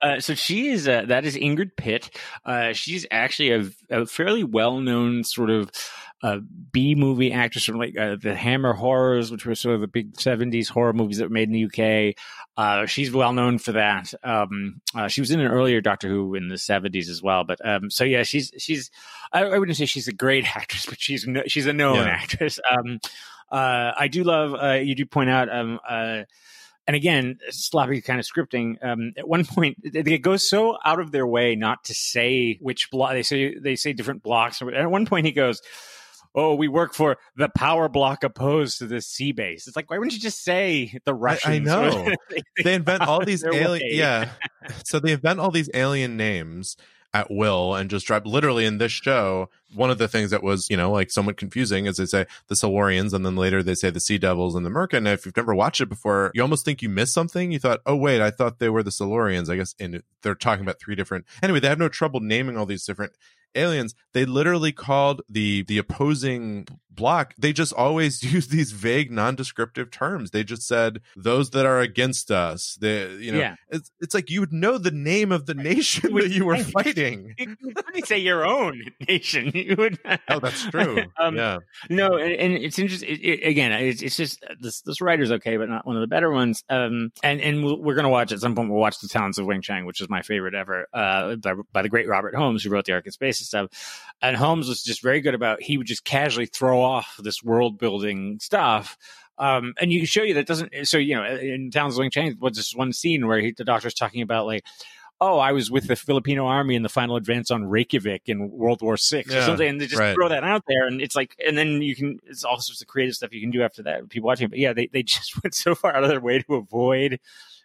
Uh, 0.03 0.20
so 0.20 0.35
she 0.35 0.68
is 0.68 0.87
uh, 0.87 1.03
that 1.07 1.25
is 1.25 1.37
Ingrid 1.37 1.77
Pitt. 1.77 2.11
Uh, 2.45 2.72
she's 2.72 3.07
actually 3.11 3.51
a, 3.53 3.70
a 3.91 4.07
fairly 4.07 4.45
well 4.45 4.81
known 4.81 5.25
sort 5.25 5.49
of 5.49 5.70
uh, 6.25 6.39
B 6.72 6.95
movie 6.95 7.33
actress 7.33 7.64
from 7.66 7.77
like 7.77 7.97
uh, 7.99 8.16
the 8.20 8.35
Hammer 8.35 8.72
Horrors, 8.72 9.31
which 9.31 9.45
were 9.45 9.55
sort 9.55 9.75
of 9.75 9.83
the 9.83 9.87
big 9.87 10.18
seventies 10.18 10.70
horror 10.70 10.95
movies 10.95 11.18
that 11.18 11.25
were 11.27 11.35
made 11.35 11.51
in 11.51 11.53
the 11.53 11.64
UK. 11.66 12.16
Uh, 12.57 12.87
she's 12.87 13.12
well 13.12 13.35
known 13.35 13.59
for 13.59 13.72
that. 13.72 14.14
Um, 14.25 14.81
uh, 14.95 15.09
she 15.09 15.20
was 15.20 15.31
in 15.31 15.41
an 15.41 15.49
earlier 15.51 15.83
Doctor 15.83 16.09
Who 16.09 16.35
in 16.35 16.49
the 16.49 16.57
seventies 16.57 17.11
as 17.11 17.22
well. 17.22 17.45
But 17.45 17.64
um, 17.64 17.91
so 17.91 18.05
yeah, 18.05 18.22
she's 18.22 18.53
she's 18.57 18.91
I, 19.33 19.45
I 19.45 19.59
wouldn't 19.59 19.77
say 19.77 19.85
she's 19.85 20.09
a 20.09 20.14
great 20.14 20.45
actress, 20.57 20.87
but 20.87 20.99
she's 20.99 21.27
no, 21.27 21.43
she's 21.47 21.66
a 21.66 21.75
known 21.75 21.97
Yeah. 21.97 22.05
actress. 22.09 22.59
Um, 22.70 23.01
uh, 23.53 23.93
I 23.97 24.09
do 24.09 24.25
love 24.25 24.55
uh, 24.55 24.81
you 24.83 24.95
do 24.95 25.05
point 25.05 25.29
out 25.29 25.55
um, 25.55 25.79
uh, 25.87 26.22
and 26.87 26.97
again, 26.97 27.39
sloppy 27.51 28.01
kind 28.03 28.18
of 28.20 28.27
scripting. 28.27 28.83
Um, 28.83 29.12
at 29.18 29.29
one 29.29 29.45
point, 29.47 29.77
it, 29.83 30.07
it 30.09 30.18
goes 30.18 30.49
so 30.49 30.79
out 30.85 31.01
of 31.01 31.12
their 31.12 31.27
way 31.27 31.55
not 31.55 31.85
to 31.85 31.95
say 31.95 32.59
which 32.61 32.91
block 32.91 33.12
they 33.12 33.22
say. 33.22 33.59
They 33.59 33.77
say 33.77 33.93
different 33.93 34.22
blocks. 34.22 34.61
And 34.61 34.75
at 34.75 34.91
one 34.91 35.07
point, 35.07 35.27
he 35.27 35.33
goes, 35.33 35.61
oh, 36.35 36.55
we 36.55 36.68
work 36.68 36.95
for 36.95 37.16
the 37.37 37.49
power 37.49 37.89
block 37.89 38.24
opposed 38.24 38.78
to 38.78 38.87
the 38.87 39.01
sea 39.01 39.32
base. 39.32 39.66
It's 39.66 39.76
like, 39.76 39.91
why 39.91 39.99
wouldn't 39.99 40.14
you 40.14 40.20
just 40.20 40.43
say 40.43 40.99
the 41.05 41.14
I, 41.14 41.18
Russians? 41.18 41.68
I 41.68 41.89
know. 41.91 42.14
they 42.64 42.74
invent 42.74 43.03
all 43.03 43.24
these 43.24 43.45
alien. 43.45 43.89
Yeah. 43.93 44.30
So 44.85 44.99
they 44.99 45.12
invent 45.12 45.41
all 45.41 45.51
these 45.51 45.70
alien 45.74 46.16
names 46.16 46.76
at 47.14 47.30
will 47.30 47.76
and 47.76 47.89
just 47.89 48.07
drop 48.07 48.26
literally 48.26 48.64
in 48.64 48.78
this 48.78 48.91
show. 48.91 49.49
One 49.72 49.89
of 49.89 49.99
the 49.99 50.09
things 50.09 50.32
that 50.32 50.43
was, 50.43 50.68
you 50.68 50.76
know, 50.76 50.91
like 50.91 51.12
somewhat 51.12 51.37
confusing 51.37 51.87
is 51.87 51.97
they 51.97 52.07
say 52.07 52.26
the 52.49 52.57
Silurians 52.57 53.12
and 53.12 53.24
then 53.24 53.37
later 53.37 53.62
they 53.62 53.76
say 53.76 53.91
the 53.91 54.01
Sea 54.01 54.18
Devils 54.18 54.57
and 54.57 54.66
the 54.66 54.70
Myrka. 54.70 54.95
And 54.95 55.07
if 55.07 55.24
you've 55.24 55.37
never 55.37 55.55
watched 55.55 55.80
it 55.80 55.89
before, 55.89 56.32
you 56.35 56.43
almost 56.43 56.64
think 56.64 56.82
you 56.82 56.89
missed 56.89 57.14
something. 57.14 57.53
You 57.53 57.61
thought, 57.61 57.80
oh, 57.87 57.95
wait, 57.95 58.20
I 58.20 58.32
thought 58.32 58.59
they 58.59 58.68
were 58.68 58.82
the 58.82 58.91
Silurians. 58.91 59.49
I 59.49 59.57
guess 59.57 59.76
and 59.78 60.03
they're 60.22 60.35
talking 60.35 60.64
about 60.64 60.80
three 60.80 60.97
different. 60.97 61.24
Anyway, 61.41 61.61
they 61.61 61.68
have 61.68 61.78
no 61.78 61.89
trouble 61.89 62.18
naming 62.18 62.57
all 62.57 62.66
these 62.66 62.85
different 62.85 63.12
aliens 63.55 63.94
they 64.12 64.24
literally 64.24 64.72
called 64.72 65.22
the 65.28 65.62
the 65.64 65.78
opposing 65.78 66.66
block 66.90 67.34
they 67.36 67.52
just 67.52 67.72
always 67.72 68.22
use 68.32 68.48
these 68.48 68.70
vague 68.70 69.11
non-descriptive 69.11 69.90
terms 69.90 70.30
they 70.30 70.44
just 70.44 70.62
said 70.62 71.00
those 71.16 71.50
that 71.50 71.66
are 71.66 71.80
against 71.80 72.30
us 72.30 72.78
they 72.80 73.11
you 73.14 73.32
know 73.32 73.38
Yeah. 73.40 73.57
it's, 73.68 73.90
it's 74.00 74.14
like 74.14 74.30
you 74.30 74.38
would 74.40 74.52
know 74.52 74.78
the 74.78 74.92
name 74.92 75.32
of 75.32 75.46
the 75.46 75.55
nation 75.55 76.12
would 76.14 76.24
that 76.24 76.30
you 76.30 76.44
were 76.44 76.57
fighting 76.78 77.34
You 77.36 77.57
couldn't 77.74 78.07
say 78.07 78.18
your 78.18 78.46
own 78.46 78.80
nation. 79.09 79.50
You 79.55 79.74
would. 79.76 79.98
oh 80.28 80.38
that's 80.38 80.66
true 80.66 81.02
Um, 81.18 81.36
yeah 81.36 81.59
No, 81.90 82.16
and, 82.16 82.32
and 82.32 82.52
it's 82.55 82.78
interesting. 82.78 83.09
It, 83.09 83.20
it- 83.24 83.44
again, 83.48 83.72
it's, 83.72 84.00
it's 84.02 84.16
just 84.16 84.42
uh, 84.44 84.55
this 84.61 84.80
this 84.82 85.00
writer's 85.00 85.30
okay, 85.32 85.57
but 85.57 85.68
not 85.68 85.86
one 85.86 85.96
of 85.96 86.00
the 86.00 86.07
better 86.07 86.30
ones. 86.30 86.62
Um, 86.70 87.11
and 87.22 87.40
and 87.40 87.62
we'll, 87.64 87.80
we're 87.80 87.94
gonna 87.94 88.09
watch 88.09 88.32
at 88.32 88.40
some 88.40 88.55
point. 88.55 88.70
We'll 88.70 88.78
watch 88.80 89.00
the 89.00 89.09
Talons 89.09 89.38
of 89.38 89.46
Weng-Chiang, 89.46 89.84
which 89.84 90.00
is 90.00 90.09
my 90.09 90.22
favorite 90.22 90.55
ever, 90.55 90.86
uh, 90.94 91.36
by, 91.36 91.55
by 91.72 91.82
the 91.82 91.88
great 91.88 92.09
Robert 92.09 92.34
Holmes, 92.34 92.62
who 92.64 92.70
wrote 92.70 92.84
the 92.86 92.92
Ark 92.92 93.07
in 93.07 93.12
Space 93.12 93.40
and 93.53 93.70
stuff. 93.70 94.05
And 94.22 94.36
Holmes 94.36 94.68
was 94.68 94.82
just 94.82 95.03
very 95.03 95.20
good 95.20 95.34
about. 95.34 95.62
He 95.62 95.76
would 95.76 95.86
just 95.86 96.05
casually 96.05 96.47
throw 96.47 96.82
off 96.82 97.16
this 97.18 97.42
world 97.42 97.78
building 97.78 98.38
stuff. 98.40 98.97
Um, 99.38 99.74
and 99.80 99.92
you 99.92 100.01
can 100.01 100.07
show 100.07 100.22
you 100.22 100.34
that 100.34 100.47
doesn't. 100.47 100.72
So 100.84 100.99
you 100.99 101.16
know, 101.16 101.24
in 101.24 101.70
of 101.74 101.92
Weng-Chiang, 101.95 102.36
was 102.40 102.57
this 102.57 102.74
one 102.74 102.92
scene 102.92 103.26
where 103.26 103.40
he, 103.40 103.53
the 103.53 103.64
doctor's 103.64 103.95
talking 103.95 104.22
about 104.22 104.47
like. 104.47 104.64
Oh, 105.20 105.38
I 105.38 105.53
was 105.53 105.70
with 105.70 105.86
the 105.86 105.95
Filipino 105.95 106.45
army 106.47 106.74
in 106.74 106.82
the 106.82 106.88
final 106.88 107.14
advance 107.14 107.53
on 107.53 107.64
Reykjavik 107.64 108.22
in 108.26 108.51
World 108.51 108.82
War 108.82 108.97
Six 108.97 109.32
or 109.32 109.42
something, 109.42 109.66
and 109.66 109.80
they 109.80 109.86
just 109.86 109.99
right. 109.99 110.12
throw 110.12 110.28
that 110.28 110.42
out 110.42 110.64
there, 110.66 110.88
and 110.88 111.01
it's 111.01 111.14
like, 111.14 111.36
and 111.47 111.57
then 111.57 111.80
you 111.80 111.95
can, 111.95 112.18
it's 112.26 112.42
all 112.42 112.59
sorts 112.59 112.82
of 112.82 112.88
creative 112.88 113.14
stuff 113.14 113.32
you 113.32 113.40
can 113.40 113.53
do 113.53 113.62
after 113.62 113.84
that. 113.84 114.09
People 114.09 114.26
watching, 114.26 114.49
but 114.49 114.59
yeah, 114.59 114.72
they 114.72 114.88
they 114.88 115.03
just 115.05 115.40
went 115.42 115.55
so 115.55 115.76
far 115.76 115.95
out 115.95 116.03
of 116.03 116.11
their 116.11 116.20
way 116.20 116.40
to 116.40 116.57
avoid 116.57 117.20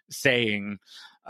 saying 0.08 0.78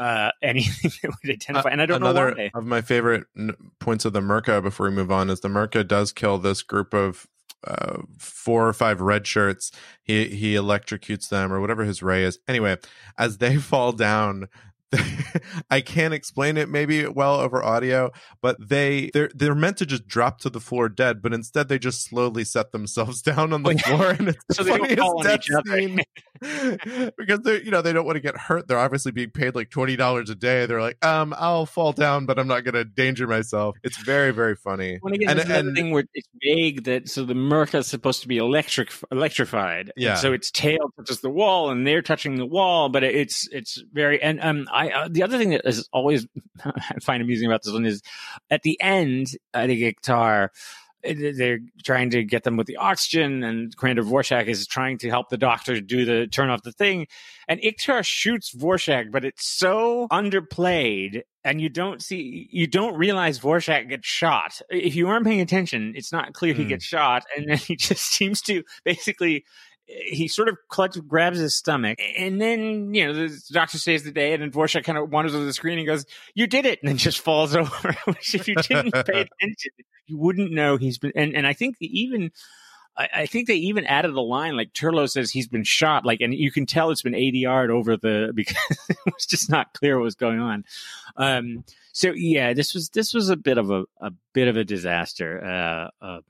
uh, 0.01 0.31
anything 0.43 0.91
that 1.03 1.11
would 1.23 1.31
identify, 1.33 1.71
and 1.71 1.83
I 1.83 1.87
don't 1.87 2.03
Another 2.03 2.31
know 2.35 2.37
why. 2.37 2.51
of 2.55 2.67
my 2.67 2.81
favorite 2.81 3.27
n- 3.39 3.55
points 3.79 4.05
of 4.05 4.13
the 4.13 4.21
Myrka 4.21 4.63
before 4.63 4.89
we 4.89 4.93
move 4.97 5.13
on 5.13 5.31
is 5.31 5.41
the 5.41 5.49
Myrka 5.49 5.87
does 5.87 6.13
kill 6.13 6.39
this 6.39 6.63
group 6.63 6.95
of 6.95 7.27
uh, 7.67 7.99
four 8.19 8.67
or 8.67 8.73
five 8.73 9.01
red 9.01 9.27
shirts. 9.27 9.71
He 10.03 10.29
he 10.29 10.55
electrocutes 10.55 11.29
them 11.29 11.53
or 11.53 11.61
whatever 11.61 11.85
his 11.85 12.03
ray 12.03 12.25
is. 12.25 12.39
Anyway, 12.49 12.79
as 13.19 13.39
they 13.39 13.57
fall 13.59 13.93
down. 13.93 14.49
I 15.71 15.81
can't 15.81 16.13
explain 16.15 16.57
it 16.57 16.69
maybe 16.69 17.07
well 17.07 17.41
over 17.41 17.63
audio, 17.63 18.11
but 18.43 18.57
they 18.61 19.11
they're 19.15 19.31
they're 19.35 19.55
meant 19.55 19.77
to 19.79 19.87
just 19.87 20.07
drop 20.09 20.41
to 20.41 20.51
the 20.51 20.61
floor 20.61 20.89
dead, 20.89 21.23
but 21.23 21.33
instead 21.33 21.69
they 21.69 21.79
just 21.79 22.03
slowly 22.05 22.45
set 22.45 22.73
themselves 22.73 23.23
down 23.23 23.53
on 23.53 23.63
the 23.63 23.71
Oh, 23.71 23.97
floor, 23.97 24.11
and 24.11 24.29
it's 24.31 24.45
the 24.49 24.55
So 24.55 24.65
don't 24.65 24.81
funniest 24.81 25.23
death 25.23 25.41
each 25.45 25.51
other. 25.55 25.79
scene 25.79 26.01
because 27.19 27.41
they're 27.41 27.63
you 27.63 27.71
know 27.71 27.83
they 27.83 27.93
don't 27.93 28.05
want 28.07 28.17
to 28.17 28.21
get 28.21 28.37
hurt. 28.37 28.67
They're 28.67 28.79
obviously 28.79 29.13
being 29.13 29.31
paid 29.31 29.55
like 29.55 29.71
twenty 29.71 29.97
dollars 29.97 30.31
a 30.31 30.35
day. 30.35 30.67
They're 30.67 30.81
like, 30.81 31.05
um, 31.05 31.35
I'll 31.39 31.67
fall 31.67 31.93
down, 31.93 32.27
but 32.27 32.39
I'm 32.39 32.49
not 32.49 32.65
going 32.65 32.75
to 32.75 32.85
danger 32.85 33.27
myself. 33.27 33.77
It's 33.83 33.99
very 33.99 34.33
very 34.33 34.57
funny. 34.57 34.99
Again, 35.07 35.39
and- 35.39 35.51
and- 35.51 35.77
thing 35.77 35.91
where 35.93 36.05
it's 36.15 36.29
vague 36.43 36.85
that 36.85 37.09
so 37.09 37.25
the 37.25 37.35
Myrka 37.35 37.79
is 37.79 37.87
supposed 37.87 38.23
to 38.23 38.29
be 38.29 38.39
electric 38.39 38.91
electrified. 39.13 39.93
Yeah. 39.97 40.15
so 40.17 40.33
its 40.33 40.51
tail 40.51 40.91
touches 40.97 41.21
the 41.21 41.31
wall, 41.31 41.71
and 41.71 41.87
they're 41.87 42.03
touching 42.03 42.37
the 42.37 42.47
wall, 42.47 42.89
but 42.89 43.05
it's 43.05 43.47
it's 43.53 43.83
very 43.93 44.21
and 44.23 44.41
um 44.41 44.67
I 44.73 44.80
uh, 44.89 45.09
the 45.11 45.23
other 45.23 45.39
thing 45.39 45.51
that 45.51 45.63
is 45.67 45.89
always 45.93 46.27
I 46.65 46.99
find 47.01 47.23
amusing 47.23 47.47
about 47.47 47.63
this 47.63 47.73
one 47.73 47.87
is 47.87 48.03
at 48.51 48.63
the 48.63 48.81
end 48.81 49.37
I 49.55 49.67
think 49.67 49.81
guitar. 49.81 50.51
They're 51.03 51.61
trying 51.83 52.11
to 52.11 52.23
get 52.25 52.45
them 52.45 52.59
with 52.59 52.67
the 52.67 52.77
oxygen, 52.77 53.43
and 53.43 53.75
Commander 53.75 54.03
Vorshak 54.03 54.49
is 54.49 54.67
trying 54.67 54.99
to 54.99 55.09
help 55.09 55.31
the 55.31 55.39
doctor 55.39 55.81
do 55.81 56.05
the 56.05 56.27
turn 56.27 56.51
off 56.51 56.63
the 56.63 56.73
thing. 56.73 57.07
And 57.49 57.59
Icthar 57.63 58.05
shoots 58.05 58.55
Vorshak, 58.55 59.11
but 59.11 59.25
it's 59.25 59.49
so 59.49 60.09
underplayed, 60.13 61.23
and 61.43 61.59
you 61.59 61.71
don't 61.71 62.03
see, 62.03 62.49
you 62.53 62.67
don't 62.67 62.97
realize 62.99 63.39
Vorshak 63.41 63.89
gets 63.89 64.07
shot. 64.07 64.61
If 64.69 64.95
you 64.95 65.09
aren't 65.09 65.25
paying 65.25 65.41
attention, 65.41 65.95
it's 65.97 66.13
not 66.13 66.35
clear 66.35 66.53
he 66.53 66.65
Hmm. 66.65 66.69
gets 66.69 66.85
shot, 66.85 67.25
and 67.35 67.49
then 67.49 67.57
he 67.67 67.77
just 67.77 68.03
seems 68.03 68.43
to 68.43 68.63
basically. 68.85 69.47
He 70.07 70.29
sort 70.29 70.49
of 70.49 70.57
clutch, 70.69 70.97
grabs 71.07 71.39
his 71.39 71.57
stomach, 71.57 71.99
and 72.17 72.41
then 72.41 72.95
you 72.95 73.07
know 73.07 73.13
the 73.13 73.41
doctor 73.53 73.79
saves 73.79 74.05
the 74.05 74.13
day, 74.13 74.33
and 74.33 74.43
then 74.43 74.51
Vorshak 74.51 74.85
kind 74.85 74.99
of 74.99 75.11
wanders 75.11 75.35
over 75.35 75.45
the 75.45 75.53
screen 75.53 75.79
and 75.79 75.87
goes, 75.87 76.07
"You 76.35 76.47
did 76.47 76.65
it," 76.67 76.81
and 76.81 76.89
then 76.89 76.97
just 76.97 77.21
falls 77.21 77.55
over. 77.57 77.97
Which, 78.05 78.35
if 78.35 78.47
you 78.47 78.55
didn't 78.55 78.93
pay 79.07 79.23
attention, 79.23 79.73
you 80.07 80.17
wouldn't 80.17 80.53
know 80.53 80.77
he's 80.77 80.99
been. 80.99 81.13
And 81.17 81.35
and 81.35 81.47
I 81.47 81.53
think 81.55 81.77
even 81.81 82.31
I, 82.97 83.09
I 83.15 83.27
think 83.27 83.49
they 83.49 83.55
even 83.55 83.87
added 83.87 84.13
a 84.13 84.21
line 84.21 84.57
like 84.57 84.73
Turlough 84.73 85.11
says 85.11 85.31
he's 85.31 85.49
been 85.49 85.65
shot, 85.65 86.05
like, 86.05 86.21
and 86.21 86.35
you 86.35 86.51
can 86.51 86.67
tell 86.67 86.91
it's 86.91 87.03
been 87.03 87.15
ADR'd 87.15 87.71
over 87.71 87.97
the 87.97 88.33
because 88.35 88.57
it 88.89 89.15
was 89.15 89.27
just 89.27 89.51
not 89.51 89.73
clear 89.73 89.99
what 89.99 90.05
was 90.05 90.15
going 90.15 90.41
on. 90.41 90.65
Um, 91.17 91.65
so 92.01 92.13
yeah, 92.15 92.55
this 92.55 92.73
was 92.75 92.89
this 92.91 93.13
was 93.13 93.29
a 93.29 93.37
bit 93.37 93.59
of 93.59 93.71
a 93.71 93.85
a 94.01 94.11
bit 94.33 94.49
of 94.49 94.57
a 94.57 94.65
disaster. 94.65 95.91
Uh, 96.03 96.05
um, 96.05 96.23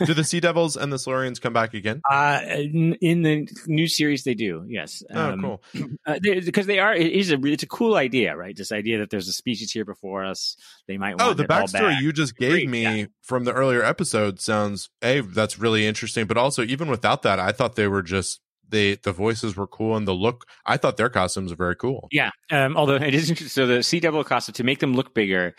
Do 0.06 0.14
the 0.14 0.24
Sea 0.24 0.40
Devils 0.40 0.76
and 0.76 0.92
the 0.92 0.96
Silurians 0.96 1.40
come 1.40 1.52
back 1.52 1.74
again? 1.74 2.00
uh, 2.10 2.40
in 2.44 2.94
in 3.00 3.22
the 3.22 3.48
new 3.66 3.86
series, 3.86 4.24
they 4.24 4.34
do 4.34 4.64
yes. 4.66 5.02
Oh, 5.14 5.30
Um, 5.32 5.40
cool. 5.40 5.62
uh, 6.06 6.18
they- 6.22 6.40
because 6.40 6.66
they 6.66 6.78
are. 6.80 6.94
It 6.94 7.12
is 7.12 7.30
a. 7.30 7.38
It's 7.44 7.62
a 7.62 7.68
cool 7.68 7.94
idea, 7.94 8.36
right? 8.36 8.56
This 8.56 8.72
idea 8.72 8.98
that 8.98 9.10
there's 9.10 9.28
a 9.28 9.32
species 9.32 9.70
here 9.70 9.84
before 9.84 10.24
us. 10.24 10.56
They 10.88 10.98
might. 10.98 11.18
Want 11.18 11.22
Oh, 11.30 11.34
the 11.34 11.44
backstory 11.44 11.92
back. 11.94 12.02
you 12.02 12.12
just 12.12 12.36
gave 12.36 12.50
Agreed, 12.52 12.68
me 12.70 12.82
yeah. 13.00 13.06
from 13.22 13.44
the 13.44 13.52
earlier 13.52 13.82
episode 13.84 14.40
sounds 14.40 14.90
a 15.02 15.20
that's 15.20 15.58
really 15.58 15.86
interesting, 15.86 16.26
but 16.26 16.36
also 16.36 16.62
even 16.64 16.88
without 16.88 17.22
that, 17.22 17.38
I 17.38 17.52
thought 17.52 17.76
they 17.76 17.86
were 17.88 18.02
just 18.02 18.40
they 18.72 18.96
the 18.96 19.12
voices 19.12 19.56
were 19.56 19.68
cool 19.68 19.96
and 19.96 20.08
the 20.08 20.14
look. 20.14 20.46
I 20.66 20.76
thought 20.76 20.96
their 20.96 21.08
costumes 21.08 21.50
were 21.52 21.56
very 21.56 21.76
cool. 21.76 22.08
Yeah. 22.10 22.30
Um, 22.50 22.76
although 22.76 22.96
it 22.96 23.14
is 23.14 23.30
interesting. 23.30 23.48
So 23.48 23.68
the 23.68 23.82
Sea 23.84 24.00
Devil 24.00 24.24
costume 24.24 24.54
to 24.54 24.64
make 24.64 24.80
them 24.80 24.94
look 24.94 25.14
bigger, 25.14 25.54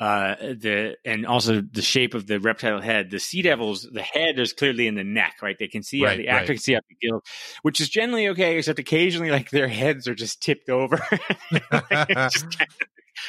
uh, 0.00 0.36
the 0.36 0.96
and 1.04 1.26
also 1.26 1.60
the 1.60 1.82
shape 1.82 2.14
of 2.14 2.28
the 2.28 2.38
reptile 2.38 2.80
head. 2.80 3.10
The 3.10 3.18
Sea 3.18 3.42
Devils, 3.42 3.82
the 3.82 4.02
head 4.02 4.38
is 4.38 4.52
clearly 4.52 4.86
in 4.86 4.94
the 4.94 5.02
neck, 5.02 5.38
right? 5.42 5.56
They 5.58 5.66
can 5.66 5.82
see 5.82 6.04
Right, 6.04 6.16
the 6.16 6.28
actor 6.28 6.40
right. 6.40 6.46
can 6.54 6.58
see 6.58 6.76
out 6.76 6.84
the 6.88 7.08
gill, 7.08 7.22
which 7.62 7.80
is 7.80 7.88
generally 7.88 8.28
okay, 8.28 8.58
except 8.58 8.78
occasionally 8.78 9.30
like 9.30 9.50
their 9.50 9.66
heads 9.66 10.06
are 10.06 10.14
just 10.14 10.40
tipped 10.40 10.68
over. 10.68 11.00
Just 12.30 12.56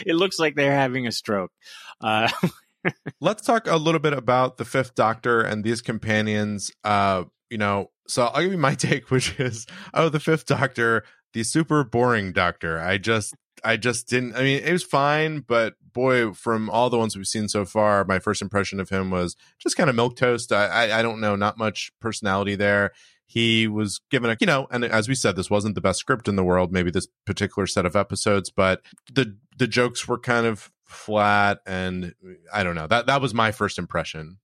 it 0.06 0.14
looks 0.14 0.38
like 0.38 0.56
they're 0.56 0.76
having 0.76 1.08
a 1.08 1.12
stroke. 1.12 1.52
Uh, 2.00 2.30
Let's 3.20 3.44
talk 3.44 3.68
a 3.68 3.76
little 3.76 4.00
bit 4.00 4.14
about 4.14 4.58
the 4.58 4.66
Fifth 4.66 4.96
Doctor 4.96 5.42
and 5.42 5.64
these 5.64 5.82
companions. 5.82 6.72
Uh, 6.84 7.24
you 7.50 7.58
know, 7.58 7.90
so 8.10 8.26
I'll 8.26 8.42
give 8.42 8.52
you 8.52 8.58
my 8.58 8.76
take, 8.76 9.12
which 9.12 9.40
is, 9.40 9.66
oh, 9.94 10.10
the 10.10 10.20
Fifth 10.20 10.46
Doctor, 10.46 11.04
the 11.34 11.44
super 11.44 11.84
boring 11.84 12.32
Doctor. 12.34 12.80
I 12.80 12.98
just, 12.98 13.36
I 13.64 13.78
just 13.78 14.08
didn't. 14.08 14.36
I 14.36 14.42
mean, 14.42 14.64
it 14.64 14.72
was 14.72 14.84
fine, 14.84 15.40
but 15.40 15.76
boy, 15.94 16.34
from 16.34 16.70
all 16.70 16.90
the 16.90 16.98
ones 16.98 17.16
we've 17.16 17.28
seen 17.28 17.48
so 17.50 17.66
far, 17.66 18.06
my 18.06 18.20
first 18.20 18.42
impression 18.42 18.80
of 18.80 18.90
him 18.90 19.12
was 19.12 19.36
just 19.60 19.78
kind 19.78 19.90
of 19.90 19.96
milk 19.96 20.16
toast. 20.16 20.52
I, 20.52 20.66
I, 20.66 21.00
I 21.00 21.02
don't 21.02 21.20
know, 21.20 21.36
not 21.36 21.58
much 21.58 21.92
personality 22.00 22.56
there. 22.56 22.92
He 23.26 23.68
was 23.68 24.02
given 24.10 24.32
a, 24.32 24.38
you 24.40 24.48
know, 24.48 24.68
and 24.72 24.84
as 24.84 25.08
we 25.08 25.14
said, 25.14 25.36
this 25.36 25.52
wasn't 25.52 25.76
the 25.76 25.82
best 25.82 26.00
script 26.00 26.28
in 26.28 26.36
the 26.36 26.44
world. 26.44 26.72
Maybe 26.72 26.90
this 26.90 27.08
particular 27.28 27.68
set 27.68 27.86
of 27.86 27.96
episodes, 27.96 28.50
but 28.50 28.82
the 29.12 29.38
the 29.56 29.68
jokes 29.68 30.08
were 30.08 30.18
kind 30.18 30.48
of 30.48 30.72
flat, 30.86 31.60
and 31.68 32.16
I 32.52 32.64
don't 32.64 32.74
know. 32.74 32.88
That 32.88 33.06
that 33.06 33.22
was 33.22 33.36
my 33.36 33.52
first 33.52 33.78
impression. 33.78 34.40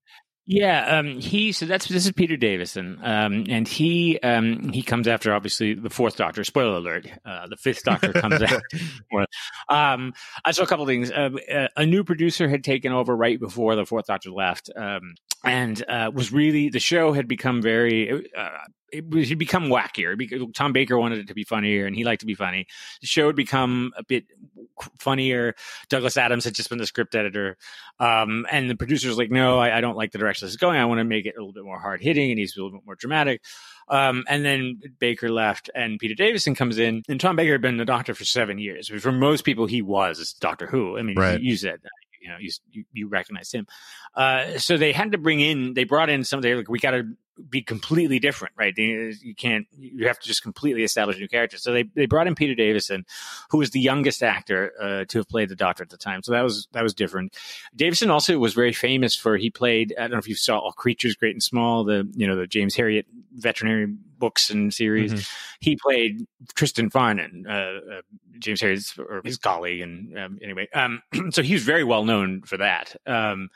Yeah, 0.47 0.99
um, 0.99 1.19
he 1.19 1.51
so 1.51 1.65
that's 1.65 1.87
this 1.87 2.05
is 2.05 2.11
Peter 2.11 2.37
Davison, 2.37 2.99
um, 3.01 3.45
and 3.49 3.67
he 3.67 4.19
um, 4.19 4.69
he 4.69 4.83
comes 4.83 5.07
after 5.07 5.33
obviously 5.33 5.73
the 5.73 5.89
fourth 5.89 6.17
Doctor. 6.17 6.43
Spoiler 6.43 6.77
alert: 6.77 7.07
uh, 7.25 7.47
the 7.47 7.57
fifth 7.57 7.83
Doctor 7.83 8.13
comes 8.13 8.39
after. 8.41 8.61
Um, 9.69 10.13
I 10.45 10.51
saw 10.51 10.61
a 10.61 10.67
couple 10.67 10.85
things. 10.85 11.09
Uh, 11.09 11.31
uh, 11.51 11.67
a 11.75 11.85
new 11.87 12.03
producer 12.03 12.47
had 12.47 12.63
taken 12.63 12.91
over 12.91 13.15
right 13.15 13.39
before 13.39 13.75
the 13.75 13.85
fourth 13.87 14.05
Doctor 14.05 14.29
left, 14.29 14.69
um, 14.75 15.15
and 15.43 15.83
uh, 15.89 16.11
was 16.13 16.31
really 16.31 16.69
the 16.69 16.79
show 16.79 17.11
had 17.11 17.27
become 17.27 17.63
very. 17.63 18.27
It 18.97 19.27
had 19.29 19.37
become 19.37 19.65
wackier 19.65 20.17
because 20.17 20.41
Tom 20.53 20.73
Baker 20.73 20.97
wanted 20.97 21.19
it 21.19 21.27
to 21.27 21.33
be 21.33 21.43
funnier, 21.43 21.85
and 21.85 21.95
he 21.95 22.03
liked 22.03 22.21
to 22.21 22.25
be 22.25 22.35
funny. 22.35 22.67
The 23.01 23.07
show 23.07 23.27
had 23.27 23.35
become 23.35 23.91
a 23.97 24.03
bit 24.03 24.25
funnier. 24.99 25.55
Douglas 25.89 26.17
Adams 26.17 26.45
had 26.45 26.53
just 26.53 26.69
been 26.69 26.77
the 26.77 26.85
script 26.85 27.15
editor, 27.15 27.57
um, 27.99 28.45
and 28.51 28.69
the 28.69 28.75
producer's 28.75 29.17
like, 29.17 29.31
"No, 29.31 29.59
I, 29.59 29.77
I 29.77 29.81
don't 29.81 29.97
like 29.97 30.11
the 30.11 30.17
direction 30.17 30.45
this 30.45 30.53
is 30.53 30.57
going. 30.57 30.77
I 30.77 30.85
want 30.85 30.99
to 30.99 31.03
make 31.03 31.25
it 31.25 31.35
a 31.37 31.39
little 31.39 31.53
bit 31.53 31.63
more 31.63 31.79
hard 31.79 32.01
hitting. 32.01 32.29
It 32.31 32.35
needs 32.35 32.53
to 32.53 32.57
be 32.57 32.61
a 32.61 32.63
little 32.65 32.79
bit 32.79 32.85
more 32.85 32.95
dramatic." 32.95 33.41
Um, 33.87 34.23
and 34.27 34.43
then 34.43 34.81
Baker 34.99 35.29
left, 35.29 35.69
and 35.75 35.99
Peter 35.99 36.15
Davison 36.15 36.55
comes 36.55 36.79
in. 36.79 37.03
And 37.07 37.19
Tom 37.19 37.35
Baker 37.35 37.51
had 37.53 37.61
been 37.61 37.77
the 37.77 37.85
Doctor 37.85 38.15
for 38.15 38.25
seven 38.25 38.57
years. 38.57 38.87
For 38.89 39.11
most 39.11 39.43
people, 39.43 39.67
he 39.67 39.81
was 39.81 40.33
Doctor 40.39 40.65
Who. 40.67 40.97
I 40.97 41.03
mean, 41.03 41.17
Right. 41.17 41.39
you 41.39 41.55
said 41.55 41.79
you 42.25 42.31
know 42.31 42.37
you 42.39 42.85
you, 42.91 43.07
recognize 43.07 43.51
him. 43.51 43.67
Uh, 44.15 44.57
so 44.57 44.77
they 44.77 44.91
had 44.91 45.11
to 45.11 45.17
bring 45.17 45.39
in 45.39 45.73
they 45.75 45.83
brought 45.83 46.09
in 46.09 46.23
somebody 46.23 46.55
like 46.55 46.67
we 46.67 46.79
got 46.79 46.91
to 46.91 47.03
be 47.49 47.61
completely 47.61 48.19
different, 48.19 48.53
right? 48.57 48.75
You 48.77 49.35
can't, 49.35 49.67
you 49.77 50.07
have 50.07 50.19
to 50.19 50.27
just 50.27 50.43
completely 50.43 50.83
establish 50.83 51.17
a 51.17 51.19
new 51.19 51.27
character. 51.27 51.57
So 51.57 51.73
they, 51.73 51.83
they 51.83 52.05
brought 52.05 52.27
in 52.27 52.35
Peter 52.35 52.55
Davison, 52.55 53.05
who 53.49 53.57
was 53.57 53.71
the 53.71 53.79
youngest 53.79 54.23
actor 54.23 54.73
uh, 54.81 55.05
to 55.05 55.19
have 55.19 55.27
played 55.27 55.49
the 55.49 55.55
Doctor 55.55 55.83
at 55.83 55.89
the 55.89 55.97
time. 55.97 56.23
So 56.23 56.31
that 56.31 56.41
was 56.41 56.67
that 56.71 56.83
was 56.83 56.93
different. 56.93 57.35
Davison 57.75 58.09
also 58.09 58.37
was 58.37 58.53
very 58.53 58.73
famous 58.73 59.15
for 59.15 59.37
he 59.37 59.49
played. 59.49 59.93
I 59.97 60.01
don't 60.01 60.11
know 60.11 60.17
if 60.17 60.27
you 60.27 60.35
saw 60.35 60.59
All 60.59 60.71
Creatures 60.71 61.15
Great 61.15 61.35
and 61.35 61.43
Small, 61.43 61.83
the 61.83 62.09
you 62.15 62.27
know 62.27 62.35
the 62.35 62.47
James 62.47 62.75
Herriot 62.75 63.05
veterinary 63.33 63.85
books 63.85 64.49
and 64.49 64.73
series. 64.73 65.13
Mm-hmm. 65.13 65.57
He 65.59 65.75
played 65.75 66.25
Tristan 66.55 66.89
Farnon, 66.89 67.45
uh, 67.47 67.97
uh, 67.97 68.01
James 68.39 68.61
Herriot's 68.61 68.97
or 68.97 69.21
his 69.23 69.37
colleague, 69.37 69.81
and 69.81 70.17
um, 70.17 70.39
anyway, 70.41 70.67
um, 70.73 71.01
so 71.31 71.41
he 71.41 71.53
was 71.53 71.63
very 71.63 71.83
well 71.83 72.05
known 72.05 72.41
for 72.41 72.57
that. 72.57 72.95
Um, 73.05 73.49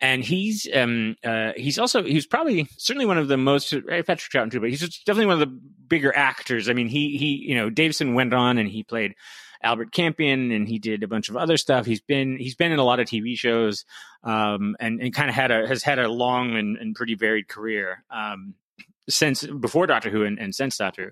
and 0.00 0.24
he's 0.24 0.68
um 0.74 1.16
uh 1.24 1.52
he's 1.56 1.78
also 1.78 2.02
he's 2.02 2.26
probably 2.26 2.68
certainly 2.76 3.06
one 3.06 3.18
of 3.18 3.28
the 3.28 3.36
most 3.36 3.72
uh, 3.72 3.80
Patrick 3.86 4.18
Troughton 4.18 4.50
too, 4.50 4.60
but 4.60 4.70
he's 4.70 4.80
definitely 5.04 5.26
one 5.26 5.40
of 5.42 5.48
the 5.48 5.60
bigger 5.88 6.14
actors. 6.14 6.68
I 6.68 6.72
mean, 6.72 6.88
he 6.88 7.16
he 7.16 7.36
you 7.48 7.54
know 7.54 7.70
Davison 7.70 8.14
went 8.14 8.32
on 8.32 8.58
and 8.58 8.68
he 8.68 8.82
played 8.82 9.14
Albert 9.62 9.92
Campion 9.92 10.52
and 10.52 10.68
he 10.68 10.78
did 10.78 11.02
a 11.02 11.08
bunch 11.08 11.28
of 11.28 11.36
other 11.36 11.56
stuff. 11.56 11.86
He's 11.86 12.00
been 12.00 12.36
he's 12.38 12.54
been 12.54 12.72
in 12.72 12.78
a 12.78 12.84
lot 12.84 13.00
of 13.00 13.06
TV 13.06 13.36
shows 13.36 13.84
um 14.22 14.76
and 14.80 15.00
and 15.00 15.14
kind 15.14 15.28
of 15.28 15.34
had 15.34 15.50
a 15.50 15.66
has 15.66 15.82
had 15.82 15.98
a 15.98 16.08
long 16.08 16.56
and, 16.56 16.76
and 16.76 16.94
pretty 16.94 17.14
varied 17.14 17.48
career 17.48 18.04
um 18.10 18.54
since 19.08 19.44
before 19.46 19.86
Doctor 19.86 20.10
Who 20.10 20.24
and, 20.24 20.38
and 20.38 20.54
since 20.54 20.76
Doctor 20.76 21.04
Who. 21.04 21.10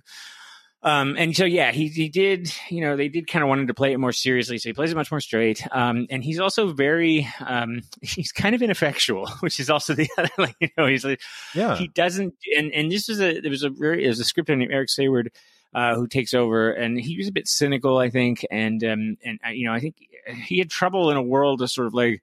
Um, 0.83 1.17
and 1.19 1.35
so, 1.35 1.45
yeah, 1.45 1.73
he, 1.73 1.89
he 1.89 2.09
did, 2.09 2.53
you 2.69 2.81
know, 2.81 2.97
they 2.97 3.09
did 3.09 3.27
kind 3.27 3.43
of 3.43 3.49
wanted 3.49 3.69
to 3.69 3.75
play 3.75 3.93
it 3.93 3.99
more 3.99 4.13
seriously. 4.13 4.59
So 4.59 4.69
he 4.69 4.73
plays 4.73 4.93
it 4.93 4.95
much 4.95 5.11
more 5.11 5.21
straight. 5.21 5.67
Um, 5.73 6.07
and 6.11 6.23
he's 6.23 6.39
also 6.39 6.73
very, 6.73 7.27
um, 7.45 7.81
he's 8.03 8.31
kind 8.31 8.55
of 8.55 8.63
ineffectual, 8.63 9.27
which 9.41 9.59
is 9.59 9.71
also 9.71 9.95
the 9.95 10.09
other, 10.19 10.31
like, 10.39 10.57
you 10.61 10.69
know, 10.77 10.87
he's 10.87 11.05
like, 11.05 11.21
yeah, 11.55 11.77
he 11.77 11.89
doesn't, 11.89 12.35
and, 12.57 12.73
and 12.73 12.93
this 12.93 13.09
was 13.09 13.21
a, 13.21 13.41
there 13.41 13.51
was 13.51 13.63
a 13.63 13.71
very, 13.71 14.05
there's 14.05 14.21
a 14.21 14.25
scripter 14.25 14.55
named 14.55 14.73
Eric 14.73 14.89
Saward, 14.89 15.29
uh, 15.75 15.95
who 15.95 16.07
takes 16.07 16.33
over 16.33 16.71
and 16.71 16.99
he 16.99 17.19
was 17.19 17.29
a 17.29 17.33
bit 17.33 17.49
cynical, 17.49 17.99
I 17.99 18.09
think. 18.09 18.47
And, 18.51 18.83
um, 18.85 19.17
and, 19.25 19.41
uh, 19.45 19.51
you 19.51 19.67
know, 19.67 19.75
I 19.75 19.81
think 19.81 19.97
he 20.45 20.59
had 20.59 20.71
trouble 20.71 21.11
in 21.11 21.17
a 21.17 21.23
world 21.23 21.63
of 21.63 21.71
sort 21.71 21.89
of 21.89 21.95
like, 21.95 22.23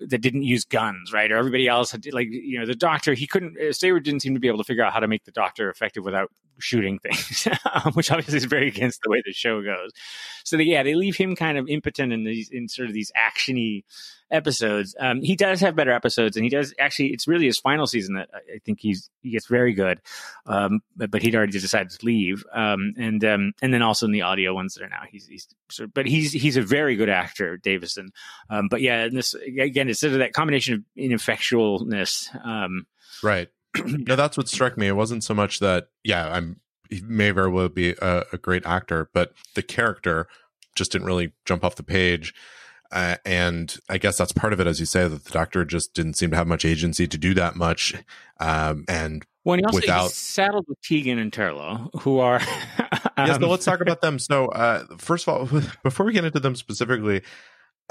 that 0.00 0.18
didn't 0.18 0.42
use 0.42 0.64
guns, 0.64 1.12
right? 1.12 1.30
Or 1.30 1.36
everybody 1.36 1.68
else 1.68 1.92
had 1.92 2.04
like 2.12 2.28
you 2.30 2.58
know 2.58 2.66
the 2.66 2.74
doctor. 2.74 3.14
He 3.14 3.26
couldn't. 3.26 3.56
Uh, 3.58 3.72
Saward 3.72 4.04
didn't 4.04 4.20
seem 4.20 4.34
to 4.34 4.40
be 4.40 4.48
able 4.48 4.58
to 4.58 4.64
figure 4.64 4.84
out 4.84 4.92
how 4.92 5.00
to 5.00 5.08
make 5.08 5.24
the 5.24 5.32
doctor 5.32 5.70
effective 5.70 6.04
without 6.04 6.30
shooting 6.58 6.98
things, 6.98 7.48
which 7.94 8.10
obviously 8.10 8.36
is 8.36 8.44
very 8.44 8.68
against 8.68 9.00
the 9.02 9.10
way 9.10 9.22
the 9.24 9.32
show 9.32 9.62
goes. 9.62 9.90
So 10.44 10.56
they, 10.56 10.64
yeah, 10.64 10.82
they 10.82 10.94
leave 10.94 11.16
him 11.16 11.36
kind 11.36 11.58
of 11.58 11.68
impotent 11.68 12.12
in 12.12 12.24
these 12.24 12.50
in 12.50 12.68
sort 12.68 12.88
of 12.88 12.94
these 12.94 13.12
actiony 13.16 13.84
episodes. 14.30 14.94
Um, 14.98 15.20
he 15.22 15.36
does 15.36 15.60
have 15.60 15.76
better 15.76 15.92
episodes, 15.92 16.36
and 16.36 16.44
he 16.44 16.50
does 16.50 16.74
actually. 16.78 17.12
It's 17.12 17.28
really 17.28 17.46
his 17.46 17.58
final 17.58 17.86
season 17.86 18.14
that 18.14 18.30
I 18.34 18.58
think 18.64 18.80
he's 18.80 19.10
he 19.22 19.30
gets 19.30 19.46
very 19.46 19.72
good. 19.72 20.00
Um, 20.46 20.80
but, 20.96 21.10
but, 21.10 21.22
he'd 21.22 21.34
already 21.34 21.52
decided 21.52 21.90
to 21.90 22.06
leave, 22.06 22.44
um, 22.52 22.94
and 22.98 23.24
um, 23.24 23.52
and 23.62 23.72
then 23.72 23.82
also 23.82 24.06
in 24.06 24.12
the 24.12 24.22
audio 24.22 24.54
ones 24.54 24.74
that 24.74 24.84
are 24.84 24.88
now 24.88 25.02
he's 25.10 25.26
he's 25.26 25.48
sort 25.70 25.88
of, 25.88 25.94
but 25.94 26.06
he's 26.06 26.32
he's 26.32 26.56
a 26.56 26.62
very 26.62 26.96
good 26.96 27.08
actor, 27.08 27.56
Davison. 27.56 28.10
Um, 28.50 28.68
but 28.68 28.80
yeah, 28.80 29.04
and 29.04 29.16
this 29.16 29.34
again, 29.34 29.88
it's 29.88 30.00
sort 30.00 30.12
of 30.12 30.18
that 30.18 30.32
combination 30.32 30.74
of 30.74 30.82
ineffectualness. 30.98 32.44
Um, 32.44 32.86
right. 33.22 33.48
no, 33.84 34.16
that's 34.16 34.36
what 34.36 34.48
struck 34.48 34.78
me. 34.78 34.86
It 34.86 34.96
wasn't 34.96 35.24
so 35.24 35.34
much 35.34 35.60
that 35.60 35.88
yeah, 36.02 36.28
I'm 36.28 36.60
he 36.90 37.00
may 37.00 37.30
very 37.30 37.50
well 37.50 37.68
be 37.68 37.94
a, 38.00 38.24
a 38.32 38.38
great 38.38 38.64
actor, 38.66 39.08
but 39.12 39.32
the 39.54 39.62
character 39.62 40.28
just 40.74 40.92
didn't 40.92 41.06
really 41.06 41.32
jump 41.44 41.64
off 41.64 41.76
the 41.76 41.82
page. 41.82 42.34
Uh, 42.90 43.16
and 43.24 43.76
I 43.88 43.98
guess 43.98 44.16
that's 44.16 44.32
part 44.32 44.52
of 44.52 44.60
it, 44.60 44.66
as 44.66 44.78
you 44.78 44.86
say, 44.86 45.08
that 45.08 45.24
the 45.24 45.30
doctor 45.30 45.64
just 45.64 45.94
didn't 45.94 46.14
seem 46.14 46.30
to 46.30 46.36
have 46.36 46.46
much 46.46 46.64
agency 46.64 47.08
to 47.08 47.18
do 47.18 47.34
that 47.34 47.56
much. 47.56 47.94
Um, 48.38 48.84
and 48.88 49.24
when 49.42 49.58
he 49.58 49.64
also 49.64 49.76
without 49.80 50.10
saddled 50.10 50.66
with 50.68 50.80
Tegan 50.80 51.18
and 51.18 51.32
Turlough, 51.32 51.90
who 52.02 52.18
are 52.18 52.40
um... 52.40 52.46
yes, 53.18 53.38
but 53.38 53.48
let's 53.48 53.64
talk 53.64 53.80
about 53.80 54.00
them. 54.00 54.18
So, 54.18 54.46
uh, 54.46 54.84
first 54.98 55.26
of 55.26 55.34
all, 55.34 55.62
before 55.82 56.06
we 56.06 56.12
get 56.12 56.24
into 56.24 56.40
them 56.40 56.56
specifically, 56.56 57.22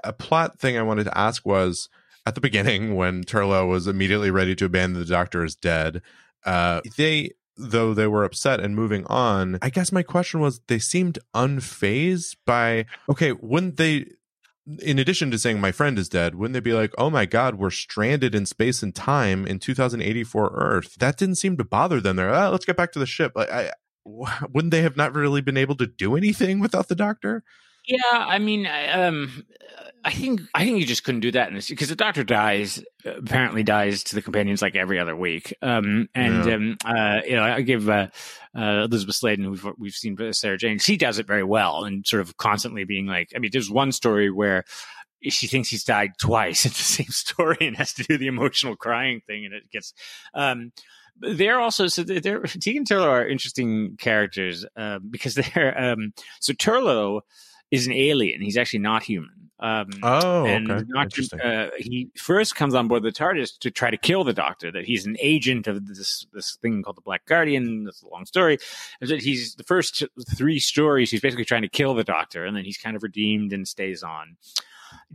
a 0.04 0.14
plot 0.14 0.60
thing 0.60 0.78
I 0.78 0.84
wanted 0.84 1.06
to 1.06 1.18
ask 1.18 1.46
was 1.46 1.90
at 2.26 2.36
the 2.36 2.42
beginning 2.42 2.96
when 2.96 3.24
Turlough 3.24 3.68
was 3.68 3.88
immediately 3.88 4.32
ready 4.32 4.56
to 4.56 4.66
abandon 4.66 5.00
the 5.00 5.06
doctor 5.06 5.44
as 5.44 5.56
dead. 5.56 6.02
Uh, 6.46 6.82
they 6.98 7.32
though 7.56 7.94
they 7.94 8.08
were 8.08 8.24
upset 8.24 8.60
and 8.60 8.76
moving 8.76 9.06
on 9.06 9.60
i 9.62 9.70
guess 9.70 9.92
my 9.92 10.02
question 10.02 10.40
was 10.40 10.60
they 10.68 10.80
seemed 10.80 11.20
unfazed 11.36 12.36
by 12.48 12.84
okay 13.08 13.32
wouldn't 13.32 13.78
they 13.78 14.08
in 14.80 14.98
addition 14.98 15.30
to 15.32 15.40
saying 15.40 15.60
my 15.60 15.72
friend 15.72 16.00
is 16.00 16.08
dead, 16.08 16.36
wouldn't 16.36 16.54
they 16.54 16.60
be 16.60 16.74
like, 16.74 16.94
oh 16.98 17.10
my 17.10 17.26
God, 17.26 17.56
we're 17.56 17.70
stranded 17.70 18.34
in 18.34 18.46
space 18.46 18.82
and 18.82 18.96
time 18.96 19.46
in 19.46 19.60
2084 19.60 20.52
Earth? 20.56 20.96
That 20.96 21.18
didn't 21.18 21.36
seem 21.36 21.58
to 21.58 21.64
bother 21.64 22.00
them. 22.00 22.16
There, 22.16 22.30
oh, 22.30 22.34
ah, 22.34 22.50
let's 22.50 22.66
get 22.66 22.78
back 22.78 22.92
to 22.94 23.00
the 23.00 23.06
ship. 23.06 23.34
Like, 23.36 23.52
I, 23.52 23.72
wouldn't 24.06 24.72
they 24.72 24.82
have 24.82 24.98
not 24.98 25.14
really 25.14 25.42
been 25.42 25.58
able 25.58 25.76
to 25.76 25.88
do 25.88 26.16
anything 26.16 26.60
without 26.60 26.88
the 26.88 26.96
doctor? 26.96 27.44
Yeah, 27.86 28.00
I 28.12 28.40
mean, 28.40 28.68
um, 28.68 29.46
I 30.06 30.12
think 30.12 30.42
I 30.54 30.66
think 30.66 30.80
you 30.80 30.86
just 30.86 31.04
couldn't 31.04 31.22
do 31.22 31.32
that 31.32 31.52
because 31.70 31.90
the 31.90 31.96
doctor 31.96 32.24
dies 32.24 32.84
apparently 33.06 33.64
dies 33.64 34.04
to 34.06 34.16
the 34.16 34.22
companions 34.22 34.62
like 34.62 34.76
every 34.76 35.00
other 35.00 35.16
week. 35.16 35.56
Um, 35.62 36.10
and 36.14 36.46
yeah. 36.46 36.54
um, 36.54 36.78
uh, 36.86 37.22
you 37.26 37.36
know, 37.36 37.44
I 37.44 37.62
give 37.62 37.90
uh, 37.90 38.08
uh, 38.58 38.88
Elizabeth 38.90 39.16
Sladen, 39.16 39.50
we've 39.50 39.66
we've 39.78 39.94
seen 39.94 40.18
Sarah 40.34 40.58
Jane, 40.58 40.80
she 40.80 40.98
does 40.98 41.20
it 41.20 41.28
very 41.28 41.44
well, 41.44 41.86
and 41.86 42.06
sort 42.06 42.22
of 42.22 42.36
constantly 42.38 42.84
being 42.84 43.06
like, 43.06 43.32
I 43.36 43.40
mean, 43.40 43.52
there's 43.54 43.70
one 43.70 43.92
story 43.92 44.30
where 44.30 44.66
she 45.24 45.48
thinks 45.48 45.70
he's 45.70 45.86
died 45.86 46.12
twice 46.20 46.66
in 46.66 46.72
the 46.72 46.76
same 46.76 47.08
story 47.08 47.58
and 47.62 47.78
has 47.78 47.94
to 47.94 48.04
do 48.04 48.18
the 48.18 48.28
emotional 48.28 48.76
crying 48.76 49.22
thing, 49.26 49.46
and 49.46 49.54
it 49.54 49.70
gets. 49.72 49.94
Um, 50.34 50.74
they're 51.20 51.60
also 51.60 51.88
so 51.88 52.04
they're 52.04 52.42
Tegan 52.42 52.80
and 52.80 52.88
Turlough 52.88 53.08
are 53.08 53.28
interesting 53.28 53.98
characters 54.00 54.66
uh, 54.76 55.00
because 55.00 55.36
they're 55.36 55.80
um, 55.80 56.14
so 56.40 56.54
Turlough 56.54 57.22
is 57.74 57.88
an 57.88 57.94
alien. 57.94 58.40
He's 58.40 58.56
actually 58.56 58.80
not 58.80 59.02
human. 59.02 59.50
Um, 59.60 59.90
oh, 60.04 60.46
and 60.46 60.70
okay. 60.70 60.86
Doctor, 60.94 61.22
uh, 61.42 61.70
he 61.78 62.10
first 62.18 62.56
comes 62.56 62.76
on 62.76 62.88
board 62.88 63.02
the 63.02 63.12
TARDIS 63.12 63.58
to 63.60 63.72
try 63.72 63.90
to 63.90 63.98
kill 63.98 64.24
the 64.24 64.34
Doctor. 64.34 64.72
That 64.72 64.86
he's 64.86 65.06
an 65.06 65.16
agent 65.20 65.68
of 65.68 65.88
this 65.88 66.28
this 66.34 66.58
thing 66.62 66.84
called 66.84 66.98
the 66.98 67.02
Black 67.02 67.26
Guardian. 67.26 67.86
That's 67.86 68.04
a 68.04 68.10
long 68.10 68.26
story. 68.26 68.60
He's 69.00 69.56
the 69.56 69.64
first 69.64 70.04
three 70.36 70.60
stories. 70.60 71.10
He's 71.12 71.22
basically 71.22 71.46
trying 71.46 71.62
to 71.64 71.70
kill 71.70 71.94
the 71.96 72.04
Doctor, 72.04 72.46
and 72.46 72.56
then 72.56 72.66
he's 72.66 72.78
kind 72.78 72.96
of 72.96 73.04
redeemed 73.04 73.54
and 73.54 73.68
stays 73.68 74.04
on. 74.04 74.36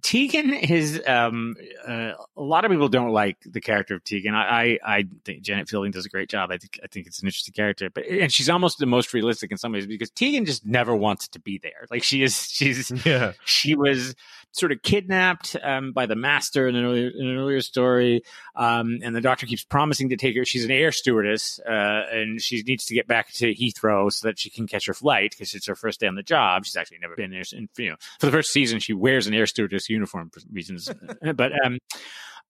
Tegan 0.02 0.52
is 0.52 1.02
um, 1.06 1.56
uh, 1.86 2.12
a 2.36 2.42
lot 2.42 2.64
of 2.64 2.70
people 2.70 2.88
don't 2.88 3.10
like 3.10 3.38
the 3.44 3.60
character 3.60 3.94
of 3.94 4.04
Tegan. 4.04 4.34
I, 4.34 4.42
I, 4.42 4.78
I 4.98 5.04
think 5.24 5.42
Janet 5.42 5.68
Fielding 5.68 5.90
does 5.90 6.06
a 6.06 6.08
great 6.08 6.28
job. 6.28 6.50
I 6.50 6.58
think 6.58 6.78
I 6.82 6.86
think 6.86 7.06
it's 7.06 7.20
an 7.20 7.26
interesting 7.26 7.54
character, 7.54 7.90
but 7.90 8.06
and 8.06 8.32
she's 8.32 8.48
almost 8.48 8.78
the 8.78 8.86
most 8.86 9.12
realistic 9.12 9.50
in 9.50 9.58
some 9.58 9.72
ways 9.72 9.86
because 9.86 10.10
Tegan 10.10 10.44
just 10.44 10.64
never 10.64 10.94
wants 10.94 11.28
to 11.28 11.40
be 11.40 11.58
there. 11.58 11.86
Like 11.90 12.02
she 12.02 12.22
is, 12.22 12.48
she's 12.50 12.90
yeah. 13.04 13.32
She 13.44 13.74
was 13.74 14.14
sort 14.52 14.72
of 14.72 14.82
kidnapped 14.82 15.56
um, 15.62 15.92
by 15.92 16.06
the 16.06 16.16
master 16.16 16.68
in 16.68 16.76
an 16.76 16.84
earlier, 16.84 17.10
in 17.14 17.26
an 17.26 17.36
earlier 17.36 17.60
story, 17.60 18.22
um, 18.56 18.98
and 19.02 19.14
the 19.14 19.20
doctor 19.20 19.46
keeps 19.46 19.64
promising 19.64 20.08
to 20.08 20.16
take 20.16 20.36
her. 20.36 20.44
She's 20.44 20.64
an 20.64 20.70
air 20.70 20.92
stewardess, 20.92 21.60
uh, 21.60 22.02
and 22.10 22.40
she 22.40 22.62
needs 22.62 22.86
to 22.86 22.94
get 22.94 23.06
back 23.06 23.32
to 23.34 23.54
Heathrow 23.54 24.12
so 24.12 24.26
that 24.28 24.38
she 24.38 24.50
can 24.50 24.66
catch 24.66 24.86
her 24.86 24.94
flight 24.94 25.30
because 25.30 25.54
it's 25.54 25.66
her 25.66 25.76
first 25.76 26.00
day 26.00 26.06
on 26.06 26.14
the 26.14 26.22
job. 26.22 26.64
She's 26.64 26.76
actually 26.76 26.98
never 26.98 27.16
been 27.16 27.30
there. 27.30 27.44
And, 27.52 27.68
you 27.76 27.90
know, 27.90 27.96
for 28.18 28.26
the 28.26 28.32
first 28.32 28.52
season, 28.52 28.80
she 28.80 28.92
wears 28.92 29.26
an 29.26 29.34
air 29.34 29.46
stewardess 29.46 29.88
uniform 29.88 30.30
for 30.30 30.40
reasons, 30.52 30.90
but 31.34 31.52
um, 31.64 31.78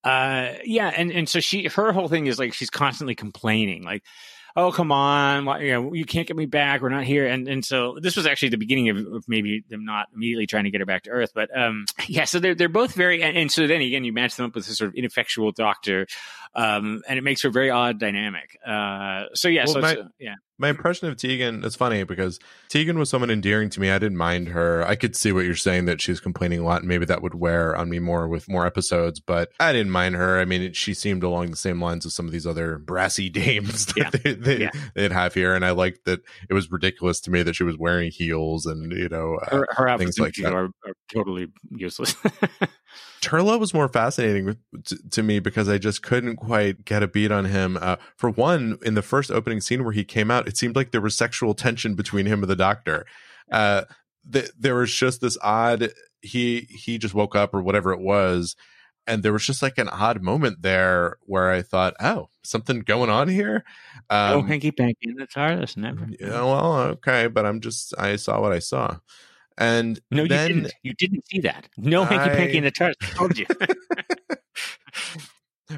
uh, 0.05 0.53
yeah, 0.65 0.93
and 0.97 1.11
and 1.11 1.29
so 1.29 1.41
she 1.41 1.67
her 1.67 1.93
whole 1.93 2.09
thing 2.09 2.27
is 2.27 2.39
like 2.39 2.55
she's 2.55 2.71
constantly 2.71 3.15
complaining, 3.15 3.83
like 3.83 4.05
oh 4.57 4.73
come 4.73 4.93
on 4.93 5.45
why, 5.45 5.61
you 5.61 5.73
know 5.73 5.93
you 5.93 6.05
can't 6.05 6.27
get 6.27 6.37
me 6.37 6.47
back 6.47 6.81
we're 6.81 6.89
not 6.89 7.05
here. 7.05 7.27
And 7.27 7.49
and 7.49 7.65
so 7.65 7.99
this 8.01 8.17
was 8.17 8.27
actually 8.27 8.51
the 8.51 8.57
beginning 8.57 8.89
of, 8.89 8.97
of, 8.99 9.25
maybe 9.29 9.65
them 9.69 9.85
not 9.85 10.07
immediately 10.15 10.47
trying 10.47 10.65
to 10.65 10.71
get 10.71 10.81
her 10.81 10.87
back 10.87 11.05
to 11.05 11.11
earth 11.11 11.33
but 11.35 11.57
um 11.57 11.85
yeah 12.09 12.25
so 12.25 12.39
they're, 12.39 12.55
they're 12.55 12.69
both 12.69 12.93
very 12.95 13.23
and, 13.23 13.37
and 13.37 13.53
so 13.53 13.67
then 13.67 13.81
again 13.81 14.05
you 14.05 14.13
match 14.13 14.37
them 14.37 14.47
up 14.47 14.55
with 14.55 14.67
this 14.67 14.77
sort 14.79 14.89
of 14.89 14.95
ineffectual 14.95 15.53
doctor 15.53 16.07
um 16.55 17.03
and 17.09 17.19
it 17.19 17.23
makes 17.23 17.43
for 17.43 17.49
a 17.49 17.53
very 17.53 17.71
odd 17.71 17.99
dynamic. 17.99 18.59
Uh 18.67 19.25
so 19.35 19.49
yeah 19.49 19.65
well, 19.67 19.75
so 19.75 19.81
my, 19.81 19.97
yeah 20.19 20.35
my 20.59 20.69
impression 20.69 21.09
of 21.09 21.17
Tegan 21.17 21.65
it's 21.65 21.77
funny 21.77 22.03
because 22.03 22.39
Tegan 22.69 22.99
was 22.99 23.09
someone 23.09 23.31
endearing 23.31 23.71
to 23.71 23.81
me. 23.81 23.91
I 23.91 23.99
didn't 23.99 24.19
mind 24.19 24.49
her. 24.49 24.87
I 24.87 24.97
could 24.97 25.17
see 25.17 25.33
what 25.33 25.45
you're 25.45 25.55
saying 25.55 25.87
that 25.87 26.01
she's 26.01 26.21
complaining 26.21 26.61
a 26.61 26.65
lot 26.65 26.81
and 26.81 26.89
maybe 26.89 27.05
that 27.07 27.23
would 27.23 27.35
wear 27.35 27.77
on 27.77 27.89
me 27.89 27.99
more 27.99 28.29
with 28.29 28.49
more 28.49 28.67
episodes, 28.67 29.21
but 29.21 29.51
I 29.61 29.73
didn't 29.73 29.93
mind 29.93 30.17
her. 30.17 30.39
I 30.39 30.45
mean, 30.45 30.63
it, 30.63 30.77
she 30.77 30.95
seemed 30.95 31.23
along 31.23 31.51
the 31.51 31.57
same 31.57 31.83
lines 31.83 32.05
of 32.05 32.13
some 32.13 32.27
of 32.27 32.33
these 32.33 32.47
other 32.47 32.79
brassy 32.79 33.29
dames 33.31 33.87
that 33.87 33.97
yeah. 33.97 34.11
they, 34.11 34.35
they, 34.35 34.61
yeah. 34.63 34.71
they'd 34.95 35.13
have 35.13 35.35
here. 35.35 35.55
And 35.55 35.65
I 35.65 35.71
liked 35.71 36.05
that 36.05 36.21
it 36.49 36.55
was 36.55 36.71
ridiculous 36.71 37.21
to 37.23 37.31
me 37.31 37.43
that 37.43 37.55
she 37.55 37.65
was 37.65 37.79
wearing 37.79 38.11
heels 38.11 38.67
and, 38.67 38.93
you 38.93 39.09
know, 39.09 39.37
uh, 39.37 39.57
her, 39.57 39.69
her 39.71 39.99
things 39.99 40.19
like 40.19 40.35
that. 40.35 40.53
Are, 40.53 40.71
are 40.87 40.95
totally 41.13 41.49
useless. 41.71 42.15
Turlough 43.21 43.59
was 43.59 43.75
more 43.75 43.89
fascinating 43.89 44.57
to, 44.85 45.11
to, 45.11 45.23
me 45.23 45.39
because 45.39 45.69
I 45.69 45.79
just 45.79 46.03
couldn't 46.03 46.37
quite 46.37 46.85
get 46.85 47.03
a 47.03 47.09
beat 47.09 47.33
on 47.33 47.47
him. 47.47 47.79
Uh, 47.81 47.97
for 48.17 48.31
one, 48.31 48.79
in 48.83 48.95
the 48.95 49.03
first 49.03 49.31
opening 49.31 49.61
scene 49.61 49.85
where 49.85 49.93
he 49.93 50.05
came 50.05 50.31
out, 50.31 50.47
it 50.47 50.57
seemed 50.57 50.77
like 50.77 50.93
there 50.93 51.01
was 51.01 51.15
sexual 51.15 51.55
tension 51.55 51.95
between 51.95 52.27
him 52.27 52.43
and 52.43 52.51
the 52.51 52.57
doctor. 52.57 53.07
Uh, 53.51 53.83
th- 54.31 54.51
there 54.59 54.75
was 54.75 54.93
just 54.93 55.21
this 55.21 55.37
odd 55.43 55.91
he 56.21 56.67
he 56.71 56.99
just 56.99 57.15
woke 57.15 57.37
up 57.37 57.55
or 57.55 57.63
whatever 57.63 57.93
it 57.93 58.01
was 58.01 58.57
and 59.09 59.23
there 59.23 59.33
was 59.33 59.45
just 59.45 59.63
like 59.63 59.79
an 59.79 59.89
odd 59.89 60.23
moment 60.23 60.61
there 60.61 61.17
where 61.23 61.51
I 61.51 61.63
thought, 61.63 61.95
oh, 61.99 62.29
something 62.45 62.81
going 62.81 63.09
on 63.09 63.27
here. 63.27 63.65
oh, 64.11 64.41
Um, 64.41 64.47
hanky 64.47 64.71
panky 64.71 65.15
the 65.17 65.27
TARDIS, 65.27 65.79
never. 65.79 66.07
yeah, 66.21 66.43
well, 66.43 66.79
okay, 66.83 67.27
but 67.27 67.47
I'm 67.47 67.61
just 67.61 67.95
I 67.99 68.17
saw 68.17 68.41
what 68.41 68.53
I 68.53 68.59
saw, 68.59 68.99
and 69.59 70.01
No, 70.11 70.23
you 70.23 70.29
then 70.29 70.49
didn't. 70.49 70.75
You 70.83 70.95
didn't 70.95 71.27
see 71.29 71.41
that. 71.41 71.69
No 71.77 72.05
hanky 72.05 72.31
panky 72.31 72.59
in 72.59 72.65
the 72.65 72.71
TARDIS. 72.71 72.95
I 73.03 73.07
told 73.07 73.37
you. 73.37 73.47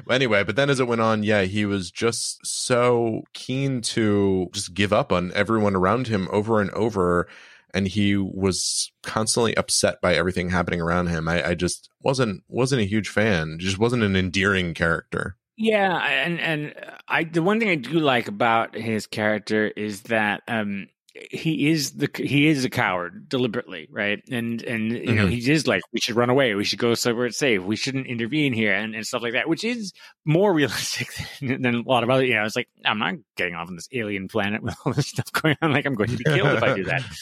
anyway, 0.09 0.43
but 0.43 0.55
then 0.55 0.69
as 0.69 0.79
it 0.79 0.87
went 0.87 1.01
on, 1.01 1.23
yeah, 1.23 1.41
he 1.41 1.65
was 1.65 1.91
just 1.91 2.39
so 2.45 3.23
keen 3.33 3.81
to 3.81 4.49
just 4.53 4.73
give 4.73 4.93
up 4.93 5.11
on 5.11 5.31
everyone 5.33 5.75
around 5.75 6.07
him 6.07 6.27
over 6.31 6.61
and 6.61 6.69
over. 6.71 7.27
And 7.73 7.87
he 7.87 8.15
was 8.17 8.91
constantly 9.01 9.55
upset 9.55 9.99
by 10.01 10.13
everything 10.13 10.49
happening 10.49 10.81
around 10.81 11.07
him. 11.07 11.27
I, 11.27 11.49
I 11.49 11.55
just 11.55 11.89
wasn't 12.01 12.43
wasn't 12.49 12.81
a 12.81 12.85
huge 12.85 13.09
fan. 13.09 13.57
Just 13.59 13.79
wasn't 13.79 14.03
an 14.03 14.15
endearing 14.15 14.73
character. 14.73 15.37
Yeah, 15.57 15.95
and 15.97 16.39
and 16.39 16.73
I 17.07 17.23
the 17.23 17.41
one 17.41 17.59
thing 17.59 17.69
I 17.69 17.75
do 17.75 17.99
like 17.99 18.27
about 18.27 18.75
his 18.75 19.07
character 19.07 19.67
is 19.67 20.01
that 20.03 20.41
um 20.47 20.87
he 21.29 21.69
is 21.69 21.93
the 21.93 22.09
he 22.15 22.47
is 22.47 22.63
a 22.63 22.69
coward 22.69 23.27
deliberately, 23.27 23.87
right? 23.91 24.23
And 24.31 24.61
and 24.63 24.91
you 24.91 25.13
know 25.13 25.25
Mhm. 25.27 25.31
he 25.31 25.51
is 25.51 25.67
like 25.67 25.81
we 25.91 25.99
should 25.99 26.15
run 26.15 26.29
away, 26.29 26.55
we 26.55 26.63
should 26.63 26.79
go 26.79 26.93
somewhere 26.93 27.25
it's 27.25 27.37
safe, 27.37 27.61
we 27.63 27.75
shouldn't 27.75 28.07
intervene 28.07 28.53
here, 28.53 28.73
and, 28.73 28.95
and 28.95 29.05
stuff 29.05 29.21
like 29.21 29.33
that, 29.33 29.49
which 29.49 29.63
is 29.63 29.91
more 30.25 30.53
realistic 30.59 31.09
than, 31.41 31.61
than 31.61 31.75
a 31.75 31.81
lot 31.81 32.03
of 32.03 32.09
other. 32.09 32.23
You 32.25 32.35
know, 32.35 32.45
it's 32.45 32.55
like 32.55 32.69
I'm 32.85 32.99
not 32.99 33.15
getting 33.35 33.55
off 33.55 33.67
on 33.67 33.75
this 33.75 33.89
alien 33.91 34.27
planet 34.29 34.63
with 34.63 34.75
all 34.85 34.93
this 34.93 35.07
stuff 35.07 35.31
going 35.33 35.57
on. 35.61 35.73
Like 35.73 35.85
I'm 35.85 35.95
going 35.95 36.09
to 36.11 36.17
be 36.17 36.23
killed 36.23 36.53
if 36.57 36.63
I 36.63 36.73
do 36.75 36.83
that. 36.85 37.03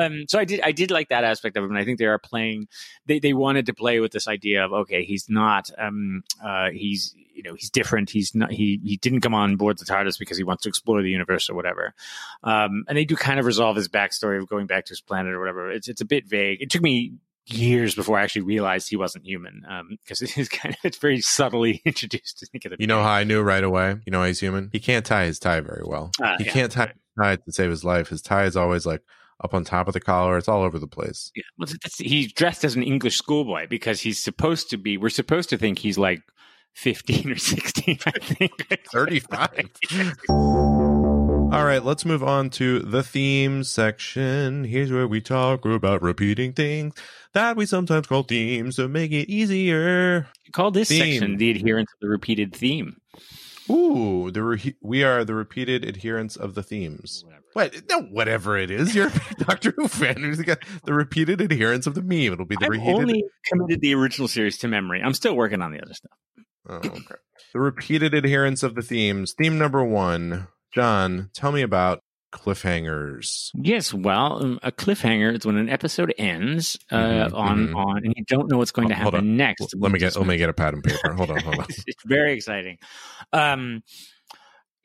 Um, 0.00 0.24
so 0.28 0.38
I 0.38 0.44
did 0.44 0.60
I 0.62 0.72
did 0.72 0.90
like 0.90 1.08
that 1.08 1.24
aspect 1.24 1.56
of 1.56 1.64
him. 1.64 1.70
and 1.70 1.78
I 1.78 1.84
think 1.84 1.98
they 1.98 2.06
are 2.06 2.18
playing. 2.18 2.68
They 3.06 3.18
they 3.18 3.32
wanted 3.32 3.66
to 3.66 3.74
play 3.74 4.00
with 4.00 4.12
this 4.12 4.28
idea 4.28 4.64
of 4.64 4.72
okay, 4.72 5.04
he's 5.04 5.28
not 5.28 5.70
um 5.78 6.22
uh 6.44 6.70
he's 6.70 7.14
you 7.34 7.42
know 7.42 7.54
he's 7.54 7.70
different. 7.70 8.10
He's 8.10 8.34
not 8.34 8.50
he 8.50 8.80
he 8.84 8.96
didn't 8.96 9.20
come 9.20 9.34
on 9.34 9.56
board 9.56 9.78
the 9.78 9.84
TARDIS 9.84 10.18
because 10.18 10.36
he 10.36 10.44
wants 10.44 10.64
to 10.64 10.68
explore 10.68 11.02
the 11.02 11.10
universe 11.10 11.48
or 11.48 11.54
whatever. 11.54 11.94
Um, 12.42 12.84
and 12.88 12.98
they 12.98 13.04
do 13.04 13.16
kind 13.16 13.38
of 13.38 13.46
resolve 13.46 13.76
his 13.76 13.88
backstory 13.88 14.38
of 14.38 14.48
going 14.48 14.66
back 14.66 14.86
to 14.86 14.90
his 14.90 15.00
planet 15.00 15.32
or 15.32 15.40
whatever. 15.40 15.70
It's 15.70 15.88
it's 15.88 16.00
a 16.00 16.06
bit 16.06 16.26
vague. 16.26 16.60
It 16.60 16.70
took 16.70 16.82
me 16.82 17.14
years 17.50 17.94
before 17.94 18.18
I 18.18 18.22
actually 18.22 18.42
realized 18.42 18.90
he 18.90 18.96
wasn't 18.96 19.24
human 19.24 19.62
because 20.02 20.22
it 20.22 20.36
is 20.36 20.48
kind 20.48 20.74
of 20.74 20.80
it's 20.84 20.98
very 20.98 21.20
subtly 21.20 21.80
introduced. 21.84 22.42
I 22.42 22.46
think 22.50 22.66
at 22.66 22.72
the 22.72 22.76
You 22.78 22.86
know 22.86 23.02
how 23.02 23.10
I 23.10 23.24
knew 23.24 23.42
right 23.42 23.64
away? 23.64 23.96
You 24.04 24.10
know 24.10 24.22
he's 24.24 24.40
human? 24.40 24.70
He 24.72 24.80
can't 24.80 25.04
tie 25.04 25.24
his 25.24 25.38
tie 25.38 25.60
very 25.60 25.82
well. 25.84 26.10
Ah, 26.22 26.36
he 26.38 26.44
yeah. 26.44 26.52
can't 26.52 26.72
tie 26.72 26.86
his 26.86 26.96
tie 27.18 27.36
to 27.36 27.52
save 27.52 27.70
his 27.70 27.84
life. 27.84 28.08
His 28.08 28.22
tie 28.22 28.44
is 28.44 28.56
always 28.56 28.86
like 28.86 29.02
up 29.42 29.54
on 29.54 29.64
top 29.64 29.86
of 29.88 29.94
the 29.94 30.00
collar. 30.00 30.36
It's 30.38 30.48
all 30.48 30.62
over 30.62 30.78
the 30.78 30.86
place. 30.86 31.30
Yeah, 31.34 31.42
well, 31.58 31.68
he's 31.98 32.32
dressed 32.32 32.64
as 32.64 32.74
an 32.76 32.82
English 32.82 33.16
schoolboy 33.16 33.66
because 33.68 34.00
he's 34.00 34.22
supposed 34.22 34.70
to 34.70 34.76
be. 34.76 34.96
We're 34.96 35.08
supposed 35.10 35.50
to 35.50 35.58
think 35.58 35.78
he's 35.78 35.98
like 35.98 36.20
fifteen 36.74 37.30
or 37.30 37.36
sixteen. 37.36 37.98
I 38.06 38.12
think 38.12 38.52
35. 38.92 39.70
All 41.50 41.64
right, 41.64 41.82
let's 41.82 42.04
move 42.04 42.22
on 42.22 42.50
to 42.50 42.80
the 42.80 43.02
theme 43.02 43.64
section. 43.64 44.64
Here's 44.64 44.92
where 44.92 45.08
we 45.08 45.22
talk 45.22 45.64
about 45.64 46.02
repeating 46.02 46.52
things 46.52 46.92
that 47.32 47.56
we 47.56 47.64
sometimes 47.64 48.06
call 48.06 48.22
themes 48.22 48.76
to 48.76 48.86
make 48.86 49.12
it 49.12 49.30
easier. 49.30 50.28
Call 50.52 50.70
this 50.70 50.88
Theme. 50.88 51.14
section 51.20 51.36
the 51.38 51.50
adherence 51.50 51.90
of 51.94 52.00
the 52.00 52.08
repeated 52.08 52.54
theme. 52.54 52.98
Ooh, 53.70 54.30
the 54.30 54.42
re- 54.42 54.76
we 54.80 55.02
are 55.04 55.24
the 55.24 55.34
repeated 55.34 55.84
adherents 55.84 56.36
of 56.36 56.54
the 56.54 56.62
themes. 56.62 57.24
What? 57.52 57.74
No, 57.90 58.02
whatever 58.02 58.56
it 58.56 58.70
is. 58.70 58.94
You're 58.94 59.08
a 59.08 59.34
Doctor 59.44 59.72
Who 59.76 59.88
fan. 59.88 60.16
Who's 60.22 60.40
got 60.42 60.58
the 60.84 60.94
repeated 60.94 61.40
adherence 61.40 61.86
of 61.86 61.94
the 61.94 62.02
meme. 62.02 62.32
It'll 62.32 62.44
be 62.44 62.56
the 62.56 62.66
I've 62.66 62.70
repeated. 62.70 62.94
only 62.94 63.24
committed 63.46 63.80
the 63.80 63.94
original 63.94 64.28
series 64.28 64.58
to 64.58 64.68
memory. 64.68 65.02
I'm 65.02 65.14
still 65.14 65.34
working 65.36 65.62
on 65.62 65.72
the 65.72 65.80
other 65.82 65.94
stuff. 65.94 66.12
Oh, 66.68 66.76
okay. 66.76 67.14
The 67.52 67.60
repeated 67.60 68.14
adherence 68.14 68.62
of 68.62 68.74
the 68.74 68.82
themes. 68.82 69.34
Theme 69.36 69.58
number 69.58 69.82
one. 69.82 70.48
John, 70.74 71.30
tell 71.34 71.50
me 71.52 71.62
about 71.62 72.00
cliffhangers. 72.32 73.50
Yes, 73.54 73.92
well, 73.94 74.42
um, 74.42 74.58
a 74.62 74.70
cliffhanger 74.72 75.36
is 75.36 75.46
when 75.46 75.56
an 75.56 75.68
episode 75.68 76.14
ends 76.18 76.78
uh, 76.90 76.96
Mhm, 76.96 77.34
on 77.34 77.68
mhm. 77.68 77.76
on, 77.76 77.96
and 78.04 78.14
you 78.16 78.24
don't 78.24 78.50
know 78.50 78.58
what's 78.58 78.70
going 78.72 78.88
to 78.88 78.94
happen 78.94 79.36
next. 79.36 79.74
Let 79.76 79.92
me 79.92 79.98
get 79.98 80.16
let 80.16 80.26
me 80.26 80.36
get 80.36 80.48
a 80.48 80.52
pad 80.52 80.74
and 80.74 80.82
paper. 80.82 81.12
Hold 81.14 81.30
on, 81.30 81.40
hold 81.40 81.58
on. 81.58 81.66
it's 81.86 82.02
very 82.04 82.32
exciting. 82.34 82.78
Um, 83.32 83.82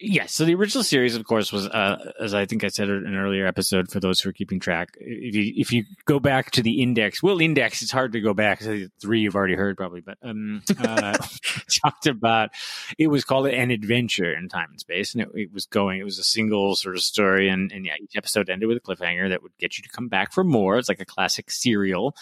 yes, 0.03 0.33
so 0.33 0.45
the 0.45 0.53
original 0.55 0.83
series, 0.83 1.15
of 1.15 1.25
course, 1.25 1.51
was 1.51 1.67
uh, 1.67 2.11
as 2.19 2.33
I 2.33 2.45
think 2.45 2.63
I 2.63 2.67
said 2.67 2.89
in 2.89 3.05
an 3.05 3.15
earlier 3.15 3.47
episode. 3.47 3.89
For 3.89 3.99
those 3.99 4.19
who 4.19 4.29
are 4.29 4.33
keeping 4.33 4.59
track, 4.59 4.89
if 4.99 5.35
you 5.35 5.53
if 5.55 5.71
you 5.71 5.85
go 6.05 6.19
back 6.19 6.51
to 6.51 6.61
the 6.61 6.81
index, 6.81 7.23
well, 7.23 7.39
index 7.39 7.81
it's 7.81 7.91
hard 7.91 8.13
to 8.13 8.21
go 8.21 8.33
back. 8.33 8.61
Three 9.01 9.21
you've 9.21 9.35
already 9.35 9.55
heard 9.55 9.77
probably, 9.77 10.01
but 10.01 10.17
um, 10.21 10.61
uh, 10.77 11.17
talked 11.83 12.07
about 12.07 12.51
it 12.97 13.07
was 13.07 13.23
called 13.23 13.47
an 13.47 13.71
adventure 13.71 14.33
in 14.33 14.49
time 14.49 14.69
and 14.71 14.79
space, 14.79 15.13
and 15.13 15.23
it, 15.23 15.29
it 15.33 15.53
was 15.53 15.65
going. 15.65 15.99
It 15.99 16.05
was 16.05 16.19
a 16.19 16.23
single 16.23 16.75
sort 16.75 16.95
of 16.95 17.01
story, 17.01 17.49
and 17.49 17.71
and 17.71 17.85
yeah, 17.85 17.93
each 18.01 18.15
episode 18.15 18.49
ended 18.49 18.67
with 18.67 18.77
a 18.77 18.81
cliffhanger 18.81 19.29
that 19.29 19.41
would 19.41 19.57
get 19.57 19.77
you 19.77 19.83
to 19.83 19.89
come 19.89 20.09
back 20.09 20.33
for 20.33 20.43
more. 20.43 20.77
It's 20.77 20.89
like 20.89 21.01
a 21.01 21.05
classic 21.05 21.49
serial. 21.49 22.15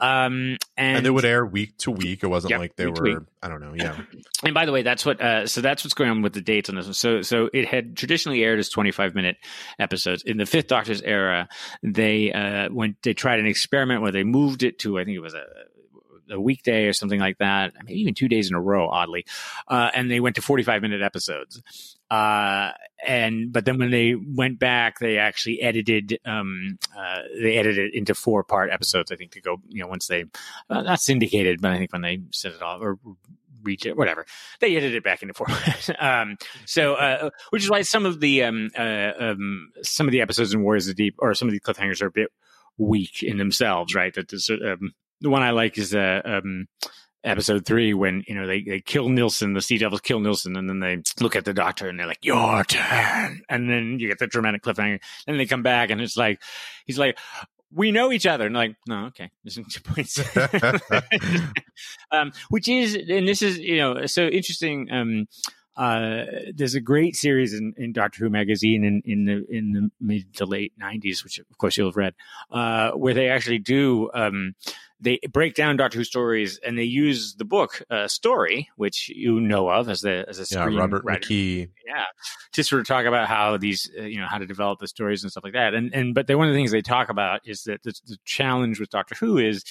Um, 0.00 0.58
and, 0.76 0.98
And 0.98 1.06
they 1.06 1.10
would 1.10 1.24
air 1.24 1.44
week 1.44 1.76
to 1.78 1.90
week. 1.90 2.22
It 2.22 2.28
wasn't 2.28 2.50
Yep, 2.50 2.60
like 2.60 2.76
they 2.76 2.86
were. 2.86 3.26
I 3.42 3.48
don't 3.48 3.60
know. 3.60 3.74
Yeah. 3.74 4.00
and 4.44 4.54
by 4.54 4.66
the 4.66 4.72
way, 4.72 4.82
that's 4.82 5.04
what. 5.04 5.20
Uh, 5.20 5.46
so 5.46 5.60
that's 5.60 5.84
what's 5.84 5.94
going 5.94 6.10
on 6.10 6.22
with 6.22 6.32
the 6.32 6.40
dates 6.40 6.68
on 6.68 6.74
this 6.74 6.86
one. 6.86 6.94
So 6.94 7.22
so 7.22 7.48
it 7.52 7.66
had 7.66 7.96
traditionally 7.96 8.42
aired 8.42 8.58
as 8.58 8.68
twenty 8.68 8.90
five 8.90 9.14
minute 9.14 9.36
episodes. 9.78 10.22
In 10.22 10.36
the 10.36 10.46
Fifth 10.46 10.68
Doctor's 10.68 11.02
era, 11.02 11.48
they 11.82 12.32
uh, 12.32 12.68
went. 12.70 13.02
They 13.02 13.14
tried 13.14 13.40
an 13.40 13.46
experiment 13.46 14.02
where 14.02 14.12
they 14.12 14.24
moved 14.24 14.62
it 14.62 14.78
to 14.80 14.98
I 14.98 15.04
think 15.04 15.16
it 15.16 15.20
was 15.20 15.34
a 15.34 15.44
a 16.30 16.40
weekday 16.40 16.86
or 16.86 16.92
something 16.92 17.20
like 17.20 17.38
that, 17.38 17.72
maybe 17.84 18.00
even 18.00 18.14
two 18.14 18.28
days 18.28 18.48
in 18.48 18.56
a 18.56 18.60
row, 18.60 18.88
oddly. 18.88 19.24
Uh, 19.66 19.90
and 19.94 20.10
they 20.10 20.20
went 20.20 20.36
to 20.36 20.42
45 20.42 20.82
minute 20.82 21.02
episodes. 21.02 21.62
Uh, 22.10 22.72
and, 23.06 23.52
but 23.52 23.64
then 23.64 23.78
when 23.78 23.90
they 23.90 24.14
went 24.14 24.58
back, 24.58 24.98
they 24.98 25.18
actually 25.18 25.60
edited, 25.60 26.18
um, 26.24 26.78
uh, 26.96 27.20
they 27.40 27.56
edited 27.56 27.90
it 27.90 27.94
into 27.94 28.14
four 28.14 28.42
part 28.42 28.70
episodes, 28.70 29.12
I 29.12 29.16
think, 29.16 29.32
to 29.32 29.40
go, 29.40 29.58
you 29.68 29.82
know, 29.82 29.88
once 29.88 30.06
they, 30.06 30.24
uh, 30.70 30.82
not 30.82 31.00
syndicated, 31.00 31.60
but 31.60 31.72
I 31.72 31.78
think 31.78 31.92
when 31.92 32.02
they 32.02 32.20
set 32.32 32.52
it 32.52 32.62
off 32.62 32.80
or 32.80 32.98
reach 33.62 33.84
it, 33.84 33.96
whatever, 33.96 34.24
they 34.60 34.76
edited 34.76 34.96
it 34.96 35.04
back 35.04 35.22
into 35.22 35.34
four. 35.34 35.46
um, 35.98 36.36
so, 36.64 36.94
uh, 36.94 37.30
which 37.50 37.62
is 37.62 37.70
why 37.70 37.82
some 37.82 38.06
of 38.06 38.20
the, 38.20 38.44
um, 38.44 38.70
uh, 38.76 39.12
um, 39.18 39.70
some 39.82 40.08
of 40.08 40.12
the 40.12 40.22
episodes 40.22 40.54
in 40.54 40.62
Warriors 40.62 40.88
of 40.88 40.96
the 40.96 41.02
Deep 41.04 41.16
or 41.18 41.34
some 41.34 41.48
of 41.48 41.52
the 41.52 41.60
cliffhangers 41.60 42.00
are 42.00 42.06
a 42.06 42.12
bit 42.12 42.30
weak 42.78 43.22
in 43.22 43.36
themselves, 43.36 43.94
right? 43.94 44.14
That 44.14 44.28
this, 44.28 44.48
um, 44.48 44.92
the 45.20 45.30
one 45.30 45.42
I 45.42 45.50
like 45.50 45.78
is 45.78 45.94
uh, 45.94 46.20
um, 46.24 46.68
episode 47.24 47.66
three 47.66 47.94
when 47.94 48.24
you 48.26 48.34
know 48.34 48.46
they, 48.46 48.62
they 48.62 48.80
kill 48.80 49.08
Nilson, 49.08 49.54
the 49.54 49.60
Sea 49.60 49.78
Devils 49.78 50.00
kill 50.00 50.20
Nilson, 50.20 50.56
and 50.56 50.68
then 50.68 50.80
they 50.80 51.02
look 51.22 51.36
at 51.36 51.44
the 51.44 51.54
Doctor 51.54 51.88
and 51.88 51.98
they're 51.98 52.06
like, 52.06 52.24
"Your 52.24 52.64
turn," 52.64 53.42
and 53.48 53.70
then 53.70 53.98
you 53.98 54.08
get 54.08 54.18
the 54.18 54.26
dramatic 54.26 54.62
cliffhanger. 54.62 55.00
And 55.26 55.38
they 55.38 55.46
come 55.46 55.62
back 55.62 55.90
and 55.90 56.00
it's 56.00 56.16
like, 56.16 56.40
he's 56.86 56.98
like. 56.98 57.18
We 57.70 57.92
know 57.92 58.12
each 58.12 58.24
other, 58.24 58.46
and 58.46 58.54
like, 58.54 58.76
no, 58.86 59.08
okay, 59.08 59.30
there's 59.44 59.56
two 59.56 59.82
points. 59.82 60.18
um, 62.10 62.32
which 62.48 62.66
is, 62.66 62.94
and 62.94 63.28
this 63.28 63.42
is, 63.42 63.58
you 63.58 63.76
know, 63.76 64.06
so 64.06 64.26
interesting. 64.26 64.90
Um, 64.90 65.26
uh, 65.78 66.24
there's 66.54 66.74
a 66.74 66.80
great 66.80 67.14
series 67.14 67.52
in, 67.52 67.74
in 67.76 67.92
Doctor 67.92 68.24
Who 68.24 68.30
magazine 68.30 68.84
in, 68.84 69.02
in 69.04 69.26
the 69.26 69.46
in 69.54 69.72
the 69.72 69.90
mid 70.00 70.34
to 70.36 70.46
late 70.46 70.72
'90s, 70.82 71.22
which 71.22 71.38
of 71.38 71.58
course 71.58 71.76
you'll 71.76 71.88
have 71.88 71.96
read, 71.96 72.14
uh, 72.50 72.92
where 72.92 73.12
they 73.12 73.28
actually 73.28 73.58
do 73.58 74.10
um, 74.14 74.54
they 75.00 75.20
break 75.32 75.54
down 75.54 75.76
Doctor 75.76 75.98
Who 75.98 76.04
stories 76.04 76.58
and 76.58 76.76
they 76.76 76.82
use 76.84 77.34
the 77.36 77.44
book 77.44 77.82
uh, 77.90 78.08
story, 78.08 78.68
which 78.76 79.08
you 79.08 79.40
know 79.40 79.68
of 79.68 79.88
as 79.88 80.00
the 80.00 80.24
as 80.28 80.38
a 80.40 80.54
Yeah. 80.54 80.64
Robert 80.76 81.04
writer 81.04 81.20
McKee. 81.28 81.68
yeah 81.86 82.04
to 82.52 82.64
sort 82.64 82.80
of 82.80 82.86
talk 82.88 83.06
about 83.06 83.28
how 83.28 83.56
these 83.56 83.90
uh, 83.98 84.02
you 84.02 84.18
know 84.20 84.26
how 84.26 84.38
to 84.38 84.46
develop 84.46 84.80
the 84.80 84.88
stories 84.88 85.22
and 85.22 85.30
stuff 85.30 85.44
like 85.44 85.52
that 85.52 85.74
and 85.74 85.94
and 85.94 86.14
but 86.14 86.26
they, 86.26 86.34
one 86.34 86.48
of 86.48 86.52
the 86.52 86.58
things 86.58 86.72
they 86.72 86.82
talk 86.82 87.08
about 87.10 87.40
is 87.44 87.62
that 87.64 87.82
the, 87.84 87.92
the 88.06 88.16
challenge 88.24 88.80
with 88.80 88.90
doctor 88.90 89.14
who 89.14 89.38
is 89.38 89.62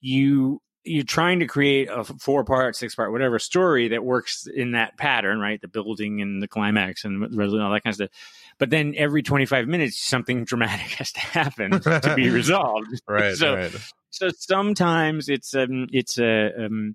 you 0.00 0.60
you're 0.84 1.04
trying 1.04 1.38
to 1.38 1.46
create 1.46 1.88
a 1.90 2.02
four 2.04 2.44
part 2.44 2.74
six 2.76 2.94
part 2.94 3.12
whatever 3.12 3.38
story 3.38 3.88
that 3.88 4.04
works 4.04 4.46
in 4.52 4.72
that 4.72 4.96
pattern 4.98 5.38
right 5.38 5.60
the 5.60 5.68
building 5.68 6.20
and 6.20 6.42
the 6.42 6.48
climax 6.48 7.04
and 7.04 7.22
the 7.22 7.36
resolution, 7.36 7.64
all 7.64 7.72
that 7.72 7.84
kind 7.84 7.92
of 7.92 7.96
stuff 7.96 8.10
but 8.58 8.70
then 8.70 8.92
every 8.96 9.22
25 9.22 9.66
minutes 9.68 9.98
something 9.98 10.44
dramatic 10.44 10.86
has 10.98 11.12
to 11.12 11.20
happen 11.20 11.80
to 11.80 12.12
be 12.16 12.28
resolved 12.40 12.86
Right. 13.08 13.34
So- 13.36 13.54
right. 13.54 13.92
So 14.12 14.30
sometimes 14.36 15.28
it's 15.28 15.54
um 15.54 15.88
it's 15.92 16.18
a 16.18 16.66
um 16.66 16.94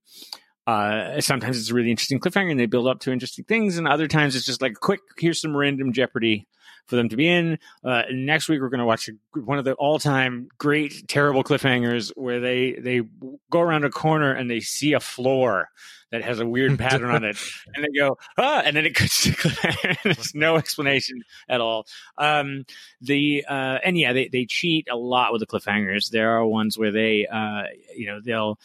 uh 0.66 1.20
sometimes 1.20 1.60
it's 1.60 1.72
a 1.72 1.74
really 1.74 1.92
interesting 1.92 2.20
cliffhanger 2.20 2.52
and 2.52 2.60
they 2.60 2.66
build 2.66 2.88
up 2.88 3.00
to 3.02 3.12
interesting 3.12 3.44
things 3.46 3.78
and 3.78 3.88
other 3.88 4.08
times 4.08 4.36
it's 4.36 4.46
just 4.46 4.62
like 4.62 4.76
quick 4.76 5.02
here's 5.18 5.42
some 5.42 5.56
random 5.56 5.92
jeopardy 5.92 6.48
for 6.86 6.96
them 6.96 7.10
to 7.10 7.18
be 7.18 7.28
in. 7.28 7.58
Uh 7.84 8.04
next 8.12 8.48
week 8.48 8.62
we're 8.62 8.70
going 8.70 8.80
to 8.80 8.86
watch 8.86 9.10
one 9.34 9.58
of 9.58 9.66
the 9.66 9.74
all-time 9.74 10.48
great 10.58 11.08
terrible 11.08 11.44
cliffhangers 11.44 12.12
where 12.16 12.40
they 12.40 12.74
they 12.74 13.02
go 13.52 13.60
around 13.60 13.84
a 13.84 13.90
corner 13.90 14.32
and 14.32 14.50
they 14.50 14.62
see 14.62 14.94
a 14.94 15.00
floor 15.00 15.70
that 16.12 16.24
has 16.24 16.40
a 16.40 16.46
weird 16.46 16.78
pattern 16.80 17.10
on 17.10 17.24
it, 17.24 17.38
and 17.76 17.84
they 17.84 17.98
go 17.98 18.18
ah, 18.38 18.62
and 18.64 18.76
then 18.76 18.86
it 18.86 18.96
cuts 18.96 19.24
to 19.24 19.32
cliffhanger. 19.32 19.98
There's 20.04 20.36
no 20.36 20.58
explanation 20.58 21.24
at 21.50 21.62
all. 21.62 21.86
Um, 22.18 22.66
the 23.02 23.46
uh, 23.48 23.80
and 23.84 23.98
yeah, 23.98 24.14
they 24.14 24.28
they 24.28 24.46
cheat 24.46 24.88
a 24.90 24.96
lot 24.96 25.32
with 25.32 25.42
the 25.42 25.48
cliffhangers. 25.48 26.10
There 26.10 26.38
are 26.38 26.46
ones 26.46 26.78
where 26.78 26.92
they 26.92 27.28
uh, 27.28 27.64
you 27.96 28.08
know 28.08 28.20
they'll 28.24 28.60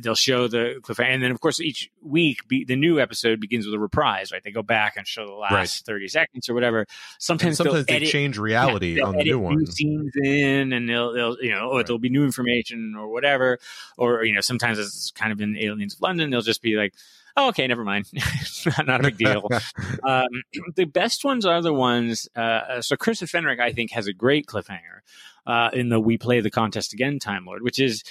they'll 0.00 0.14
show 0.14 0.48
the 0.48 0.80
cliffhanger, 0.82 1.08
and 1.14 1.22
then 1.22 1.30
of 1.30 1.40
course 1.40 1.60
each 1.60 1.90
week 2.02 2.46
be, 2.48 2.64
the 2.64 2.76
new 2.76 3.00
episode 3.00 3.40
begins 3.40 3.64
with 3.66 3.74
a 3.74 3.78
reprise. 3.78 4.30
Right, 4.30 4.42
they 4.42 4.50
go 4.50 4.62
back 4.62 4.96
and 4.96 5.06
show 5.06 5.26
the 5.26 5.32
last 5.32 5.52
Right. 5.52 5.82
thirty 5.86 6.08
seconds 6.08 6.48
or 6.48 6.54
whatever. 6.54 6.86
Sometimes, 7.18 7.58
And 7.60 7.66
sometimes 7.68 7.86
they 7.86 7.96
edit, 7.96 8.08
change 8.08 8.38
reality 8.38 8.94
they'll 8.96 9.06
on 9.06 9.16
the 9.16 9.24
new 9.24 9.38
one. 9.38 9.64
scenes 9.66 10.12
in, 10.22 10.72
and 10.72 10.88
they'll 10.88 11.12
they'll 11.12 11.36
you 11.42 11.50
know, 11.50 11.68
or 11.70 11.76
Right. 11.78 11.86
there'll 11.86 11.98
be 11.98 12.10
new 12.10 12.24
information 12.24 12.94
or 12.98 13.08
whatever, 13.08 13.58
or 13.96 14.24
you 14.24 14.34
know, 14.34 14.40
sometimes 14.40 14.78
it's 14.78 15.10
kind 15.12 15.32
of 15.32 15.40
in 15.40 15.56
Aliens 15.56 15.94
of 15.94 16.00
London. 16.02 16.30
They'll 16.30 16.42
just 16.42 16.60
be 16.62 16.76
like, 16.76 16.92
oh, 17.36 17.48
okay, 17.48 17.66
never 17.66 17.82
mind, 17.84 18.06
not, 18.66 18.86
not 18.86 19.00
a 19.00 19.04
big 19.04 19.16
deal. 19.16 19.48
um, 20.06 20.28
the 20.76 20.84
best 20.84 21.24
ones 21.24 21.46
are 21.46 21.62
the 21.62 21.72
ones. 21.72 22.28
Uh, 22.36 22.82
so 22.82 22.94
Chris 22.96 23.22
Fenric, 23.22 23.58
I 23.58 23.72
think, 23.72 23.92
has 23.92 24.06
a 24.06 24.12
great 24.12 24.46
cliffhanger 24.46 25.00
uh, 25.46 25.70
in 25.72 25.88
the 25.88 25.98
"We 25.98 26.18
Play 26.18 26.40
the 26.40 26.50
Contest 26.50 26.92
Again" 26.92 27.18
Time 27.18 27.46
Lord, 27.46 27.62
which 27.62 27.78
is 27.78 28.04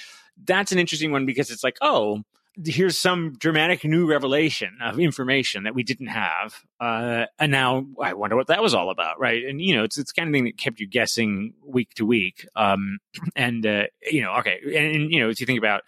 that's 0.44 0.72
an 0.72 0.78
interesting 0.78 1.12
one 1.12 1.26
because 1.26 1.50
it's 1.50 1.64
like, 1.64 1.76
oh, 1.80 2.22
here's 2.64 2.98
some 2.98 3.34
dramatic 3.38 3.84
new 3.84 4.06
revelation 4.06 4.76
of 4.82 4.98
information 4.98 5.64
that 5.64 5.74
we 5.74 5.82
didn't 5.82 6.08
have, 6.08 6.62
uh, 6.80 7.26
and 7.38 7.50
now 7.50 7.86
I 8.00 8.14
wonder 8.14 8.36
what 8.36 8.48
that 8.48 8.62
was 8.62 8.74
all 8.74 8.90
about, 8.90 9.18
right? 9.18 9.44
And 9.44 9.60
you 9.60 9.74
know, 9.74 9.84
it's 9.84 9.98
it's 9.98 10.12
kind 10.12 10.28
of 10.28 10.32
thing 10.32 10.44
that 10.44 10.58
kept 10.58 10.80
you 10.80 10.86
guessing 10.86 11.54
week 11.66 11.94
to 11.94 12.04
week. 12.06 12.46
Um, 12.54 12.98
and 13.34 13.64
uh, 13.66 13.84
you 14.10 14.22
know, 14.22 14.34
okay, 14.36 14.58
and, 14.64 14.96
and 14.96 15.10
you 15.10 15.20
know, 15.20 15.28
if 15.30 15.40
you 15.40 15.46
think 15.46 15.58
about 15.58 15.82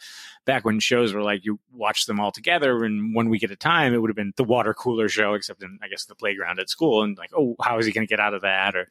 back 0.46 0.64
when 0.64 0.78
shows 0.80 1.12
were 1.14 1.22
like 1.22 1.44
you 1.44 1.58
watch 1.72 2.06
them 2.06 2.20
all 2.20 2.30
together 2.30 2.84
and 2.84 3.14
one 3.14 3.28
week 3.28 3.44
at 3.44 3.50
a 3.50 3.56
time, 3.56 3.94
it 3.94 3.98
would 3.98 4.10
have 4.10 4.16
been 4.16 4.32
the 4.36 4.44
water 4.44 4.74
cooler 4.74 5.08
show, 5.08 5.34
except 5.34 5.62
in 5.62 5.78
I 5.82 5.88
guess 5.88 6.06
the 6.06 6.14
playground 6.14 6.58
at 6.60 6.70
school, 6.70 7.02
and 7.02 7.16
like, 7.18 7.30
oh, 7.36 7.56
how 7.62 7.78
is 7.78 7.86
he 7.86 7.92
going 7.92 8.06
to 8.06 8.10
get 8.10 8.20
out 8.20 8.34
of 8.34 8.42
that, 8.42 8.74
or, 8.74 8.88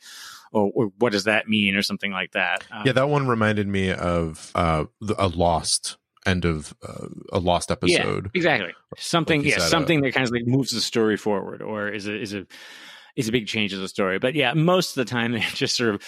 or 0.52 0.72
or 0.76 0.92
what 1.00 1.12
does 1.12 1.24
that 1.24 1.48
mean, 1.48 1.76
or 1.76 1.82
something 1.82 2.12
like 2.12 2.34
that. 2.34 2.64
Um, 2.72 2.84
yeah, 2.86 2.92
that 2.94 3.10
one 3.10 3.28
reminded 3.28 3.68
me 3.68 3.92
of 3.92 4.52
uh, 4.54 4.86
the- 5.02 5.16
a 5.18 5.28
lost 5.28 5.98
end 6.26 6.46
of 6.46 6.74
uh, 6.88 7.08
a 7.32 7.40
lost 7.40 7.72
episode. 7.72 8.30
exactly 8.34 8.74
something 8.98 9.42
Like 9.42 9.50
yeah 9.50 9.56
said, 9.58 9.64
uh, 9.64 9.70
something 9.70 10.02
that 10.02 10.14
kind 10.14 10.26
of 10.26 10.32
like 10.32 10.46
moves 10.48 10.72
the 10.72 10.82
story 10.82 11.18
forward 11.18 11.62
or 11.62 11.90
is 11.90 12.08
a 12.08 12.20
is 12.20 12.34
a 12.34 12.46
is 13.16 13.28
a 13.28 13.32
big 13.32 13.48
change 13.48 13.74
of 13.74 13.80
the 13.80 13.88
story 13.88 14.20
but 14.20 14.34
yeah 14.36 14.54
most 14.54 14.96
of 14.98 15.06
the 15.06 15.10
time 15.10 15.32
they're 15.34 15.42
just 15.42 15.76
sort 15.78 15.94
of 15.96 16.02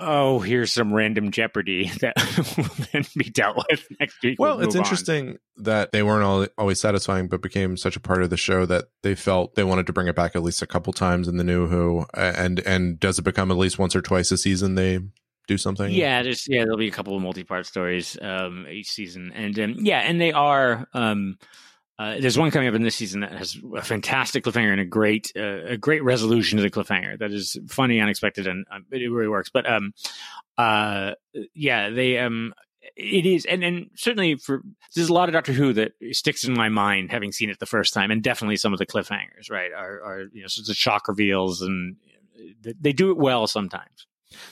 oh 0.00 0.38
here's 0.38 0.72
some 0.72 0.92
random 0.94 1.32
jeopardy 1.32 1.90
that 2.00 2.14
will 2.56 2.86
then 2.92 3.04
be 3.16 3.28
dealt 3.30 3.56
with 3.68 3.84
next 3.98 4.22
week 4.22 4.38
Well, 4.38 4.56
We'll 4.58 4.66
it's 4.66 4.74
move 4.76 4.80
on. 4.82 4.86
interesting 4.86 5.38
that 5.56 5.90
they 5.90 6.04
weren't 6.04 6.22
all, 6.22 6.46
always 6.56 6.78
satisfying, 6.80 7.26
but 7.26 7.42
became 7.42 7.76
such 7.76 7.96
a 7.96 8.00
part 8.00 8.22
of 8.22 8.30
the 8.30 8.36
show 8.36 8.64
that 8.66 8.84
they 9.02 9.16
felt 9.16 9.56
they 9.56 9.64
wanted 9.64 9.88
to 9.88 9.92
bring 9.92 10.06
it 10.06 10.14
back 10.14 10.36
at 10.36 10.42
least 10.44 10.62
a 10.62 10.68
couple 10.68 10.92
times 10.92 11.26
in 11.26 11.36
the 11.36 11.42
new 11.42 11.66
Who. 11.66 12.06
And 12.14 12.60
and 12.60 13.00
does 13.00 13.18
it 13.18 13.22
become 13.22 13.50
at 13.50 13.56
least 13.56 13.80
once 13.80 13.96
or 13.96 14.00
twice 14.00 14.30
a 14.30 14.38
season 14.38 14.76
they 14.76 15.00
do 15.48 15.58
something? 15.58 15.90
Yeah, 15.90 16.22
there's 16.22 16.46
yeah, 16.46 16.62
there'll 16.62 16.78
be 16.78 16.88
a 16.88 16.92
couple 16.92 17.16
of 17.16 17.22
multi-part 17.22 17.66
stories 17.66 18.16
um, 18.22 18.66
each 18.70 18.90
season, 18.90 19.32
and 19.34 19.58
um, 19.58 19.74
yeah, 19.78 20.00
and 20.00 20.20
they 20.20 20.30
are. 20.30 20.86
Um, 20.94 21.38
uh, 21.98 22.20
there's 22.20 22.38
one 22.38 22.52
coming 22.52 22.68
up 22.68 22.76
in 22.76 22.82
this 22.82 22.94
season 22.94 23.22
that 23.22 23.32
has 23.32 23.58
a 23.76 23.82
fantastic 23.82 24.44
cliffhanger 24.44 24.70
and 24.70 24.80
a 24.80 24.84
great 24.84 25.32
uh, 25.36 25.64
a 25.64 25.76
great 25.76 26.04
resolution 26.04 26.56
to 26.56 26.62
the 26.62 26.70
cliffhanger 26.70 27.18
that 27.18 27.32
is 27.32 27.58
funny, 27.66 28.00
unexpected, 28.00 28.46
and 28.46 28.66
um, 28.70 28.84
it 28.92 29.10
really 29.10 29.26
works. 29.26 29.50
But 29.50 29.68
um, 29.68 29.92
uh, 30.56 31.14
yeah, 31.54 31.90
they 31.90 32.18
um. 32.18 32.54
It 32.96 33.26
is, 33.26 33.44
and 33.44 33.62
and 33.62 33.90
certainly 33.96 34.36
for 34.36 34.62
there's 34.94 35.10
a 35.10 35.12
lot 35.12 35.28
of 35.28 35.34
Doctor 35.34 35.52
Who 35.52 35.74
that 35.74 35.92
sticks 36.12 36.44
in 36.44 36.54
my 36.54 36.70
mind, 36.70 37.10
having 37.10 37.32
seen 37.32 37.50
it 37.50 37.58
the 37.58 37.66
first 37.66 37.92
time, 37.92 38.10
and 38.10 38.22
definitely 38.22 38.56
some 38.56 38.72
of 38.72 38.78
the 38.78 38.86
cliffhangers, 38.86 39.50
right? 39.50 39.72
Are 39.76 40.02
are 40.02 40.20
you 40.32 40.40
know 40.40 40.48
sorts 40.48 40.70
of 40.70 40.76
shock 40.76 41.06
reveals, 41.06 41.60
and 41.60 41.96
they, 42.62 42.74
they 42.80 42.92
do 42.92 43.10
it 43.10 43.18
well 43.18 43.46
sometimes. 43.46 44.07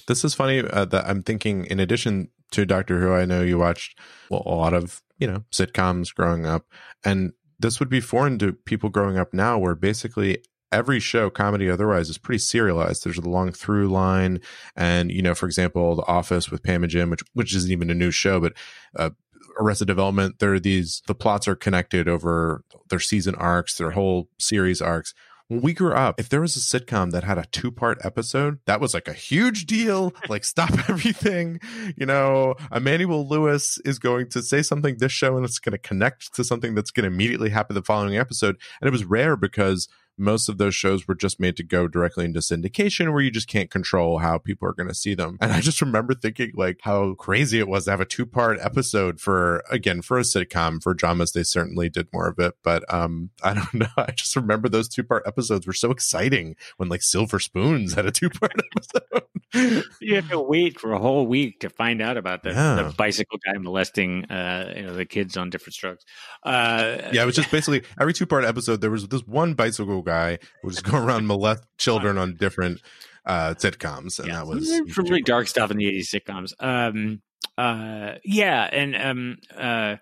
This 0.06 0.24
is 0.24 0.34
funny 0.34 0.60
uh, 0.60 0.84
that 0.86 1.06
I'm 1.06 1.22
thinking, 1.22 1.64
in 1.66 1.80
addition 1.80 2.30
to 2.52 2.64
Doctor 2.64 3.00
Who, 3.00 3.12
I 3.12 3.24
know 3.24 3.42
you 3.42 3.58
watched 3.58 3.98
well, 4.30 4.42
a 4.46 4.54
lot 4.54 4.74
of, 4.74 5.02
you 5.18 5.26
know, 5.26 5.44
sitcoms 5.52 6.14
growing 6.14 6.46
up. 6.46 6.66
And 7.04 7.32
this 7.58 7.80
would 7.80 7.88
be 7.88 8.00
foreign 8.00 8.38
to 8.38 8.52
people 8.52 8.90
growing 8.90 9.18
up 9.18 9.34
now, 9.34 9.58
where 9.58 9.74
basically 9.74 10.38
every 10.72 11.00
show, 11.00 11.30
comedy 11.30 11.70
otherwise, 11.70 12.08
is 12.08 12.18
pretty 12.18 12.38
serialized. 12.38 13.04
There's 13.04 13.18
a 13.18 13.28
long 13.28 13.52
through 13.52 13.88
line. 13.88 14.40
And, 14.76 15.10
you 15.10 15.22
know, 15.22 15.34
for 15.34 15.46
example, 15.46 15.96
The 15.96 16.06
Office 16.06 16.50
with 16.50 16.62
Pam 16.62 16.82
and 16.82 16.90
Jim, 16.90 17.10
which, 17.10 17.22
which 17.34 17.54
isn't 17.54 17.70
even 17.70 17.90
a 17.90 17.94
new 17.94 18.10
show, 18.10 18.40
but, 18.40 18.52
uh, 18.96 19.10
Arrested 19.58 19.86
Development, 19.86 20.38
there 20.38 20.52
are 20.52 20.60
these, 20.60 21.02
the 21.06 21.14
plots 21.14 21.48
are 21.48 21.56
connected 21.56 22.08
over 22.08 22.62
their 22.90 23.00
season 23.00 23.34
arcs, 23.36 23.76
their 23.76 23.92
whole 23.92 24.28
series 24.38 24.82
arcs 24.82 25.14
when 25.48 25.60
we 25.60 25.72
grew 25.72 25.92
up, 25.92 26.18
if 26.18 26.28
there 26.28 26.40
was 26.40 26.56
a 26.56 26.60
sitcom 26.60 27.12
that 27.12 27.24
had 27.24 27.38
a 27.38 27.44
two 27.52 27.70
part 27.70 27.98
episode, 28.04 28.58
that 28.66 28.80
was 28.80 28.94
like 28.94 29.08
a 29.08 29.12
huge 29.12 29.66
deal. 29.66 30.12
Like, 30.28 30.44
stop 30.44 30.72
everything. 30.88 31.60
You 31.96 32.04
know, 32.04 32.56
Emmanuel 32.74 33.28
Lewis 33.28 33.78
is 33.84 33.98
going 34.00 34.28
to 34.30 34.42
say 34.42 34.60
something 34.60 34.96
this 34.98 35.12
show 35.12 35.36
and 35.36 35.44
it's 35.44 35.60
going 35.60 35.72
to 35.72 35.78
connect 35.78 36.34
to 36.34 36.42
something 36.42 36.74
that's 36.74 36.90
going 36.90 37.08
to 37.08 37.14
immediately 37.14 37.50
happen 37.50 37.74
the 37.74 37.82
following 37.82 38.16
episode. 38.16 38.56
And 38.80 38.88
it 38.88 38.90
was 38.90 39.04
rare 39.04 39.36
because 39.36 39.88
most 40.18 40.48
of 40.48 40.58
those 40.58 40.74
shows 40.74 41.06
were 41.06 41.14
just 41.14 41.38
made 41.40 41.56
to 41.56 41.62
go 41.62 41.88
directly 41.88 42.24
into 42.24 42.40
syndication 42.40 43.12
where 43.12 43.22
you 43.22 43.30
just 43.30 43.48
can't 43.48 43.70
control 43.70 44.18
how 44.18 44.38
people 44.38 44.68
are 44.68 44.72
going 44.72 44.88
to 44.88 44.94
see 44.94 45.14
them. 45.14 45.36
And 45.40 45.52
I 45.52 45.60
just 45.60 45.80
remember 45.80 46.14
thinking 46.14 46.52
like 46.54 46.78
how 46.82 47.14
crazy 47.14 47.58
it 47.58 47.68
was 47.68 47.84
to 47.84 47.90
have 47.90 48.00
a 48.00 48.04
two 48.06 48.26
part 48.26 48.58
episode 48.60 49.20
for, 49.20 49.62
again, 49.70 50.02
for 50.02 50.18
a 50.18 50.22
sitcom. 50.22 50.82
For 50.82 50.94
dramas, 50.94 51.32
they 51.32 51.42
certainly 51.42 51.88
did 51.88 52.08
more 52.12 52.28
of 52.28 52.38
it. 52.38 52.54
But 52.62 52.82
um, 52.92 53.30
I 53.42 53.54
don't 53.54 53.74
know. 53.74 53.86
I 53.96 54.12
just 54.12 54.36
remember 54.36 54.68
those 54.68 54.88
two 54.88 55.04
part 55.04 55.22
episodes 55.26 55.66
were 55.66 55.72
so 55.72 55.90
exciting 55.90 56.56
when 56.76 56.88
like 56.88 57.02
Silver 57.02 57.38
Spoons 57.38 57.94
had 57.94 58.06
a 58.06 58.10
two 58.12 58.30
part 58.30 58.52
episode. 58.76 59.82
you 60.00 60.16
have 60.16 60.28
to 60.28 60.40
wait 60.40 60.78
for 60.80 60.92
a 60.92 60.98
whole 60.98 61.26
week 61.26 61.60
to 61.60 61.70
find 61.70 62.02
out 62.02 62.16
about 62.16 62.42
the, 62.42 62.50
Yeah. 62.50 62.82
the 62.82 62.94
bicycle 62.96 63.38
guy 63.44 63.58
molesting 63.58 64.24
uh, 64.26 64.72
you 64.76 64.82
know 64.82 64.94
the 64.94 65.04
kids 65.04 65.36
on 65.36 65.50
Diff'rent 65.50 65.74
Strokes. 65.74 66.04
Uh, 66.42 66.98
yeah, 67.12 67.22
it 67.22 67.26
was 67.26 67.36
just 67.36 67.50
basically 67.52 67.82
every 68.00 68.12
two 68.12 68.26
part 68.26 68.44
episode. 68.44 68.80
There 68.80 68.90
was 68.90 69.06
this 69.08 69.22
one 69.26 69.54
bicycle 69.54 70.02
guy 70.06 70.38
who 70.62 70.68
was 70.68 70.80
going 70.80 71.02
around 71.02 71.26
molest 71.28 71.64
children 71.76 72.16
on 72.16 72.36
different 72.36 72.80
uh 73.26 73.54
sitcoms, 73.54 74.18
and 74.18 74.28
yeah, 74.28 74.36
that 74.36 74.46
was 74.46 74.68
some 74.94 75.04
really 75.04 75.22
dark 75.22 75.48
stuff 75.48 75.70
in 75.70 75.76
the 75.76 75.86
'80s 75.86 76.14
sitcoms. 76.14 76.52
Um, 76.60 77.20
uh, 77.58 78.14
yeah, 78.24 78.68
and 78.70 78.96
um, 78.96 79.38
uh, 79.56 79.96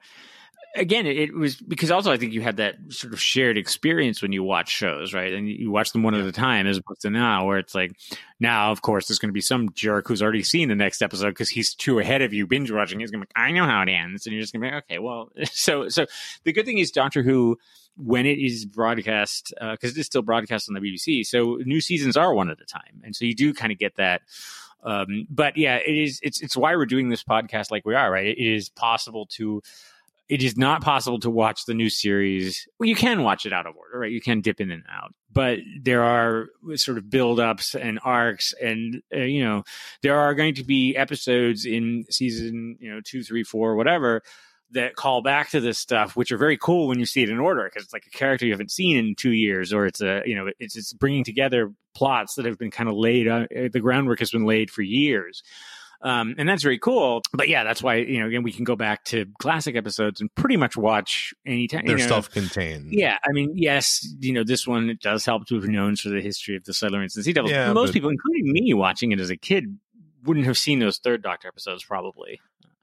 again, 0.74 1.06
it, 1.06 1.16
it 1.16 1.34
was 1.34 1.56
because 1.56 1.90
also 1.90 2.10
I 2.10 2.16
think 2.16 2.32
you 2.32 2.40
had 2.40 2.56
that 2.56 2.74
sort 2.88 3.12
of 3.12 3.20
shared 3.20 3.56
experience 3.56 4.20
when 4.20 4.32
you 4.32 4.42
watch 4.42 4.70
shows, 4.70 5.14
right? 5.14 5.32
And 5.32 5.48
you 5.48 5.70
watch 5.70 5.92
them 5.92 6.02
one 6.02 6.14
at 6.14 6.26
a 6.26 6.32
time, 6.32 6.66
as 6.66 6.78
opposed 6.78 7.02
to 7.02 7.10
now, 7.10 7.46
where 7.46 7.58
it's 7.58 7.74
like 7.74 7.92
now, 8.40 8.72
of 8.72 8.82
course, 8.82 9.06
there's 9.06 9.18
going 9.18 9.28
to 9.28 9.34
be 9.34 9.40
some 9.40 9.70
jerk 9.74 10.08
who's 10.08 10.22
already 10.22 10.42
seen 10.42 10.68
the 10.68 10.74
next 10.74 11.02
episode 11.02 11.30
because 11.30 11.48
he's 11.48 11.74
too 11.74 11.98
ahead 11.98 12.22
of 12.22 12.32
you 12.32 12.46
binge 12.46 12.70
watching. 12.70 13.00
He's 13.00 13.10
going 13.10 13.20
to 13.20 13.26
be, 13.26 13.40
like, 13.40 13.48
I 13.48 13.52
know 13.52 13.64
how 13.64 13.82
it 13.82 13.88
ends, 13.88 14.26
and 14.26 14.32
you're 14.32 14.42
just 14.42 14.52
going 14.52 14.62
to 14.62 14.68
be 14.68 14.74
like, 14.74 14.84
okay, 14.84 14.98
well, 14.98 15.30
so 15.44 15.88
so 15.88 16.06
the 16.44 16.52
good 16.52 16.66
thing 16.66 16.78
is 16.78 16.90
Doctor 16.90 17.22
Who. 17.22 17.58
When 17.96 18.26
it 18.26 18.38
is 18.38 18.64
broadcast, 18.64 19.54
because 19.60 19.96
it 19.96 20.00
is 20.00 20.06
still 20.06 20.22
broadcast 20.22 20.68
on 20.68 20.74
the 20.74 20.80
BBC, 20.80 21.24
so 21.24 21.60
new 21.64 21.80
seasons 21.80 22.16
are 22.16 22.34
one 22.34 22.50
at 22.50 22.60
a 22.60 22.66
time, 22.66 23.02
and 23.04 23.14
so 23.14 23.24
you 23.24 23.34
do 23.34 23.54
kind 23.54 23.70
of 23.70 23.78
get 23.78 23.96
that 23.96 24.22
um, 24.84 25.26
but 25.30 25.56
yeah, 25.56 25.76
it 25.76 25.96
is. 25.96 26.20
It's 26.22 26.40
it's 26.42 26.56
why 26.56 26.76
we're 26.76 26.86
doing 26.86 27.08
this 27.08 27.24
podcast 27.24 27.70
like 27.70 27.84
we 27.86 27.94
are, 27.94 28.10
right? 28.10 28.26
It 28.26 28.38
is 28.38 28.68
possible 28.68 29.26
to. 29.32 29.62
It 30.26 30.42
is 30.42 30.56
not 30.56 30.82
possible 30.82 31.20
to 31.20 31.30
watch 31.30 31.66
the 31.66 31.74
new 31.74 31.90
series. 31.90 32.66
Well, 32.78 32.88
you 32.88 32.94
can 32.94 33.22
watch 33.24 33.44
it 33.44 33.52
out 33.52 33.66
of 33.66 33.76
order, 33.76 33.98
right? 33.98 34.10
You 34.10 34.22
can 34.22 34.40
dip 34.40 34.58
in 34.58 34.70
and 34.70 34.82
out, 34.90 35.14
but 35.30 35.58
there 35.82 36.02
are 36.02 36.46
sort 36.76 36.96
of 36.96 37.10
build-ups 37.10 37.74
and 37.74 38.00
arcs, 38.02 38.54
and 38.62 39.02
uh, 39.14 39.20
you 39.20 39.44
know 39.44 39.64
there 40.02 40.18
are 40.18 40.34
going 40.34 40.54
to 40.54 40.64
be 40.64 40.96
episodes 40.96 41.64
in 41.66 42.04
season, 42.10 42.76
you 42.80 42.90
know, 42.90 43.00
two, 43.04 43.22
three, 43.22 43.42
four, 43.42 43.76
whatever, 43.76 44.22
that 44.72 44.96
call 44.96 45.22
back 45.22 45.50
to 45.50 45.60
this 45.60 45.78
stuff, 45.78 46.16
which 46.16 46.32
are 46.32 46.36
very 46.38 46.56
cool 46.56 46.88
when 46.88 46.98
you 46.98 47.06
see 47.06 47.22
it 47.22 47.30
in 47.30 47.38
order 47.38 47.64
because 47.64 47.84
it's 47.84 47.92
like 47.92 48.06
a 48.06 48.10
character 48.16 48.44
you 48.46 48.52
haven't 48.52 48.70
seen 48.70 48.96
in 48.96 49.14
two 49.14 49.32
years, 49.32 49.72
or 49.72 49.86
it's 49.86 50.00
a 50.00 50.22
you 50.26 50.34
know 50.34 50.50
it's 50.58 50.76
it's 50.76 50.92
bringing 50.92 51.24
together 51.24 51.72
plots 51.94 52.34
that 52.34 52.44
have 52.44 52.58
been 52.58 52.70
kind 52.70 52.88
of 52.88 52.96
laid. 52.96 53.28
Uh, 53.28 53.46
the 53.72 53.80
groundwork 53.80 54.18
has 54.18 54.30
been 54.30 54.44
laid 54.44 54.70
for 54.70 54.82
years. 54.82 55.42
Um, 56.02 56.34
and 56.36 56.46
that's 56.46 56.62
very 56.62 56.78
cool. 56.78 57.22
But 57.32 57.48
yeah, 57.48 57.64
that's 57.64 57.82
why, 57.82 57.94
you 57.96 58.20
know, 58.20 58.26
again, 58.26 58.42
we 58.42 58.52
can 58.52 58.64
go 58.64 58.76
back 58.76 59.04
to 59.06 59.24
classic 59.38 59.74
episodes 59.74 60.20
and 60.20 60.28
pretty 60.34 60.58
much 60.58 60.76
watch 60.76 61.32
anytime. 61.46 61.86
they're 61.86 61.96
you 61.96 62.02
know, 62.04 62.08
self-contained. 62.08 62.92
yeah, 62.92 63.16
I 63.26 63.32
mean, 63.32 63.52
yes, 63.54 64.06
you 64.20 64.34
know, 64.34 64.44
this 64.44 64.66
one 64.66 64.90
it 64.90 65.00
does 65.00 65.24
help 65.24 65.46
to 65.46 65.54
have 65.54 65.64
known 65.64 65.96
for 65.96 66.10
the 66.10 66.20
history 66.20 66.56
of 66.56 66.64
the 66.64 66.72
Silurians 66.72 67.16
and 67.16 67.24
Sea 67.24 67.32
Devils. 67.32 67.52
Yeah, 67.52 67.72
Most 67.72 67.88
but- 67.88 67.92
people, 67.94 68.10
including 68.10 68.52
me, 68.52 68.74
watching 68.74 69.12
it 69.12 69.20
as 69.20 69.30
a 69.30 69.36
kid, 69.38 69.78
wouldn't 70.24 70.44
have 70.44 70.58
seen 70.58 70.78
those 70.78 70.98
third 70.98 71.22
Doctor 71.22 71.48
episodes 71.48 71.82
probably. 71.84 72.38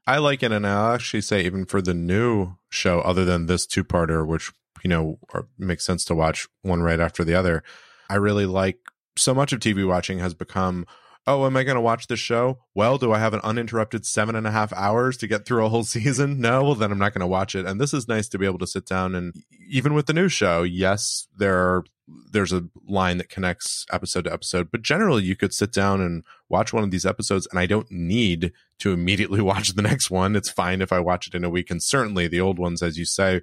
I 0.06 0.18
like 0.18 0.42
it, 0.42 0.52
and 0.52 0.66
I'll 0.66 0.94
actually 0.94 1.20
say 1.20 1.44
even 1.44 1.64
for 1.64 1.80
the 1.80 1.94
new 1.94 2.54
show, 2.70 3.00
other 3.00 3.24
than 3.24 3.46
this 3.46 3.66
two-parter, 3.66 4.26
which 4.26 4.50
you 4.82 4.90
know 4.90 5.18
are, 5.32 5.46
makes 5.58 5.86
sense 5.86 6.04
to 6.06 6.14
watch 6.14 6.48
one 6.62 6.82
right 6.82 7.00
after 7.00 7.24
the 7.24 7.34
other, 7.34 7.62
I 8.10 8.16
really 8.16 8.46
like. 8.46 8.78
So 9.16 9.34
much 9.34 9.52
of 9.52 9.60
TV 9.60 9.86
watching 9.86 10.18
has 10.18 10.34
become, 10.34 10.86
oh, 11.26 11.46
am 11.46 11.56
I 11.56 11.64
going 11.64 11.76
to 11.76 11.80
watch 11.80 12.06
this 12.06 12.18
show? 12.18 12.58
Well, 12.74 12.98
do 12.98 13.12
I 13.12 13.18
have 13.18 13.34
an 13.34 13.40
uninterrupted 13.44 14.06
seven 14.06 14.34
and 14.34 14.46
a 14.46 14.50
half 14.50 14.72
hours 14.72 15.16
to 15.18 15.26
get 15.26 15.44
through 15.44 15.64
a 15.64 15.68
whole 15.68 15.84
season? 15.96 16.40
No, 16.40 16.62
well 16.62 16.74
then 16.74 16.90
I'm 16.90 16.98
not 16.98 17.12
going 17.12 17.20
to 17.20 17.26
watch 17.26 17.54
it. 17.54 17.66
And 17.66 17.80
this 17.80 17.94
is 17.94 18.08
nice 18.08 18.28
to 18.28 18.38
be 18.38 18.46
able 18.46 18.58
to 18.58 18.66
sit 18.66 18.86
down 18.86 19.14
and 19.14 19.34
even 19.68 19.94
with 19.94 20.06
the 20.06 20.12
new 20.12 20.28
show, 20.28 20.62
yes, 20.62 21.28
there 21.36 21.56
are, 21.56 21.84
there's 22.08 22.52
a 22.52 22.64
line 22.86 23.18
that 23.18 23.28
connects 23.28 23.86
episode 23.92 24.24
to 24.24 24.32
episode, 24.32 24.70
but 24.70 24.82
generally 24.82 25.22
you 25.22 25.36
could 25.36 25.54
sit 25.54 25.72
down 25.72 26.00
and 26.00 26.24
watch 26.48 26.72
one 26.72 26.84
of 26.84 26.90
these 26.90 27.06
episodes, 27.06 27.46
and 27.50 27.58
I 27.58 27.66
don't 27.66 27.90
need 27.90 28.52
to 28.80 28.92
immediately 28.92 29.40
watch 29.42 29.70
the 29.70 29.82
next 29.82 30.10
one. 30.10 30.36
It's 30.36 30.50
fine 30.50 30.82
if 30.82 30.92
I 30.92 31.00
watch 31.00 31.26
it 31.26 31.34
in 31.34 31.44
a 31.44 31.50
week, 31.50 31.70
and 31.70 31.82
certainly 31.82 32.28
the 32.28 32.40
old 32.40 32.58
ones, 32.58 32.82
as 32.82 32.98
you 32.98 33.04
say, 33.04 33.42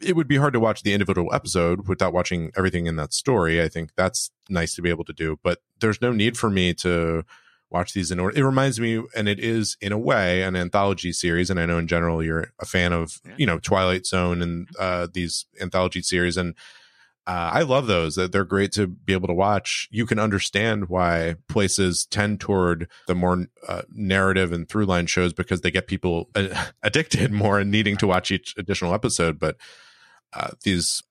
it 0.00 0.16
would 0.16 0.28
be 0.28 0.36
hard 0.36 0.54
to 0.54 0.60
watch 0.60 0.82
the 0.82 0.94
individual 0.94 1.32
episode 1.34 1.86
without 1.86 2.12
watching 2.12 2.50
everything 2.56 2.86
in 2.86 2.96
that 2.96 3.12
story. 3.12 3.62
I 3.62 3.68
think 3.68 3.90
that's 3.96 4.30
nice 4.48 4.74
to 4.76 4.82
be 4.82 4.88
able 4.88 5.04
to 5.04 5.12
do, 5.12 5.38
but 5.42 5.60
there's 5.80 6.00
no 6.00 6.12
need 6.12 6.38
for 6.38 6.48
me 6.48 6.72
to 6.74 7.24
watch 7.70 7.92
these 7.92 8.10
in 8.10 8.18
order. 8.18 8.36
It 8.36 8.42
reminds 8.42 8.80
me, 8.80 9.02
and 9.14 9.28
it 9.28 9.38
is 9.38 9.76
in 9.80 9.92
a 9.92 9.98
way 9.98 10.42
an 10.42 10.56
anthology 10.56 11.12
series. 11.12 11.50
And 11.50 11.60
I 11.60 11.66
know 11.66 11.78
in 11.78 11.86
general 11.86 12.22
you're 12.22 12.52
a 12.60 12.66
fan 12.66 12.92
of, 12.92 13.20
you 13.36 13.46
know, 13.46 13.58
Twilight 13.58 14.06
Zone 14.06 14.42
and 14.42 14.68
uh, 14.78 15.06
these 15.12 15.46
anthology 15.60 16.02
series. 16.02 16.36
And 16.36 16.54
uh, 17.26 17.50
I 17.52 17.62
love 17.62 17.86
those. 17.86 18.16
They're 18.16 18.44
great 18.44 18.72
to 18.72 18.86
be 18.86 19.12
able 19.12 19.28
to 19.28 19.34
watch. 19.34 19.88
You 19.90 20.06
can 20.06 20.18
understand 20.18 20.88
why 20.88 21.36
places 21.48 22.06
tend 22.06 22.40
toward 22.40 22.88
the 23.06 23.14
more 23.14 23.46
uh, 23.68 23.82
narrative 23.90 24.52
and 24.52 24.68
through 24.68 24.86
line 24.86 25.06
shows 25.06 25.32
because 25.32 25.60
they 25.60 25.70
get 25.70 25.86
people 25.86 26.30
uh, 26.34 26.66
addicted 26.82 27.30
more 27.30 27.60
and 27.60 27.70
needing 27.70 27.96
to 27.98 28.06
watch 28.06 28.30
each 28.30 28.54
additional 28.56 28.94
episode. 28.94 29.38
But 29.38 29.56
uh, 30.32 30.50
these 30.64 31.02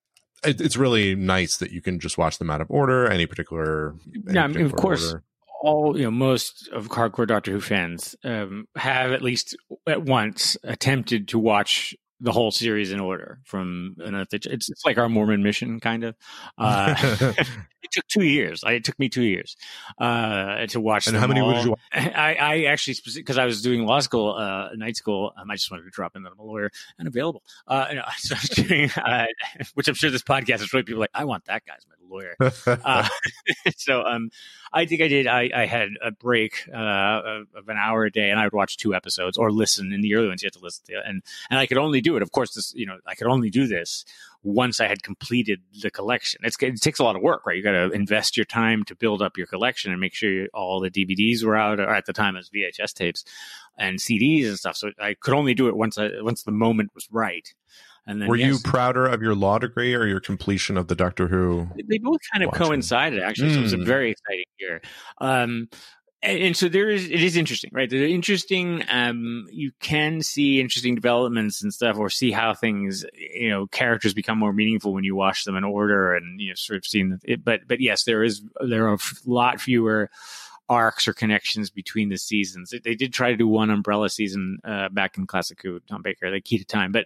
it, 0.43 0.61
it's 0.61 0.77
really 0.77 1.15
nice 1.15 1.57
that 1.57 1.71
you 1.71 1.81
can 1.81 1.99
just 1.99 2.17
watch 2.17 2.37
them 2.37 2.49
out 2.49 2.61
of 2.61 2.71
order 2.71 3.09
any 3.09 3.25
particular 3.25 3.95
any 4.27 4.35
Yeah, 4.35 4.43
I 4.43 4.47
mean, 4.47 4.65
of 4.65 4.73
course, 4.73 5.11
order. 5.11 5.23
all 5.61 5.97
you 5.97 6.05
know, 6.05 6.11
most 6.11 6.69
of 6.69 6.87
hardcore 6.89 7.27
Doctor 7.27 7.51
Who 7.51 7.61
fans 7.61 8.15
um, 8.23 8.67
have 8.75 9.11
at 9.11 9.21
least 9.21 9.55
at 9.87 10.03
once 10.03 10.57
attempted 10.63 11.27
to 11.29 11.39
watch 11.39 11.95
the 12.21 12.31
whole 12.31 12.51
series 12.51 12.91
in 12.91 12.99
order 12.99 13.39
from 13.45 13.95
an 13.99 14.25
It's, 14.31 14.45
it's 14.45 14.85
like 14.85 14.97
our 14.97 15.09
Mormon 15.09 15.43
mission, 15.43 15.79
kind 15.79 16.03
of. 16.03 16.15
Uh, 16.57 16.95
it 17.83 17.91
took 17.91 18.07
two 18.07 18.23
years. 18.23 18.63
I, 18.63 18.73
it 18.73 18.83
took 18.83 18.99
me 18.99 19.09
two 19.09 19.23
years 19.23 19.55
uh, 19.99 20.65
to 20.67 20.79
watch. 20.79 21.07
And 21.07 21.15
how 21.15 21.27
many 21.27 21.39
all. 21.39 21.47
would 21.47 21.63
you 21.63 21.69
watch? 21.71 21.79
I, 21.93 22.35
I 22.35 22.63
actually 22.65 22.95
because 23.15 23.37
I 23.37 23.45
was 23.45 23.61
doing 23.61 23.85
law 23.85 23.99
school, 23.99 24.33
uh, 24.33 24.69
night 24.75 24.97
school. 24.97 25.33
Um, 25.37 25.49
I 25.49 25.55
just 25.55 25.71
wanted 25.71 25.83
to 25.83 25.89
drop 25.91 26.15
in 26.15 26.23
that 26.23 26.31
I'm 26.33 26.39
a 26.39 26.43
lawyer 26.43 26.71
and 26.97 27.07
available. 27.07 27.43
Uh, 27.67 27.87
so 28.17 28.35
I 28.35 28.39
was 28.39 28.49
doing, 28.49 28.89
uh, 28.91 29.25
which 29.75 29.87
I'm 29.87 29.95
sure 29.95 30.11
this 30.11 30.23
podcast 30.23 30.61
is 30.61 30.73
really 30.73 30.83
people 30.83 30.99
like. 30.99 31.11
I 31.13 31.25
want 31.25 31.45
that 31.45 31.63
guy 31.65 31.73
as 31.77 31.85
my 31.87 31.95
lawyer. 32.09 32.35
Uh, 32.65 33.07
so 33.77 34.03
um, 34.03 34.29
I 34.71 34.85
think 34.85 35.01
I 35.01 35.07
did. 35.07 35.27
I, 35.27 35.49
I 35.55 35.65
had 35.65 35.89
a 36.01 36.11
break 36.11 36.67
uh, 36.73 37.41
of 37.55 37.67
an 37.67 37.77
hour 37.77 38.05
a 38.05 38.11
day, 38.11 38.29
and 38.29 38.39
I 38.39 38.45
would 38.45 38.53
watch 38.53 38.77
two 38.77 38.93
episodes 38.93 39.37
or 39.37 39.51
listen. 39.51 39.91
In 39.91 40.01
the 40.01 40.15
early 40.15 40.27
ones, 40.27 40.41
you 40.41 40.47
had 40.47 40.53
to 40.53 40.59
listen 40.59 40.85
to, 40.87 41.01
and 41.05 41.23
and 41.49 41.59
I 41.59 41.65
could 41.65 41.77
only 41.77 42.01
do 42.01 42.15
it. 42.15 42.21
Of 42.21 42.31
course, 42.31 42.53
this 42.53 42.73
you 42.75 42.85
know 42.85 42.97
I 43.05 43.15
could 43.15 43.27
only 43.27 43.49
do 43.49 43.67
this 43.67 44.05
once 44.43 44.79
I 44.79 44.87
had 44.87 45.03
completed 45.03 45.61
the 45.81 45.91
collection. 45.91 46.41
It's, 46.43 46.55
it 46.61 46.81
takes 46.81 46.99
a 46.99 47.03
lot 47.03 47.15
of 47.15 47.21
work, 47.21 47.45
right? 47.45 47.57
You 47.57 47.63
got 47.63 47.71
to 47.71 47.91
invest 47.91 48.37
your 48.37 48.45
time 48.45 48.83
to 48.85 48.95
build 48.95 49.21
up 49.21 49.37
your 49.37 49.47
collection 49.47 49.91
and 49.91 49.99
make 49.99 50.13
sure 50.13 50.31
you, 50.31 50.47
all 50.53 50.79
the 50.79 50.89
DVDs 50.89 51.43
were 51.43 51.57
out, 51.57 51.79
or 51.79 51.89
at 51.89 52.05
the 52.05 52.13
time 52.13 52.35
was 52.35 52.49
VHS 52.49 52.93
tapes 52.93 53.25
and 53.77 53.99
CDs 53.99 54.47
and 54.47 54.57
stuff. 54.57 54.77
So 54.77 54.91
I 54.99 55.15
could 55.15 55.33
only 55.33 55.53
do 55.53 55.67
it 55.67 55.75
once 55.75 55.97
I 55.97 56.09
once 56.21 56.43
the 56.43 56.51
moment 56.51 56.91
was 56.93 57.07
right. 57.11 57.53
And 58.09 58.19
then 58.19 58.27
Were 58.27 58.35
you 58.37 58.57
prouder 58.63 59.05
of 59.05 59.21
your 59.21 59.35
law 59.35 59.59
degree 59.59 59.93
or 59.93 60.07
your 60.07 60.19
completion 60.19 60.77
of 60.77 60.87
the 60.87 60.95
Doctor 60.95 61.27
Who? 61.27 61.67
they 61.87 61.99
both 61.99 62.17
kind 62.33 62.43
of 62.43 62.47
watching. 62.47 62.65
coincided 62.65 63.21
actually. 63.21 63.53
So 63.53 63.59
it 63.59 63.63
was 63.63 63.73
a 63.73 63.77
Mm. 63.77 63.85
very 63.85 64.09
exciting 64.11 64.45
year. 64.59 64.81
Um, 65.21 65.69
and, 66.23 66.39
and 66.39 66.57
so 66.57 66.67
there 66.69 66.89
is 66.89 67.05
it 67.07 67.21
is 67.21 67.37
interesting, 67.37 67.69
right? 67.71 67.87
They're 67.89 68.03
interesting. 68.07 68.83
Um, 68.89 69.45
you 69.51 69.71
can 69.79 70.21
see 70.23 70.59
interesting 70.59 70.95
developments 70.95 71.61
and 71.61 71.71
stuff, 71.71 71.97
or 71.97 72.09
see 72.09 72.31
how 72.31 72.55
things, 72.55 73.05
you 73.13 73.49
know, 73.49 73.67
characters 73.67 74.15
become 74.15 74.39
more 74.39 74.53
meaningful 74.53 74.91
when 74.91 75.03
you 75.03 75.15
watch 75.15 75.43
them 75.45 75.55
in 75.55 75.63
order, 75.63 76.15
and 76.15 76.41
you 76.41 76.49
know, 76.49 76.55
sort 76.55 76.77
of 76.77 76.85
seeing 76.85 77.19
it. 77.23 77.45
But 77.45 77.67
but 77.67 77.79
yes, 77.79 78.05
there 78.05 78.23
is 78.23 78.41
there 78.67 78.87
are 78.89 78.95
a 78.95 78.99
lot 79.27 79.61
fewer 79.61 80.09
arcs 80.67 81.07
or 81.07 81.13
connections 81.13 81.69
between 81.69 82.09
the 82.09 82.17
seasons. 82.17 82.73
They 82.83 82.95
did 82.95 83.13
try 83.13 83.31
to 83.31 83.37
do 83.37 83.47
one 83.47 83.69
umbrella 83.69 84.09
season 84.09 84.59
uh, 84.63 84.89
back 84.89 85.17
in 85.17 85.25
Classic 85.25 85.57
Who, 85.63 85.79
Tom 85.87 86.01
Baker, 86.03 86.29
the 86.31 86.41
Key 86.41 86.57
to 86.59 86.65
Time, 86.65 86.91
but 86.91 87.05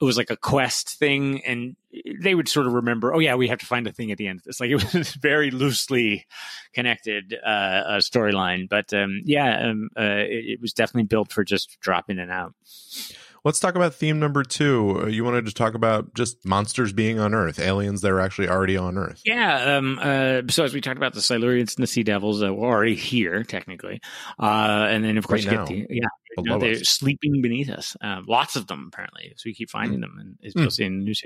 it 0.00 0.04
was 0.04 0.16
like 0.16 0.30
a 0.30 0.36
quest 0.36 0.98
thing, 0.98 1.44
and 1.44 1.76
they 2.20 2.34
would 2.34 2.48
sort 2.48 2.66
of 2.66 2.72
remember, 2.72 3.14
oh 3.14 3.20
yeah, 3.20 3.36
we 3.36 3.48
have 3.48 3.60
to 3.60 3.66
find 3.66 3.86
a 3.86 3.92
thing 3.92 4.10
at 4.10 4.18
the 4.18 4.26
end. 4.26 4.42
It's 4.46 4.60
like 4.60 4.70
it 4.70 4.94
was 4.94 5.14
very 5.14 5.50
loosely 5.50 6.26
connected 6.72 7.36
uh, 7.44 7.48
uh, 7.48 7.98
storyline, 8.00 8.68
but 8.68 8.92
um, 8.92 9.20
yeah, 9.24 9.68
um, 9.70 9.90
uh, 9.98 10.02
it, 10.02 10.44
it 10.54 10.60
was 10.60 10.72
definitely 10.72 11.04
built 11.04 11.32
for 11.32 11.44
just 11.44 11.78
drop 11.80 12.10
in 12.10 12.18
and 12.18 12.30
out. 12.30 12.54
Let's 13.44 13.60
talk 13.60 13.74
about 13.74 13.94
theme 13.94 14.18
number 14.18 14.42
two. 14.42 15.02
Uh, 15.02 15.06
You 15.08 15.22
wanted 15.22 15.44
to 15.44 15.52
talk 15.52 15.74
about 15.74 16.14
just 16.14 16.46
monsters 16.46 16.94
being 16.94 17.18
on 17.20 17.34
Earth, 17.34 17.58
aliens 17.58 18.00
that 18.00 18.10
are 18.10 18.20
actually 18.20 18.48
already 18.48 18.78
on 18.78 18.96
Earth. 18.96 19.20
Yeah. 19.26 19.76
Um, 19.76 19.98
uh, 20.00 20.42
so 20.48 20.64
as 20.64 20.72
we 20.72 20.80
talked 20.80 20.96
about, 20.96 21.12
the 21.12 21.20
Silurians 21.20 21.76
and 21.76 21.82
the 21.82 21.86
Sea 21.86 22.02
Devils 22.04 22.42
uh, 22.42 22.54
were 22.54 22.66
already 22.66 22.94
here, 22.94 23.44
technically, 23.44 24.00
uh, 24.40 24.86
and 24.88 25.04
then 25.04 25.18
of 25.18 25.26
course 25.26 25.44
Right 25.44 25.52
you 25.52 25.58
now. 25.58 25.64
get 25.66 25.88
the 25.88 25.94
yeah. 25.94 26.06
Below 26.36 26.56
No, 26.56 26.58
they're 26.58 26.72
us. 26.72 26.88
sleeping 26.88 27.40
beneath 27.42 27.70
us. 27.70 27.96
Um, 28.00 28.24
lots 28.26 28.56
of 28.56 28.66
them, 28.66 28.90
apparently. 28.92 29.32
So 29.36 29.44
we 29.46 29.54
keep 29.54 29.70
finding 29.70 30.00
them, 30.00 30.16
and 30.18 30.36
it's 30.40 30.54
Mm. 30.54 30.80
in 30.86 30.98
the 30.98 31.04
news. 31.04 31.22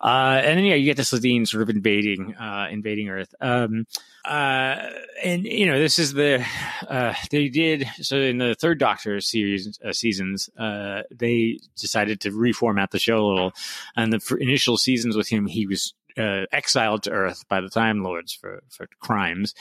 Uh, 0.00 0.40
and 0.44 0.58
then 0.58 0.64
yeah, 0.64 0.74
you 0.74 0.84
get 0.84 0.96
the 0.96 1.02
Slitheen 1.02 1.46
sort 1.46 1.62
of 1.62 1.70
invading, 1.70 2.34
uh, 2.36 2.68
invading 2.70 3.08
Earth. 3.08 3.34
Um, 3.40 3.86
uh, 4.24 4.76
and 5.22 5.44
you 5.44 5.66
know, 5.66 5.78
this 5.78 5.98
is 5.98 6.12
the 6.12 6.44
uh, 6.88 7.14
they 7.30 7.48
did 7.48 7.86
so 8.00 8.16
in 8.18 8.38
the 8.38 8.54
third 8.54 8.78
Doctor 8.78 9.20
series 9.20 9.78
uh, 9.84 9.92
seasons. 9.92 10.50
Uh, 10.58 11.02
they 11.10 11.58
decided 11.78 12.20
to 12.20 12.30
reformat 12.30 12.90
the 12.90 12.98
show 12.98 13.18
a 13.18 13.26
little, 13.26 13.52
and 13.96 14.12
the 14.12 14.36
initial 14.40 14.76
seasons 14.76 15.16
with 15.16 15.28
him, 15.28 15.46
he 15.46 15.66
was 15.66 15.94
uh, 16.20 16.46
exiled 16.52 17.04
to 17.04 17.10
Earth 17.10 17.44
by 17.48 17.60
the 17.60 17.68
Time 17.70 18.02
Lords 18.02 18.32
for 18.32 18.62
for 18.68 18.86
crimes, 19.00 19.54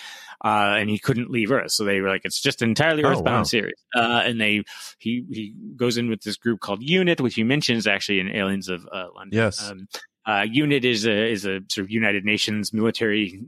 uh, 0.44 0.76
and 0.78 0.90
he 0.90 1.00
couldn't 1.00 1.30
leave 1.32 1.52
Earth. 1.52 1.72
So 1.72 1.86
they 1.86 2.02
were 2.02 2.10
like, 2.10 2.26
it's 2.26 2.42
just 2.42 2.62
an 2.62 2.70
entirely 2.70 3.04
Oh, 3.04 3.10
Earthbound 3.10 3.40
wow. 3.40 3.44
series. 3.44 3.80
Uh, 3.96 4.24
and 4.26 4.40
they 4.40 4.64
he 4.98 5.24
he 5.32 5.54
goes 5.76 5.98
in 5.98 6.10
with 6.10 6.22
this 6.22 6.38
group 6.38 6.60
called 6.60 6.82
Unit, 6.84 7.22
which 7.22 7.36
he 7.36 7.44
mentions 7.44 7.88
actually 7.88 8.20
in 8.20 8.30
Aliens 8.30 8.70
of 8.70 8.88
uh, 8.92 9.08
London. 9.16 9.38
Yes. 9.38 9.70
Um, 9.70 9.88
uh, 10.26 10.46
Unit 10.50 10.86
is 10.86 11.06
a 11.08 11.32
is 11.32 11.46
a 11.46 11.62
sort 11.70 11.86
of 11.86 11.90
United 11.92 12.26
Nations 12.26 12.74
military 12.74 13.42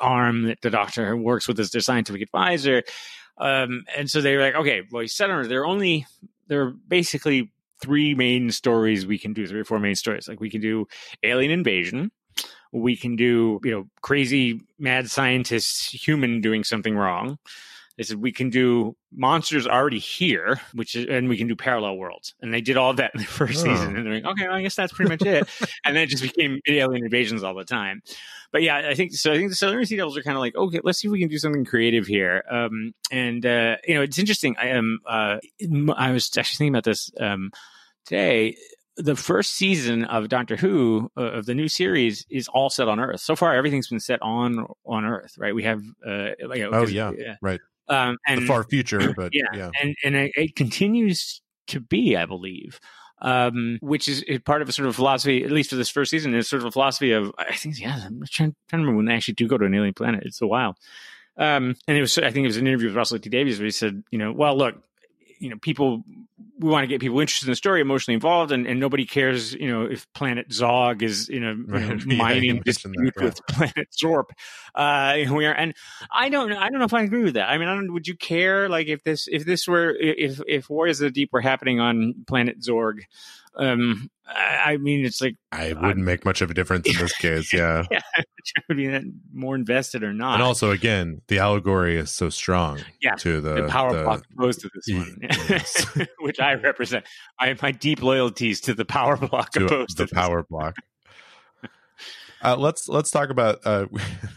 arm 0.00 0.44
that 0.44 0.60
the 0.60 0.70
Doctor 0.70 1.16
works 1.16 1.48
with 1.48 1.58
as 1.60 1.70
their 1.70 1.80
scientific 1.80 2.22
advisor. 2.22 2.82
Um, 3.38 3.84
and 3.96 4.10
so 4.10 4.20
they're 4.20 4.40
like, 4.40 4.54
okay, 4.56 4.82
well, 4.90 5.02
he's 5.02 5.14
set 5.14 5.30
on 5.30 5.38
Earth. 5.40 5.48
There 5.48 5.62
are 5.62 5.66
only 5.66 6.06
there 6.48 6.62
are 6.62 6.70
basically 6.70 7.50
three 7.80 8.14
main 8.14 8.50
stories 8.50 9.06
we 9.06 9.18
can 9.18 9.32
do, 9.32 9.46
three 9.46 9.60
or 9.60 9.64
four 9.64 9.78
main 9.78 9.94
stories. 9.94 10.26
Like 10.28 10.40
we 10.40 10.50
can 10.50 10.60
do 10.60 10.86
alien 11.22 11.52
invasion, 11.52 12.10
we 12.72 12.96
can 12.96 13.16
do 13.16 13.60
you 13.64 13.70
know 13.70 13.88
crazy 14.02 14.60
mad 14.78 15.10
scientists 15.10 15.90
human 15.90 16.40
doing 16.40 16.64
something 16.64 16.96
wrong. 16.96 17.38
They 17.96 18.04
said 18.04 18.18
we 18.22 18.30
can 18.30 18.48
do 18.48 18.94
monsters 19.10 19.66
already 19.66 19.98
here, 19.98 20.60
which 20.72 20.94
is, 20.94 21.06
and 21.06 21.28
we 21.28 21.36
can 21.36 21.48
do 21.48 21.56
parallel 21.56 21.96
worlds. 21.96 22.32
And 22.40 22.54
they 22.54 22.60
did 22.60 22.76
all 22.76 22.94
that 22.94 23.10
in 23.12 23.20
the 23.22 23.26
first 23.40 23.58
Oh. 23.58 23.64
season. 23.74 23.96
And 23.96 24.06
they're 24.06 24.14
like, 24.14 24.24
okay, 24.24 24.46
well, 24.46 24.54
I 24.56 24.62
guess 24.62 24.76
that's 24.76 24.92
pretty 24.92 25.08
much 25.08 25.22
it. 25.22 25.48
and 25.84 25.96
then 25.96 26.04
it 26.04 26.06
just 26.08 26.22
became 26.22 26.60
alien 26.68 27.02
invasions 27.04 27.42
all 27.42 27.56
the 27.56 27.64
time. 27.64 28.00
But 28.52 28.62
yeah, 28.62 28.76
I 28.88 28.94
think 28.94 29.14
so. 29.14 29.32
I 29.32 29.36
think 29.36 29.50
the 29.50 29.56
Southern 29.56 29.84
Sea 29.84 29.96
Devils 29.96 30.16
are 30.16 30.22
kind 30.22 30.36
of 30.36 30.40
like, 30.40 30.54
okay, 30.54 30.78
let's 30.84 31.00
see 31.00 31.08
if 31.08 31.12
we 31.12 31.18
can 31.18 31.28
do 31.28 31.38
something 31.38 31.64
creative 31.64 32.06
here. 32.06 32.44
Um, 32.48 32.94
and 33.10 33.44
uh, 33.44 33.78
you 33.84 33.94
know, 33.96 34.02
it's 34.02 34.18
interesting. 34.20 34.54
I 34.60 34.68
am. 34.68 35.00
Uh, 35.04 35.38
I 35.96 36.12
was 36.12 36.30
actually 36.38 36.56
thinking 36.56 36.74
about 36.74 36.84
this 36.84 37.10
um, 37.18 37.50
today. 38.06 38.56
The 38.98 39.14
first 39.16 39.52
season 39.54 40.04
of 40.04 40.28
Doctor 40.28 40.56
Who 40.56 41.10
uh, 41.16 41.20
of 41.32 41.46
the 41.46 41.54
new 41.54 41.68
series 41.68 42.26
is 42.28 42.48
all 42.48 42.68
set 42.68 42.88
on 42.88 42.98
Earth. 42.98 43.20
So 43.20 43.36
far, 43.36 43.54
everything's 43.54 43.88
been 43.88 44.00
set 44.00 44.20
on 44.22 44.66
on 44.84 45.04
Earth, 45.04 45.34
right? 45.38 45.54
We 45.54 45.62
have, 45.62 45.82
uh, 46.04 46.30
like, 46.46 46.62
Oh, 46.72 46.84
yeah. 46.86 47.12
Right. 47.40 47.60
um, 47.88 48.16
and 48.26 48.42
the 48.42 48.46
far 48.46 48.64
future, 48.64 49.12
but 49.16 49.30
yeah, 49.32 49.44
yeah. 49.54 49.70
and 49.80 49.94
and 50.04 50.16
it, 50.16 50.32
it 50.36 50.56
continues 50.56 51.40
to 51.68 51.78
be, 51.80 52.16
I 52.16 52.26
believe, 52.26 52.80
um, 53.22 53.78
which 53.80 54.08
is 54.08 54.22
is 54.24 54.40
part 54.40 54.62
of 54.62 54.68
a 54.68 54.72
sort 54.72 54.88
of 54.88 54.96
philosophy, 54.96 55.44
at 55.44 55.50
least 55.52 55.70
for 55.70 55.76
this 55.76 55.88
first 55.90 56.10
season, 56.10 56.34
is 56.34 56.48
sort 56.48 56.62
of 56.62 56.66
a 56.66 56.70
philosophy 56.72 57.12
of 57.12 57.30
I 57.38 57.54
think, 57.54 57.80
yeah, 57.80 58.00
I'm 58.04 58.22
trying, 58.28 58.54
trying 58.68 58.82
to 58.82 58.86
remember 58.86 58.96
when 58.96 59.06
they 59.06 59.14
actually 59.14 59.34
do 59.34 59.46
go 59.46 59.58
to 59.58 59.64
an 59.64 59.74
alien 59.74 59.94
planet. 59.94 60.24
It's 60.26 60.42
a 60.42 60.46
while, 60.46 60.76
um, 61.36 61.76
and 61.86 61.96
it 61.96 62.00
was 62.00 62.18
I 62.18 62.30
think 62.32 62.44
it 62.44 62.48
was 62.48 62.56
an 62.56 62.66
interview 62.66 62.88
with 62.88 62.96
Russell 62.96 63.18
T 63.20 63.30
Davies 63.30 63.58
where 63.60 63.64
he 63.66 63.70
said, 63.70 64.02
you 64.10 64.18
know, 64.18 64.32
well, 64.32 64.56
look, 64.56 64.74
you 65.38 65.50
know, 65.50 65.56
people 65.60 66.04
we 66.58 66.68
want 66.68 66.82
to 66.82 66.88
get 66.88 67.00
people 67.00 67.20
interested 67.20 67.46
in 67.46 67.52
the 67.52 67.56
story, 67.56 67.80
emotionally 67.80 68.14
involved, 68.14 68.50
and, 68.52 68.66
and 68.66 68.80
nobody 68.80 69.06
cares, 69.06 69.54
you 69.54 69.70
know, 69.70 69.84
if 69.84 70.12
Planet 70.12 70.52
Zog 70.52 71.02
is 71.02 71.28
you 71.28 71.40
know, 71.40 71.56
Right. 71.66 72.06
Mining 72.06 72.60
dispute 72.64 73.14
that, 73.14 73.20
yeah. 73.20 73.24
with 73.24 73.46
Planet 73.46 73.88
Zorp. 73.92 74.30
Uh, 74.74 75.32
we 75.32 75.46
are, 75.46 75.52
and 75.52 75.74
I 76.12 76.28
don't. 76.28 76.52
I 76.52 76.68
don't 76.68 76.78
know 76.78 76.84
if 76.84 76.94
I 76.94 77.02
agree 77.02 77.24
with 77.24 77.34
that. 77.34 77.48
I 77.48 77.58
mean, 77.58 77.68
I 77.68 77.74
don't. 77.74 77.92
Would 77.92 78.08
you 78.08 78.16
care, 78.16 78.68
like, 78.68 78.88
if 78.88 79.04
this 79.04 79.28
if 79.30 79.44
this 79.44 79.68
were 79.68 79.90
if 79.90 80.40
if 80.46 80.68
Warriors 80.68 81.00
of 81.00 81.06
the 81.06 81.10
Deep 81.10 81.30
were 81.32 81.40
happening 81.40 81.80
on 81.80 82.14
Planet 82.26 82.60
Zorg? 82.60 83.00
Um, 83.56 84.10
I, 84.26 84.72
I 84.72 84.76
mean, 84.76 85.04
it's 85.04 85.20
like 85.20 85.36
I 85.52 85.72
wouldn't 85.72 86.04
make 86.04 86.24
much 86.24 86.40
of 86.42 86.50
a 86.50 86.54
difference 86.54 86.86
in 86.88 86.96
this 86.98 87.16
case. 87.18 87.52
Yeah. 87.52 87.84
yeah, 87.90 88.00
would 88.68 88.76
be 88.76 89.12
more 89.32 89.54
invested 89.54 90.02
or 90.02 90.12
not. 90.12 90.34
And 90.34 90.42
also, 90.42 90.70
again, 90.70 91.22
the 91.28 91.38
allegory 91.38 91.96
is 91.96 92.10
so 92.10 92.28
strong 92.30 92.80
Yeah, 93.00 93.14
to 93.16 93.40
the, 93.40 93.62
the 93.62 93.68
power 93.68 93.96
the- 93.96 94.02
block 94.04 94.24
opposed 94.32 94.60
to 94.60 94.70
this 94.74 94.86
Ye- 94.88 94.98
one, 94.98 95.18
yes. 95.48 95.86
which 96.20 96.40
I 96.40 96.54
represent. 96.54 97.04
I 97.38 97.48
have 97.48 97.62
my 97.62 97.72
deep 97.72 98.02
loyalties 98.02 98.60
to 98.62 98.74
the 98.74 98.84
power 98.84 99.16
block 99.16 99.52
to 99.52 99.64
opposed 99.64 99.96
the 99.96 100.06
to 100.06 100.14
power 100.14 100.42
block. 100.42 100.76
Uh, 102.40 102.54
let's 102.56 102.88
let's 102.88 103.10
talk 103.10 103.30
about 103.30 103.58
uh, 103.64 103.86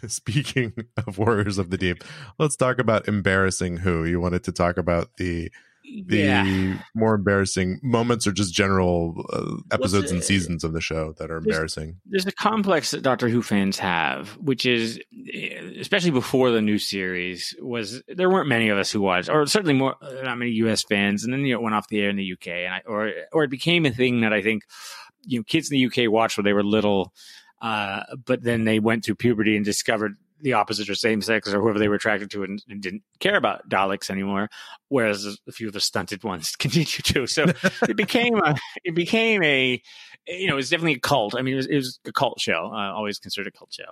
speaking 0.08 0.74
of 1.06 1.20
Warriors 1.20 1.60
of 1.60 1.70
the 1.70 1.78
Deep. 1.78 2.04
Let's 2.40 2.56
talk 2.56 2.80
about 2.80 3.08
embarrassing 3.08 3.78
who 3.78 4.06
you 4.06 4.20
wanted 4.20 4.44
to 4.46 4.52
talk 4.52 4.78
about 4.78 5.18
the 5.18 5.52
the 6.08 6.18
Yeah. 6.18 6.78
more 6.96 7.16
embarrassing 7.16 7.80
moments 7.84 8.26
or 8.28 8.32
just 8.32 8.54
general 8.54 9.26
uh, 9.34 9.56
episodes 9.76 10.12
and 10.12 10.24
seasons 10.24 10.64
of 10.64 10.74
the 10.74 10.82
show 10.82 11.14
that 11.18 11.26
are 11.26 11.40
There's- 11.40 11.46
embarrassing. 11.46 11.96
there's 12.06 12.26
a 12.26 12.32
complex 12.32 12.92
that 12.92 13.02
Doctor 13.02 13.28
Who 13.30 13.42
fans 13.42 13.80
have, 13.80 14.30
which 14.38 14.66
is 14.66 15.00
eh, 15.34 15.60
especially 15.80 16.12
before 16.12 16.52
the 16.52 16.62
new 16.62 16.78
series 16.78 17.56
was 17.62 18.02
there 18.08 18.30
weren't 18.30 18.48
many 18.50 18.70
of 18.70 18.78
us 18.78 18.92
who 18.92 19.02
watched, 19.02 19.30
or 19.30 19.46
certainly 19.46 19.74
more 19.74 19.96
not 20.24 20.38
many 20.38 20.52
U.S. 20.52 20.84
fans, 20.84 21.24
and 21.24 21.34
then 21.34 21.42
you 21.42 21.54
know, 21.54 21.60
it 21.60 21.64
went 21.64 21.76
off 21.76 21.88
the 21.90 22.00
air 22.02 22.10
in 22.10 22.16
the 22.16 22.24
U.K. 22.24 22.66
and 22.66 22.74
I, 22.76 22.82
or 22.86 23.12
or 23.32 23.44
it 23.44 23.50
became 23.50 23.86
a 23.86 23.92
thing 23.92 24.22
that 24.22 24.34
I 24.34 24.42
think 24.42 24.64
you 25.26 25.40
know 25.40 25.44
kids 25.44 25.70
in 25.70 25.76
the 25.76 25.80
U.K. 25.82 26.08
watched 26.08 26.38
when 26.38 26.46
they 26.46 26.54
were 26.54 26.64
little, 26.64 27.14
uh, 27.62 28.04
but 28.26 28.44
then 28.44 28.64
they 28.64 28.80
went 28.80 29.04
through 29.06 29.16
puberty 29.16 29.56
and 29.56 29.66
discovered 29.66 30.16
the 30.42 30.54
opposite 30.54 30.90
or 30.90 30.96
same 30.96 31.22
sex 31.22 31.54
or 31.54 31.62
whoever 31.62 31.80
they 31.80 31.88
were 31.88 31.96
attracted 31.96 32.32
to 32.32 32.44
and, 32.44 32.64
and 32.70 32.82
didn't 32.82 33.04
care 33.20 33.36
about 33.36 33.68
Daleks 33.70 34.10
anymore, 34.10 34.50
whereas 34.90 35.38
a 35.48 35.52
few 35.52 35.68
of 35.68 35.74
the 35.74 35.80
stunted 35.80 36.24
ones 36.24 36.56
continue 36.60 36.86
to. 36.86 37.28
So 37.28 37.46
it 37.88 37.96
became 37.96 38.38
a 38.38 38.56
it 38.84 38.96
became 38.96 39.44
a 39.44 39.82
you 40.28 40.48
know, 40.48 40.54
it 40.54 40.58
was 40.58 40.70
definitely 40.70 40.94
a 40.94 41.00
cult. 41.00 41.36
I 41.36 41.42
mean, 41.42 41.56
it 41.56 41.58
was, 41.58 41.66
it 41.68 41.76
was 41.76 42.00
a 42.06 42.12
cult 42.12 42.40
show. 42.40 42.72
Uh, 42.72 42.94
always 42.94 43.18
considered 43.18 43.48
a 43.48 43.58
cult 43.58 43.74
show. 43.74 43.92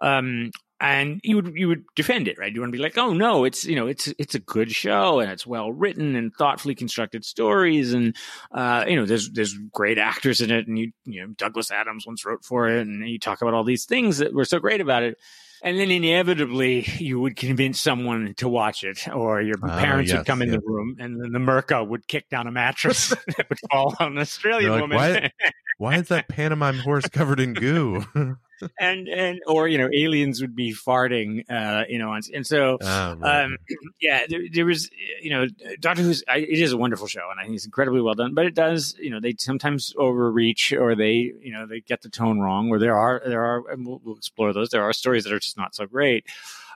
Um, 0.00 0.50
and 0.80 1.20
you 1.24 1.36
would 1.36 1.54
you 1.56 1.66
would 1.68 1.84
defend 1.96 2.28
it, 2.28 2.38
right? 2.38 2.54
You 2.54 2.60
want 2.60 2.72
to 2.72 2.76
be 2.76 2.82
like, 2.82 2.96
oh 2.96 3.12
no, 3.12 3.44
it's 3.44 3.64
you 3.64 3.74
know, 3.74 3.88
it's 3.88 4.12
it's 4.18 4.36
a 4.36 4.38
good 4.38 4.70
show 4.70 5.18
and 5.18 5.30
it's 5.30 5.46
well 5.46 5.72
written 5.72 6.14
and 6.14 6.32
thoughtfully 6.32 6.76
constructed 6.76 7.24
stories, 7.24 7.92
and 7.92 8.14
uh, 8.52 8.84
you 8.86 8.94
know, 8.94 9.04
there's 9.04 9.30
there's 9.30 9.58
great 9.72 9.98
actors 9.98 10.40
in 10.40 10.52
it, 10.52 10.68
and 10.68 10.78
you 10.78 10.92
you 11.04 11.20
know, 11.20 11.34
Douglas 11.36 11.72
Adams 11.72 12.06
once 12.06 12.24
wrote 12.24 12.44
for 12.44 12.68
it, 12.68 12.86
and 12.86 13.08
you 13.08 13.18
talk 13.18 13.42
about 13.42 13.54
all 13.54 13.64
these 13.64 13.86
things 13.86 14.18
that 14.18 14.32
were 14.32 14.44
so 14.44 14.60
great 14.60 14.80
about 14.80 15.02
it. 15.02 15.18
And 15.62 15.78
then 15.78 15.90
inevitably, 15.90 16.82
you 16.98 17.20
would 17.20 17.36
convince 17.36 17.80
someone 17.80 18.34
to 18.36 18.48
watch 18.48 18.84
it, 18.84 19.08
or 19.08 19.40
your 19.42 19.56
Ah, 19.62 19.78
parents 19.78 20.10
yes, 20.10 20.18
would 20.18 20.26
come 20.26 20.42
in 20.42 20.50
the 20.50 20.60
room, 20.60 20.96
and 20.98 21.20
then 21.20 21.32
the 21.32 21.38
Myrka 21.38 21.86
would 21.86 22.06
kick 22.06 22.28
down 22.28 22.46
a 22.46 22.52
mattress 22.52 23.08
that 23.36 23.48
would 23.48 23.58
fall 23.70 23.94
on 23.98 24.12
an 24.12 24.18
Australian 24.18 24.70
like, 24.72 24.80
woman. 24.82 24.96
"Why- 24.96 25.32
Why 25.78 25.94
is 25.96 26.08
that 26.08 26.28
pantomime 26.28 26.78
horse 26.80 27.08
covered 27.08 27.38
in 27.40 27.54
goo? 27.54 28.04
and 28.78 29.08
and 29.08 29.40
or 29.46 29.68
you 29.68 29.78
know 29.78 29.88
aliens 29.92 30.40
would 30.40 30.54
be 30.54 30.72
farting 30.72 31.44
uh 31.50 31.84
you 31.88 31.98
know 31.98 32.12
and, 32.12 32.24
and 32.34 32.46
so 32.46 32.78
right. 32.80 33.44
um 33.44 33.56
yeah 34.00 34.24
there, 34.28 34.40
there 34.52 34.66
was 34.66 34.90
you 35.22 35.30
know 35.30 35.46
doctor 35.80 36.02
who's 36.02 36.22
I, 36.28 36.38
it 36.38 36.58
is 36.58 36.72
a 36.72 36.76
wonderful 36.76 37.06
show 37.06 37.28
and 37.30 37.40
i 37.40 37.44
think 37.44 37.56
it's 37.56 37.64
incredibly 37.64 38.00
well 38.00 38.14
done 38.14 38.34
but 38.34 38.46
it 38.46 38.54
does 38.54 38.96
you 39.00 39.10
know 39.10 39.20
they 39.20 39.34
sometimes 39.38 39.94
overreach 39.96 40.72
or 40.72 40.94
they 40.94 41.32
you 41.40 41.52
know 41.52 41.66
they 41.66 41.80
get 41.80 42.02
the 42.02 42.08
tone 42.08 42.40
wrong 42.40 42.70
or 42.70 42.78
there 42.78 42.96
are 42.96 43.22
there 43.24 43.44
are 43.44 43.68
and 43.70 43.86
we'll, 43.86 44.00
we'll 44.04 44.16
explore 44.16 44.52
those 44.52 44.70
there 44.70 44.82
are 44.82 44.92
stories 44.92 45.24
that 45.24 45.32
are 45.32 45.38
just 45.38 45.56
not 45.56 45.74
so 45.74 45.86
great 45.86 46.26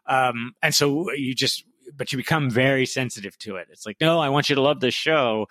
um 0.07 0.55
and 0.63 0.75
so 0.75 1.11
you 1.13 1.35
just 1.35 1.65
but 1.97 2.13
you 2.13 2.17
become 2.17 2.51
very 2.51 2.87
sensitive 2.87 3.37
to 3.39 3.57
it 3.57 3.69
it's 3.71 3.87
like 3.87 3.97
no 4.01 4.19
i 4.19 4.29
want 4.29 4.49
you 4.49 4.55
to 4.55 4.63
love 4.63 4.81
this 4.81 4.95
show 4.95 5.47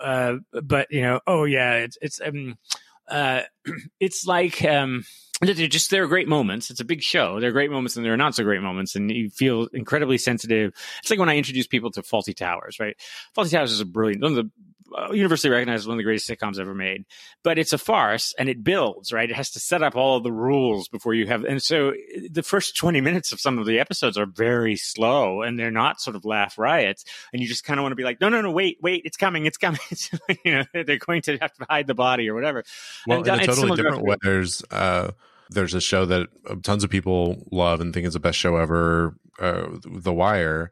uh 0.00 0.34
but 0.62 0.90
you 0.90 1.02
know 1.02 1.20
oh 1.26 1.44
yeah 1.44 1.74
it's 1.74 1.98
it's 2.00 2.20
um 2.20 2.56
uh 3.08 3.42
it's 4.00 4.26
like 4.26 4.64
um 4.64 5.04
they're 5.42 5.66
just 5.66 5.90
there 5.90 6.04
are 6.04 6.08
great 6.08 6.28
moments. 6.28 6.70
It's 6.70 6.80
a 6.80 6.84
big 6.84 7.02
show. 7.02 7.40
There 7.40 7.50
are 7.50 7.52
great 7.52 7.70
moments 7.70 7.96
and 7.96 8.04
there 8.04 8.12
are 8.12 8.18
not 8.18 8.34
so 8.34 8.44
great 8.44 8.62
moments, 8.62 8.94
and 8.94 9.10
you 9.10 9.30
feel 9.30 9.68
incredibly 9.72 10.18
sensitive. 10.18 10.72
It's 11.00 11.10
like 11.10 11.18
when 11.18 11.28
I 11.28 11.36
introduce 11.36 11.66
people 11.66 11.90
to 11.92 12.02
Fawlty 12.02 12.34
Towers, 12.36 12.78
right? 12.78 12.96
Fawlty 13.36 13.50
Towers 13.50 13.72
is 13.72 13.80
a 13.80 13.84
brilliant, 13.84 14.22
one 14.22 14.32
of 14.32 14.36
the 14.36 14.50
uh, 14.94 15.12
universally 15.12 15.50
recognized 15.50 15.86
one 15.86 15.94
of 15.94 15.98
the 15.98 16.04
greatest 16.04 16.28
sitcoms 16.28 16.58
ever 16.58 16.74
made. 16.74 17.04
But 17.42 17.58
it's 17.58 17.72
a 17.72 17.78
farce, 17.78 18.34
and 18.38 18.48
it 18.48 18.62
builds, 18.62 19.12
right? 19.12 19.28
It 19.28 19.36
has 19.36 19.50
to 19.52 19.60
set 19.60 19.82
up 19.82 19.96
all 19.96 20.16
of 20.16 20.22
the 20.22 20.32
rules 20.32 20.88
before 20.88 21.14
you 21.14 21.26
have, 21.26 21.44
and 21.44 21.62
so 21.62 21.90
uh, 21.90 21.92
the 22.30 22.42
first 22.42 22.76
twenty 22.76 23.00
minutes 23.00 23.32
of 23.32 23.40
some 23.40 23.58
of 23.58 23.66
the 23.66 23.78
episodes 23.78 24.18
are 24.18 24.26
very 24.26 24.76
slow, 24.76 25.42
and 25.42 25.58
they're 25.58 25.70
not 25.70 26.00
sort 26.00 26.16
of 26.16 26.24
laugh 26.24 26.58
riots, 26.58 27.04
and 27.32 27.40
you 27.40 27.48
just 27.48 27.64
kind 27.64 27.80
of 27.80 27.82
want 27.82 27.92
to 27.92 27.96
be 27.96 28.04
like, 28.04 28.20
no, 28.20 28.28
no, 28.28 28.40
no, 28.40 28.50
wait, 28.50 28.78
wait, 28.80 29.02
it's 29.04 29.16
coming, 29.16 29.46
it's 29.46 29.58
coming. 29.58 29.80
you 30.44 30.52
know, 30.52 30.64
they're 30.72 30.98
going 30.98 31.22
to 31.22 31.38
have 31.38 31.52
to 31.54 31.66
hide 31.68 31.86
the 31.86 31.94
body 31.94 32.28
or 32.28 32.34
whatever. 32.34 32.64
well, 33.06 33.18
and, 33.18 33.26
in 33.26 33.34
uh, 33.34 33.42
a 33.42 33.46
totally 33.46 33.76
different 33.76 34.02
way, 34.02 34.16
there's 34.22 34.62
uh, 34.70 35.12
there's 35.54 35.74
a 35.74 35.80
show 35.80 36.04
that 36.06 36.28
uh, 36.48 36.56
tons 36.62 36.84
of 36.84 36.90
people 36.90 37.46
love 37.50 37.80
and 37.80 37.92
think 37.92 38.06
is 38.06 38.14
the 38.14 38.20
best 38.20 38.38
show 38.38 38.56
ever, 38.56 39.16
uh, 39.40 39.66
The 39.84 40.12
Wire, 40.12 40.70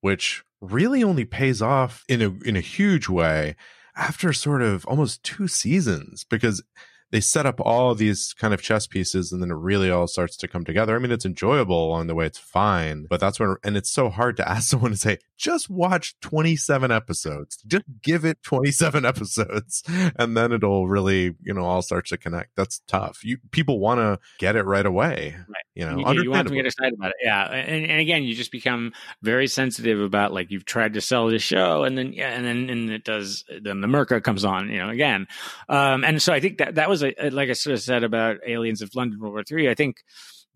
which 0.00 0.44
really 0.60 1.04
only 1.04 1.24
pays 1.24 1.62
off 1.62 2.04
in 2.08 2.20
a 2.22 2.34
in 2.44 2.56
a 2.56 2.60
huge 2.60 3.08
way 3.08 3.56
after 3.96 4.32
sort 4.32 4.62
of 4.62 4.84
almost 4.86 5.22
two 5.22 5.48
seasons 5.48 6.24
because 6.24 6.62
they 7.10 7.20
set 7.20 7.46
up 7.46 7.60
all 7.60 7.94
these 7.94 8.34
kind 8.38 8.52
of 8.52 8.60
chess 8.62 8.86
pieces 8.86 9.32
and 9.32 9.40
then 9.42 9.50
it 9.50 9.54
really 9.56 9.90
all 9.90 10.06
starts 10.06 10.36
to 10.38 10.48
come 10.48 10.64
together. 10.64 10.94
I 10.94 10.98
mean, 10.98 11.10
it's 11.12 11.24
enjoyable 11.24 11.86
along 11.86 12.06
the 12.06 12.14
way, 12.14 12.26
it's 12.26 12.38
fine, 12.38 13.06
but 13.08 13.20
that's 13.20 13.40
when, 13.40 13.56
and 13.64 13.76
it's 13.76 13.90
so 13.90 14.08
hard 14.10 14.36
to 14.38 14.48
ask 14.48 14.68
someone 14.68 14.90
to 14.90 14.96
say, 14.96 15.18
just 15.36 15.70
watch 15.70 16.18
27 16.20 16.90
episodes, 16.90 17.58
just 17.66 17.84
give 18.02 18.24
it 18.24 18.42
27 18.42 19.04
episodes, 19.04 19.82
and 20.16 20.36
then 20.36 20.52
it'll 20.52 20.88
really, 20.88 21.34
you 21.42 21.54
know, 21.54 21.64
all 21.64 21.80
starts 21.82 22.10
to 22.10 22.16
connect. 22.18 22.56
That's 22.56 22.80
tough. 22.88 23.24
You 23.24 23.38
people 23.52 23.78
want 23.78 23.98
to 24.00 24.18
get 24.38 24.56
it 24.56 24.64
right 24.64 24.84
away, 24.84 25.36
Right. 25.48 25.64
you 25.74 25.84
know, 25.86 26.12
you, 26.12 26.22
you 26.24 26.30
want 26.30 26.48
to 26.48 26.54
get 26.54 26.66
excited 26.66 26.94
about 26.94 27.10
it 27.10 27.16
yeah 27.22 27.44
and, 27.50 27.86
and 27.86 28.00
again 28.00 28.22
you 28.22 28.34
just 28.34 28.50
become 28.52 28.92
very 29.22 29.46
sensitive 29.46 30.00
about 30.00 30.32
like 30.32 30.50
you've 30.50 30.64
tried 30.64 30.94
to 30.94 31.00
sell 31.00 31.26
this 31.28 31.42
show 31.42 31.84
and 31.84 31.96
then 31.96 32.12
yeah 32.12 32.30
and 32.30 32.44
then 32.44 32.68
and 32.70 32.90
it 32.90 33.04
does 33.04 33.44
then 33.62 33.80
the 33.80 33.86
myrka 33.86 34.22
comes 34.22 34.44
on 34.44 34.68
you 34.68 34.78
know 34.78 34.88
again 34.88 35.26
um 35.68 36.04
and 36.04 36.20
so 36.22 36.32
i 36.32 36.40
think 36.40 36.58
that 36.58 36.76
that 36.76 36.88
was 36.88 36.97
a, 37.02 37.14
uh, 37.26 37.30
like 37.32 37.50
i 37.50 37.52
sort 37.52 37.74
of 37.74 37.80
said 37.80 38.04
about 38.04 38.38
aliens 38.46 38.82
of 38.82 38.94
london 38.94 39.20
world 39.20 39.32
war 39.34 39.44
three 39.44 39.68
i 39.68 39.74
think 39.74 39.98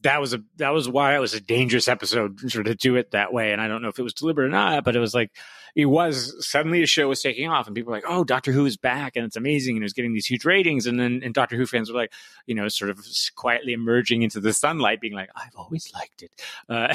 that 0.03 0.21
was 0.21 0.35
a 0.35 0.43
that 0.57 0.71
was 0.71 0.89
why 0.89 1.17
it 1.17 1.21
was 1.21 1.35
a 1.35 1.41
dangerous 1.41 1.89
episode 1.89 2.39
sort 2.51 2.67
of 2.67 2.73
to 2.73 2.75
do 2.75 2.97
it 2.97 3.13
that 3.13 3.33
way. 3.33 3.53
And 3.53 3.61
i 3.61 3.69
don't 3.69 3.83
know 3.83 3.89
if 3.89 3.99
it 3.99 4.03
was 4.03 4.15
deliberate 4.15 4.47
or 4.47 4.51
not 4.51 4.85
but 4.85 4.97
it 4.97 5.01
was 5.01 5.15
like 5.15 5.31
it 5.75 5.87
was 5.87 6.35
suddenly 6.47 6.83
a 6.83 6.87
show 6.87 7.09
was 7.09 7.23
taking 7.23 7.49
off 7.49 7.67
and 7.67 7.75
people 7.75 7.91
were 7.91 7.97
like 7.97 8.05
oh 8.09 8.25
doctor 8.25 8.53
who 8.53 8.67
is 8.67 8.77
back 8.77 9.17
and 9.17 9.25
it's 9.25 9.37
amazing 9.37 9.77
and 9.77 9.83
it 9.83 9.87
was 9.87 9.93
getting 9.93 10.13
these 10.13 10.27
huge 10.27 10.45
ratings. 10.45 10.87
And 10.87 10.99
then 10.99 11.21
and 11.25 11.33
doctor 11.33 11.57
who 11.57 11.67
fans 11.67 11.91
were 11.91 11.99
like 11.99 12.13
you 12.47 12.55
know, 12.55 12.69
sort 12.69 12.91
of 12.91 13.05
quietly 13.37 13.73
emerging 13.73 14.23
into 14.23 14.41
the 14.41 14.53
sunlight, 14.53 15.01
being 15.01 15.15
like, 15.15 15.31
"I've 15.37 15.55
always 15.57 15.93
liked 15.95 16.23
it," 16.23 16.33
uh, 16.69 16.95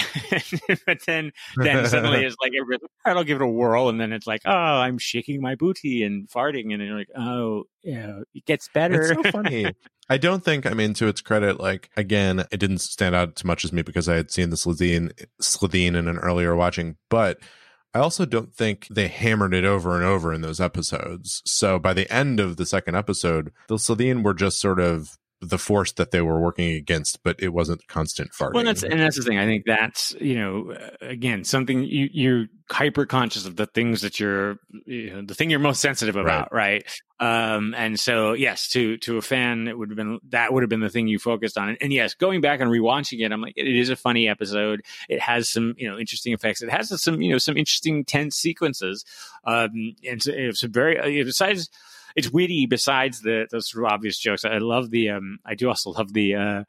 but 0.86 1.00
then, 1.06 1.32
then 1.56 1.88
suddenly 1.88 2.26
it's 2.26 2.36
like, 2.42 2.52
everybody's 2.60 2.84
like, 2.84 2.92
"All 3.06 3.14
right, 3.14 3.18
I'll 3.18 3.24
give 3.24 3.42
it 3.42 3.44
a 3.44 3.48
whirl," 3.48 3.90
and 3.90 4.00
then 4.00 4.14
it's 4.14 4.28
like, 4.28 4.42
"Oh, 4.46 4.52
I'm 4.52 4.98
shaking 4.98 5.42
my 5.42 5.56
booty 5.56 6.04
and 6.04 6.28
farting," 6.30 6.72
and 6.72 6.82
then 6.82 6.88
you're 6.88 6.98
like, 6.98 7.12
"Oh, 7.16 7.64
yeah, 7.84 8.22
it 8.34 8.46
gets 8.46 8.70
better." 8.70 9.02
It's 9.02 9.24
so 9.24 9.32
funny. 9.32 9.74
I 10.10 10.18
don't 10.18 10.44
think, 10.44 10.66
I 10.66 10.74
mean, 10.74 10.94
to 10.96 11.08
its 11.08 11.22
credit, 11.22 11.60
like, 11.60 11.90
again, 11.98 12.46
it 12.52 12.58
didn't 12.58 12.80
stand 12.80 13.14
out 13.14 13.36
too 13.36 13.48
much 13.48 13.66
as 13.66 13.74
me 13.74 13.82
because 13.82 14.08
I 14.08 14.16
had 14.16 14.32
seen 14.32 14.50
the 14.50 14.56
Slitheen, 14.56 15.12
Slitheen 15.42 15.96
in 15.96 16.08
an 16.08 16.18
earlier 16.20 16.56
watching, 16.56 16.96
but 17.10 17.40
I 17.94 18.00
also 18.00 18.26
don't 18.26 18.54
think 18.54 18.88
they 18.90 19.08
hammered 19.08 19.54
it 19.54 19.66
over 19.66 19.96
and 19.96 20.06
over 20.06 20.34
in 20.34 20.42
those 20.42 20.62
episodes. 20.62 21.42
So 21.46 21.78
by 21.80 21.94
the 21.94 22.12
end 22.14 22.40
of 22.40 22.58
the 22.58 22.66
second 22.66 22.96
episode, 22.96 23.52
the 23.68 23.76
Slitheen 23.76 24.24
were 24.24 24.34
just 24.34 24.60
sort 24.60 24.80
of 24.80 25.18
the 25.40 25.58
force 25.58 25.92
that 25.94 26.12
they 26.12 26.22
were 26.22 26.40
working 26.40 26.74
against, 26.74 27.22
but 27.24 27.36
it 27.40 27.50
wasn't 27.50 27.88
constant 27.88 28.32
farting. 28.32 28.56
Well, 28.56 28.64
that's 28.64 28.84
and 28.84 29.00
that's 29.00 29.18
the 29.18 29.24
thing. 29.24 29.38
I 29.38 29.46
think 29.46 29.66
that's 29.66 30.16
you 30.20 30.36
know, 30.36 30.72
uh, 30.72 30.90
again, 31.02 31.44
something 31.44 31.84
you, 31.84 32.10
you're 32.12 32.46
hyper 32.72 33.06
conscious 33.06 33.46
of 33.46 33.56
the 33.56 33.68
things 33.68 34.02
that 34.02 34.20
you're, 34.20 34.58
you 34.86 35.14
know, 35.14 35.22
the 35.22 35.36
thing 35.36 35.50
you're 35.50 35.60
most 35.60 35.80
sensitive 35.80 36.16
about, 36.16 36.52
right? 36.52 36.84
Um, 37.20 37.76
and 37.78 38.00
so 38.00 38.34
yes, 38.34 38.70
to 38.70 38.98
to 38.98 39.18
a 39.18 39.22
fan, 39.22 39.68
it 39.68 39.78
would 39.78 39.90
have 39.90 39.96
been 39.96 40.20
that 40.30 40.54
would 40.54 40.64
have 40.64 40.70
been 40.70 40.80
the 40.80 40.90
thing 40.90 41.08
you 41.08 41.20
focused 41.20 41.58
on. 41.58 41.70
And, 41.70 41.78
and 41.82 41.94
yes, 41.94 42.16
going 42.16 42.42
back 42.42 42.60
and 42.60 42.72
rewatching 42.72 43.24
it, 43.24 43.32
I'm 43.32 43.42
like, 43.42 43.54
it 43.58 43.68
is 43.68 43.90
a 43.90 43.96
funny 43.96 44.28
episode. 44.28 44.82
It 45.08 45.20
has 45.20 45.50
some 45.50 45.76
you 45.78 45.88
know 45.88 46.00
interesting 46.00 46.34
effects. 46.34 46.64
It 46.64 46.72
has 46.72 46.90
some 47.02 47.22
you 47.22 47.32
know 47.32 47.38
some 47.38 47.58
interesting 47.58 48.06
tense 48.06 48.36
sequences. 48.36 49.06
Um, 49.44 49.96
and 50.08 50.22
so 50.22 50.32
it's 50.34 50.64
a 50.64 50.68
very 50.68 50.98
uh, 51.00 51.24
besides 51.24 51.70
it's 52.18 52.30
witty 52.32 52.66
besides 52.66 53.22
the 53.22 53.48
those 53.52 53.70
sort 53.70 53.86
of 53.86 53.92
obvious 53.94 54.20
jokes. 54.20 54.44
I 54.44 54.58
love 54.58 54.90
the 54.92 55.12
um 55.12 55.40
I 55.46 55.56
do 55.56 55.70
also 55.70 55.92
love 55.92 56.12
the 56.14 56.36
uh 56.36 56.64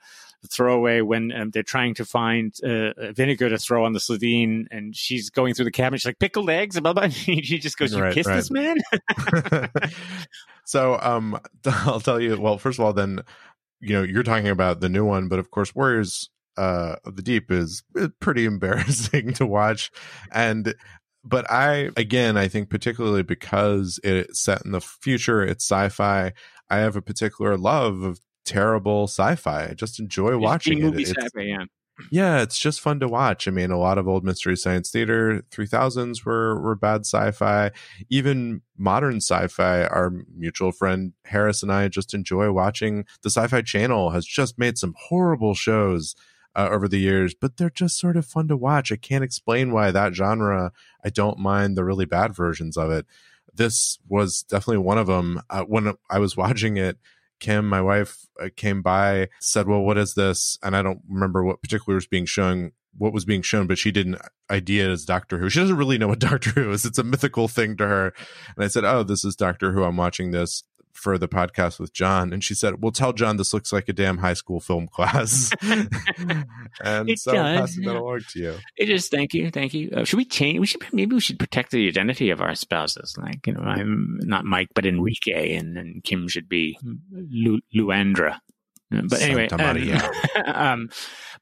throwaway 0.49 1.01
when 1.01 1.33
um, 1.33 1.51
they're 1.51 1.65
trying 1.65 1.95
to 1.95 2.05
find 2.05 2.55
uh, 2.63 2.93
vinegar 3.13 3.49
to 3.49 3.59
throw 3.59 3.85
on 3.85 3.93
the 3.93 3.99
Slitheen 3.99 4.67
and 4.71 4.95
she's 4.95 5.31
going 5.31 5.53
through 5.53 5.65
the 5.65 5.73
cabinet. 5.73 5.99
She's 5.99 6.07
like 6.07 6.21
pickled 6.21 6.49
eggs 6.49 6.77
and 6.77 6.85
blah 6.85 6.93
blah. 6.93 7.03
And 7.27 7.45
she 7.45 7.59
just 7.59 7.77
goes, 7.77 7.93
"You 7.93 8.03
Right, 8.03 8.15
kissed 8.15 8.29
right. 8.29 8.37
this 8.37 8.51
man?" 8.51 8.77
so 10.65 10.99
um 11.03 11.41
I'll 11.67 12.01
tell 12.01 12.21
you 12.21 12.41
well 12.41 12.59
first 12.59 12.79
of 12.79 12.85
all 12.85 12.93
then 12.93 13.21
you 13.81 13.95
know 13.95 14.03
you're 14.03 14.23
talking 14.23 14.49
about 14.49 14.81
the 14.81 14.89
new 14.89 15.05
one 15.05 15.29
but 15.29 15.39
of 15.39 15.51
course 15.51 15.75
Warriors 15.75 16.31
uh 16.57 16.97
of 17.05 17.17
the 17.17 17.23
Deep 17.23 17.51
is 17.51 17.83
uh, 17.99 18.09
pretty 18.21 18.45
embarrassing 18.45 19.33
to 19.35 19.47
watch 19.47 19.91
and 20.33 20.75
but 21.29 21.51
I 21.51 21.91
again 21.97 22.37
I 22.37 22.49
think 22.49 22.71
particularly 22.71 23.23
because 23.23 24.01
it's 24.03 24.41
set 24.41 24.65
in 24.65 24.73
the 24.73 24.81
future 24.81 25.43
it's 25.43 25.65
sci-fi 25.65 26.33
I 26.71 26.77
have 26.79 26.97
a 26.97 27.03
particular 27.03 27.57
love 27.57 28.03
of 28.03 28.21
terrible 28.45 29.05
sci-fi 29.05 29.69
I 29.71 29.75
just 29.75 30.01
enjoy 30.01 30.39
watching 30.39 30.79
it 30.79 30.83
movie 30.83 31.03
It's- 31.03 31.17
sci-fi, 31.19 31.43
yeah. 31.45 31.65
yeah, 32.13 32.43
it's 32.43 32.59
just 32.59 32.81
fun 32.81 33.01
to 33.01 33.09
watch. 33.09 33.49
I 33.49 33.51
mean, 33.51 33.73
a 33.73 33.77
lot 33.79 33.99
of 33.99 34.07
old 34.07 34.25
Mystery 34.25 34.57
Science 34.57 34.89
Theater 34.89 35.43
3000s 35.51 36.25
were 36.25 36.61
were 36.61 36.77
bad 36.77 37.01
sci-fi. 37.01 37.73
Even 38.09 38.63
modern 38.77 39.17
sci-fi, 39.17 39.85
our 39.85 40.13
mutual 40.37 40.71
friend 40.71 41.13
Harris 41.25 41.63
and 41.63 41.73
I 41.73 41.89
just 41.89 42.15
enjoy 42.15 42.53
watching. 42.53 43.05
The 43.23 43.31
Sci-Fi 43.31 43.63
Channel 43.63 44.11
has 44.11 44.25
just 44.25 44.59
made 44.61 44.79
some 44.79 44.95
horrible 45.09 45.55
shows 45.55 46.15
uh, 46.55 46.69
over 46.71 46.89
the 46.89 46.99
years, 46.99 47.35
but 47.35 47.57
they're 47.57 47.71
just 47.71 47.99
sort 47.99 48.17
of 48.17 48.27
fun 48.27 48.49
to 48.49 48.57
watch. 48.57 48.91
I 48.91 48.97
can't 48.97 49.25
explain 49.25 49.73
why 49.73 49.91
that 49.91 50.15
genre. 50.15 50.73
I 51.05 51.11
don't 51.11 51.39
mind 51.39 51.77
the 51.77 51.85
really 51.85 52.05
bad 52.05 52.35
versions 52.35 52.77
of 52.77 52.91
it. 52.91 53.07
This 53.55 53.99
was 54.09 54.43
definitely 54.43 54.79
one 54.79 54.99
of 54.99 55.07
them. 55.07 55.43
Uh, 55.51 55.63
when 55.65 55.95
I 56.11 56.19
was 56.19 56.37
watching 56.37 56.77
it, 56.77 56.99
Kim, 57.41 57.69
my 57.69 57.81
wife, 57.81 58.27
uh, 58.41 58.49
came 58.57 58.83
by, 58.83 59.29
said, 59.41 59.69
"Well, 59.69 59.83
what 59.83 59.99
is 59.99 60.15
this?" 60.15 60.59
And 60.63 60.77
I 60.77 60.83
don't 60.83 61.03
remember 61.09 61.45
what 61.45 61.63
particular 61.63 61.95
was 61.95 62.07
being 62.07 62.27
shown, 62.27 62.73
what 62.97 63.13
was 63.13 63.25
being 63.25 63.43
shown, 63.43 63.67
but 63.67 63.79
she 63.79 63.93
didn't 63.93 64.21
idea 64.51 64.91
as 64.91 65.05
Doctor 65.05 65.39
Who. 65.39 65.49
She 65.49 65.61
doesn't 65.61 65.77
really 65.77 65.99
know 65.99 66.09
what 66.09 66.19
Doctor 66.31 66.51
Who 66.51 66.71
is. 66.73 66.85
It's 66.85 66.99
a 66.99 67.05
mythical 67.05 67.47
thing 67.47 67.77
to 67.77 67.87
her. 67.87 68.13
And 68.57 68.65
I 68.65 68.69
said, 68.69 68.85
"Oh, 68.85 69.05
this 69.05 69.25
is 69.25 69.37
Doctor 69.37 69.73
Who. 69.73 69.85
I'm 69.85 69.97
watching 69.97 70.33
this." 70.33 70.65
For 71.01 71.17
the 71.17 71.29
podcast 71.29 71.79
with 71.79 71.93
John, 71.93 72.33
and 72.33 72.43
she 72.43 72.55
said, 72.55 72.83
"Well, 72.83 72.91
tell 72.91 73.13
John 73.13 73.37
this 73.37 73.55
looks 73.55 73.73
like 73.73 73.89
a 73.89 73.93
damn 73.93 74.19
high 74.19 74.35
school 74.35 74.59
film 74.59 74.89
class." 74.89 75.53
and 75.63 77.09
It 77.09 77.21
so 77.21 77.33
does, 77.33 77.61
passing 77.61 77.85
that 77.85 77.93
yeah. 77.93 77.99
along 78.01 78.21
to 78.31 78.39
you. 78.41 78.55
It 78.77 78.91
is. 78.91 79.09
Thank 79.09 79.33
you. 79.33 79.51
Thank 79.51 79.75
you. 79.75 79.91
Uh, 79.91 80.05
should 80.05 80.17
we 80.17 80.25
change? 80.25 80.59
We 80.59 80.67
should 80.67 80.83
maybe 80.93 81.15
we 81.15 81.21
should 81.21 81.39
protect 81.39 81.71
the 81.71 81.87
identity 81.87 82.31
of 82.31 82.41
our 82.41 82.55
spouses. 82.57 83.15
Like 83.17 83.47
you 83.47 83.53
know, 83.53 83.61
I'm 83.61 84.19
not 84.23 84.45
Mike, 84.45 84.69
but 84.75 84.87
Enrique, 84.87 85.55
and, 85.55 85.79
and 85.79 86.03
Kim 86.03 86.27
should 86.27 86.49
be 86.49 86.79
Lu- 87.13 87.61
Luandra. 87.75 88.41
Uh, 88.93 89.03
But 89.09 89.21
anyway, 89.23 89.49
um, 89.49 90.05
um, 90.47 90.89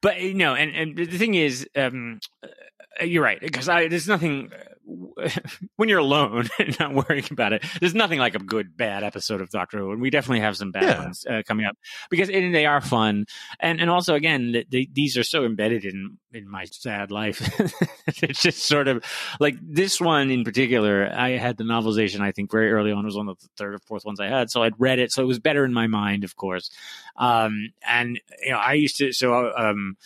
but 0.03 0.21
you 0.21 0.35
know, 0.35 0.55
and, 0.55 0.75
and 0.75 0.97
the 0.97 1.19
thing 1.19 1.35
is, 1.35 1.67
um, 1.77 2.21
uh, 2.43 3.05
you're 3.05 3.23
right 3.23 3.41
because 3.41 3.69
I 3.69 3.89
there's 3.89 4.09
nothing 4.09 4.51
when 5.77 5.89
you're 5.89 5.99
alone 5.99 6.49
and 6.59 6.79
not 6.79 6.95
worrying 6.95 7.27
about 7.31 7.53
it. 7.53 7.65
There's 7.81 7.95
nothing 7.95 8.19
like 8.19 8.35
a 8.35 8.39
good 8.39 8.77
bad 8.77 9.03
episode 9.03 9.41
of 9.41 9.51
Doctor 9.51 9.79
Who, 9.79 9.93
and 9.93 10.01
we 10.01 10.11
definitely 10.11 10.41
have 10.41 10.57
some 10.57 10.71
bad 10.71 10.83
Yeah. 10.85 10.99
ones 11.03 11.27
uh, 11.29 11.43
coming 11.47 11.67
up 11.67 11.77
because 12.11 12.29
they 12.29 12.67
are 12.67 12.81
fun, 12.81 13.27
and 13.61 13.81
and 13.81 13.91
also 13.91 14.15
again, 14.15 14.53
th- 14.53 14.67
they, 14.71 14.89
these 14.93 15.17
are 15.17 15.25
so 15.25 15.45
embedded 15.45 15.85
in 15.85 16.19
in 16.33 16.49
my 16.49 16.65
sad 16.67 17.11
life. 17.11 17.41
it's 18.23 18.41
just 18.43 18.65
sort 18.65 18.89
of 18.89 19.05
like 19.41 19.57
this 19.63 20.01
one 20.01 20.31
in 20.31 20.45
particular. 20.45 21.11
I 21.13 21.31
had 21.31 21.57
the 21.57 21.65
novelization. 21.65 22.21
I 22.21 22.33
think 22.33 22.51
very 22.51 22.71
early 22.73 22.93
on 22.93 23.05
it 23.05 23.07
was 23.07 23.17
one 23.17 23.29
of 23.29 23.39
the 23.41 23.49
third 23.57 23.75
or 23.75 23.79
fourth 23.81 24.05
ones 24.05 24.21
I 24.21 24.29
had, 24.29 24.51
so 24.51 24.63
I'd 24.63 24.79
read 24.79 24.99
it, 24.99 25.11
so 25.13 25.23
it 25.23 25.27
was 25.27 25.39
better 25.39 25.65
in 25.65 25.73
my 25.73 25.87
mind, 25.87 26.25
of 26.25 26.37
course. 26.37 26.71
Um, 27.17 27.73
and 27.87 28.21
you 28.45 28.53
know, 28.53 28.59
I 28.59 28.75
used 28.75 28.99
to 28.99 29.13
so 29.13 29.53
um 29.57 29.97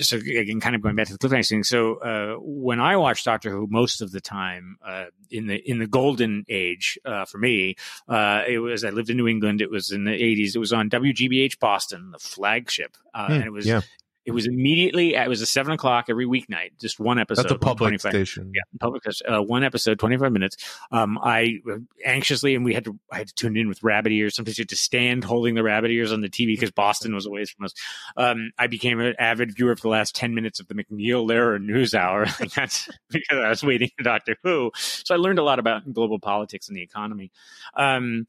so 0.00 0.16
again, 0.16 0.60
kind 0.60 0.76
of 0.76 0.82
going 0.82 0.96
back 0.96 1.06
to 1.06 1.12
the 1.12 1.18
cliffhanger 1.18 1.48
thing. 1.48 1.64
So 1.64 1.96
uh, 1.96 2.36
when 2.40 2.80
I 2.80 2.96
watched 2.96 3.24
Doctor 3.24 3.50
Who, 3.50 3.66
most 3.68 4.00
of 4.00 4.12
the 4.12 4.20
time 4.20 4.78
uh, 4.86 5.06
in 5.30 5.46
the 5.46 5.56
in 5.56 5.78
the 5.78 5.86
golden 5.86 6.44
age 6.48 6.98
uh, 7.04 7.24
for 7.24 7.38
me, 7.38 7.76
uh, 8.08 8.42
it 8.46 8.58
was 8.58 8.84
I 8.84 8.90
lived 8.90 9.10
in 9.10 9.16
New 9.16 9.28
England. 9.28 9.60
It 9.60 9.70
was 9.70 9.90
in 9.90 10.04
the 10.04 10.12
eighties. 10.12 10.54
It 10.56 10.58
was 10.58 10.72
on 10.72 10.90
WGBH 10.90 11.58
Boston, 11.58 12.10
the 12.10 12.18
flagship, 12.18 12.96
uh, 13.14 13.26
Hmm, 13.26 13.32
and 13.32 13.44
it 13.44 13.50
was 13.50 13.66
yeah. 13.66 13.80
It 14.28 14.34
was 14.34 14.46
immediately 14.46 15.14
it 15.14 15.26
was 15.26 15.40
a 15.40 15.46
seven 15.46 15.72
o'clock 15.72 16.06
every 16.10 16.26
weeknight, 16.26 16.78
just 16.78 17.00
one 17.00 17.18
episode. 17.18 17.44
That's 17.44 17.52
a 17.52 17.54
one 17.54 17.60
public 17.60 17.88
25 18.00 18.12
station. 18.12 18.52
yeah, 18.54 18.60
public 18.78 19.02
uh, 19.26 19.42
one 19.42 19.64
episode, 19.64 19.98
twenty 19.98 20.18
five 20.18 20.32
minutes. 20.32 20.58
Um, 20.92 21.18
I 21.18 21.60
uh, 21.66 21.78
anxiously, 22.04 22.54
and 22.54 22.62
we 22.62 22.74
had 22.74 22.84
to, 22.84 22.98
I 23.10 23.16
had 23.16 23.28
to 23.28 23.34
tune 23.34 23.56
in 23.56 23.68
with 23.68 23.82
rabbit 23.82 24.12
ears. 24.12 24.36
Sometimes 24.36 24.58
you 24.58 24.62
had 24.62 24.68
to 24.68 24.76
stand 24.76 25.24
holding 25.24 25.54
the 25.54 25.62
rabbit 25.62 25.90
ears 25.90 26.12
on 26.12 26.20
the 26.20 26.28
TV 26.28 26.48
because 26.48 26.70
Boston 26.70 27.14
was 27.14 27.24
away 27.24 27.46
from 27.46 27.64
us. 27.64 27.72
Um, 28.18 28.50
I 28.58 28.66
became 28.66 29.00
an 29.00 29.14
avid 29.18 29.56
viewer 29.56 29.74
for 29.76 29.82
the 29.82 29.88
last 29.88 30.14
ten 30.14 30.34
minutes 30.34 30.60
of 30.60 30.68
the 30.68 30.74
MacNeil 30.74 31.26
Lehrer 31.26 31.58
News 31.58 31.94
Hour. 31.94 32.26
Like 32.38 32.52
that's 32.52 32.88
because 33.08 33.38
I 33.38 33.48
was 33.48 33.64
waiting 33.64 33.90
for 33.96 34.04
Doctor 34.04 34.36
Who. 34.44 34.70
So 34.76 35.14
I 35.14 35.18
learned 35.18 35.38
a 35.38 35.42
lot 35.42 35.58
about 35.58 35.90
global 35.92 36.20
politics 36.20 36.68
and 36.68 36.76
the 36.76 36.82
economy. 36.82 37.32
Um, 37.74 38.26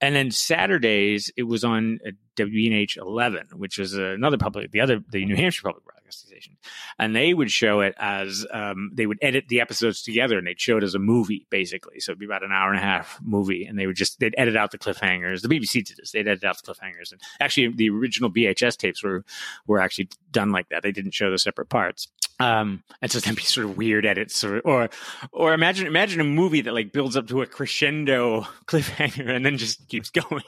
and 0.00 0.14
then 0.14 0.30
Saturdays 0.30 1.30
it 1.36 1.42
was 1.42 1.64
on 1.64 1.98
WENH 2.46 2.96
11, 2.96 3.48
which 3.54 3.78
is 3.78 3.94
another 3.94 4.38
public, 4.38 4.70
the 4.70 4.80
other, 4.80 5.00
the 5.10 5.24
New 5.24 5.36
Hampshire 5.36 5.62
public 5.62 5.84
station, 6.12 6.56
and 6.98 7.14
they 7.14 7.34
would 7.34 7.50
show 7.50 7.80
it 7.80 7.94
as 7.98 8.46
um, 8.52 8.90
they 8.94 9.06
would 9.06 9.18
edit 9.22 9.46
the 9.48 9.60
episodes 9.60 10.02
together 10.02 10.38
and 10.38 10.46
they'd 10.46 10.60
show 10.60 10.76
it 10.76 10.84
as 10.84 10.94
a 10.94 10.98
movie 10.98 11.46
basically. 11.50 12.00
So 12.00 12.12
it'd 12.12 12.18
be 12.18 12.26
about 12.26 12.44
an 12.44 12.52
hour 12.52 12.70
and 12.70 12.78
a 12.78 12.82
half 12.82 13.18
movie, 13.22 13.64
and 13.64 13.78
they 13.78 13.86
would 13.86 13.96
just 13.96 14.20
they'd 14.20 14.34
edit 14.36 14.56
out 14.56 14.70
the 14.70 14.78
cliffhangers. 14.78 15.42
The 15.42 15.48
BBC 15.48 15.84
did 15.84 15.96
this; 15.96 16.12
they'd 16.12 16.28
edit 16.28 16.44
out 16.44 16.62
the 16.62 16.72
cliffhangers, 16.72 17.12
and 17.12 17.20
actually 17.40 17.68
the 17.68 17.90
original 17.90 18.30
VHS 18.30 18.76
tapes 18.76 19.02
were 19.02 19.24
were 19.66 19.80
actually 19.80 20.08
done 20.30 20.50
like 20.50 20.68
that. 20.68 20.82
They 20.82 20.92
didn't 20.92 21.14
show 21.14 21.30
the 21.30 21.38
separate 21.38 21.68
parts. 21.68 22.08
Um, 22.40 22.82
and 23.02 23.10
so 23.10 23.20
there'd 23.20 23.36
be 23.36 23.42
sort 23.42 23.66
of 23.66 23.76
weird 23.76 24.06
edits, 24.06 24.42
or, 24.42 24.60
or 24.60 24.88
or 25.30 25.52
imagine 25.52 25.86
imagine 25.86 26.20
a 26.20 26.24
movie 26.24 26.62
that 26.62 26.72
like 26.72 26.90
builds 26.90 27.16
up 27.16 27.28
to 27.28 27.42
a 27.42 27.46
crescendo 27.46 28.46
cliffhanger 28.66 29.28
and 29.28 29.44
then 29.44 29.58
just 29.58 29.86
keeps 29.88 30.08
going. 30.10 30.42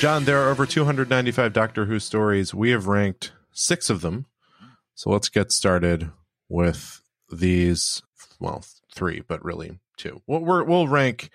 John, 0.00 0.24
there 0.24 0.42
are 0.42 0.50
over 0.50 0.66
295 0.66 1.52
Doctor 1.52 1.84
Who 1.84 2.00
stories. 2.00 2.52
We 2.52 2.70
have 2.70 2.88
ranked 2.88 3.32
six 3.52 3.90
of 3.90 4.00
them. 4.00 4.26
So 4.98 5.10
let's 5.10 5.28
get 5.28 5.52
started 5.52 6.10
with 6.48 7.02
these. 7.30 8.02
Well, 8.40 8.64
three, 8.92 9.20
but 9.20 9.44
really 9.44 9.78
two. 9.96 10.22
We'll, 10.26 10.40
we're, 10.40 10.64
we'll 10.64 10.88
rank 10.88 11.30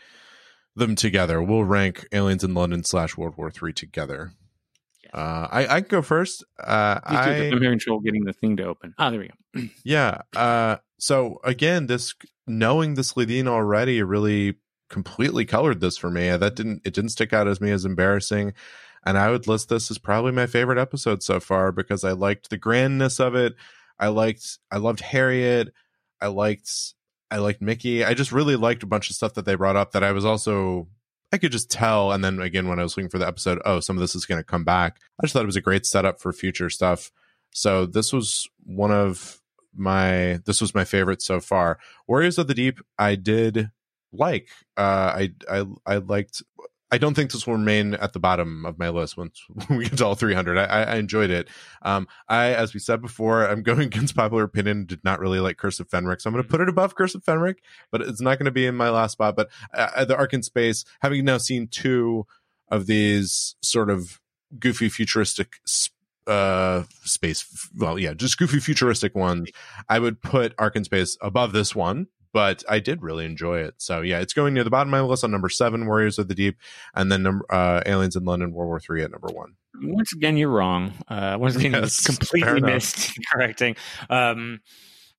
them 0.75 0.95
together. 0.95 1.41
We'll 1.41 1.63
rank 1.63 2.05
Aliens 2.11 2.43
in 2.43 2.53
London 2.53 2.83
slash 2.83 3.15
World 3.15 3.37
War 3.37 3.49
Three 3.49 3.71
together. 3.71 4.33
Uh, 5.13 5.47
I, 5.49 5.67
I 5.67 5.79
can 5.79 5.87
go 5.87 6.01
first. 6.01 6.43
Uh, 6.61 6.99
You 7.09 7.17
I, 7.17 7.25
two, 7.25 7.55
I'm 7.55 7.61
having 7.61 7.79
trouble 7.79 8.01
getting 8.01 8.25
the 8.25 8.33
thing 8.33 8.57
to 8.57 8.65
open. 8.65 8.95
Oh, 8.99 9.09
there 9.09 9.21
we 9.21 9.29
go. 9.29 9.69
yeah. 9.85 10.23
Uh, 10.35 10.77
so 10.99 11.39
again, 11.45 11.87
this 11.87 12.15
knowing 12.45 12.95
the 12.95 13.01
Slitheen 13.01 13.47
already 13.47 14.03
really 14.03 14.55
completely 14.89 15.45
colored 15.45 15.79
this 15.79 15.95
for 15.97 16.11
me. 16.11 16.35
That 16.35 16.57
didn't 16.57 16.81
it 16.83 16.93
didn't 16.93 17.11
stick 17.11 17.31
out 17.31 17.47
as 17.47 17.61
me 17.61 17.71
as 17.71 17.85
embarrassing. 17.85 18.55
And 19.05 19.17
I 19.17 19.31
would 19.31 19.47
list 19.47 19.69
this 19.69 19.91
as 19.91 19.97
probably 19.97 20.31
my 20.31 20.45
favorite 20.45 20.77
episode 20.77 21.23
so 21.23 21.39
far 21.39 21.71
because 21.71 22.03
I 22.03 22.11
liked 22.11 22.49
the 22.49 22.57
grandness 22.57 23.19
of 23.19 23.35
it. 23.35 23.55
I 23.99 24.07
liked 24.07 24.59
I 24.71 24.77
loved 24.77 25.01
Harriet. 25.01 25.73
I 26.21 26.27
liked 26.27 26.93
I 27.29 27.37
liked 27.37 27.61
Mickey. 27.61 28.03
I 28.03 28.13
just 28.13 28.31
really 28.31 28.55
liked 28.55 28.83
a 28.83 28.87
bunch 28.87 29.09
of 29.09 29.15
stuff 29.15 29.33
that 29.33 29.45
they 29.45 29.55
brought 29.55 29.75
up 29.75 29.91
that 29.91 30.03
I 30.03 30.11
was 30.11 30.25
also 30.25 30.87
I 31.31 31.37
could 31.37 31.51
just 31.51 31.71
tell. 31.71 32.11
And 32.11 32.23
then 32.23 32.39
again, 32.39 32.67
when 32.67 32.79
I 32.79 32.83
was 32.83 32.95
looking 32.95 33.09
for 33.09 33.17
the 33.17 33.27
episode, 33.27 33.59
oh, 33.65 33.79
some 33.79 33.97
of 33.97 34.01
this 34.01 34.15
is 34.15 34.25
going 34.25 34.39
to 34.39 34.45
come 34.45 34.63
back. 34.63 34.99
I 35.19 35.25
just 35.25 35.33
thought 35.33 35.43
it 35.43 35.47
was 35.47 35.55
a 35.55 35.61
great 35.61 35.85
setup 35.85 36.21
for 36.21 36.31
future 36.31 36.69
stuff. 36.69 37.11
So 37.51 37.85
this 37.87 38.13
was 38.13 38.47
one 38.65 38.91
of 38.91 39.41
my 39.75 40.39
this 40.45 40.61
was 40.61 40.75
my 40.75 40.85
favorite 40.85 41.21
so 41.21 41.39
far. 41.39 41.79
Warriors 42.07 42.37
of 42.37 42.47
the 42.47 42.53
Deep, 42.53 42.79
I 42.99 43.15
did 43.15 43.71
like. 44.11 44.49
Uh, 44.77 44.81
I 45.15 45.31
I 45.49 45.65
I 45.85 45.97
liked. 45.97 46.43
I 46.93 46.99
don't 46.99 47.15
think 47.15 47.31
this 47.31 47.47
will 47.47 47.55
remain 47.55 47.95
at 47.95 48.13
the 48.13 48.19
bottom 48.19 48.67
of 48.67 48.77
my 48.77 48.89
list 48.89 49.17
once 49.17 49.43
we 49.71 49.85
get 49.85 49.97
to 49.97 50.05
all 50.05 50.13
300. 50.13 50.59
I, 50.59 50.83
I 50.83 50.95
enjoyed 50.97 51.31
it. 51.31 51.49
Um, 51.81 52.07
I, 52.29 52.53
as 52.53 52.75
we 52.75 52.79
said 52.79 53.01
before, 53.01 53.47
I'm 53.47 53.63
going 53.69 53.81
against 53.81 54.15
popular 54.15 54.43
opinion. 54.43 54.85
Did 54.85 55.03
not 55.03 55.19
really 55.19 55.39
like 55.39 55.57
Curse 55.57 55.79
of 55.79 55.89
Fenric, 55.89 56.21
so 56.21 56.27
I'm 56.27 56.35
going 56.35 56.43
to 56.43 56.49
put 56.49 56.61
it 56.61 56.69
above 56.69 56.93
Curse 56.93 57.15
of 57.15 57.23
Fenric, 57.23 57.55
but 57.89 58.01
it's 58.01 58.21
not 58.21 58.37
going 58.37 58.45
to 58.45 58.51
be 58.51 58.67
in 58.67 58.75
my 58.75 58.91
last 58.91 59.13
spot. 59.13 59.35
But 59.35 59.49
uh, 59.73 60.05
the 60.05 60.15
Ark 60.15 60.35
in 60.35 60.43
Space, 60.43 60.85
having 61.01 61.25
now 61.25 61.39
seen 61.39 61.67
two 61.67 62.27
of 62.69 62.85
these 62.85 63.55
sort 63.63 63.89
of 63.89 64.21
goofy 64.59 64.87
futuristic 64.87 65.53
uh 66.27 66.83
space 67.03 67.69
well 67.75 67.99
yeah 67.99 68.13
just 68.13 68.37
goofy 68.37 68.59
futuristic 68.59 69.13
ones 69.13 69.49
i 69.89 69.99
would 69.99 70.21
put 70.21 70.53
ark 70.57 70.77
in 70.77 70.85
space 70.85 71.17
above 71.21 71.51
this 71.51 71.75
one 71.75 72.07
but 72.33 72.63
i 72.67 72.79
did 72.79 73.01
really 73.01 73.25
enjoy 73.25 73.59
it 73.59 73.75
so 73.77 74.01
yeah 74.01 74.19
it's 74.19 74.33
going 74.33 74.53
near 74.53 74.63
the 74.63 74.69
bottom 74.69 74.93
of 74.93 74.99
my 74.99 75.01
list 75.01 75.23
on 75.23 75.31
number 75.31 75.49
seven 75.49 75.85
warriors 75.85 76.19
of 76.19 76.27
the 76.27 76.35
deep 76.35 76.57
and 76.95 77.11
then 77.11 77.23
number 77.23 77.45
uh 77.53 77.81
aliens 77.85 78.15
in 78.15 78.25
london 78.25 78.51
world 78.51 78.67
war 78.67 78.79
three 78.79 79.03
at 79.03 79.11
number 79.11 79.29
one 79.33 79.55
Once 79.81 80.13
again, 80.13 80.37
you're 80.37 80.49
wrong. 80.49 80.93
Uh, 81.07 81.35
once 81.39 81.55
again, 81.55 81.73
Yes, 81.73 82.05
completely 82.05 82.61
missed 82.61 83.17
correcting. 83.31 83.75
Um, 84.09 84.59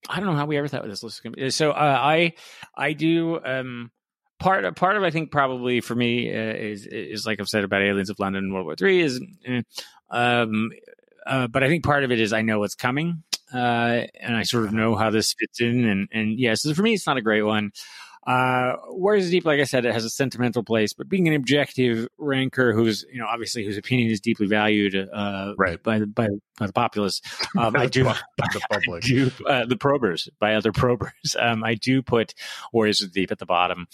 I 0.08 0.20
don't 0.20 0.28
know 0.28 0.36
how 0.36 0.46
we 0.46 0.56
ever 0.56 0.68
thought 0.68 0.84
this 0.84 1.02
list 1.02 1.16
was 1.16 1.20
going 1.20 1.32
to 1.32 1.40
be. 1.40 1.50
So 1.50 1.70
uh, 1.70 1.98
I, 2.00 2.34
I 2.76 2.92
do. 2.92 3.40
Um, 3.44 3.90
part 4.38 4.76
part 4.76 4.96
of 4.96 5.02
I 5.02 5.10
think 5.10 5.30
probably 5.32 5.80
for 5.80 5.94
me 5.94 6.28
uh, 6.30 6.54
is 6.54 6.86
is 6.86 7.26
like 7.26 7.40
I've 7.40 7.48
said 7.48 7.64
about 7.64 7.82
Aliens 7.82 8.10
of 8.10 8.18
London 8.20 8.44
and 8.44 8.54
World 8.54 8.66
War 8.66 8.76
Three 8.76 9.00
is, 9.00 9.20
eh, 9.46 9.62
um, 10.10 10.70
uh, 11.26 11.46
but 11.48 11.62
I 11.64 11.68
think 11.68 11.84
part 11.84 12.04
of 12.04 12.12
it 12.12 12.20
is 12.20 12.32
I 12.32 12.42
know 12.42 12.58
what's 12.60 12.74
coming, 12.74 13.22
uh, 13.54 14.02
and 14.20 14.36
I 14.36 14.42
sort 14.42 14.64
of 14.64 14.72
know 14.72 14.96
how 14.96 15.10
this 15.10 15.34
fits 15.38 15.60
in, 15.60 15.84
and 15.84 16.08
and 16.12 16.38
yeah, 16.38 16.54
so 16.54 16.74
for 16.74 16.82
me 16.82 16.94
it's 16.94 17.06
not 17.06 17.16
a 17.16 17.22
great 17.22 17.42
one. 17.42 17.70
Uh, 18.26 18.76
Warriors 18.88 19.30
Deep, 19.30 19.44
like 19.44 19.60
I 19.60 19.64
said, 19.64 19.84
it 19.84 19.92
has 19.92 20.06
a 20.06 20.08
sentimental 20.08 20.62
place, 20.64 20.94
but 20.94 21.10
being 21.10 21.28
an 21.28 21.34
objective 21.34 22.08
ranker 22.16 22.72
who's, 22.72 23.04
you 23.12 23.18
know, 23.20 23.26
obviously 23.26 23.66
whose 23.66 23.76
opinion 23.76 24.10
is 24.10 24.18
deeply 24.18 24.46
valued, 24.46 24.94
uh, 24.96 25.52
Right. 25.58 25.82
by 25.82 25.98
the, 25.98 26.06
by, 26.06 26.28
by 26.58 26.66
the 26.66 26.72
populace. 26.72 27.20
Um, 27.58 27.76
I 27.78 27.84
do, 27.84 28.04
By 28.04 28.14
the 28.38 28.60
I 28.70 28.76
public. 28.76 29.02
do, 29.02 29.30
uh, 29.46 29.66
the 29.66 29.76
probers 29.76 30.30
by 30.38 30.54
other 30.54 30.72
probers. 30.72 31.10
Um, 31.38 31.62
I 31.64 31.74
do 31.74 32.00
put 32.00 32.32
Warriors 32.72 33.02
of 33.02 33.12
Deep 33.12 33.30
at 33.30 33.38
the 33.40 33.44
bottom, 33.44 33.88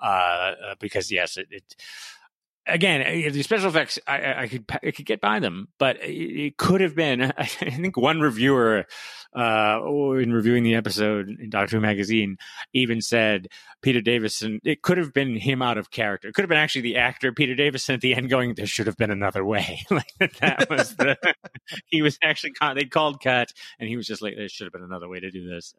uh, 0.00 0.06
uh, 0.06 0.74
because 0.78 1.10
yes, 1.10 1.36
it, 1.36 1.48
it 1.50 1.74
again, 2.66 3.02
uh, 3.02 3.32
the 3.32 3.42
special 3.42 3.68
effects, 3.68 3.98
I, 4.06 4.42
I- 4.42 4.48
could 4.48 4.64
I 4.82 4.90
could 4.90 5.06
get 5.06 5.20
by 5.20 5.40
them, 5.40 5.68
but 5.78 5.96
it, 6.02 6.56
could 6.56 6.80
have 6.80 6.94
been. 6.94 7.22
I 7.36 7.44
think 7.44 7.96
one 7.96 8.20
reviewer, 8.20 8.86
uh, 9.34 9.80
in 10.16 10.32
reviewing 10.32 10.62
the 10.62 10.74
episode 10.74 11.28
in 11.28 11.50
Doctor 11.50 11.76
Who 11.76 11.80
magazine, 11.80 12.36
even 12.72 13.00
said 13.00 13.48
Peter 13.80 14.00
Davison. 14.00 14.60
It 14.64 14.82
could 14.82 14.98
have 14.98 15.12
been 15.12 15.36
him 15.36 15.62
out 15.62 15.78
of 15.78 15.90
character. 15.90 16.28
It 16.28 16.34
could 16.34 16.42
have 16.42 16.48
been 16.48 16.58
actually 16.58 16.82
the 16.82 16.96
actor 16.96 17.32
Peter 17.32 17.54
Davison 17.54 17.94
at 17.94 18.00
the 18.00 18.14
end 18.14 18.30
going, 18.30 18.54
"There 18.54 18.66
should 18.66 18.86
have 18.86 18.96
been 18.96 19.10
another 19.10 19.44
way." 19.44 19.84
like 19.90 20.38
that 20.40 20.68
was 20.70 20.94
the. 20.96 21.16
he 21.86 22.02
was 22.02 22.18
actually 22.22 22.52
con- 22.52 22.76
they 22.76 22.84
called 22.84 23.22
cut, 23.22 23.52
and 23.78 23.88
he 23.88 23.96
was 23.96 24.06
just 24.06 24.22
like, 24.22 24.36
"There 24.36 24.48
should 24.48 24.66
have 24.66 24.72
been 24.72 24.84
another 24.84 25.08
way 25.08 25.20
to 25.20 25.30
do 25.30 25.48
this." 25.48 25.74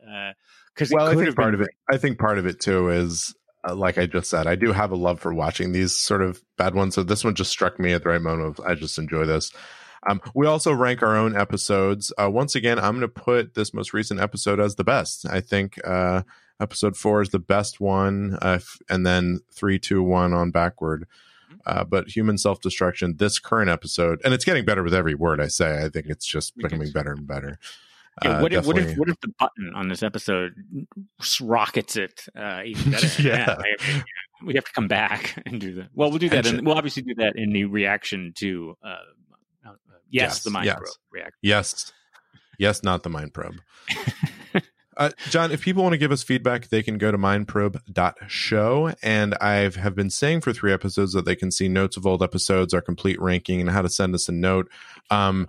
Because 0.73 0.91
well, 0.91 1.07
I 1.07 1.15
think 1.15 1.35
part 1.35 1.51
been 1.51 1.61
of 1.61 1.67
it. 1.67 1.69
I 1.89 1.97
think 1.97 2.17
part 2.17 2.39
of 2.39 2.45
it 2.45 2.59
too 2.59 2.89
is, 2.89 3.35
uh, 3.67 3.75
like 3.75 3.97
I 3.97 4.05
just 4.05 4.29
said, 4.29 4.47
I 4.47 4.55
do 4.55 4.71
have 4.71 4.91
a 4.91 4.95
love 4.95 5.19
for 5.19 5.33
watching 5.33 5.71
these 5.71 5.93
sort 5.93 6.21
of 6.21 6.41
bad 6.57 6.75
ones. 6.75 6.95
So 6.95 7.03
this 7.03 7.23
one 7.23 7.35
just 7.35 7.51
struck 7.51 7.79
me 7.79 7.93
at 7.93 8.03
the 8.03 8.09
right 8.09 8.21
moment. 8.21 8.59
Of, 8.59 8.65
I 8.65 8.75
just 8.75 8.97
enjoy 8.97 9.25
this. 9.25 9.51
Um, 10.07 10.21
we 10.33 10.47
also 10.47 10.73
rank 10.73 11.01
our 11.01 11.15
own 11.15 11.35
episodes. 11.35 12.11
Uh, 12.21 12.29
once 12.29 12.55
again, 12.55 12.77
I'm 12.77 12.99
going 12.99 13.01
to 13.01 13.07
put 13.07 13.53
this 13.53 13.73
most 13.73 13.93
recent 13.93 14.19
episode 14.19 14.59
as 14.59 14.75
the 14.75 14.83
best. 14.83 15.25
I 15.25 15.39
think 15.39 15.79
uh, 15.85 16.23
episode 16.59 16.97
four 16.97 17.21
is 17.21 17.29
the 17.29 17.39
best 17.39 17.79
one, 17.79 18.37
uh, 18.41 18.57
f- 18.59 18.79
and 18.89 19.05
then 19.05 19.39
three, 19.51 19.79
two, 19.79 20.03
one 20.03 20.33
on 20.33 20.51
backward. 20.51 21.07
Uh, 21.65 21.85
but 21.85 22.09
human 22.09 22.37
self 22.37 22.59
destruction, 22.59 23.15
this 23.17 23.39
current 23.39 23.69
episode, 23.69 24.19
and 24.25 24.33
it's 24.33 24.43
getting 24.43 24.65
better 24.65 24.83
with 24.83 24.93
every 24.93 25.15
word 25.15 25.39
I 25.39 25.47
say. 25.47 25.83
I 25.85 25.87
think 25.87 26.07
it's 26.07 26.25
just 26.25 26.57
becoming 26.57 26.91
better 26.91 27.13
and 27.13 27.25
better. 27.25 27.57
Yeah, 28.23 28.31
Uh, 28.37 28.41
what, 28.41 28.53
if, 28.53 28.65
what 28.65 28.77
if 28.77 28.97
what 28.97 29.09
if 29.09 29.19
the 29.21 29.33
button 29.39 29.71
on 29.75 29.87
this 29.87 30.03
episode 30.03 30.53
rockets 31.41 31.95
it 31.95 32.25
uh, 32.37 32.61
even 32.65 32.91
better? 32.91 33.07
Yeah. 33.23 33.55
like, 33.57 34.03
we 34.43 34.53
have 34.55 34.65
to 34.65 34.71
come 34.73 34.87
back 34.87 35.41
and 35.45 35.59
do 35.59 35.73
that. 35.75 35.89
Well, 35.95 36.09
we'll 36.09 36.19
do 36.19 36.29
that. 36.29 36.45
In, 36.45 36.63
we'll 36.63 36.77
obviously 36.77 37.01
do 37.03 37.15
that 37.15 37.35
in 37.35 37.51
the 37.53 37.65
reaction 37.65 38.33
to 38.37 38.75
uh, 38.83 38.87
uh, 39.67 39.71
yes, 40.09 40.33
Yes, 40.35 40.43
the 40.43 40.51
mind 40.51 40.65
yes. 40.65 40.77
probe 40.77 40.87
reaction. 41.11 41.39
Yes. 41.41 41.91
Yes, 42.59 42.83
not 42.83 43.03
the 43.03 43.09
Mind 43.09 43.33
Probe. 43.33 43.55
uh, 44.97 45.09
John, 45.29 45.51
if 45.51 45.61
people 45.61 45.83
want 45.83 45.93
to 45.93 45.97
give 45.97 46.11
us 46.11 46.23
feedback, 46.23 46.69
they 46.69 46.83
can 46.83 46.97
go 46.97 47.11
to 47.11 47.17
mindprobe.show. 47.17 48.93
And 49.01 49.35
I 49.41 49.53
have 49.69 49.95
been 49.95 50.09
saying 50.09 50.41
for 50.41 50.53
three 50.53 50.71
episodes 50.71 51.13
that 51.13 51.25
they 51.25 51.35
can 51.35 51.51
see 51.51 51.67
notes 51.67 51.97
of 51.97 52.05
old 52.05 52.21
episodes, 52.21 52.73
our 52.73 52.81
complete 52.81 53.19
ranking, 53.19 53.59
and 53.59 53.69
how 53.69 53.81
to 53.81 53.89
send 53.89 54.13
us 54.13 54.29
a 54.29 54.31
note. 54.31 54.69
Um, 55.09 55.47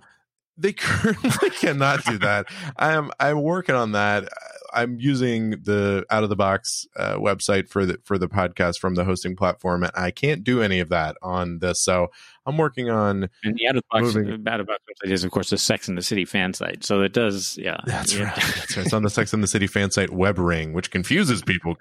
they 0.57 0.73
currently 0.77 1.49
cannot 1.51 2.03
do 2.05 2.17
that. 2.19 2.47
I'm 2.77 3.11
I'm 3.19 3.41
working 3.41 3.75
on 3.75 3.91
that. 3.93 4.29
I'm 4.73 4.99
using 4.99 5.51
the 5.51 6.05
out 6.09 6.23
of 6.23 6.29
the 6.29 6.35
box 6.35 6.85
uh, 6.97 7.15
website 7.15 7.69
for 7.69 7.85
the 7.85 7.97
for 8.03 8.17
the 8.17 8.27
podcast 8.27 8.79
from 8.79 8.95
the 8.95 9.05
hosting 9.05 9.35
platform, 9.35 9.83
and 9.83 9.91
I 9.95 10.11
can't 10.11 10.43
do 10.43 10.61
any 10.61 10.79
of 10.79 10.89
that 10.89 11.15
on 11.21 11.59
this. 11.59 11.81
So 11.81 12.07
I'm 12.45 12.57
working 12.57 12.89
on 12.89 13.29
And 13.43 13.55
the 13.55 13.67
out 13.67 13.77
of 13.77 13.83
the 13.83 13.99
box, 14.01 14.15
Moving. 14.15 14.47
out 14.47 14.59
of 14.59 14.67
box 14.67 14.79
website 14.89 15.11
is, 15.11 15.23
of 15.23 15.31
course, 15.31 15.49
the 15.49 15.57
Sex 15.57 15.87
and 15.87 15.97
the 15.97 16.01
City 16.01 16.25
fan 16.25 16.53
site. 16.53 16.83
So 16.83 17.01
it 17.01 17.13
does, 17.13 17.57
yeah. 17.57 17.77
That's 17.85 18.13
yeah. 18.13 18.25
right. 18.25 18.35
That's 18.35 18.77
right. 18.77 18.85
It's 18.85 18.93
on 18.93 19.03
the 19.03 19.09
Sex 19.09 19.33
and 19.33 19.41
the 19.41 19.47
City 19.47 19.67
fan 19.67 19.91
site 19.91 20.09
WebRing, 20.09 20.73
which 20.73 20.91
confuses 20.91 21.41
people 21.41 21.75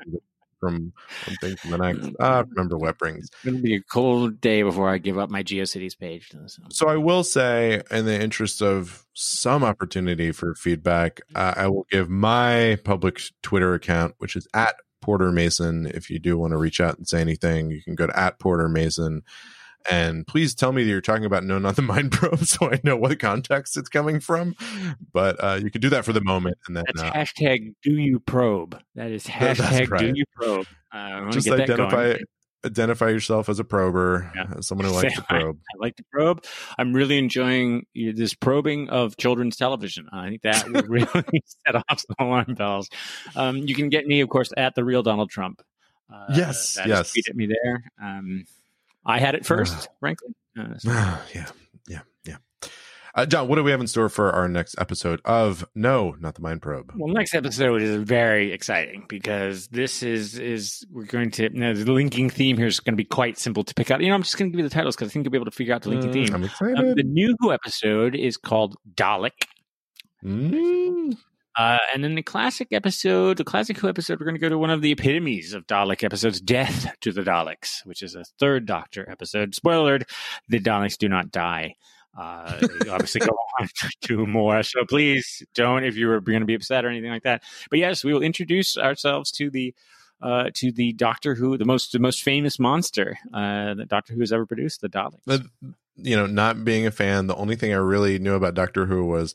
from 0.61 0.93
one 1.27 1.37
thing 1.37 1.57
to 1.57 1.69
the 1.69 1.79
next. 1.79 2.11
Ah, 2.21 2.45
remember 2.49 2.77
WebRings. 2.77 3.25
It's 3.25 3.45
going 3.45 3.57
to 3.57 3.63
be 3.63 3.77
a 3.77 3.81
cold 3.81 4.41
day 4.41 4.63
before 4.63 4.89
I 4.89 4.99
give 4.99 5.19
up 5.19 5.31
my 5.31 5.43
GeoCities 5.43 5.99
page. 5.99 6.33
So. 6.47 6.63
So 6.71 6.89
I 6.89 6.97
will 6.97 7.25
say, 7.25 7.83
in 7.91 8.05
the 8.07 8.21
interest 8.21 8.63
of 8.63 9.05
some 9.15 9.65
opportunity 9.65 10.33
for 10.33 10.55
feedback, 10.55 11.21
uh, 11.35 11.55
I 11.57 11.69
will 11.69 11.87
give 11.91 12.09
my 12.09 12.79
public 12.85 13.21
Twitter 13.43 13.75
account, 13.75 14.15
which 14.19 14.37
is 14.37 14.47
at 14.55 14.77
Porter 15.01 15.31
Mason. 15.31 15.87
If 15.87 16.11
you 16.11 16.19
do 16.19 16.39
want 16.39 16.53
to 16.53 16.57
reach 16.57 16.81
out 16.81 16.97
and 16.97 17.07
say 17.07 17.21
anything, 17.21 17.71
you 17.71 17.83
can 17.83 17.95
go 17.95 18.07
to 18.07 18.19
at 18.19 18.39
Porter 18.39 18.69
Mason. 18.69 19.23
And 19.91 20.27
please 20.27 20.55
tell 20.55 20.73
me 20.73 20.83
that 20.85 20.89
you're 20.91 21.01
talking 21.01 21.25
about 21.27 21.45
No 21.45 21.59
Not 21.59 21.77
the 21.77 21.83
Mind 21.83 22.13
Probe 22.13 22.39
so 22.47 22.71
I 22.73 22.81
know 22.85 22.97
what 22.97 23.19
context 23.19 23.77
it's 23.77 23.89
coming 23.89 24.21
from. 24.21 24.55
But 25.13 25.37
uh, 25.43 25.61
you 25.63 25.71
can 25.71 25.81
do 25.81 25.91
that 25.91 26.05
for 26.05 26.13
the 26.13 26.23
moment. 26.23 26.57
And 26.67 26.77
then 26.77 26.85
That's 26.87 27.03
uh, 27.03 27.13
hashtag 27.13 27.75
do 27.83 27.93
you 27.93 28.21
probe. 28.21 28.81
That 28.95 29.11
is 29.11 29.25
hashtag 29.27 29.99
do 29.99 30.13
you 30.15 30.25
probe. 30.35 30.67
Uh, 30.93 30.97
I 31.27 31.31
just 31.31 31.49
identify 31.51 32.17
identify 32.65 33.11
yourself 33.11 33.51
as 33.51 33.59
a 33.59 33.65
prober, 33.65 34.33
Yeah. 34.35 34.47
as 34.57 34.67
someone 34.67 34.87
who 34.87 34.93
likes 34.95 35.15
to 35.17 35.23
probe. 35.23 35.59
I 35.59 35.79
like 35.79 35.97
to 35.97 36.05
probe. 36.11 36.45
I'm 36.79 36.95
really 36.95 37.19
enjoying 37.19 37.85
this 37.95 38.33
probing 38.33 38.89
of 38.89 39.19
children's 39.19 39.57
television. 39.57 40.09
I 40.11 40.31
think 40.31 40.43
that 40.43 40.67
will 40.71 40.83
really 40.85 41.07
set 41.67 41.77
off 41.77 41.85
some 41.99 42.17
alarm 42.19 42.55
bells. 42.55 42.89
Um, 43.37 43.59
you 43.59 43.75
can 43.75 43.91
get 43.91 44.07
me, 44.07 44.23
of 44.23 44.31
course, 44.31 44.51
at 44.57 44.75
the 44.75 44.83
real 44.83 45.03
Donald 45.03 45.29
Trump. 45.29 45.61
Uh, 46.11 46.27
Yes, 46.35 46.79
yes. 46.87 47.13
Tweet 47.13 47.29
at 47.29 47.37
me 47.37 47.47
there. 47.49 47.85
Um, 48.03 48.45
I 49.07 49.19
had 49.21 49.35
it 49.35 49.47
first, 49.47 49.89
frankly. 50.01 50.35
Uh, 50.59 50.65
so- 50.79 50.91
yeah, 50.91 51.47
yeah, 51.89 52.01
yeah. 52.25 52.37
Uh, 53.17 53.25
John, 53.25 53.47
what 53.47 53.55
do 53.55 53.63
we 53.63 53.71
have 53.71 53.81
in 53.81 53.87
store 53.87 54.09
for 54.09 54.33
our 54.33 54.49
next 54.49 54.75
episode 54.77 55.21
of 55.25 55.65
No, 55.77 56.17
not 56.19 56.35
the 56.35 56.41
Mind 56.43 56.63
Probe? 56.63 56.93
Well, 56.97 57.15
next 57.15 57.33
episode 57.33 57.81
is 57.81 57.95
very 58.03 58.53
exciting 58.53 59.05
because 59.09 59.69
this 59.69 60.03
is 60.03 60.37
is 60.37 60.85
we're 60.91 61.05
going 61.05 61.31
to 61.33 61.49
now 61.51 61.73
the 61.75 61.93
linking 61.93 62.29
theme 62.29 62.57
here 62.57 62.67
is 62.67 62.81
going 62.81 62.95
to 62.95 62.97
be 62.97 63.05
quite 63.05 63.39
simple 63.39 63.63
to 63.63 63.73
pick 63.73 63.93
out. 63.93 64.01
You 64.01 64.09
know, 64.09 64.15
I'm 64.17 64.23
just 64.25 64.37
going 64.37 64.51
to 64.51 64.57
give 64.57 64.65
you 64.65 64.69
the 64.69 64.75
titles 64.75 64.97
because 64.97 65.11
I 65.11 65.13
think 65.13 65.25
you'll 65.25 65.31
be 65.31 65.39
able 65.39 65.45
to 65.45 65.53
figure 65.53 65.75
out 65.75 65.83
the 65.83 65.91
linking 65.91 66.13
theme. 66.13 66.27
Mm, 66.27 66.35
I'm 66.35 66.45
excited. 66.45 66.77
Um, 66.79 66.95
the 66.95 67.05
new 67.05 67.37
Who 67.39 67.53
episode 67.53 68.17
is 68.17 68.37
called 68.37 68.75
Dalek. 68.95 69.31
Mm. 70.25 71.17
Uh, 71.57 71.79
and 71.93 72.03
then 72.03 72.15
the 72.15 72.23
classic 72.23 72.69
episode, 72.73 73.37
the 73.37 73.45
classic 73.45 73.79
Who 73.79 73.89
episode, 73.89 74.19
we're 74.19 74.27
going 74.27 74.35
to 74.35 74.41
go 74.41 74.49
to 74.49 74.59
one 74.59 74.71
of 74.71 74.83
the 74.83 74.93
epitomes 74.93 75.53
of 75.53 75.67
Dalek 75.67 76.03
episodes, 76.03 76.41
Death 76.41 76.93
to 77.01 77.13
the 77.13 77.23
Daleks, 77.23 77.85
which 77.85 78.03
is 78.03 78.15
a 78.15 78.25
third 78.41 78.67
Doctor 78.67 79.09
episode. 79.09 79.55
Spoiler 79.55 79.95
alert, 79.95 80.11
the 80.49 80.59
Daleks 80.59 80.99
do 80.99 81.09
not 81.09 81.31
die. 81.31 81.77
Uh, 82.19 82.61
they 82.61 82.89
obviously 82.91 83.21
go 83.21 83.37
on 83.61 83.69
to 84.03 84.27
more. 84.27 84.63
So 84.63 84.85
please 84.85 85.43
don't, 85.55 85.85
if 85.85 85.97
you 85.97 86.09
were 86.09 86.21
going 86.21 86.41
to 86.41 86.47
be 86.47 86.55
upset 86.55 86.85
or 86.85 86.89
anything 86.89 87.11
like 87.11 87.23
that. 87.23 87.43
But 87.71 87.79
yes, 87.79 88.03
we 88.03 88.13
will 88.13 88.23
introduce 88.23 88.77
ourselves 88.77 89.31
to 89.33 89.51
the 89.51 89.75
uh, 90.23 90.51
to 90.55 90.73
the 90.73 90.93
Doctor 90.95 91.35
Who, 91.35 91.59
the 91.59 91.65
most 91.65 91.93
the 91.93 91.99
most 91.99 92.23
famous 92.23 92.59
monster 92.59 93.19
uh, 93.33 93.75
that 93.75 93.89
Doctor 93.89 94.15
Who 94.15 94.21
has 94.21 94.33
ever 94.33 94.47
produced, 94.47 94.81
the 94.81 94.89
Daleks. 94.89 95.21
But, 95.27 95.43
you 95.97 96.17
know, 96.17 96.27
not 96.27 96.65
being 96.65 96.87
a 96.87 96.91
fan, 96.91 97.27
the 97.27 97.37
only 97.37 97.57
thing 97.57 97.73
I 97.73 97.77
really 97.77 98.19
knew 98.19 98.35
about 98.35 98.55
Doctor 98.55 98.87
Who 98.87 99.05
was 99.05 99.35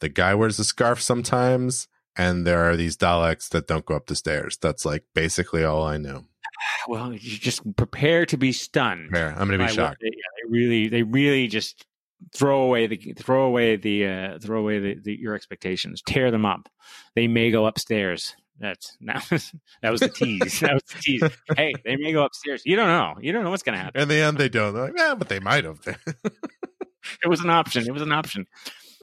the 0.00 0.08
guy 0.08 0.34
wears 0.34 0.58
a 0.58 0.64
scarf 0.64 1.00
sometimes, 1.00 1.88
and 2.16 2.46
there 2.46 2.68
are 2.68 2.76
these 2.76 2.96
Daleks 2.96 3.48
that 3.50 3.66
don't 3.66 3.84
go 3.84 3.94
up 3.96 4.06
the 4.06 4.16
stairs. 4.16 4.56
That's 4.60 4.84
like 4.84 5.04
basically 5.14 5.64
all 5.64 5.84
I 5.84 5.96
knew. 5.96 6.24
well, 6.88 7.12
you 7.12 7.38
just 7.38 7.76
prepare 7.76 8.26
to 8.26 8.36
be 8.36 8.52
stunned. 8.52 9.10
There, 9.12 9.30
I'm 9.30 9.48
going 9.48 9.60
to 9.60 9.66
be 9.66 9.72
shocked. 9.72 9.98
They, 10.00 10.08
yeah, 10.08 10.42
they 10.42 10.50
really, 10.50 10.88
they 10.88 11.02
really 11.02 11.48
just 11.48 11.86
throw 12.34 12.62
away 12.62 12.86
the 12.86 13.14
throw 13.16 13.44
away 13.44 13.76
the 13.76 14.06
uh, 14.06 14.38
throw 14.38 14.60
away 14.60 14.80
the, 14.80 14.94
the 15.00 15.16
your 15.18 15.34
expectations, 15.34 16.02
tear 16.06 16.30
them 16.30 16.44
up. 16.44 16.68
They 17.14 17.28
may 17.28 17.50
go 17.50 17.66
upstairs. 17.66 18.34
That's 18.60 18.96
that 19.02 19.30
was, 19.30 19.52
that 19.82 19.90
was 19.90 20.00
the 20.00 20.08
tease. 20.08 20.60
that 20.60 20.74
was 20.74 20.82
the 20.94 21.00
tease. 21.00 21.22
Hey, 21.56 21.74
they 21.84 21.96
may 21.96 22.12
go 22.12 22.24
upstairs. 22.24 22.62
You 22.64 22.76
don't 22.76 22.88
know. 22.88 23.14
You 23.20 23.32
don't 23.32 23.44
know 23.44 23.50
what's 23.50 23.62
going 23.62 23.78
to 23.78 23.84
happen. 23.84 24.00
In 24.00 24.08
the 24.08 24.20
end, 24.20 24.38
they 24.38 24.48
don't. 24.48 24.74
They're 24.74 24.84
like, 24.84 24.94
yeah, 24.96 25.14
but 25.14 25.28
they 25.28 25.40
might 25.40 25.64
have. 25.64 25.80
It 27.24 27.28
was 27.28 27.40
an 27.40 27.48
option. 27.48 27.86
It 27.86 27.92
was 27.92 28.02
an 28.02 28.12
option. 28.12 28.46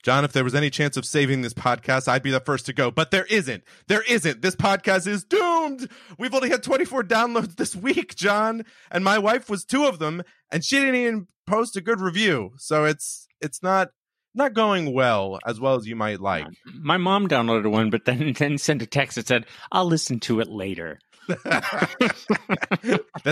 John, 0.05 0.23
if 0.23 0.33
there 0.33 0.43
was 0.43 0.53
any 0.53 0.69
chance 0.69 0.97
of 0.97 1.05
saving 1.05 1.41
this 1.41 1.55
podcast, 1.55 2.07
I'd 2.07 2.21
be 2.21 2.29
the 2.29 2.39
first 2.39 2.67
to 2.67 2.73
go. 2.73 2.91
But 2.91 3.09
there 3.09 3.25
isn't. 3.25 3.63
There 3.87 4.03
isn't. 4.03 4.43
This 4.43 4.55
podcast 4.55 5.07
is 5.07 5.23
doomed. 5.23 5.89
We've 6.19 6.35
only 6.35 6.49
had 6.49 6.61
24 6.61 7.05
downloads 7.05 7.55
this 7.55 7.75
week, 7.75 8.15
John, 8.15 8.65
and 8.91 9.03
my 9.03 9.17
wife 9.17 9.49
was 9.49 9.65
two 9.65 9.85
of 9.85 9.97
them, 9.97 10.21
and 10.51 10.63
she 10.63 10.75
didn't 10.75 10.93
even 10.93 11.25
post 11.47 11.75
a 11.75 11.81
good 11.81 11.99
review. 11.99 12.51
So 12.57 12.85
it's 12.85 13.27
it's 13.41 13.63
not 13.63 13.89
not 14.35 14.53
going 14.53 14.93
well 14.93 15.39
as 15.43 15.59
well 15.59 15.73
as 15.73 15.87
you 15.87 15.95
might 15.95 16.21
like. 16.21 16.45
My 16.71 16.97
mom 16.97 17.27
downloaded 17.27 17.71
one, 17.71 17.89
but 17.89 18.05
then 18.05 18.31
then 18.37 18.59
sent 18.59 18.83
a 18.83 18.85
text 18.85 19.15
that 19.15 19.27
said, 19.27 19.47
"I'll 19.71 19.85
listen 19.85 20.19
to 20.19 20.39
it 20.39 20.49
later." 20.49 20.99
that 21.27 21.87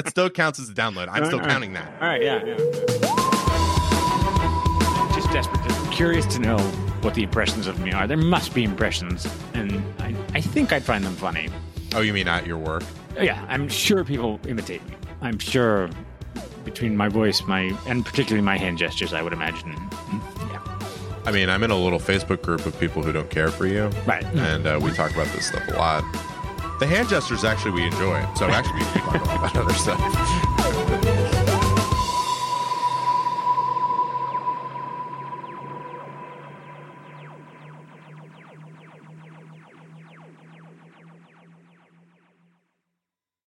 still 0.07 0.31
counts 0.31 0.59
as 0.59 0.69
a 0.69 0.73
download. 0.73 1.07
I'm 1.11 1.25
still 1.25 1.37
All 1.37 1.45
right. 1.45 1.51
counting 1.51 1.73
that. 1.73 2.01
All 2.01 2.07
right, 2.07 2.23
yeah, 2.23 2.43
yeah. 2.43 3.29
Desperate, 5.33 5.63
just 5.63 5.91
curious 5.91 6.27
to 6.27 6.39
know 6.39 6.59
what 7.01 7.15
the 7.15 7.23
impressions 7.23 7.65
of 7.65 7.79
me 7.79 7.91
are. 7.91 8.05
There 8.05 8.15
must 8.15 8.53
be 8.53 8.63
impressions, 8.63 9.27
and 9.55 9.83
I, 9.97 10.15
I 10.35 10.41
think 10.41 10.71
I'd 10.71 10.83
find 10.83 11.03
them 11.03 11.15
funny. 11.15 11.49
Oh, 11.95 12.01
you 12.01 12.13
mean 12.13 12.27
at 12.27 12.45
your 12.45 12.59
work? 12.59 12.83
Yeah, 13.19 13.43
I'm 13.49 13.67
sure 13.67 14.03
people 14.03 14.39
imitate 14.47 14.87
me. 14.87 14.95
I'm 15.21 15.39
sure 15.39 15.89
between 16.63 16.95
my 16.95 17.09
voice, 17.09 17.41
my 17.47 17.75
and 17.87 18.05
particularly 18.05 18.45
my 18.45 18.59
hand 18.59 18.77
gestures, 18.77 19.11
I 19.11 19.23
would 19.23 19.33
imagine. 19.33 19.71
Yeah, 20.51 20.61
I 21.25 21.31
mean, 21.31 21.49
I'm 21.49 21.63
in 21.63 21.71
a 21.71 21.77
little 21.77 21.99
Facebook 21.99 22.43
group 22.43 22.67
of 22.67 22.79
people 22.79 23.01
who 23.01 23.11
don't 23.11 23.31
care 23.31 23.49
for 23.49 23.65
you. 23.65 23.89
right. 24.05 24.23
and 24.35 24.67
uh, 24.67 24.79
we 24.79 24.91
talk 24.91 25.11
about 25.13 25.27
this 25.29 25.47
stuff 25.47 25.67
a 25.67 25.71
lot. 25.71 26.03
The 26.79 26.85
hand 26.85 27.09
gestures 27.09 27.43
actually 27.43 27.71
we 27.71 27.83
enjoy, 27.85 28.23
so 28.35 28.45
actually 28.49 28.79
we 28.79 28.85
talk 29.01 29.15
about 29.15 29.57
other 29.57 29.73
stuff. 29.73 31.02